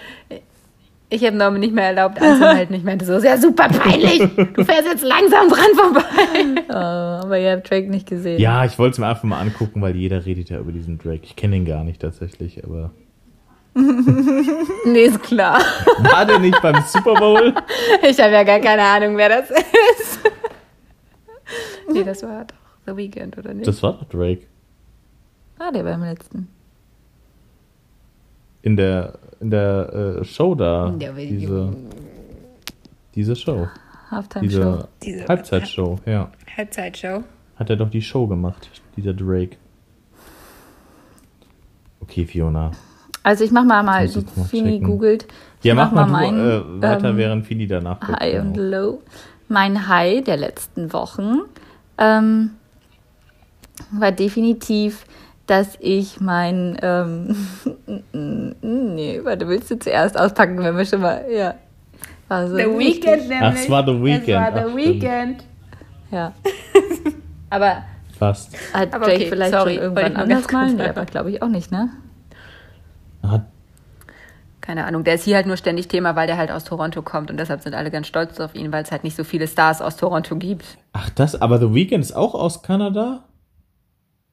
Ich 1.15 1.23
habe 1.25 1.37
Norman 1.37 1.61
nicht 1.61 1.73
mehr 1.73 1.85
erlaubt 1.85 2.21
anzuhalten. 2.21 2.75
Ich 2.75 2.83
meinte 2.83 3.05
so, 3.05 3.13
ist 3.13 3.23
ja 3.23 3.37
super 3.37 3.69
peinlich. 3.69 4.19
Du 4.19 4.65
fährst 4.65 4.85
jetzt 4.85 5.03
langsam 5.03 5.47
dran 5.47 5.73
vorbei. 5.73 6.65
Äh, 6.67 6.73
aber 6.73 7.39
ihr 7.39 7.53
habt 7.53 7.69
Drake 7.69 7.89
nicht 7.89 8.05
gesehen. 8.05 8.37
Ja, 8.41 8.65
ich 8.65 8.77
wollte 8.77 8.95
es 8.95 8.99
mir 8.99 9.07
einfach 9.07 9.23
mal 9.23 9.39
angucken, 9.39 9.81
weil 9.81 9.95
jeder 9.95 10.25
redet 10.25 10.49
ja 10.49 10.59
über 10.59 10.73
diesen 10.73 10.97
Drake. 10.97 11.21
Ich 11.23 11.37
kenne 11.37 11.55
ihn 11.55 11.63
gar 11.63 11.85
nicht 11.85 12.01
tatsächlich, 12.01 12.63
aber. 12.65 12.91
Nee, 14.85 15.05
ist 15.05 15.23
klar. 15.23 15.59
War 15.99 16.25
der 16.25 16.39
nicht 16.39 16.61
beim 16.61 16.81
Super 16.85 17.15
Bowl? 17.15 17.53
Ich 18.07 18.19
habe 18.19 18.31
ja 18.31 18.43
gar 18.43 18.59
keine 18.59 18.83
Ahnung, 18.83 19.17
wer 19.17 19.29
das 19.29 19.49
ist. 19.49 20.19
Nee, 21.91 22.03
das 22.03 22.23
war 22.23 22.45
doch 22.45 22.55
The 22.85 22.95
Weeknd, 22.95 23.37
oder 23.37 23.53
nicht? 23.53 23.67
Das 23.67 23.81
war 23.81 23.93
doch 23.93 24.05
Drake. 24.05 24.43
Ah, 25.59 25.71
der 25.71 25.83
beim 25.83 26.03
letzten. 26.03 26.47
In 28.61 28.75
der, 28.75 29.17
in 29.39 29.49
der 29.51 30.17
äh, 30.21 30.23
Show 30.23 30.55
da. 30.55 30.87
In 30.87 30.99
der- 30.99 31.13
diese, 31.13 31.73
diese 33.13 33.35
Show. 33.35 33.67
Halftime-Show. 34.11 34.47
Diese, 34.47 34.87
Diese- 35.03 35.25
Halbzeitshow, 35.27 35.99
ja. 36.05 36.29
Halbzeitshow. 36.57 37.23
Hat 37.55 37.69
er 37.69 37.75
doch 37.75 37.89
die 37.89 38.01
Show 38.01 38.27
gemacht, 38.27 38.69
dieser 38.95 39.13
Drake. 39.13 39.57
Okay, 42.01 42.25
Fiona. 42.25 42.71
Also 43.23 43.43
ich 43.43 43.51
mach 43.51 43.63
mal 43.63 43.81
mal, 43.81 44.07
Fini 44.07 44.73
checken. 44.73 44.83
googelt. 44.87 45.25
Ich 45.59 45.65
Ja, 45.65 45.73
mach 45.73 45.91
mal, 45.91 46.05
du, 46.05 46.11
meinen, 46.11 46.79
äh, 46.79 46.81
weiter, 46.81 47.09
ähm, 47.09 47.17
während 47.17 47.45
Fini 47.47 47.65
danach 47.65 47.99
guckt. 47.99 48.19
High 48.19 48.39
und 48.41 48.53
genau. 48.53 48.77
Low. 48.77 49.01
Mein 49.47 49.87
High 49.87 50.23
der 50.23 50.37
letzten 50.37 50.93
Wochen 50.93 51.39
ähm, 51.97 52.51
war 53.91 54.11
definitiv, 54.11 55.05
dass 55.47 55.77
ich 55.79 56.19
mein. 56.19 56.77
Ähm, 56.81 57.35
nee, 58.61 59.21
warte, 59.23 59.47
willst 59.47 59.71
du 59.71 59.79
zuerst 59.79 60.19
auspacken, 60.19 60.57
wenn 60.59 60.77
wir 60.77 60.85
schon 60.85 61.01
mal. 61.01 61.25
Ja. 61.29 61.55
Also, 62.27 62.55
The 62.55 62.63
Weeknd 62.63 63.29
nämlich. 63.29 63.41
Ach, 63.41 63.53
es 63.53 63.69
war 63.69 63.85
The 63.85 64.03
Weeknd. 64.03 64.27
Es 64.27 64.35
war 64.35 64.51
Ach, 64.53 64.53
The 64.53 64.71
stimmt. 64.71 65.03
Weeknd. 65.03 65.43
Ja. 66.11 66.33
Aber 67.49 67.83
Fast. 68.17 68.55
Hat 68.73 68.93
Aber 68.93 69.05
Drake 69.05 69.17
okay, 69.17 69.29
vielleicht 69.29 69.51
sorry, 69.51 69.73
schon 69.75 69.83
irgendwann 69.83 70.15
anders 70.15 70.51
mal? 70.51 70.73
Nee, 70.73 70.87
aber 70.87 71.05
glaube 71.05 71.31
ich 71.31 71.41
auch 71.41 71.49
nicht, 71.49 71.71
ne? 71.71 71.89
Hat, 73.23 73.45
keine 74.61 74.85
Ahnung, 74.85 75.03
der 75.03 75.15
ist 75.15 75.25
hier 75.25 75.35
halt 75.35 75.47
nur 75.47 75.57
ständig 75.57 75.87
Thema, 75.89 76.15
weil 76.15 76.27
der 76.27 76.37
halt 76.37 76.49
aus 76.49 76.63
Toronto 76.63 77.01
kommt 77.01 77.29
und 77.29 77.37
deshalb 77.37 77.61
sind 77.61 77.75
alle 77.75 77.91
ganz 77.91 78.07
stolz 78.07 78.39
auf 78.39 78.55
ihn, 78.55 78.71
weil 78.71 78.83
es 78.83 78.91
halt 78.91 79.03
nicht 79.03 79.15
so 79.15 79.23
viele 79.23 79.47
Stars 79.47 79.81
aus 79.81 79.97
Toronto 79.97 80.35
gibt. 80.37 80.65
ach, 80.93 81.09
das, 81.11 81.39
aber 81.39 81.59
The 81.59 81.73
Weeknd 81.73 82.03
ist 82.03 82.15
auch 82.15 82.33
aus 82.33 82.63
Kanada? 82.63 83.23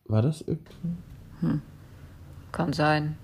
War 0.06 0.22
das 0.22 0.42
irgendwie? 0.42 1.60
Kann 2.52 2.72
sein. 2.72 3.16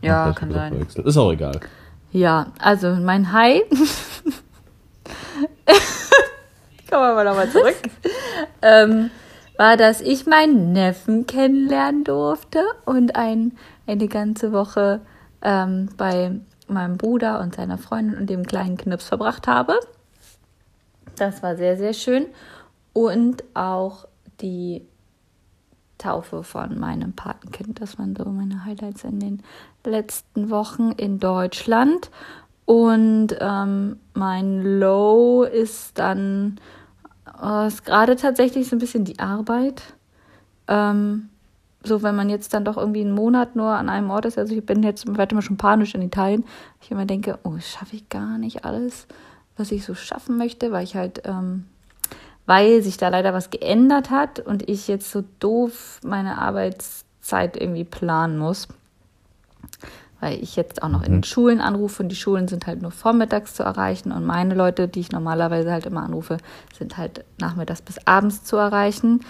Ach, 0.00 0.04
Ja, 0.04 0.26
das 0.28 0.36
kann 0.36 0.52
sein. 0.52 0.72
verwechselt. 0.72 1.06
Ist 1.06 1.16
auch 1.16 1.32
egal. 1.32 1.60
Ja, 2.12 2.52
also 2.60 2.94
mein 2.94 3.32
High. 3.32 3.62
Kommen 6.90 7.02
wir 7.02 7.14
mal 7.14 7.24
nochmal 7.24 7.50
zurück. 7.50 7.76
ähm, 8.62 9.10
war, 9.58 9.76
dass 9.76 10.00
ich 10.00 10.26
meinen 10.26 10.72
Neffen 10.72 11.26
kennenlernen 11.26 12.04
durfte 12.04 12.62
und 12.86 13.16
ein, 13.16 13.58
eine 13.86 14.08
ganze 14.08 14.52
Woche 14.52 15.00
ähm, 15.42 15.90
bei 15.96 16.30
meinem 16.68 16.96
Bruder 16.96 17.40
und 17.40 17.54
seiner 17.56 17.76
Freundin 17.78 18.18
und 18.18 18.30
dem 18.30 18.46
kleinen 18.46 18.76
Knips 18.76 19.08
verbracht 19.08 19.46
habe. 19.46 19.78
Das 21.16 21.42
war 21.42 21.56
sehr, 21.56 21.76
sehr 21.76 21.92
schön. 21.92 22.26
Und 22.92 23.44
auch 23.54 24.06
die 24.40 24.86
Taufe 25.98 26.42
von 26.42 26.78
meinem 26.78 27.12
Patenkind. 27.12 27.80
Das 27.80 27.98
waren 27.98 28.14
so 28.16 28.24
meine 28.24 28.64
Highlights 28.64 29.04
in 29.04 29.20
den 29.20 29.42
letzten 29.84 30.50
Wochen 30.50 30.92
in 30.92 31.18
Deutschland. 31.18 32.10
Und 32.64 33.36
ähm, 33.40 33.98
mein 34.14 34.78
Low 34.78 35.42
ist 35.42 35.98
dann 35.98 36.60
äh, 37.26 37.70
gerade 37.84 38.16
tatsächlich 38.16 38.68
so 38.68 38.76
ein 38.76 38.78
bisschen 38.78 39.04
die 39.04 39.18
Arbeit. 39.18 39.82
Ähm, 40.66 41.30
so, 41.82 42.02
wenn 42.02 42.16
man 42.16 42.28
jetzt 42.28 42.52
dann 42.54 42.64
doch 42.64 42.76
irgendwie 42.76 43.00
einen 43.00 43.14
Monat 43.14 43.56
nur 43.56 43.70
an 43.70 43.88
einem 43.88 44.10
Ort 44.10 44.26
ist, 44.26 44.38
also 44.38 44.54
ich 44.54 44.66
bin 44.66 44.82
jetzt, 44.82 45.16
werde 45.16 45.32
immer 45.32 45.42
schon 45.42 45.56
panisch 45.56 45.94
in 45.94 46.02
Italien, 46.02 46.44
ich 46.82 46.90
immer 46.90 47.06
denke, 47.06 47.38
oh, 47.44 47.56
schaffe 47.58 47.96
ich 47.96 48.08
gar 48.08 48.38
nicht 48.38 48.64
alles, 48.64 49.06
was 49.56 49.72
ich 49.72 49.84
so 49.84 49.94
schaffen 49.94 50.36
möchte, 50.36 50.72
weil 50.72 50.84
ich 50.84 50.96
halt, 50.96 51.22
ähm, 51.24 51.66
weil 52.48 52.80
sich 52.82 52.96
da 52.96 53.10
leider 53.10 53.34
was 53.34 53.50
geändert 53.50 54.08
hat 54.10 54.40
und 54.40 54.66
ich 54.70 54.88
jetzt 54.88 55.10
so 55.10 55.22
doof 55.38 56.00
meine 56.02 56.38
Arbeitszeit 56.38 57.58
irgendwie 57.60 57.84
planen 57.84 58.38
muss. 58.38 58.68
Weil 60.18 60.42
ich 60.42 60.56
jetzt 60.56 60.82
auch 60.82 60.88
noch 60.88 61.02
in 61.02 61.12
den 61.12 61.24
Schulen 61.24 61.60
anrufe 61.60 62.02
und 62.02 62.08
die 62.08 62.16
Schulen 62.16 62.48
sind 62.48 62.66
halt 62.66 62.80
nur 62.80 62.90
vormittags 62.90 63.52
zu 63.52 63.64
erreichen 63.64 64.12
und 64.12 64.24
meine 64.24 64.54
Leute, 64.54 64.88
die 64.88 65.00
ich 65.00 65.12
normalerweise 65.12 65.70
halt 65.70 65.84
immer 65.84 66.02
anrufe, 66.02 66.38
sind 66.76 66.96
halt 66.96 67.22
nachmittags 67.38 67.82
bis 67.82 67.98
abends 68.06 68.42
zu 68.44 68.56
erreichen. 68.56 69.20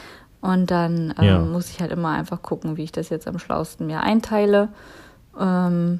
Und 0.40 0.70
dann 0.70 1.12
ähm, 1.18 1.24
Ja. 1.26 1.38
muss 1.40 1.70
ich 1.70 1.80
halt 1.80 1.90
immer 1.90 2.10
einfach 2.10 2.40
gucken, 2.40 2.76
wie 2.76 2.84
ich 2.84 2.92
das 2.92 3.08
jetzt 3.08 3.26
am 3.26 3.40
schlausten 3.40 3.88
mir 3.88 4.00
einteile. 4.00 4.68
Ähm, 5.36 5.98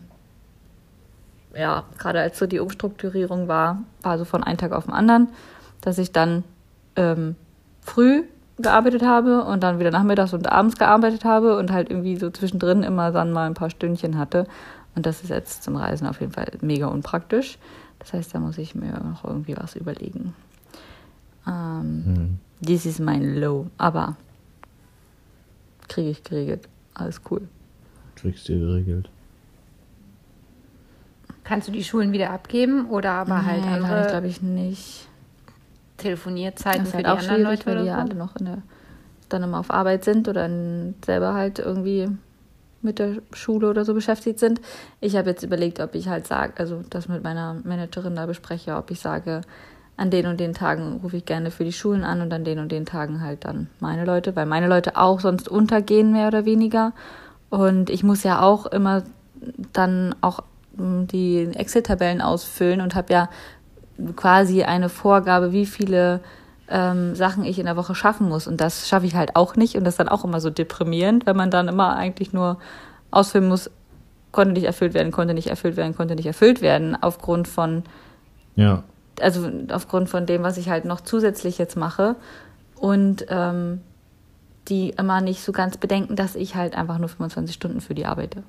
ja, 1.53 1.83
gerade 1.99 2.21
als 2.21 2.39
so 2.39 2.47
die 2.47 2.61
Umstrukturierung 2.61 3.49
war, 3.49 3.83
war 4.03 4.19
so 4.19 4.25
von 4.25 4.45
einem 4.45 4.59
Tag 4.59 4.71
auf 4.71 4.85
den 4.85 4.95
anderen, 4.95 5.31
dass 5.81 5.99
ich 5.99 6.13
dann 6.13 6.45
ähm, 6.99 7.37
früh 7.81 8.25
gearbeitet 8.59 9.03
habe 9.03 9.45
und 9.45 9.63
dann 9.63 9.79
wieder 9.79 9.93
nachmittags 9.93 10.35
und 10.35 10.51
abends 10.51 10.77
gearbeitet 10.77 11.25
habe 11.25 11.57
und 11.57 11.71
halt 11.71 11.91
irgendwie 11.91 12.17
so 12.17 12.29
zwischendrin 12.31 12.83
immer 12.83 13.13
dann 13.13 13.33
mal 13.33 13.47
ein 13.47 13.55
paar 13.55 13.71
Stündchen 13.71 14.19
hatte. 14.19 14.47
Und 14.97 15.07
das 15.07 15.23
ist 15.23 15.31
jetzt 15.31 15.63
zum 15.63 15.77
Reisen 15.77 16.09
auf 16.09 16.21
jeden 16.21 16.33
Fall 16.33 16.51
mega 16.61 16.89
unpraktisch. 16.89 17.59
Das 18.01 18.13
heißt, 18.13 18.35
da 18.35 18.41
muss 18.41 18.59
ich 18.59 18.75
mir 18.75 18.93
noch 19.01 19.25
irgendwie 19.25 19.57
was 19.57 19.77
überlegen. 19.77 20.35
Ähm, 21.47 22.03
Hm. 22.05 22.39
Dies 22.61 22.85
ist 22.87 22.99
mein 22.99 23.37
Low, 23.37 23.67
aber 23.79 24.17
kriege 25.87 26.11
ich 26.11 26.25
geregelt. 26.25 26.69
Alles 26.95 27.21
cool. 27.31 27.43
Kriegst 28.17 28.49
dir 28.49 28.59
geregelt. 28.59 29.09
Kannst 31.45 31.69
du 31.69 31.73
die 31.73 31.85
Schulen 31.85 32.13
wieder 32.13 32.31
abgeben 32.31 32.91
oder 32.91 33.13
aber 33.13 33.47
halt 33.47 33.63
Nee, 33.63 33.69
andere 33.69 34.07
glaube 34.09 34.27
ich 34.27 34.43
nicht. 34.43 35.08
Telefonierzeiten 35.99 36.81
Das 36.81 36.89
ist 36.89 36.91
für 36.93 36.97
halt 36.97 37.07
die 37.07 37.11
auch 37.11 37.19
anderen 37.19 37.37
schwierig, 37.43 37.65
Leute 37.65 37.67
weil 37.67 37.83
die 37.83 37.89
ja 37.89 37.95
so? 37.97 38.01
alle 38.01 38.15
noch 38.15 38.37
in 38.37 38.47
der, 38.47 38.63
dann 39.29 39.43
immer 39.43 39.61
auf 39.61 39.71
Arbeit 39.71 40.05
sind 40.05 40.29
oder 40.29 40.47
in, 40.47 40.95
selber 41.05 41.35
halt 41.35 41.59
irgendwie 41.59 42.09
mit 42.81 42.99
der 42.99 43.17
Schule 43.33 43.69
oder 43.69 43.85
so 43.85 43.93
beschäftigt 43.93 44.39
sind. 44.39 44.61
Ich 45.01 45.17
habe 45.17 45.31
jetzt 45.31 45.43
überlegt, 45.43 45.81
ob 45.81 45.95
ich 45.95 46.09
halt 46.09 46.27
sage, 46.27 46.55
also 46.57 46.83
das 46.89 47.09
mit 47.09 47.23
meiner 47.23 47.55
Managerin 47.65 48.15
da 48.15 48.27
bespreche, 48.27 48.77
ob 48.77 48.91
ich 48.91 49.01
sage, 49.01 49.43
an 49.97 50.11
den 50.11 50.27
und 50.27 50.39
den 50.39 50.55
Tagen 50.55 51.01
rufe 51.03 51.17
ich 51.17 51.25
gerne 51.25 51.51
für 51.51 51.65
die 51.65 51.73
Schulen 51.73 52.05
an 52.05 52.23
und 52.23 52.33
an 52.33 52.45
den 52.45 52.61
und 52.61 52.71
den 52.71 52.87
Tagen 52.87 53.21
halt 53.21 53.45
dann 53.45 53.69
meine 53.81 54.05
Leute, 54.05 54.37
weil 54.37 54.47
meine 54.47 54.69
Leute 54.69 54.97
auch 54.97 55.19
sonst 55.19 55.49
untergehen, 55.49 56.13
mehr 56.13 56.29
oder 56.29 56.45
weniger. 56.45 56.93
Und 57.51 57.91
ich 57.91 58.05
muss 58.05 58.23
ja 58.23 58.41
auch 58.41 58.67
immer 58.67 59.03
dann 59.73 60.15
auch 60.21 60.41
mm, 60.77 61.07
die 61.07 61.49
Excel-Tabellen 61.53 62.21
ausfüllen 62.21 62.81
und 62.81 62.95
habe 62.95 63.13
ja 63.13 63.29
quasi 64.17 64.63
eine 64.63 64.89
Vorgabe, 64.89 65.53
wie 65.53 65.67
viele 65.67 66.21
ähm, 66.69 67.15
Sachen 67.15 67.45
ich 67.45 67.59
in 67.59 67.67
der 67.67 67.77
Woche 67.77 67.95
schaffen 67.95 68.29
muss. 68.29 68.47
Und 68.47 68.61
das 68.61 68.89
schaffe 68.89 69.07
ich 69.07 69.15
halt 69.15 69.37
auch 69.37 69.57
nicht. 69.57 69.77
Und 69.77 69.85
das 69.85 69.95
ist 69.95 70.01
dann 70.01 70.09
auch 70.09 70.25
immer 70.25 70.41
so 70.41 70.51
deprimierend, 70.51 71.27
wenn 71.27 71.37
man 71.37 71.51
dann 71.51 71.69
immer 71.69 71.97
eigentlich 71.97 72.33
nur 72.33 72.59
ausfüllen 73.11 73.49
muss, 73.49 73.71
konnte 74.33 74.53
nicht 74.53 74.65
erfüllt 74.65 74.95
werden, 74.95 75.13
konnte 75.13 75.35
nicht 75.35 75.49
erfüllt 75.49 75.77
werden, 75.77 75.97
konnte 75.97 76.15
nicht 76.15 76.27
erfüllt 76.27 76.61
werden, 76.61 76.97
aufgrund 77.01 77.49
von 77.49 77.85
Ja. 78.57 78.83
also 79.21 79.49
aufgrund 79.73 80.09
von 80.11 80.27
dem, 80.27 80.43
was 80.43 80.59
ich 80.59 80.69
halt 80.69 80.85
noch 80.85 81.01
zusätzlich 81.01 81.59
jetzt 81.59 81.77
mache. 81.77 82.17
Und 82.77 83.27
ähm, 83.31 83.81
die 84.69 84.91
immer 84.91 85.21
nicht 85.21 85.43
so 85.43 85.53
ganz 85.53 85.79
bedenken, 85.79 86.15
dass 86.15 86.35
ich 86.35 86.55
halt 86.55 86.77
einfach 86.77 86.99
nur 86.99 87.09
25 87.09 87.55
Stunden 87.55 87.81
für 87.81 87.95
die 87.95 88.07
arbeite. 88.07 88.43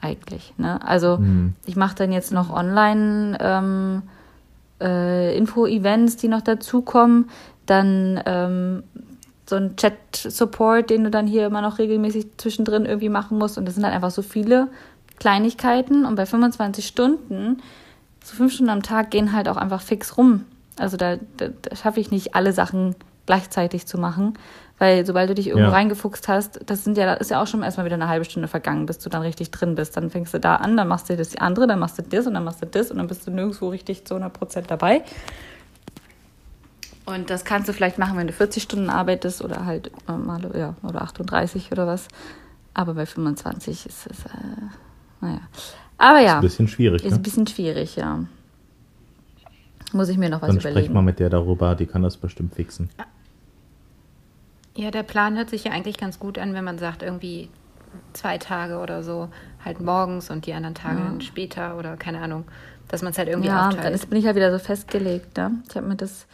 Eigentlich. 0.00 0.52
Ne? 0.58 0.80
Also 0.86 1.18
Hm. 1.18 1.54
ich 1.64 1.76
mache 1.76 1.96
dann 1.96 2.12
jetzt 2.12 2.32
noch 2.32 2.50
online 2.50 3.36
ähm, 3.40 4.02
äh, 4.80 5.36
Info-Events, 5.36 6.16
die 6.16 6.28
noch 6.28 6.42
dazukommen. 6.42 7.30
Dann 7.66 8.20
ähm, 8.26 8.82
so 9.48 9.56
ein 9.56 9.76
Chat-Support, 9.76 10.90
den 10.90 11.04
du 11.04 11.10
dann 11.10 11.26
hier 11.26 11.46
immer 11.46 11.60
noch 11.62 11.78
regelmäßig 11.78 12.36
zwischendrin 12.36 12.84
irgendwie 12.84 13.08
machen 13.08 13.38
musst. 13.38 13.58
Und 13.58 13.66
das 13.66 13.74
sind 13.74 13.84
halt 13.84 13.94
einfach 13.94 14.10
so 14.10 14.22
viele 14.22 14.68
Kleinigkeiten. 15.18 16.04
Und 16.04 16.16
bei 16.16 16.26
25 16.26 16.86
Stunden, 16.86 17.62
so 18.22 18.36
fünf 18.36 18.52
Stunden 18.52 18.70
am 18.70 18.82
Tag, 18.82 19.10
gehen 19.10 19.32
halt 19.32 19.48
auch 19.48 19.56
einfach 19.56 19.80
fix 19.80 20.16
rum. 20.16 20.44
Also 20.78 20.96
da, 20.96 21.16
da, 21.36 21.48
da 21.62 21.74
schaffe 21.76 22.00
ich 22.00 22.10
nicht 22.10 22.34
alle 22.34 22.52
Sachen 22.52 22.94
gleichzeitig 23.24 23.86
zu 23.86 23.98
machen. 23.98 24.34
Weil 24.78 25.06
sobald 25.06 25.30
du 25.30 25.34
dich 25.34 25.46
irgendwo 25.48 25.68
Ja. 25.68 25.72
reingefuchst 25.72 26.28
hast, 26.28 26.60
das 26.66 26.84
sind 26.84 26.98
ja, 26.98 27.06
das 27.06 27.22
ist 27.22 27.30
ja 27.30 27.42
auch 27.42 27.46
schon 27.46 27.62
erstmal 27.62 27.86
wieder 27.86 27.94
eine 27.94 28.08
halbe 28.08 28.26
Stunde 28.26 28.46
vergangen, 28.46 28.84
bis 28.84 28.98
du 28.98 29.08
dann 29.08 29.22
richtig 29.22 29.50
drin 29.50 29.74
bist. 29.74 29.96
Dann 29.96 30.10
fängst 30.10 30.34
du 30.34 30.38
da 30.40 30.56
an, 30.56 30.76
dann 30.76 30.86
machst 30.88 31.08
du 31.08 31.16
das 31.16 31.34
andere, 31.36 31.66
dann 31.66 31.78
machst 31.78 31.96
du 31.98 32.02
das 32.02 32.26
und 32.26 32.34
dann 32.34 32.44
machst 32.44 32.60
du 32.60 32.66
das 32.66 32.90
und 32.90 32.98
dann 32.98 33.06
bist 33.06 33.26
du 33.26 33.30
nirgendwo 33.30 33.68
richtig 33.70 34.04
zu 34.04 34.14
100 34.14 34.32
Prozent 34.32 34.70
dabei. 34.70 35.02
Und 37.06 37.30
das 37.30 37.44
kannst 37.44 37.68
du 37.68 37.72
vielleicht 37.72 37.98
machen, 37.98 38.18
wenn 38.18 38.26
du 38.26 38.32
40 38.32 38.62
Stunden 38.62 38.90
arbeitest 38.90 39.42
oder 39.42 39.64
halt 39.64 39.92
äh, 40.08 40.12
mal, 40.12 40.40
ja, 40.56 40.74
oder 40.82 41.02
38 41.02 41.70
oder 41.72 41.86
was. 41.86 42.08
Aber 42.74 42.94
bei 42.94 43.06
25 43.06 43.86
ist 43.86 44.06
es, 44.10 44.24
äh, 44.26 44.28
naja. 45.20 45.40
Aber 45.98 46.18
ja, 46.18 46.32
Ist 46.32 46.34
ein 46.34 46.40
bisschen 46.42 46.68
schwierig, 46.68 47.04
ist 47.04 47.12
ne? 47.12 47.16
ein 47.16 47.22
bisschen 47.22 47.46
schwierig, 47.46 47.96
ja. 47.96 48.24
Muss 49.92 50.08
ich 50.10 50.18
mir 50.18 50.28
noch 50.28 50.42
was 50.42 50.48
Dann 50.48 50.60
sprech 50.60 50.72
überlegen. 50.72 50.92
mal 50.94 51.02
mit 51.02 51.18
der 51.20 51.30
darüber, 51.30 51.74
die 51.76 51.86
kann 51.86 52.02
das 52.02 52.16
bestimmt 52.18 52.54
fixen. 52.54 52.90
Ja, 54.76 54.90
der 54.90 55.02
Plan 55.02 55.36
hört 55.36 55.50
sich 55.50 55.64
ja 55.64 55.72
eigentlich 55.72 55.98
ganz 55.98 56.18
gut 56.18 56.38
an, 56.38 56.54
wenn 56.54 56.64
man 56.64 56.78
sagt, 56.78 57.02
irgendwie 57.02 57.48
zwei 58.12 58.38
Tage 58.38 58.78
oder 58.78 59.02
so, 59.02 59.28
halt 59.64 59.80
morgens 59.80 60.30
und 60.30 60.46
die 60.46 60.52
anderen 60.52 60.74
Tage 60.74 60.98
dann 60.98 61.20
später 61.20 61.78
oder 61.78 61.96
keine 61.96 62.20
Ahnung, 62.20 62.44
dass 62.88 63.02
man 63.02 63.12
es 63.12 63.18
halt 63.18 63.28
irgendwie 63.28 63.48
ja, 63.48 63.68
aufteilt. 63.68 63.86
dann 63.86 63.94
ist, 63.94 64.10
bin 64.10 64.18
ich 64.18 64.26
halt 64.26 64.36
wieder 64.36 64.52
so 64.52 64.58
festgelegt. 64.58 65.36
Ne? 65.36 65.52
Ich 65.68 65.76
habe 65.76 65.86
mir 65.86 65.96
das 65.96 66.26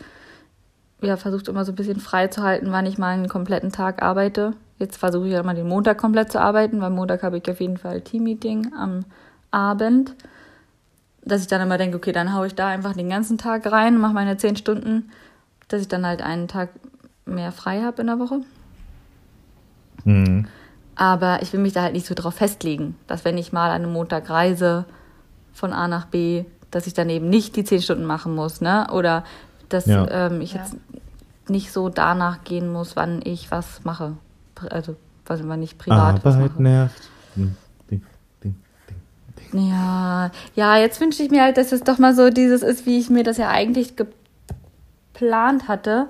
ja, 1.02 1.16
versucht 1.16 1.48
immer 1.48 1.64
so 1.64 1.72
ein 1.72 1.74
bisschen 1.74 2.00
frei 2.00 2.28
zu 2.28 2.42
halten, 2.42 2.70
wann 2.70 2.86
ich 2.86 2.96
mal 2.96 3.10
einen 3.10 3.28
kompletten 3.28 3.72
Tag 3.72 4.02
arbeite. 4.02 4.52
Jetzt 4.78 4.96
versuche 4.96 5.26
ich 5.26 5.32
ja 5.32 5.42
mal 5.42 5.54
den 5.54 5.68
Montag 5.68 5.98
komplett 5.98 6.30
zu 6.30 6.40
arbeiten, 6.40 6.80
weil 6.80 6.90
Montag 6.90 7.22
habe 7.22 7.38
ich 7.38 7.50
auf 7.50 7.60
jeden 7.60 7.76
Fall 7.76 8.00
Teammeeting 8.00 8.72
am 8.74 9.04
Abend. 9.50 10.14
Dass 11.24 11.42
ich 11.42 11.48
dann 11.48 11.60
immer 11.60 11.78
denke, 11.78 11.96
okay, 11.96 12.12
dann 12.12 12.34
haue 12.34 12.46
ich 12.46 12.54
da 12.54 12.68
einfach 12.68 12.94
den 12.94 13.08
ganzen 13.08 13.38
Tag 13.38 13.70
rein, 13.70 13.98
mache 13.98 14.14
meine 14.14 14.36
zehn 14.36 14.56
Stunden, 14.56 15.10
dass 15.68 15.82
ich 15.82 15.88
dann 15.88 16.06
halt 16.06 16.22
einen 16.22 16.48
Tag 16.48 16.70
mehr 17.26 17.52
frei 17.52 17.82
habe 17.82 18.00
in 18.02 18.06
der 18.08 18.18
Woche. 18.18 18.40
Mhm. 20.04 20.46
Aber 20.94 21.40
ich 21.42 21.52
will 21.52 21.60
mich 21.60 21.72
da 21.72 21.82
halt 21.82 21.94
nicht 21.94 22.06
so 22.06 22.14
drauf 22.14 22.34
festlegen, 22.34 22.96
dass 23.06 23.24
wenn 23.24 23.38
ich 23.38 23.52
mal 23.52 23.70
an 23.70 23.82
einem 23.82 23.92
Montag 23.92 24.28
reise 24.28 24.84
von 25.54 25.72
A 25.72 25.88
nach 25.88 26.06
B, 26.06 26.44
dass 26.70 26.86
ich 26.86 26.94
dann 26.94 27.08
eben 27.08 27.28
nicht 27.30 27.56
die 27.56 27.64
zehn 27.64 27.80
Stunden 27.82 28.04
machen 28.04 28.34
muss, 28.34 28.60
ne? 28.60 28.86
Oder 28.92 29.24
dass 29.68 29.86
Ja. 29.86 30.06
ähm, 30.26 30.40
ich 30.40 30.52
Ja. 30.54 30.60
jetzt 30.60 30.76
nicht 31.48 31.72
so 31.72 31.88
danach 31.88 32.44
gehen 32.44 32.70
muss, 32.72 32.94
wann 32.96 33.20
ich 33.24 33.50
was 33.50 33.84
mache. 33.84 34.16
Also 34.70 34.96
was 35.26 35.40
wann 35.46 35.62
ich 35.62 35.78
privat 35.78 36.24
was 36.24 36.34
Arbeit 36.36 36.52
mache. 36.52 36.62
nervt. 36.62 37.08
Ding, 37.36 37.56
ding, 37.90 38.02
ding, 38.42 38.54
ding. 39.52 39.68
Ja, 39.70 40.30
ja, 40.54 40.76
jetzt 40.76 41.00
wünsche 41.00 41.22
ich 41.22 41.30
mir 41.30 41.42
halt, 41.42 41.56
dass 41.56 41.72
es 41.72 41.82
doch 41.82 41.98
mal 41.98 42.14
so 42.14 42.30
dieses 42.30 42.62
ist, 42.62 42.86
wie 42.86 42.98
ich 42.98 43.08
mir 43.10 43.24
das 43.24 43.38
ja 43.38 43.48
eigentlich 43.48 43.94
geplant 43.96 45.68
hatte, 45.68 46.06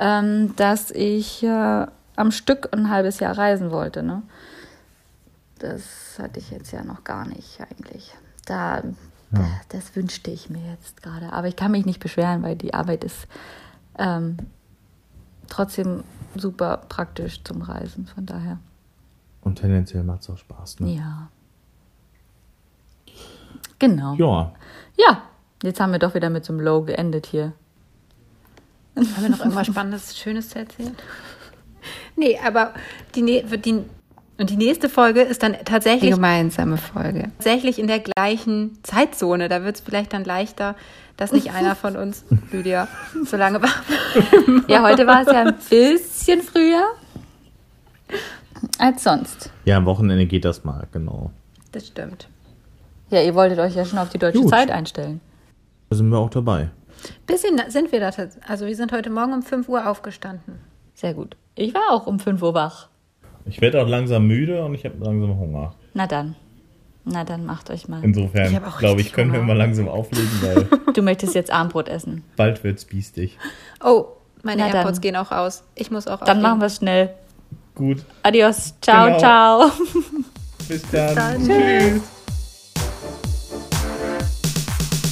ähm, 0.00 0.56
dass 0.56 0.90
ich 0.90 1.42
äh, 1.42 1.86
am 2.16 2.30
Stück 2.32 2.70
ein 2.72 2.90
halbes 2.90 3.20
Jahr 3.20 3.36
reisen 3.36 3.70
wollte. 3.70 4.02
Ne? 4.02 4.22
Das 5.58 6.18
hatte 6.18 6.40
ich 6.40 6.50
jetzt 6.50 6.72
ja 6.72 6.82
noch 6.82 7.04
gar 7.04 7.28
nicht 7.28 7.60
eigentlich. 7.60 8.12
Da, 8.46 8.82
da, 9.30 9.46
das 9.68 9.94
wünschte 9.94 10.30
ich 10.30 10.48
mir 10.48 10.72
jetzt 10.72 11.02
gerade. 11.02 11.32
Aber 11.32 11.46
ich 11.48 11.54
kann 11.54 11.70
mich 11.70 11.84
nicht 11.84 12.00
beschweren, 12.00 12.42
weil 12.42 12.56
die 12.56 12.72
Arbeit 12.72 13.04
ist 13.04 13.28
ähm, 13.98 14.38
trotzdem 15.48 16.02
super 16.34 16.78
praktisch 16.88 17.44
zum 17.44 17.60
Reisen. 17.60 18.06
Von 18.06 18.24
daher, 18.24 18.58
Und 19.42 19.56
tendenziell 19.56 20.02
macht 20.02 20.22
es 20.22 20.30
auch 20.30 20.38
Spaß, 20.38 20.80
ne? 20.80 20.94
ja. 20.94 21.28
Genau. 23.78 24.14
Ja. 24.14 24.52
Ja, 24.96 25.22
jetzt 25.62 25.80
haben 25.80 25.92
wir 25.92 25.98
doch 25.98 26.14
wieder 26.14 26.30
mit 26.30 26.44
so 26.44 26.52
einem 26.52 26.60
Low 26.60 26.82
geendet 26.82 27.26
hier. 27.26 27.52
Haben 28.96 29.22
wir 29.22 29.28
noch 29.30 29.40
irgendwas 29.40 29.66
Spannendes, 29.66 30.18
Schönes 30.18 30.50
zu 30.50 30.58
erzählen? 30.58 30.96
Nee, 32.16 32.38
aber 32.44 32.74
die, 33.14 33.42
die, 33.42 33.84
und 34.40 34.50
die 34.50 34.56
nächste 34.56 34.88
Folge 34.88 35.20
ist 35.20 35.42
dann 35.42 35.54
tatsächlich 35.64 36.10
die 36.10 36.14
gemeinsame 36.14 36.76
Folge. 36.76 37.30
Tatsächlich 37.38 37.78
in 37.78 37.86
der 37.86 38.00
gleichen 38.00 38.78
Zeitzone. 38.82 39.48
Da 39.48 39.64
wird 39.64 39.76
es 39.76 39.82
vielleicht 39.82 40.12
dann 40.12 40.24
leichter, 40.24 40.76
dass 41.16 41.32
nicht 41.32 41.52
einer 41.52 41.76
von 41.76 41.96
uns, 41.96 42.24
Lydia, 42.50 42.88
so 43.24 43.36
lange 43.36 43.60
war. 43.62 43.70
Ja, 44.66 44.82
heute 44.82 45.06
war 45.06 45.22
es 45.22 45.26
ja 45.26 45.42
ein 45.42 45.54
bisschen 45.54 46.42
früher 46.42 46.84
als 48.78 49.04
sonst. 49.04 49.50
Ja, 49.66 49.76
am 49.76 49.86
Wochenende 49.86 50.26
geht 50.26 50.44
das 50.44 50.64
mal, 50.64 50.86
genau. 50.92 51.30
Das 51.72 51.86
stimmt. 51.86 52.28
Ja, 53.10 53.20
ihr 53.22 53.34
wolltet 53.34 53.58
euch 53.58 53.74
ja 53.74 53.84
schon 53.84 53.98
auf 53.98 54.08
die 54.08 54.18
deutsche 54.18 54.40
Gut. 54.40 54.50
Zeit 54.50 54.70
einstellen. 54.70 55.20
Da 55.90 55.96
sind 55.96 56.08
wir 56.08 56.18
auch 56.18 56.30
dabei. 56.30 56.70
Bisschen 57.26 57.60
sind 57.68 57.92
wir 57.92 58.00
da. 58.00 58.10
Also 58.48 58.66
wir 58.66 58.76
sind 58.76 58.92
heute 58.92 59.10
Morgen 59.10 59.32
um 59.32 59.42
5 59.42 59.68
Uhr 59.68 59.86
aufgestanden. 59.88 60.58
Sehr 60.94 61.14
gut. 61.14 61.36
Ich 61.54 61.74
war 61.74 61.90
auch 61.90 62.06
um 62.06 62.18
5 62.18 62.42
Uhr 62.42 62.54
wach. 62.54 62.88
Ich 63.46 63.60
werde 63.60 63.82
auch 63.82 63.88
langsam 63.88 64.26
müde 64.26 64.64
und 64.64 64.74
ich 64.74 64.84
habe 64.84 64.96
langsam 65.02 65.38
Hunger. 65.38 65.74
Na 65.94 66.06
dann. 66.06 66.36
Na 67.04 67.24
dann 67.24 67.46
macht 67.46 67.70
euch 67.70 67.88
mal. 67.88 68.04
Insofern, 68.04 68.60
glaube 68.78 69.00
ich, 69.00 69.12
können 69.12 69.32
wir 69.32 69.38
Hunger. 69.40 69.54
mal 69.54 69.56
langsam 69.56 69.88
auflegen, 69.88 70.30
weil 70.42 70.66
Du 70.92 71.02
möchtest 71.02 71.34
jetzt 71.34 71.50
Abendbrot 71.50 71.88
essen. 71.88 72.22
bald 72.36 72.62
wird's 72.62 72.84
biestig. 72.84 73.38
Oh, 73.82 74.06
meine 74.42 74.62
Na 74.68 74.70
dann. 74.82 75.00
Gehen 75.00 75.16
auch 75.16 75.30
aus. 75.32 75.64
Ich 75.74 75.90
muss 75.90 76.06
auch 76.06 76.20
Dann 76.24 76.42
machen 76.42 76.60
wir 76.60 76.66
es 76.66 76.76
schnell. 76.76 77.14
Gut, 77.74 78.04
Adios. 78.22 78.74
Ciao, 78.82 79.06
Genau. 79.06 79.18
ciao. 79.18 79.70
bis 80.68 80.82
dann. 80.90 81.14
dann. 81.16 81.46
Tschüss. 81.46 82.02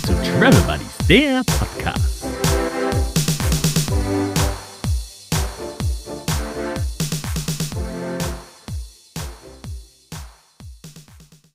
zu 0.05 0.13
Travel 0.15 0.61
Buddies, 0.67 0.98
der 1.09 1.43
Podcast. 1.45 2.48